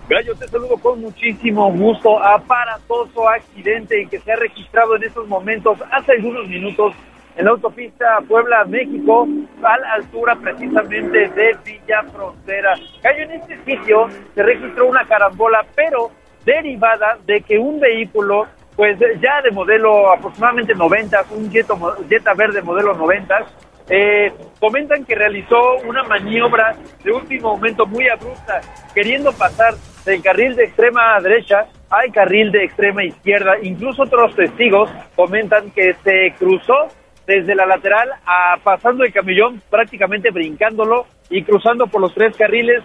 Gallo, 0.09 0.35
te 0.35 0.47
saludo 0.49 0.77
con 0.79 1.01
muchísimo 1.01 1.73
gusto. 1.73 2.23
Aparatoso 2.23 3.29
accidente 3.29 4.07
que 4.11 4.19
se 4.21 4.33
ha 4.33 4.37
registrado 4.37 4.97
en 4.97 5.05
estos 5.05 5.27
momentos, 5.29 5.79
hace 5.91 6.13
algunos 6.13 6.47
minutos, 6.49 6.95
en 7.37 7.47
la 7.47 7.53
autopista 7.53 8.19
Puebla-México, 8.29 9.27
a 9.63 9.79
la 9.79 9.93
altura 9.95 10.37
precisamente 10.37 11.29
de 11.31 11.57
Villa 11.65 12.03
Frontera. 12.13 12.75
Gallo, 13.03 13.23
en 13.25 13.31
este 13.33 13.57
sitio 13.65 14.09
se 14.35 14.43
registró 14.43 14.89
una 14.89 15.07
carambola, 15.07 15.65
pero 15.75 16.11
derivada 16.45 17.19
de 17.27 17.41
que 17.41 17.59
un 17.59 17.81
vehículo, 17.81 18.47
pues 18.77 18.99
ya 19.21 19.41
de 19.43 19.51
modelo 19.51 20.13
aproximadamente 20.13 20.75
90, 20.75 21.25
un 21.31 21.51
Jetta, 21.51 21.75
Jetta 22.09 22.35
verde 22.35 22.63
modelo 22.63 22.95
90, 22.95 23.47
eh, 23.89 24.33
comentan 24.59 25.05
que 25.05 25.15
realizó 25.15 25.77
una 25.87 26.03
maniobra 26.05 26.75
de 27.03 27.13
último 27.13 27.55
momento 27.57 27.87
muy 27.87 28.09
abrupta, 28.09 28.61
queriendo 28.95 29.33
pasar 29.33 29.75
del 30.05 30.23
carril 30.23 30.57
de 30.57 30.65
extrema 30.65 31.21
derecha 31.21 31.67
al 31.91 32.13
carril 32.13 32.51
de 32.51 32.65
extrema 32.65 33.05
izquierda. 33.05 33.55
Incluso 33.63 34.03
otros 34.03 34.35
testigos 34.35 34.91
comentan 35.15 35.71
que 35.71 35.95
se 36.03 36.35
cruzó 36.39 36.89
desde 37.27 37.55
la 37.55 37.67
lateral 37.67 38.11
a 38.27 38.57
pasando 38.63 39.05
el 39.05 39.13
camellón, 39.13 39.63
prácticamente 39.71 40.31
brincándolo 40.31 41.07
y 41.31 41.43
cruzando 41.43 41.87
por 41.87 42.01
los 42.01 42.13
tres 42.15 42.37
carriles, 42.37 42.83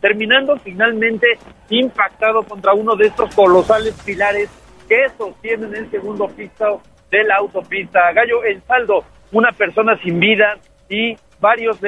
terminando 0.00 0.56
finalmente 0.56 1.26
impactado 1.70 2.42
contra 2.42 2.74
uno 2.74 2.96
de 2.96 3.06
estos 3.06 3.34
colosales 3.34 3.94
pilares 4.04 4.48
que 4.88 5.08
sostienen 5.16 5.74
el 5.74 5.90
segundo 5.90 6.28
piso 6.28 6.82
de 7.10 7.24
la 7.24 7.36
autopista. 7.36 8.12
Gallo, 8.12 8.42
el 8.44 8.62
saldo, 8.62 9.04
una 9.32 9.52
persona 9.52 9.98
sin 10.02 10.18
vida 10.18 10.56
y 10.88 11.16
varios 11.40 11.78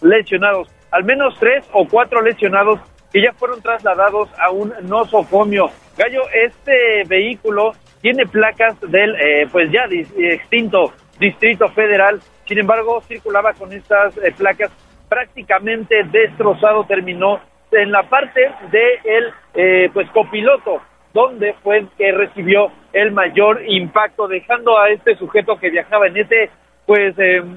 lesionados, 0.00 0.68
al 0.90 1.04
menos 1.04 1.36
tres 1.38 1.64
o 1.72 1.86
cuatro 1.88 2.20
lesionados 2.20 2.80
que 3.12 3.22
ya 3.22 3.32
fueron 3.32 3.62
trasladados 3.62 4.28
a 4.38 4.50
un 4.50 4.72
nosocomio. 4.82 5.70
Gallo, 5.96 6.22
este 6.32 7.04
vehículo 7.06 7.72
tiene 8.00 8.26
placas 8.26 8.78
del, 8.80 9.14
eh, 9.14 9.48
pues 9.50 9.70
ya 9.70 9.84
extinto 10.18 10.92
Distrito 11.18 11.68
Federal, 11.68 12.20
sin 12.46 12.58
embargo, 12.58 13.00
circulaba 13.02 13.52
con 13.54 13.72
estas 13.72 14.16
eh, 14.18 14.32
placas 14.36 14.70
prácticamente 15.08 16.02
destrozado, 16.10 16.84
terminó 16.84 17.40
en 17.70 17.92
la 17.92 18.02
parte 18.02 18.40
de 18.70 19.00
el, 19.04 19.32
eh, 19.54 19.90
pues 19.92 20.10
copiloto, 20.10 20.82
donde 21.14 21.54
fue 21.62 21.86
que 21.96 22.12
recibió 22.12 22.70
el 22.92 23.12
mayor 23.12 23.62
impacto, 23.66 24.28
dejando 24.28 24.78
a 24.78 24.90
este 24.90 25.16
sujeto 25.16 25.58
que 25.58 25.70
viajaba 25.70 26.08
en 26.08 26.18
ese, 26.18 26.50
pues, 26.84 27.14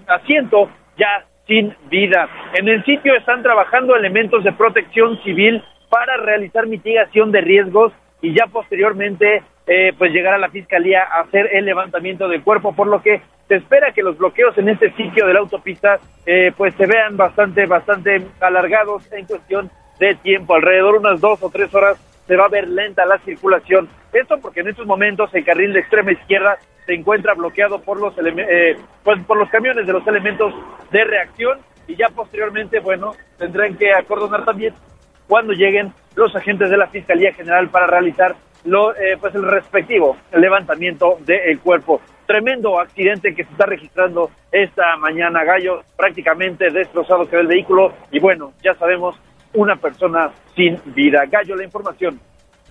asiento 0.08 0.69
ya 0.98 1.26
sin 1.48 1.76
vida. 1.90 2.30
En 2.53 2.68
el 2.68 2.84
sitio 2.86 3.16
están 3.16 3.42
trabajando 3.42 3.95
elementos 3.95 4.44
de 4.44 4.53
protección 4.53 5.22
civil 5.24 5.64
para 5.90 6.18
realizar 6.18 6.68
mitigación 6.68 7.32
de 7.32 7.42
riesgos 7.42 7.94
y 8.22 8.34
ya 8.34 8.45
posteriormente 8.48 9.44
eh, 9.66 9.94
pues 9.98 10.11
llegar 10.11 10.34
a 10.34 10.38
la 10.38 10.50
fiscalía 10.50 11.03
a 11.03 11.22
hacer 11.22 11.50
el 11.53 11.66
levantamiento 11.66 12.27
del 12.27 12.44
cuerpo, 12.44 12.74
por 12.74 12.88
lo 12.88 13.02
que 13.02 13.22
se 13.48 13.56
espera 13.56 13.92
que 13.92 14.03
los 14.03 14.18
bloqueos 14.18 14.58
en 14.58 14.69
este 14.69 14.92
sitio 14.94 15.26
de 15.26 15.34
la 15.34 15.40
autopista 15.40 16.00
eh, 16.26 16.52
pues 16.56 16.74
se 16.76 16.86
vean 16.86 17.16
bastante, 17.16 17.66
bastante 17.66 18.22
alargados 18.40 19.11
en 19.11 19.26
cuestión 19.26 19.69
de 20.00 20.16
tiempo, 20.16 20.56
alrededor 20.56 20.95
unas 20.95 21.19
dos 21.22 21.42
o 21.42 21.50
tres 21.50 21.74
horas 21.74 21.98
se 22.27 22.35
va 22.35 22.45
a 22.45 22.49
ver 22.49 22.67
lenta 22.67 23.06
la 23.06 23.17
circulación. 23.19 23.88
Esto 24.14 24.39
porque 24.41 24.61
en 24.61 24.69
estos 24.69 24.85
momentos 24.85 25.33
el 25.33 25.45
carril 25.45 25.73
de 25.73 25.80
extrema 25.80 26.11
izquierda 26.11 26.57
se 26.85 26.93
encuentra 26.93 27.33
bloqueado 27.33 27.81
por 27.81 27.99
los 27.99 28.14
eh, 28.17 28.77
pues, 29.03 29.19
por 29.25 29.38
los 29.38 29.49
camiones 29.49 29.88
de 29.88 29.93
los 29.93 30.06
elementos 30.07 30.53
de 30.91 31.03
reacción 31.03 31.59
y 31.88 31.95
ya 31.95 32.09
posteriormente, 32.09 32.80
bueno, 32.80 33.14
tendrán 33.38 33.75
que 33.77 33.93
acordonar 33.93 34.45
también 34.45 34.73
cuando 35.27 35.53
lleguen 35.53 35.93
los 36.15 36.35
agentes 36.35 36.69
de 36.69 36.77
la 36.77 36.88
Fiscalía 36.88 37.33
General 37.33 37.69
para 37.69 37.88
realizar 37.88 38.35
lo, 38.65 38.95
eh, 38.95 39.17
pues 39.19 39.33
el 39.35 39.43
respectivo 39.43 40.17
levantamiento 40.33 41.17
del 41.22 41.59
cuerpo. 41.59 42.01
Tremendo 42.25 42.80
accidente 42.80 43.33
que 43.33 43.45
se 43.45 43.51
está 43.51 43.65
registrando 43.65 44.30
esta 44.51 44.97
mañana, 44.97 45.45
Gallo, 45.45 45.83
prácticamente 45.95 46.69
destrozado 46.72 47.30
quedó 47.30 47.41
el 47.41 47.47
vehículo 47.47 47.93
y 48.11 48.19
bueno, 48.19 48.51
ya 48.61 48.73
sabemos, 48.75 49.17
una 49.53 49.76
persona 49.76 50.32
sin 50.56 50.80
vida. 50.93 51.26
Gallo, 51.30 51.56
la 51.56 51.64
información. 51.64 52.19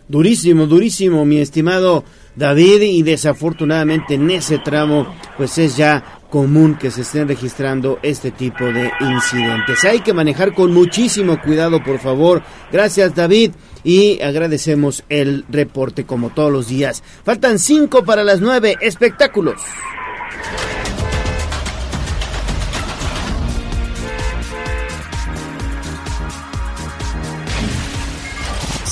Durísimo, 0.08 0.66
durísimo, 0.66 1.24
mi 1.24 1.38
estimado 1.38 2.04
David, 2.36 2.82
y 2.82 3.02
desafortunadamente 3.02 4.14
en 4.14 4.30
ese 4.30 4.58
tramo, 4.58 5.06
pues 5.36 5.58
es 5.58 5.76
ya 5.76 6.20
común 6.30 6.76
que 6.76 6.90
se 6.90 7.00
estén 7.00 7.26
registrando 7.26 7.98
este 8.02 8.30
tipo 8.30 8.66
de 8.66 8.92
incidentes. 9.00 9.84
Hay 9.84 10.00
que 10.00 10.12
manejar 10.12 10.52
con 10.52 10.72
muchísimo 10.72 11.40
cuidado, 11.40 11.82
por 11.82 11.98
favor. 11.98 12.42
Gracias, 12.70 13.14
David, 13.14 13.52
y 13.82 14.20
agradecemos 14.20 15.02
el 15.08 15.44
reporte 15.48 16.04
como 16.04 16.30
todos 16.30 16.52
los 16.52 16.68
días. 16.68 17.02
Faltan 17.24 17.58
cinco 17.58 18.04
para 18.04 18.22
las 18.22 18.40
nueve 18.40 18.76
espectáculos. 18.80 19.60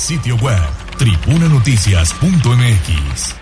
Sitio 0.05 0.37
web 0.37 0.61
tribunanoticias.mx. 0.99 3.35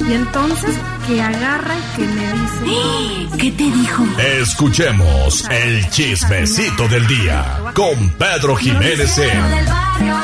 Y 0.00 0.14
entonces 0.14 0.78
que 1.06 1.20
agarra 1.20 1.74
y 1.76 1.82
que 1.96 2.06
me 2.06 2.32
dice... 2.32 3.36
¿Qué 3.38 3.50
te 3.50 3.64
dijo? 3.64 4.02
Escuchemos 4.40 5.44
el 5.50 5.86
chismecito 5.90 6.88
del 6.88 7.06
día 7.06 7.60
con 7.74 8.08
Pedro 8.12 8.56
Jiménez 8.56 9.18
en 9.18 9.42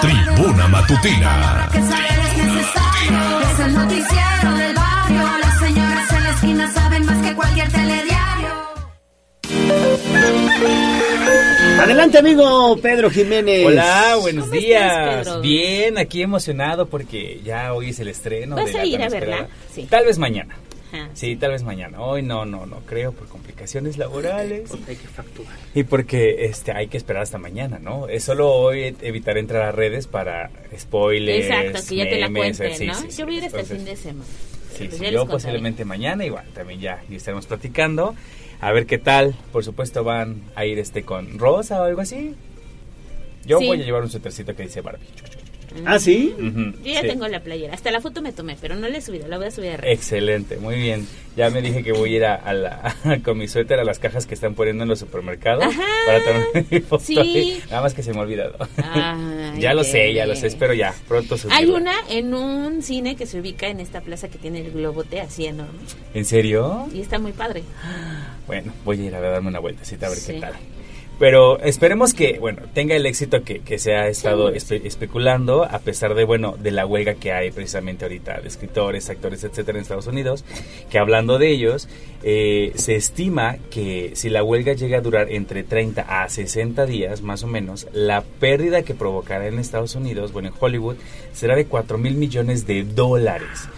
Tribuna 0.01 0.67
Matutina. 0.69 1.69
Es 1.75 1.85
el 3.61 3.75
noticiero 3.75 4.55
del 4.55 4.75
barrio. 4.75 5.23
Las 5.43 5.59
señoras 5.59 6.11
en 6.11 6.23
la 6.23 6.31
esquina 6.31 6.73
saben 6.73 7.05
más 7.05 7.19
que 7.19 7.35
cualquier 7.35 7.71
telediario. 7.71 8.49
Adelante, 11.81 12.19
amigo 12.19 12.77
Pedro 12.81 13.11
Jiménez. 13.11 13.65
Hola, 13.67 14.17
buenos 14.21 14.45
¿Cómo 14.47 14.55
estás, 14.57 14.61
días. 14.69 15.27
Pedro? 15.27 15.41
Bien, 15.41 15.99
aquí 15.99 16.23
emocionado 16.23 16.87
porque 16.87 17.41
ya 17.45 17.73
hoy 17.75 17.91
es 17.91 18.01
el 18.01 18.09
estreno. 18.09 18.57
¿Vas 18.57 18.67
de 18.67 18.73
la 18.75 18.81
a 18.83 18.87
ir 18.87 19.03
a 19.03 19.09
verla? 19.09 19.49
Sí. 19.73 19.87
Tal 19.89 20.05
vez 20.05 20.19
mañana. 20.19 20.57
Ajá. 20.93 21.09
Sí, 21.15 21.37
tal 21.37 21.53
vez 21.53 21.63
mañana. 21.63 22.01
Hoy 22.01 22.23
no, 22.23 22.45
no, 22.45 22.67
no 22.67 22.81
creo 22.81 23.13
por 23.13 23.29
complicaciones 23.29 23.97
laborales. 23.97 24.71
Hay 24.89 24.97
que 24.97 25.09
facturar. 25.09 25.55
Y 25.75 25.85
porque 25.85 26.45
este 26.47 26.73
hay 26.73 26.89
que 26.89 26.97
esperar 26.97 27.23
hasta 27.23 27.39
mañana, 27.39 27.79
¿no? 27.79 28.09
Es 28.09 28.25
solo 28.25 28.53
hoy 28.53 28.81
e- 28.83 28.95
evitar 29.03 29.39
entrar 29.39 29.63
a 29.63 29.73
redes 29.73 30.07
para 30.07 30.51
spoilers. 30.77 31.47
Exacto, 31.47 31.89
que 31.89 31.97
ya 31.97 32.09
te 32.09 32.19
la 32.19 32.29
cuenten, 32.31 32.77
sí, 32.77 32.87
¿no? 32.87 32.95
sí, 32.95 33.07
sí. 33.11 33.19
Yo 33.19 33.25
voy 33.27 33.37
a 33.37 33.39
ir 33.39 33.45
hasta 33.45 33.61
el 33.61 33.67
fin 33.67 33.85
de 33.85 33.97
semana. 33.97 34.25
Sí, 34.77 34.87
Pues 34.89 35.01
yo 35.01 35.21
contaré. 35.21 35.27
posiblemente 35.27 35.85
mañana 35.85 36.25
igual, 36.25 36.47
también 36.55 36.81
ya, 36.81 37.03
ya 37.09 37.17
estaremos 37.17 37.47
platicando. 37.47 38.15
A 38.61 38.73
ver 38.73 38.87
qué 38.87 38.99
tal. 38.99 39.35
Por 39.53 39.65
supuesto 39.65 40.05
van 40.05 40.43
a 40.55 40.67
ir 40.67 40.79
este 40.79 41.03
con 41.03 41.39
Rosa 41.39 41.81
o 41.81 41.85
algo 41.85 42.01
así. 42.03 42.35
Yo 43.47 43.59
Sí. 43.59 43.67
voy 43.67 43.81
a 43.81 43.85
llevar 43.85 44.03
un 44.03 44.11
suétercito 44.11 44.55
que 44.55 44.65
dice 44.65 44.81
Barbie. 44.83 45.07
¿Ah, 45.87 45.99
sí? 45.99 46.35
Yo 46.39 46.73
ya 46.93 47.01
sí. 47.03 47.07
tengo 47.09 47.27
la 47.29 47.41
playera. 47.41 47.75
Hasta 47.75 47.91
la 47.91 48.01
foto 48.01 48.23
me 48.23 48.33
tomé, 48.33 48.57
pero 48.61 48.75
no 48.77 48.89
la 48.89 48.99
he 48.99 49.01
subido. 49.01 49.29
La 49.29 49.39
voy 49.39 49.47
a 49.47 49.51
subir 49.51 49.71
a 49.73 49.77
redes. 49.79 49.99
Excelente, 49.99 50.57
muy 50.57 50.77
bien. 50.77 51.07
Ya 51.37 51.49
me 51.49 51.63
dije 51.63 51.85
que 51.85 51.93
voy 51.93 52.15
a 52.15 52.17
ir 52.17 52.25
a, 52.25 52.35
a 52.35 52.53
la, 52.53 52.97
con 53.25 53.39
mi 53.39 53.47
suéter 53.49 53.79
a 53.79 53.85
las 53.85 53.99
cajas 54.01 54.27
que 54.27 54.35
están 54.35 54.55
poniendo 54.55 54.83
en 54.83 54.89
los 54.89 54.99
supermercados 54.99 55.65
Ajá, 55.65 55.83
para 56.07 56.25
tomar 56.25 56.43
mi 56.71 56.81
foto 56.81 57.05
sí. 57.05 57.19
ahí. 57.19 57.63
Nada 57.71 57.83
más 57.83 57.95
que 57.95 58.03
se 58.03 58.13
me 58.13 58.19
ha 58.19 58.23
olvidado. 58.23 58.57
Ay, 58.77 59.53
ya 59.61 59.73
lo 59.75 59.85
sé, 59.85 60.13
ya 60.13 60.27
lo 60.27 60.35
sé, 60.35 60.49
espero 60.49 60.75
ya 60.75 60.93
pronto 61.07 61.37
subirlo. 61.39 61.57
Hay 61.59 61.67
una 61.71 61.95
en 62.09 62.35
un 62.35 62.83
cine 62.83 63.15
que 63.17 63.27
se 63.27 63.39
ubica 63.41 63.69
en 63.69 63.79
esta 63.81 64.01
plaza 64.01 64.29
que 64.29 64.39
tiene 64.39 64.61
el 64.61 64.73
globote 64.73 65.21
así 65.21 65.47
enorme. 65.47 65.79
¿En 66.15 66.25
serio? 66.25 66.89
Y 66.93 67.01
está 67.01 67.19
muy 67.19 67.33
padre. 67.33 67.63
Bueno, 68.47 68.73
voy 68.85 69.01
a 69.01 69.05
ir 69.05 69.15
a 69.15 69.21
darme 69.21 69.49
una 69.49 69.61
vueltecita 69.61 70.07
a 70.07 70.09
ver 70.11 70.19
Sí. 70.19 70.33
qué 70.35 70.41
tal. 70.41 70.55
Pero 71.21 71.61
esperemos 71.61 72.15
que, 72.15 72.39
bueno, 72.39 72.63
tenga 72.73 72.97
el 72.97 73.05
éxito 73.05 73.45
que, 73.45 73.59
que 73.61 73.79
se 73.79 73.95
ha 73.95 74.09
estado 74.09 74.51
espe- 74.55 74.81
especulando, 74.87 75.65
a 75.65 75.79
pesar 75.81 76.15
de, 76.15 76.25
bueno, 76.25 76.57
de 76.59 76.71
la 76.71 76.87
huelga 76.87 77.13
que 77.13 77.31
hay 77.31 77.51
precisamente 77.51 78.07
ahorita 78.07 78.41
de 78.41 78.49
escritores, 78.49 79.11
actores, 79.11 79.45
etcétera, 79.45 79.77
en 79.77 79.83
Estados 79.83 80.07
Unidos, 80.07 80.47
que 80.91 80.99
hablando 80.99 81.39
de 81.39 81.51
ellos, 81.51 81.91
eh, 82.23 82.73
se 82.75 82.97
estima 82.97 83.59
que 83.71 84.13
si 84.15 84.31
la 84.31 84.43
huelga 84.43 84.73
llega 84.73 84.97
a 84.97 85.01
durar 85.03 85.31
entre 85.31 85.63
30 85.63 86.01
a 86.23 86.27
60 86.27 86.87
días, 86.87 87.21
más 87.21 87.43
o 87.45 87.47
menos, 87.47 87.87
la 87.93 88.23
pérdida 88.23 88.81
que 88.83 88.95
provocará 88.95 89.47
en 89.47 89.59
Estados 89.59 89.95
Unidos, 89.97 90.33
bueno, 90.33 90.49
en 90.49 90.55
Hollywood, 90.59 90.97
será 91.35 91.55
de 91.55 91.67
4 91.67 91.99
mil 91.99 92.15
millones 92.15 92.67
de 92.67 92.83
dólares 92.85 93.69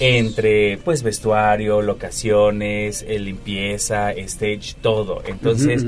entre 0.00 0.78
pues 0.78 1.02
vestuario, 1.02 1.82
locaciones, 1.82 3.04
eh, 3.06 3.18
limpieza, 3.18 4.12
stage, 4.12 4.74
todo. 4.80 5.22
Entonces. 5.26 5.84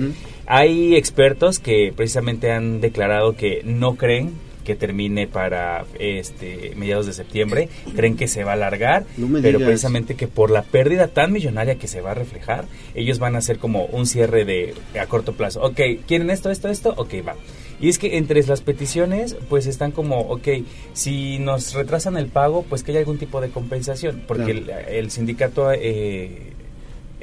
Hay 0.47 0.97
expertos 0.97 1.59
que 1.59 1.93
precisamente 1.97 2.51
han 2.53 2.81
declarado 2.81 3.37
que 3.37 3.63
no 3.65 3.97
creen 3.97 4.33
que 4.65 4.75
termine 4.75 5.27
para 5.27 5.85
este 5.99 6.73
mediados 6.75 7.05
de 7.05 7.13
septiembre, 7.13 7.69
creen 7.95 8.17
que 8.17 8.27
se 8.29 8.45
va 8.45 8.53
a 8.53 8.55
alargar, 8.55 9.05
No 9.19 9.27
pero 9.43 9.59
digas. 9.59 9.69
precisamente 9.69 10.15
que 10.15 10.27
por 10.27 10.51
la 10.51 10.63
pérdida 10.63 11.09
tan 11.09 11.33
millonaria 11.33 11.75
que 11.75 11.87
se 11.87 12.01
va 12.01 12.13
a 12.13 12.15
reflejar, 12.15 12.65
ellos 12.95 13.19
van 13.19 13.35
a 13.35 13.39
hacer 13.39 13.59
como 13.59 13.85
un 13.85 14.07
cierre 14.07 14.47
de 14.47 14.73
a 14.99 15.05
corto 15.07 15.35
plazo. 15.35 15.61
Ok, 15.63 15.81
¿quieren 16.07 16.31
esto, 16.31 16.51
esto, 16.51 16.69
esto? 16.69 16.95
Ok, 16.97 17.13
va. 17.29 17.35
Y 17.79 17.91
es 17.91 17.99
que 17.99 18.17
entre 18.17 18.43
las 18.45 18.63
peticiones, 18.63 19.37
pues 19.51 19.67
están 19.67 19.91
como, 19.93 20.21
ok, 20.21 20.49
si 20.95 21.39
nos 21.41 21.75
retrasan 21.75 22.17
el 22.17 22.29
pago, 22.29 22.63
pues 22.67 22.83
que 22.83 22.93
haya 22.93 23.01
algún 23.01 23.19
tipo 23.19 23.43
de 23.43 23.51
compensación, 23.51 24.23
porque 24.27 24.53
el, 24.53 24.71
el 24.89 25.11
sindicato 25.11 25.73
eh, 25.73 26.53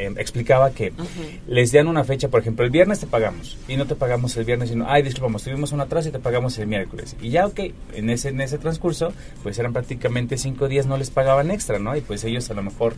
eh, 0.02 0.14
explicaba 0.18 0.72
que 0.72 0.94
les 1.48 1.72
dan 1.72 1.88
una 1.88 2.04
fecha, 2.04 2.30
por 2.30 2.42
ejemplo, 2.42 2.66
el 2.66 2.72
viernes 2.72 3.00
te 3.00 3.08
pagamos 3.08 3.58
y 3.68 3.76
no 3.76 3.86
te 3.86 3.96
pagamos 3.96 4.36
el 4.38 4.46
viernes, 4.46 4.70
sino, 4.70 4.86
ay, 4.88 5.04
disculpamos, 5.04 5.44
tuvimos 5.44 5.72
un 5.72 5.82
atraso 5.82 6.10
y 6.10 6.12
te 6.12 6.20
pagamos 6.20 6.58
el 6.58 6.68
miércoles. 6.68 7.16
Y 7.22 7.30
ya, 7.30 7.46
ok, 7.46 7.60
en 7.94 8.10
ese, 8.10 8.30
en 8.30 8.42
ese 8.42 8.58
transcurso, 8.58 9.14
pues 9.44 9.60
eran 9.60 9.74
prácticamente 9.74 10.38
cinco 10.38 10.68
días, 10.68 10.86
no 10.86 10.98
les 10.98 11.10
pagaban 11.12 11.52
extra, 11.52 11.80
¿no? 11.80 11.96
Y 11.96 12.02
pues 12.02 12.24
ellos 12.24 12.50
a 12.50 12.54
lo 12.54 12.64
mejor 12.64 12.96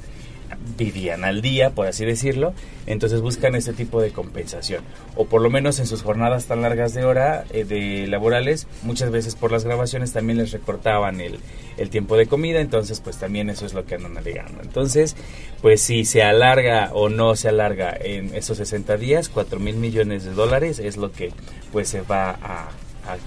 vivían 0.78 1.24
al 1.24 1.42
día, 1.42 1.72
por 1.72 1.88
así 1.88 2.06
decirlo, 2.06 2.54
entonces 2.86 3.22
buscan 3.22 3.56
ese 3.56 3.74
tipo 3.74 4.02
de 4.02 4.12
compensación. 4.12 4.84
O 5.16 5.26
por 5.26 5.42
lo 5.42 5.50
menos 5.50 5.80
en 5.80 5.88
sus 5.88 6.02
jornadas 6.02 6.46
tan 6.46 6.62
largas 6.62 6.94
de 6.94 7.06
hora, 7.06 7.46
eh, 7.52 7.64
de 7.64 8.08
laborales, 8.08 8.68
muchas 8.84 9.12
veces 9.12 9.36
por 9.36 9.52
las 9.52 9.64
grabaciones 9.64 10.14
también 10.14 10.38
les 10.38 10.52
recortaban 10.52 11.22
el, 11.22 11.40
el 11.78 11.90
tiempo 11.90 12.18
de 12.18 12.28
comida, 12.28 12.60
entonces 12.60 13.00
pues 13.00 13.18
también 13.18 13.50
eso 13.50 13.66
es 13.66 13.74
lo 13.74 13.86
que 13.86 13.96
andan 13.96 14.18
alegando. 14.18 14.62
Entonces, 14.62 15.16
pues 15.62 15.82
si 15.82 16.06
se 16.06 16.24
alarga 16.24 16.92
o 16.94 17.10
no 17.10 17.36
se 17.36 17.50
alarga 17.50 17.96
en 18.00 18.34
esos 18.36 18.58
60 18.58 18.98
días, 18.98 19.30
4 19.30 19.60
mil 19.60 19.76
millones 19.76 20.24
de 20.24 20.32
dólares 20.32 20.80
es 20.80 20.98
lo 20.98 21.12
que 21.12 21.32
pues 21.72 21.90
se 21.90 22.02
va 22.02 22.32
a... 22.42 22.70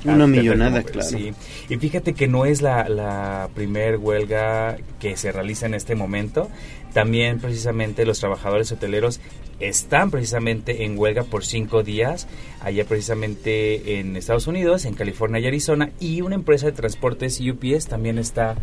Una 0.05 0.27
millonada, 0.27 0.83
como- 0.83 0.93
claro. 0.93 1.09
sí. 1.09 1.33
Y 1.69 1.77
fíjate 1.77 2.15
que 2.15 2.29
no 2.29 2.47
es 2.47 2.63
la, 2.63 2.89
la 2.89 3.49
primer 3.55 3.97
huelga 3.99 4.77
que 5.01 5.17
se 5.17 5.33
realiza 5.33 5.67
en 5.67 5.75
este 5.75 5.95
momento. 5.95 6.49
También 6.93 7.41
precisamente 7.41 8.07
los 8.07 8.21
trabajadores 8.21 8.73
hoteleros 8.73 9.21
están 9.61 10.11
precisamente 10.11 10.85
en 10.85 10.99
huelga 10.99 11.25
por 11.25 11.45
cinco 11.45 11.83
días, 11.83 12.27
allá 12.61 12.85
precisamente 12.85 13.99
en 13.99 14.17
Estados 14.17 14.47
Unidos, 14.47 14.85
en 14.85 14.95
California 14.95 15.41
y 15.41 15.47
Arizona, 15.47 15.91
y 16.01 16.21
una 16.23 16.35
empresa 16.35 16.67
de 16.67 16.73
transportes 16.73 17.41
UPS 17.41 17.87
también 17.87 18.19
está 18.19 18.57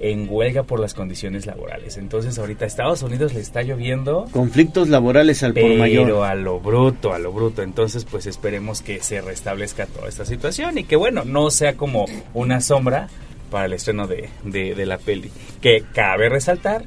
en 0.00 0.26
huelga 0.30 0.62
por 0.62 0.80
las 0.80 0.94
condiciones 0.94 1.46
laborales. 1.46 1.96
Entonces 1.96 2.38
ahorita 2.38 2.64
a 2.64 2.68
Estados 2.68 3.02
Unidos 3.02 3.34
le 3.34 3.40
está 3.40 3.62
lloviendo 3.62 4.26
Conflictos 4.32 4.88
laborales 4.88 5.42
al 5.42 5.54
por 5.54 5.62
pero 5.62 5.74
mayor. 5.78 6.24
a 6.24 6.34
lo 6.34 6.60
bruto, 6.60 7.12
a 7.12 7.18
lo 7.18 7.32
bruto. 7.32 7.62
Entonces, 7.62 8.04
pues 8.04 8.26
esperemos 8.26 8.82
que 8.82 9.00
se 9.02 9.20
restablezca 9.20 9.86
toda 9.86 10.08
esta 10.08 10.24
situación 10.24 10.78
y 10.78 10.84
que, 10.84 10.96
bueno, 10.96 11.24
no 11.24 11.50
sea 11.50 11.74
como 11.76 12.06
una 12.34 12.60
sombra 12.60 13.08
para 13.50 13.66
el 13.66 13.72
estreno 13.72 14.06
de, 14.06 14.28
de, 14.44 14.74
de 14.74 14.86
la 14.86 14.98
peli. 14.98 15.30
Que 15.60 15.84
cabe 15.94 16.28
resaltar 16.28 16.84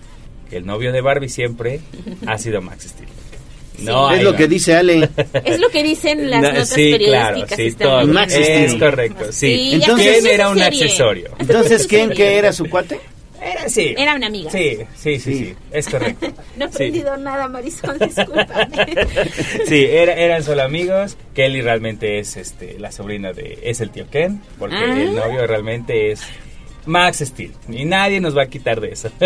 que 0.50 0.58
el 0.58 0.66
novio 0.66 0.92
de 0.92 1.02
Barbie 1.02 1.30
siempre 1.30 1.82
ha 2.28 2.38
sido 2.38 2.62
Max 2.62 2.86
Steel. 2.90 3.10
No 3.84 4.12
es 4.12 4.24
lo 4.24 4.32
más. 4.32 4.38
que 4.42 4.48
dice 4.48 4.76
Ale. 4.76 5.10
Es 5.44 5.60
lo 5.60 5.70
que 5.70 5.84
dicen 5.84 6.30
las 6.30 6.42
No, 6.42 6.50
notas 6.50 6.70
sí, 6.70 6.94
claro, 6.98 7.36
periodísticas. 7.36 7.58
sí, 7.58 7.66
están 7.68 7.88
todo. 7.88 8.08
Max 8.08 8.34
es 8.36 8.76
correcto, 8.76 9.26
sí. 9.32 9.48
Sí, 9.48 9.70
Entonces- 9.74 10.06
que 10.06 10.12
¿Quién 10.14 10.26
es 10.28 10.34
era 10.34 10.50
un 10.50 10.58
serie. 10.60 10.84
accesorio? 10.84 11.32
Entonces, 11.40 11.82
Su 11.84 11.88
¿quién 11.88 12.08
serie. 12.10 12.16
que 12.16 12.38
era 12.38 12.54
su 12.54 12.66
cuate? 12.70 13.00
Era, 13.44 13.68
sí. 13.70 13.96
Era 13.98 14.14
una 14.16 14.28
amiga. 14.28 14.52
Sí, 14.52 14.78
sí, 14.96 15.20
sí, 15.20 15.34
sí, 15.34 15.56
es 15.72 15.88
correcto. 15.90 16.28
No 16.58 16.66
he 16.66 16.68
Sí. 16.70 16.74
aprendido 16.76 17.18
nada, 17.18 17.48
Marisol, 17.48 17.98
discúlpame. 17.98 18.86
Sí, 19.68 19.86
era- 19.90 20.14
eran 20.14 20.44
solo 20.44 20.62
amigos. 20.62 21.18
Kelly 21.34 21.62
realmente 21.62 22.20
es 22.20 22.38
este 22.38 22.78
la 22.78 22.92
sobrina 22.92 23.34
de 23.34 23.58
es 23.64 23.82
el 23.82 23.90
tío 23.90 24.06
Ken, 24.12 24.42
porque 24.60 24.76
Ah. 24.76 24.96
el 25.02 25.16
novio 25.16 25.48
realmente 25.48 26.12
es 26.12 26.22
Max 26.86 27.20
Steel 27.20 27.52
y 27.70 27.86
nadie 27.86 28.20
nos 28.20 28.36
va 28.36 28.44
a 28.44 28.48
quitar 28.48 28.80
de 28.82 28.90
eso. 28.94 29.10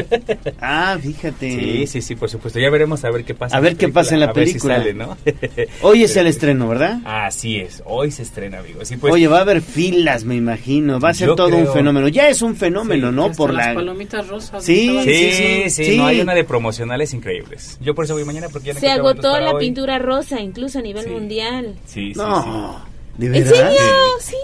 Ah, 0.61 0.98
fíjate. 1.01 1.51
Sí, 1.51 1.88
sí, 1.88 2.01
sí, 2.01 2.16
por 2.16 2.30
supuesto. 2.30 2.59
Ya 2.59 2.69
veremos 2.69 3.03
a 3.06 3.11
ver 3.11 3.24
qué 3.24 3.34
pasa. 3.35 3.56
A 3.56 3.59
ver 3.59 3.75
qué 3.75 3.90
pasa 3.90 4.14
en 4.14 4.19
la 4.22 4.27
a 4.27 4.34
ver 4.34 4.48
si 4.48 4.53
película. 4.53 4.77
sale, 4.77 4.93
¿no? 4.93 5.17
Hoy 5.82 6.03
es 6.03 6.16
el 6.17 6.27
estreno, 6.27 6.67
¿verdad? 6.67 7.00
Así 7.06 7.58
es, 7.58 7.84
hoy 7.85 8.11
se 8.11 8.24
estrena, 8.24 8.59
amigos. 8.59 8.92
Pues, 9.00 9.14
Oye, 9.14 9.27
va 9.27 9.40
a 9.40 9.42
haber 9.42 9.61
filas, 9.61 10.24
me 10.24 10.35
imagino. 10.35 11.00
Va 11.00 11.09
a 11.09 11.14
ser 11.14 11.30
todo 11.35 11.48
un 11.48 11.64
creo- 11.64 11.74
fenómeno. 11.74 12.08
Ya 12.08 12.30
es 12.30 12.42
un 12.42 12.56
fenómeno, 12.56 13.11
¿no? 13.11 13.25
Hasta 13.25 13.38
Por 13.38 13.53
las 13.53 13.67
la. 13.67 13.74
palomitas 13.75 14.27
rosas. 14.27 14.64
Sí, 14.64 15.00
Sí, 15.03 15.32
sí, 15.32 15.69
sí, 15.69 15.85
sí. 15.85 15.98
no 15.98 16.08
hay 16.08 16.22
una 16.22 16.34
de 16.34 16.43
promocionales 16.43 17.14
increíbles. 17.14 17.77
Yo 17.82 17.93
por 17.95 18.06
eso 18.06 18.14
voy 18.16 18.25
mañana 18.25 18.48
porque 18.50 18.67
ya 18.67 18.74
no 18.74 18.80
Se 18.80 18.90
agotó 18.90 19.40
la 19.40 19.51
hoy. 19.53 19.59
pintura 19.66 20.00
rosa, 20.00 20.40
incluso 20.42 20.80
a 20.80 20.82
nivel 20.82 21.09
mundial. 21.09 21.75
Sí, 21.85 22.14
sí, 22.14 22.17
No, 22.19 22.84
¿de 23.17 23.27
¿En 23.27 23.32
verdad? 23.34 23.51
serio? 23.72 23.80
Sí. 24.19 24.35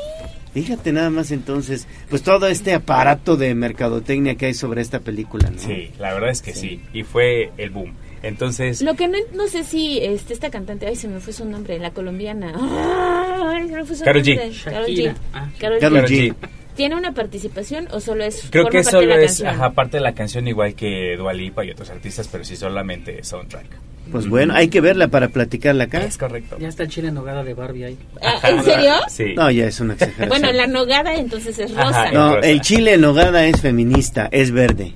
Fíjate 0.54 0.92
nada 0.92 1.10
más 1.10 1.32
entonces, 1.32 1.88
pues 2.10 2.24
todo 2.24 2.48
este 2.48 2.74
aparato 2.74 3.38
de 3.38 3.56
mercadotecnia 3.56 4.36
que 4.36 4.48
hay 4.48 4.54
sobre 4.54 4.82
esta 4.82 5.00
película, 5.00 5.50
¿no? 5.50 5.58
sí. 5.58 5.92
La 5.98 6.14
verdad 6.14 6.30
es 6.30 6.42
que 6.42 6.54
sí. 6.54 6.82
Y 6.94 7.04
fue 7.04 7.52
el 7.58 7.70
boom. 7.70 7.94
Entonces, 8.24 8.82
Lo 8.82 8.96
que 8.96 9.08
no, 9.08 9.18
no 9.34 9.48
sé 9.48 9.64
si 9.64 10.00
este, 10.00 10.34
esta 10.34 10.52
cantante, 10.52 10.86
ay, 10.86 10.96
se 10.96 11.08
me 11.08 11.20
fue 11.20 11.34
su 11.34 11.46
nombre, 11.46 11.80
la 11.80 11.92
colombiana. 11.92 12.54
Ay, 12.56 13.68
se 13.68 13.76
me 13.76 13.86
fue 13.86 13.96
su 13.96 14.04
Karol 14.04 14.22
G. 14.22 14.36
nombre. 14.38 14.62
Karol 14.64 14.86
G. 14.86 14.90
Shakira. 14.90 15.16
Ah, 15.34 15.50
Karol 15.60 16.06
G. 16.06 16.36
¿Tiene 16.76 16.96
una 16.96 17.14
participación 17.14 17.88
o 17.92 18.00
solo 18.00 18.24
es 18.24 18.48
Creo 18.50 18.66
que 18.66 18.78
parte 18.84 18.98
de 18.98 19.02
solo 19.02 19.08
la 19.08 19.16
es 19.22 19.26
canción? 19.26 19.48
ajá, 19.50 19.72
parte 19.72 19.98
de 19.98 20.04
la 20.04 20.14
canción 20.14 20.48
igual 20.48 20.74
que 20.74 21.16
Dua 21.18 21.34
Lipa 21.34 21.66
y 21.66 21.72
otros 21.72 21.90
artistas, 21.90 22.28
pero 22.32 22.44
sí 22.44 22.56
solamente 22.56 23.24
soundtrack. 23.24 23.66
Pues 24.12 24.28
bueno, 24.28 24.54
hay 24.56 24.68
que 24.68 24.82
verla 24.82 25.08
para 25.08 25.30
platicarla 25.30 25.86
acá. 25.86 26.04
Es 26.04 26.18
correcto. 26.18 26.58
Ya 26.60 26.68
está 26.68 26.84
el 26.84 26.90
chile 26.90 27.10
en 27.10 27.14
nogada 27.14 27.44
de 27.44 27.54
Barbie 27.54 27.84
ahí. 27.86 27.98
Ah, 28.22 28.40
¿En 28.50 28.64
serio? 28.64 28.94
Sí. 29.08 29.34
No, 29.38 29.50
ya 29.52 29.66
es 29.68 29.80
una 29.80 29.94
exageración. 30.00 30.28
Bueno, 30.30 30.52
la 30.52 30.68
nogada 30.68 31.16
entonces 31.16 31.58
es 31.60 31.74
rosa. 31.74 32.12
No, 32.12 32.38
el 32.38 32.60
chile 32.62 32.96
en 32.96 33.02
nogada 33.02 33.46
es 33.46 33.62
feminista, 33.62 34.28
es 34.32 34.52
verde. 34.52 34.94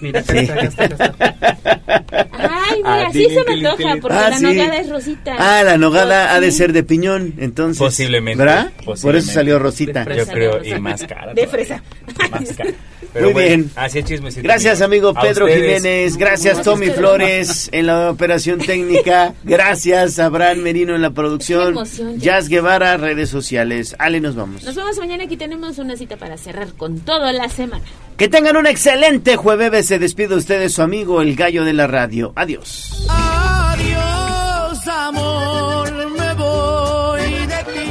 Mira, 0.00 0.20
acá 0.20 0.32
Sí. 0.32 0.38
está, 0.38 0.54
acá 0.54 0.62
está, 0.64 0.84
acá 0.84 0.94
está. 0.94 2.28
Ay, 2.40 2.80
Ah, 2.84 2.96
mira, 2.98 3.06
sí 3.12 3.18
tilín, 3.26 3.30
se 3.30 3.44
me 3.44 3.66
antoja 3.68 3.96
porque 4.00 4.16
Ah, 4.16 4.30
la 4.30 4.38
sí. 4.38 4.44
nogada 4.44 4.76
es 4.78 4.88
rosita. 4.88 5.36
Ah, 5.38 5.62
la 5.64 5.78
nogada 5.78 6.34
ha 6.34 6.40
de 6.40 6.50
Sí. 6.52 6.58
ser 6.58 6.72
de 6.72 6.82
piñón, 6.84 7.34
entonces. 7.38 7.78
Posiblemente, 7.78 8.38
¿Verdad? 8.44 8.70
Por 8.84 9.16
eso 9.16 9.32
salió 9.32 9.58
rosita. 9.58 10.04
Yo 10.14 10.26
creo, 10.26 10.62
y 10.64 10.78
más 10.78 11.02
cara. 11.04 11.34
De 11.34 11.46
fresa. 11.48 11.82
Más 12.30 12.52
cara. 12.56 12.70
Pero 13.12 13.24
Muy 13.26 13.32
bueno, 13.32 13.48
bien. 13.48 13.70
Así 13.74 13.98
es. 14.00 14.36
Gracias, 14.42 14.82
amigo 14.82 15.12
A 15.16 15.20
Pedro 15.22 15.46
ustedes. 15.46 15.78
Jiménez. 15.82 16.16
Gracias, 16.18 16.62
Tommy 16.62 16.90
Flores 16.90 17.70
en 17.72 17.86
la 17.86 18.10
operación 18.10 18.58
técnica. 18.58 19.32
Gracias, 19.44 20.18
Abraham 20.18 20.58
Merino 20.58 20.94
en 20.94 21.00
la 21.02 21.10
producción. 21.10 21.68
Emoción, 21.70 22.18
ya. 22.18 22.34
Jazz 22.38 22.48
Guevara, 22.48 22.96
redes 22.98 23.30
sociales. 23.30 23.96
Ale, 23.98 24.20
nos 24.20 24.36
vamos. 24.36 24.62
Nos 24.62 24.74
vemos 24.74 24.98
mañana. 24.98 25.24
Aquí 25.24 25.36
tenemos 25.38 25.78
una 25.78 25.96
cita 25.96 26.16
para 26.18 26.36
cerrar 26.36 26.68
con 26.74 27.00
toda 27.00 27.32
la 27.32 27.48
semana. 27.48 27.84
Que 28.18 28.28
tengan 28.28 28.56
un 28.56 28.66
excelente 28.66 29.36
jueves. 29.36 29.86
Se 29.86 30.00
despide 30.00 30.34
usted 30.34 30.58
de 30.58 30.68
su 30.68 30.82
amigo, 30.82 31.22
el 31.22 31.36
gallo 31.36 31.64
de 31.64 31.72
la 31.72 31.86
radio. 31.86 32.32
Adiós. 32.34 33.06
Adiós, 33.08 34.88
amor, 34.88 35.92
me 36.10 36.34
voy 36.34 37.46
de 37.46 37.64
ti. 37.72 37.90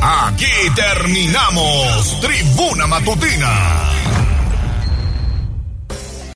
Aquí 0.00 0.70
terminamos 0.76 2.20
Tribuna 2.20 2.86
Matutina 2.86 3.91